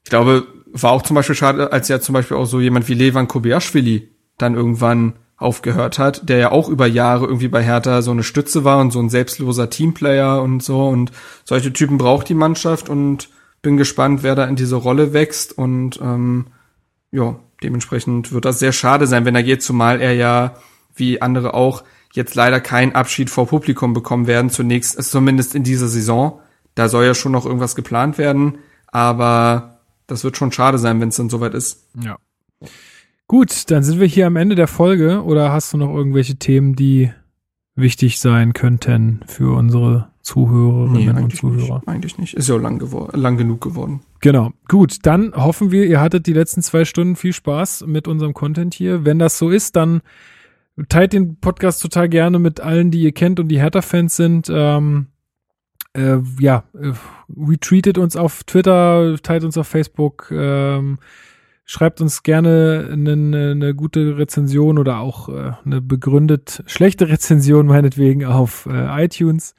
ich 0.03 0.11
glaube, 0.11 0.47
war 0.73 0.93
auch 0.93 1.03
zum 1.03 1.15
Beispiel 1.15 1.37
schade, 1.37 1.73
als 1.73 1.89
ja 1.89 2.01
zum 2.01 2.15
Beispiel 2.15 2.37
auch 2.37 2.47
so 2.47 2.61
jemand 2.61 2.89
wie 2.89 2.95
Levan 2.95 3.29
Kobiaschwili 3.29 4.09
dann 4.39 4.55
irgendwann 4.55 5.15
aufgehört 5.37 5.99
hat, 5.99 6.29
der 6.29 6.39
ja 6.39 6.53
auch 6.53 6.69
über 6.69 6.87
Jahre 6.87 7.27
irgendwie 7.27 7.49
bei 7.49 7.63
Hertha 7.63 8.03
so 8.03 8.11
eine 8.11 8.23
Stütze 8.23 8.65
war 8.65 8.81
und 8.81 8.93
so 8.93 9.01
ein 9.01 9.11
selbstloser 9.11 9.69
Teamplayer 9.69 10.41
und 10.43 10.63
so 10.63 10.89
und 10.89 11.13
solche 11.45 11.73
Typen 11.73 11.99
braucht 11.99 12.29
die 12.29 12.35
Mannschaft 12.35 12.89
und 12.89 13.29
bin 13.61 13.77
gespannt, 13.77 14.23
wer 14.23 14.35
da 14.35 14.45
in 14.45 14.57
diese 14.57 14.77
Rolle 14.77 15.13
wächst 15.13 15.57
und 15.57 16.01
ähm, 16.01 16.47
ja, 17.15 17.37
dementsprechend 17.63 18.33
wird 18.33 18.45
das 18.45 18.59
sehr 18.59 18.73
schade 18.73 19.07
sein, 19.07 19.25
wenn 19.25 19.37
er 19.37 19.43
geht, 19.43 19.63
zumal 19.63 20.01
er 20.01 20.15
ja, 20.15 20.57
wie 20.97 21.23
andere 21.23 21.55
auch, 21.55 21.85
jetzt 22.13 22.35
leider 22.35 22.61
keinen 22.61 22.95
Abschied 22.95 23.31
vor 23.31 23.47
Publikum 23.47 23.95
bekommen 23.95 24.27
werden, 24.27 24.51
zunächst, 24.51 25.03
zumindest 25.03 25.55
in 25.55 25.63
dieser 25.63 25.89
Saison. 25.89 26.41
Da 26.75 26.89
soll 26.89 27.05
ja 27.05 27.15
schon 27.15 27.33
noch 27.33 27.47
irgendwas 27.47 27.77
geplant 27.77 28.19
werden, 28.19 28.59
aber 28.89 29.81
das 30.07 30.25
wird 30.25 30.37
schon 30.37 30.53
schade 30.53 30.79
sein, 30.79 31.01
wenn 31.01 31.09
es 31.09 31.17
dann 31.17 31.31
soweit 31.31 31.55
ist. 31.55 31.87
Ja. 32.01 32.19
Gut, 33.27 33.71
dann 33.71 33.83
sind 33.83 34.01
wir 34.01 34.07
hier 34.07 34.27
am 34.27 34.37
Ende 34.37 34.55
der 34.55 34.69
Folge. 34.69 35.23
Oder 35.23 35.51
hast 35.53 35.73
du 35.73 35.79
noch 35.79 35.95
irgendwelche 35.95 36.37
Themen, 36.37 36.75
die 36.75 37.11
wichtig 37.75 38.21
sein 38.21 38.53
könnten 38.53 39.21
für 39.27 39.57
unsere 39.57 40.11
Zuhörerinnen 40.25 41.15
nee, 41.15 41.23
und 41.23 41.37
Zuhörer? 41.37 41.77
Nicht, 41.77 41.89
eigentlich 41.89 42.19
nicht. 42.19 42.35
Ist 42.35 42.49
ja 42.49 42.57
lang, 42.57 42.81
lang 43.13 43.37
genug 43.37 43.61
geworden. 43.61 44.01
Genau. 44.21 44.51
Gut, 44.69 44.99
dann 45.03 45.33
hoffen 45.35 45.71
wir, 45.71 45.87
ihr 45.87 46.01
hattet 46.01 46.27
die 46.27 46.33
letzten 46.33 46.63
zwei 46.63 46.85
Stunden 46.85 47.15
viel 47.15 47.33
Spaß 47.33 47.85
mit 47.87 48.09
unserem 48.09 48.35
Content 48.35 48.75
hier. 48.75 49.05
Wenn 49.05 49.19
das 49.19 49.39
so 49.39 49.51
ist, 49.51 49.77
dann 49.77 50.03
teilt 50.89 51.13
den 51.13 51.37
Podcast 51.37 51.83
total 51.83 52.09
gerne 52.09 52.39
mit 52.39 52.61
allen, 52.61 52.91
die 52.91 53.03
ihr 53.03 53.13
kennt 53.13 53.39
und 53.39 53.49
die 53.49 53.61
Hertha-Fans 53.61 54.17
sind. 54.17 54.51
Ähm, 54.51 55.07
äh, 55.93 56.17
ja, 56.41 56.65
äh, 56.75 56.93
retweetet 57.29 57.99
uns 57.99 58.17
auf 58.17 58.43
Twitter, 58.45 59.17
teilt 59.23 59.45
uns 59.45 59.57
auf 59.57 59.69
Facebook. 59.69 60.33
Ähm, 60.33 60.99
Schreibt 61.67 62.03
uns 62.03 62.23
gerne 62.23 62.91
eine, 62.93 63.13
eine 63.13 63.75
gute 63.75 64.19
Rezension 64.19 64.79
oder 64.79 64.99
auch 64.99 65.31
äh, 65.31 65.53
eine 65.65 65.81
begründet 65.81 66.63
schlechte 66.67 67.09
Rezension 67.09 67.67
meinetwegen 67.67 68.27
auf 68.27 68.67
äh, 68.71 69.05
iTunes. 69.05 69.55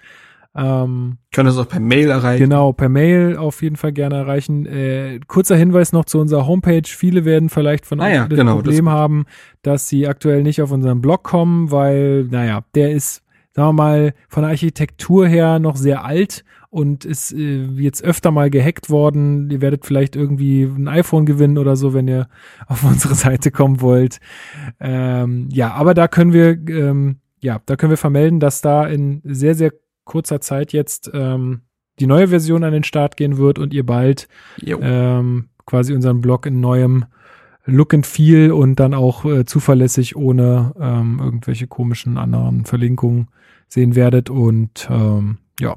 Ähm, 0.56 1.18
Können 1.34 1.50
es 1.50 1.58
auch 1.58 1.68
per 1.68 1.80
Mail 1.82 2.10
erreichen. 2.10 2.44
Genau, 2.44 2.72
per 2.72 2.88
Mail 2.90 3.36
auf 3.38 3.62
jeden 3.62 3.76
Fall 3.76 3.92
gerne 3.92 4.16
erreichen. 4.16 4.66
Äh, 4.66 5.20
kurzer 5.28 5.58
Hinweis 5.58 5.92
noch 5.92 6.06
zu 6.06 6.20
unserer 6.20 6.48
Homepage. 6.48 6.84
Viele 6.88 7.26
werden 7.26 7.50
vielleicht 7.50 7.86
von 7.86 8.00
Ah 8.00 8.10
ja, 8.10 8.28
das 8.28 8.40
genau, 8.40 8.56
Problem 8.56 8.86
das- 8.86 8.94
haben, 8.94 9.26
dass 9.64 9.90
sie 9.90 10.08
aktuell 10.08 10.44
nicht 10.44 10.62
auf 10.62 10.72
unseren 10.72 11.02
Blog 11.02 11.24
kommen, 11.24 11.72
weil, 11.72 12.24
naja, 12.32 12.64
der 12.74 12.92
ist, 12.92 13.22
sagen 13.52 13.70
wir 13.70 13.74
mal, 13.74 14.14
von 14.30 14.44
der 14.44 14.52
Architektur 14.52 15.28
her 15.28 15.60
noch 15.60 15.76
sehr 15.76 16.06
alt 16.06 16.46
und 16.70 17.04
ist 17.06 17.34
äh, 17.34 17.66
jetzt 17.78 18.04
öfter 18.04 18.32
mal 18.32 18.50
gehackt 18.50 18.90
worden. 18.90 19.50
Ihr 19.50 19.60
werdet 19.62 19.86
vielleicht 19.86 20.16
irgendwie 20.16 20.64
ein 20.64 20.88
iPhone 20.88 21.26
gewinnen 21.26 21.58
oder 21.58 21.76
so, 21.76 21.94
wenn 21.94 22.08
ihr 22.08 22.28
auf 22.68 22.84
unsere 22.86 23.16
Seite 23.16 23.52
kommen 23.52 23.82
wollt. 23.82 24.20
Ähm, 24.80 25.50
ja, 25.52 25.74
aber 25.74 25.94
da 25.94 26.08
können 26.08 26.34
wir, 26.34 26.52
ähm, 26.70 27.18
ja, 27.42 27.60
da 27.66 27.76
können 27.76 27.90
wir 27.92 27.98
vermelden, 27.98 28.40
dass 28.40 28.62
da 28.62 28.86
in 28.88 29.22
sehr, 29.26 29.56
sehr 29.56 29.72
kurzer 30.06 30.40
Zeit 30.42 30.74
jetzt 30.74 31.12
ähm, 31.14 31.62
die 32.00 32.08
neue 32.08 32.30
Version 32.30 32.64
an 32.64 32.74
den 32.74 32.84
Start 32.84 33.18
gehen 33.18 33.38
wird 33.38 33.60
und 33.60 33.74
ihr 33.74 33.86
bald 33.86 34.28
ähm, 34.66 35.50
quasi 35.66 35.94
unseren 35.94 36.22
Blog 36.22 36.46
in 36.46 36.60
neuem 36.60 37.06
Look 37.66 37.94
and 37.94 38.06
Feel 38.06 38.52
und 38.52 38.80
dann 38.80 38.94
auch 38.94 39.26
äh, 39.26 39.46
zuverlässig 39.46 40.16
ohne 40.16 40.74
ähm, 40.80 41.20
irgendwelche 41.22 41.68
komischen 41.68 42.18
anderen 42.18 42.66
Verlinkungen 42.66 43.28
sehen 43.68 43.96
werdet 43.96 44.30
und 44.30 44.88
ähm, 44.92 45.40
ja, 45.60 45.76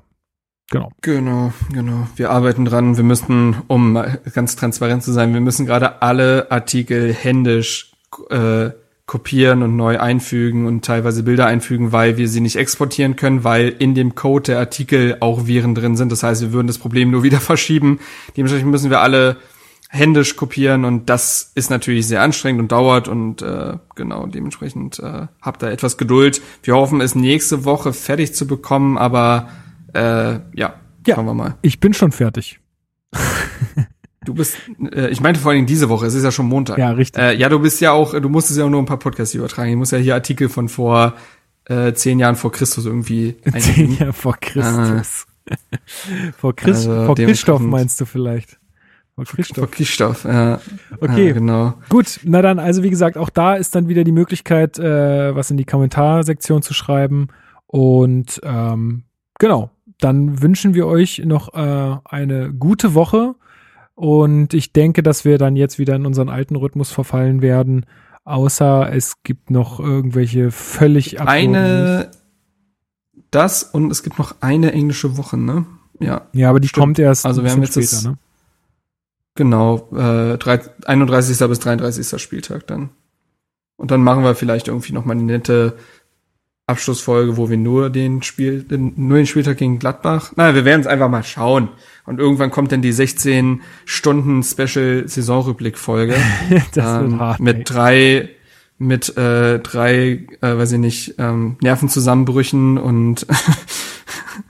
genau. 0.71 0.91
Genau, 1.01 1.53
genau. 1.73 2.07
Wir 2.17 2.31
arbeiten 2.31 2.67
dran. 2.67 2.97
Wir 2.99 3.05
müssten, 3.05 3.57
um 3.69 3.99
ganz 4.35 4.57
transparent 4.57 5.03
zu 5.03 5.13
sein, 5.13 5.33
wir 5.33 5.41
müssen 5.41 5.65
gerade 5.65 6.03
alle 6.03 6.51
Artikel 6.51 7.15
händisch 7.15 7.93
äh, 8.29 8.71
kopieren 9.09 9.63
und 9.63 9.75
neu 9.75 9.99
einfügen 9.99 10.67
und 10.67 10.85
teilweise 10.85 11.23
Bilder 11.23 11.47
einfügen, 11.47 11.93
weil 11.93 12.19
wir 12.19 12.29
sie 12.29 12.43
nicht 12.43 12.57
exportieren 12.57 13.17
können, 13.17 13.43
weil 13.43 13.71
in 13.71 13.95
dem 13.95 14.15
Code 14.15 14.43
der 14.53 14.59
Artikel 14.59 15.17
auch 15.21 15.47
Viren 15.47 15.75
drin 15.75 15.97
sind. 15.97 16.13
Das 16.13 16.23
heißt, 16.23 16.43
wir 16.43 16.53
würden 16.53 16.67
das 16.69 16.79
Problem 16.79 17.11
nur 17.11 17.23
wieder 17.29 17.41
verschieben. 17.41 17.99
Dementsprechend 18.37 18.71
müssen 18.71 18.91
wir 18.91 19.01
alle 19.01 19.39
händisch 19.89 20.37
kopieren 20.37 20.85
und 20.85 21.09
das 21.09 21.53
ist 21.55 21.71
natürlich 21.71 22.07
sehr 22.07 22.21
anstrengend 22.21 22.61
und 22.61 22.71
dauert 22.71 23.09
und 23.09 23.41
äh, 23.41 23.79
genau 23.97 24.27
dementsprechend 24.27 24.99
äh, 24.99 25.29
habt 25.41 25.63
da 25.63 25.71
etwas 25.71 25.97
Geduld. 25.97 26.43
Wir 26.63 26.75
hoffen, 26.75 27.01
es 27.01 27.15
nächste 27.15 27.65
Woche 27.65 27.95
fertig 27.95 28.35
zu 28.35 28.47
bekommen, 28.47 28.99
aber 28.99 29.49
äh, 29.95 30.01
ja, 30.55 30.75
Ja. 31.07 31.15
schauen 31.15 31.25
wir 31.25 31.33
mal. 31.33 31.55
Ich 31.63 31.81
bin 31.81 31.95
schon 31.95 32.13
fertig. 32.13 32.61
Du 34.29 34.35
bist, 34.35 34.59
äh, 34.93 35.09
ich 35.09 35.23
meinte 35.23 35.41
vor 35.41 35.53
allem 35.53 35.65
diese 35.65 35.89
Woche, 35.89 36.05
es 36.05 36.13
ist 36.13 36.23
ja 36.23 36.31
schon 36.31 36.45
Montag. 36.45 36.77
Ja, 36.77 36.91
richtig. 36.91 37.23
Äh, 37.23 37.35
ja, 37.37 37.49
du 37.49 37.59
bist 37.61 37.81
ja 37.81 37.93
auch, 37.93 38.13
du 38.13 38.29
musstest 38.29 38.59
ja 38.59 38.67
auch 38.67 38.69
nur 38.69 38.83
ein 38.83 38.85
paar 38.85 38.99
Podcasts 38.99 39.35
übertragen. 39.35 39.71
Ich 39.71 39.77
muss 39.77 39.91
ja 39.91 39.97
hier 39.97 40.15
Artikel 40.15 40.51
von 40.51 40.69
vor 40.69 41.15
äh, 41.65 41.95
zehn 41.95 42.19
Jahren 42.19 42.37
vor 42.37 42.53
Christus 42.53 42.85
irgendwie 42.85 43.37
Zehn. 43.59 43.97
Jahre 43.97 44.13
vor 44.13 44.37
Christus. 44.39 45.27
vor 46.37 46.55
Christ, 46.55 46.87
Also 46.87 47.07
vor 47.07 47.15
Christoph 47.15 47.63
meinst 47.63 47.99
du 48.03 48.05
vielleicht? 48.05 48.59
Vor 49.15 49.25
Vor 49.25 49.37
Christoph. 49.37 49.71
Christoph, 49.71 50.25
ja. 50.25 50.61
Okay. 51.01 51.29
Ja, 51.29 51.33
genau. 51.33 51.75
Gut, 51.89 52.21
na 52.25 52.43
dann, 52.43 52.59
also 52.59 52.83
wie 52.83 52.91
gesagt, 52.91 53.17
auch 53.17 53.31
da 53.31 53.55
ist 53.55 53.75
dann 53.75 53.89
wieder 53.89 54.05
die 54.05 54.13
Möglichkeit, 54.13 54.79
äh, 54.79 55.35
was 55.35 55.51
in 55.51 55.57
die 55.57 55.65
Kommentarsektion 55.65 56.61
zu 56.61 56.75
schreiben. 56.75 57.29
Und 57.67 58.43
ähm, 58.45 59.05
genau, 59.39 59.71
dann 60.01 60.43
wünschen 60.43 60.75
wir 60.75 60.87
euch 60.87 61.23
noch 61.25 61.55
äh, 61.55 61.97
eine 62.05 62.53
gute 62.53 62.93
Woche. 62.93 63.35
Und 63.99 64.55
ich 64.55 64.73
denke, 64.73 65.03
dass 65.03 65.25
wir 65.25 65.39
dann 65.39 65.57
jetzt 65.57 65.81
wieder 65.81 65.97
in 65.97 66.07
unseren 66.07 66.29
alten 66.29 66.55
Rhythmus 66.55 66.93
verfallen 66.93 67.43
werden. 67.43 67.85
Außer 68.25 68.93
es 68.93 69.25
gibt 69.25 69.51
noch 69.51 69.81
irgendwelche 69.81 70.53
völlig. 70.53 71.21
Eine, 71.21 72.13
das 73.33 73.65
und 73.65 73.91
es 73.91 74.05
gibt 74.05 74.21
noch 74.21 74.37
eine 74.41 74.71
englische 74.73 75.17
Woche, 75.17 75.37
ne? 75.37 75.67
Ja, 75.99 76.29
Ja, 76.33 76.49
aber 76.51 76.61
die 76.61 76.69
Stimmt. 76.69 76.81
kommt 76.81 76.99
erst 77.01 77.27
Also 77.27 77.43
wir 77.43 77.51
haben 77.51 77.61
jetzt 77.63 77.77
das- 77.77 77.91
später, 78.03 78.11
ne? 78.13 78.19
genau. 79.35 79.89
Äh, 79.93 80.39
drei- 80.39 80.61
31. 80.87 81.49
bis 81.49 81.59
33. 81.59 82.21
Spieltag 82.23 82.69
dann. 82.69 82.91
Und 83.77 83.91
dann 83.91 84.03
machen 84.05 84.23
wir 84.23 84.37
vielleicht 84.37 84.69
irgendwie 84.69 84.93
noch 84.93 85.05
mal 85.07 85.15
eine 85.15 85.25
nette 85.25 85.77
Abschlussfolge, 86.69 87.37
wo 87.37 87.49
wir 87.49 87.57
nur 87.57 87.91
den 87.91 88.23
Spiel, 88.23 88.65
nur 88.69 89.17
den 89.17 89.27
Spieltag 89.27 89.57
gegen 89.57 89.79
Gladbach. 89.79 90.33
Na, 90.37 90.55
wir 90.55 90.65
werden 90.65 90.83
es 90.83 90.87
einfach 90.87 91.09
mal 91.09 91.25
schauen. 91.25 91.69
Und 92.05 92.21
irgendwann 92.21 92.51
kommt 92.51 92.73
dann 92.73 92.83
die 92.83 92.93
16 92.93 93.63
Stunden 93.85 94.43
Special 94.43 95.05
Saisonrückblick 95.07 95.79
Folge. 95.79 96.15
Das 96.73 97.03
ähm, 97.03 97.19
hart. 97.19 97.41
ey. 97.41 97.45
mit 97.45 97.71
drei 97.71 98.29
mit 98.79 99.17
äh, 99.17 99.59
drei, 99.59 100.27
äh, 100.41 100.57
weiß 100.57 100.73
ich 100.73 100.79
nicht, 100.79 101.15
ähm, 101.19 101.57
Nervenzusammenbrüchen 101.61 102.79
und 102.79 103.27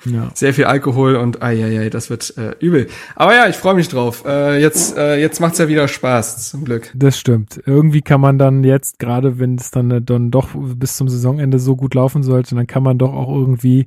ja. 0.05 0.31
sehr 0.35 0.55
viel 0.55 0.65
Alkohol 0.65 1.17
und 1.17 1.43
ai, 1.43 1.89
das 1.91 2.11
wird 2.11 2.37
äh, 2.37 2.55
übel. 2.61 2.89
Aber 3.17 3.35
ja, 3.35 3.49
ich 3.49 3.57
freue 3.57 3.75
mich 3.75 3.89
drauf. 3.89 4.25
Äh, 4.27 4.61
jetzt 4.61 4.97
äh, 4.97 5.17
jetzt 5.17 5.41
macht's 5.41 5.59
ja 5.59 5.69
wieder 5.69 5.89
Spaß, 5.89 6.51
zum 6.51 6.65
Glück. 6.65 6.91
Das 6.95 7.19
stimmt. 7.19 7.61
Irgendwie 7.67 8.03
kann 8.03 8.21
man 8.21 8.39
dann 8.39 8.65
jetzt, 8.65 8.99
gerade 8.99 9.39
wenn 9.39 9.57
es 9.57 9.71
dann, 9.71 9.91
äh, 9.91 10.03
dann 10.03 10.31
doch 10.31 10.49
bis 10.55 10.97
zum 10.97 11.09
Saisonende 11.09 11.59
so 11.59 11.77
gut 11.77 11.95
laufen 11.95 12.23
sollte, 12.23 12.55
dann 12.55 12.67
kann 12.67 12.83
man 12.83 12.99
doch 12.99 13.13
auch 13.13 13.35
irgendwie 13.35 13.87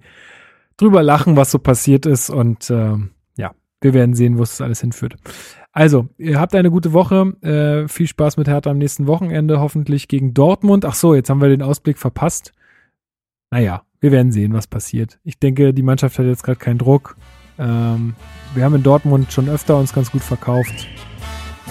drüber 0.77 1.03
lachen, 1.03 1.37
was 1.37 1.51
so 1.51 1.59
passiert 1.59 2.05
ist. 2.05 2.29
Und 2.29 2.69
ähm, 2.69 3.11
ja, 3.37 3.51
wir 3.81 3.93
werden 3.93 4.13
sehen, 4.13 4.37
wo 4.37 4.43
es 4.43 4.51
das 4.51 4.61
alles 4.61 4.81
hinführt. 4.81 5.15
Also, 5.73 6.09
ihr 6.17 6.39
habt 6.39 6.53
eine 6.53 6.69
gute 6.69 6.91
Woche. 6.91 7.33
Äh, 7.41 7.87
viel 7.87 8.07
Spaß 8.07 8.37
mit 8.37 8.47
Hertha 8.47 8.69
am 8.69 8.77
nächsten 8.77 9.07
Wochenende, 9.07 9.59
hoffentlich 9.59 10.07
gegen 10.07 10.33
Dortmund. 10.33 10.85
Ach 10.85 10.95
so, 10.95 11.15
jetzt 11.15 11.29
haben 11.29 11.41
wir 11.41 11.49
den 11.49 11.61
Ausblick 11.61 11.97
verpasst. 11.97 12.51
Naja, 13.51 13.83
wir 14.01 14.11
werden 14.11 14.31
sehen, 14.31 14.53
was 14.53 14.67
passiert. 14.67 15.19
Ich 15.23 15.39
denke, 15.39 15.73
die 15.73 15.83
Mannschaft 15.83 16.17
hat 16.19 16.25
jetzt 16.25 16.43
gerade 16.43 16.59
keinen 16.59 16.79
Druck. 16.79 17.15
Ähm, 17.57 18.15
wir 18.55 18.65
haben 18.65 18.75
in 18.75 18.83
Dortmund 18.83 19.31
schon 19.31 19.47
öfter 19.47 19.77
uns 19.77 19.93
ganz 19.93 20.11
gut 20.11 20.23
verkauft. 20.23 20.87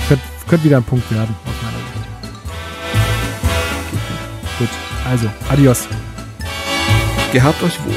Könnte 0.09 0.23
könnt 0.49 0.65
wieder 0.65 0.79
ein 0.79 0.85
Punkt 0.85 1.11
werden, 1.13 1.35
aus 1.45 1.55
meiner 1.63 1.77
Sicht. 1.77 2.09
Gut, 4.59 4.69
also, 5.05 5.29
adios. 5.51 5.89
Gehabt 7.33 7.63
euch 7.63 7.85
wohl. 7.85 7.95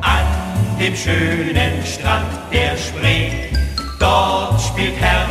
An 0.00 0.78
dem 0.80 0.94
schönen 0.94 1.84
Strand 1.84 2.26
der 2.52 2.76
Spree, 2.76 3.30
dort 3.98 4.60
spielt 4.60 4.96
Herr 5.00 5.26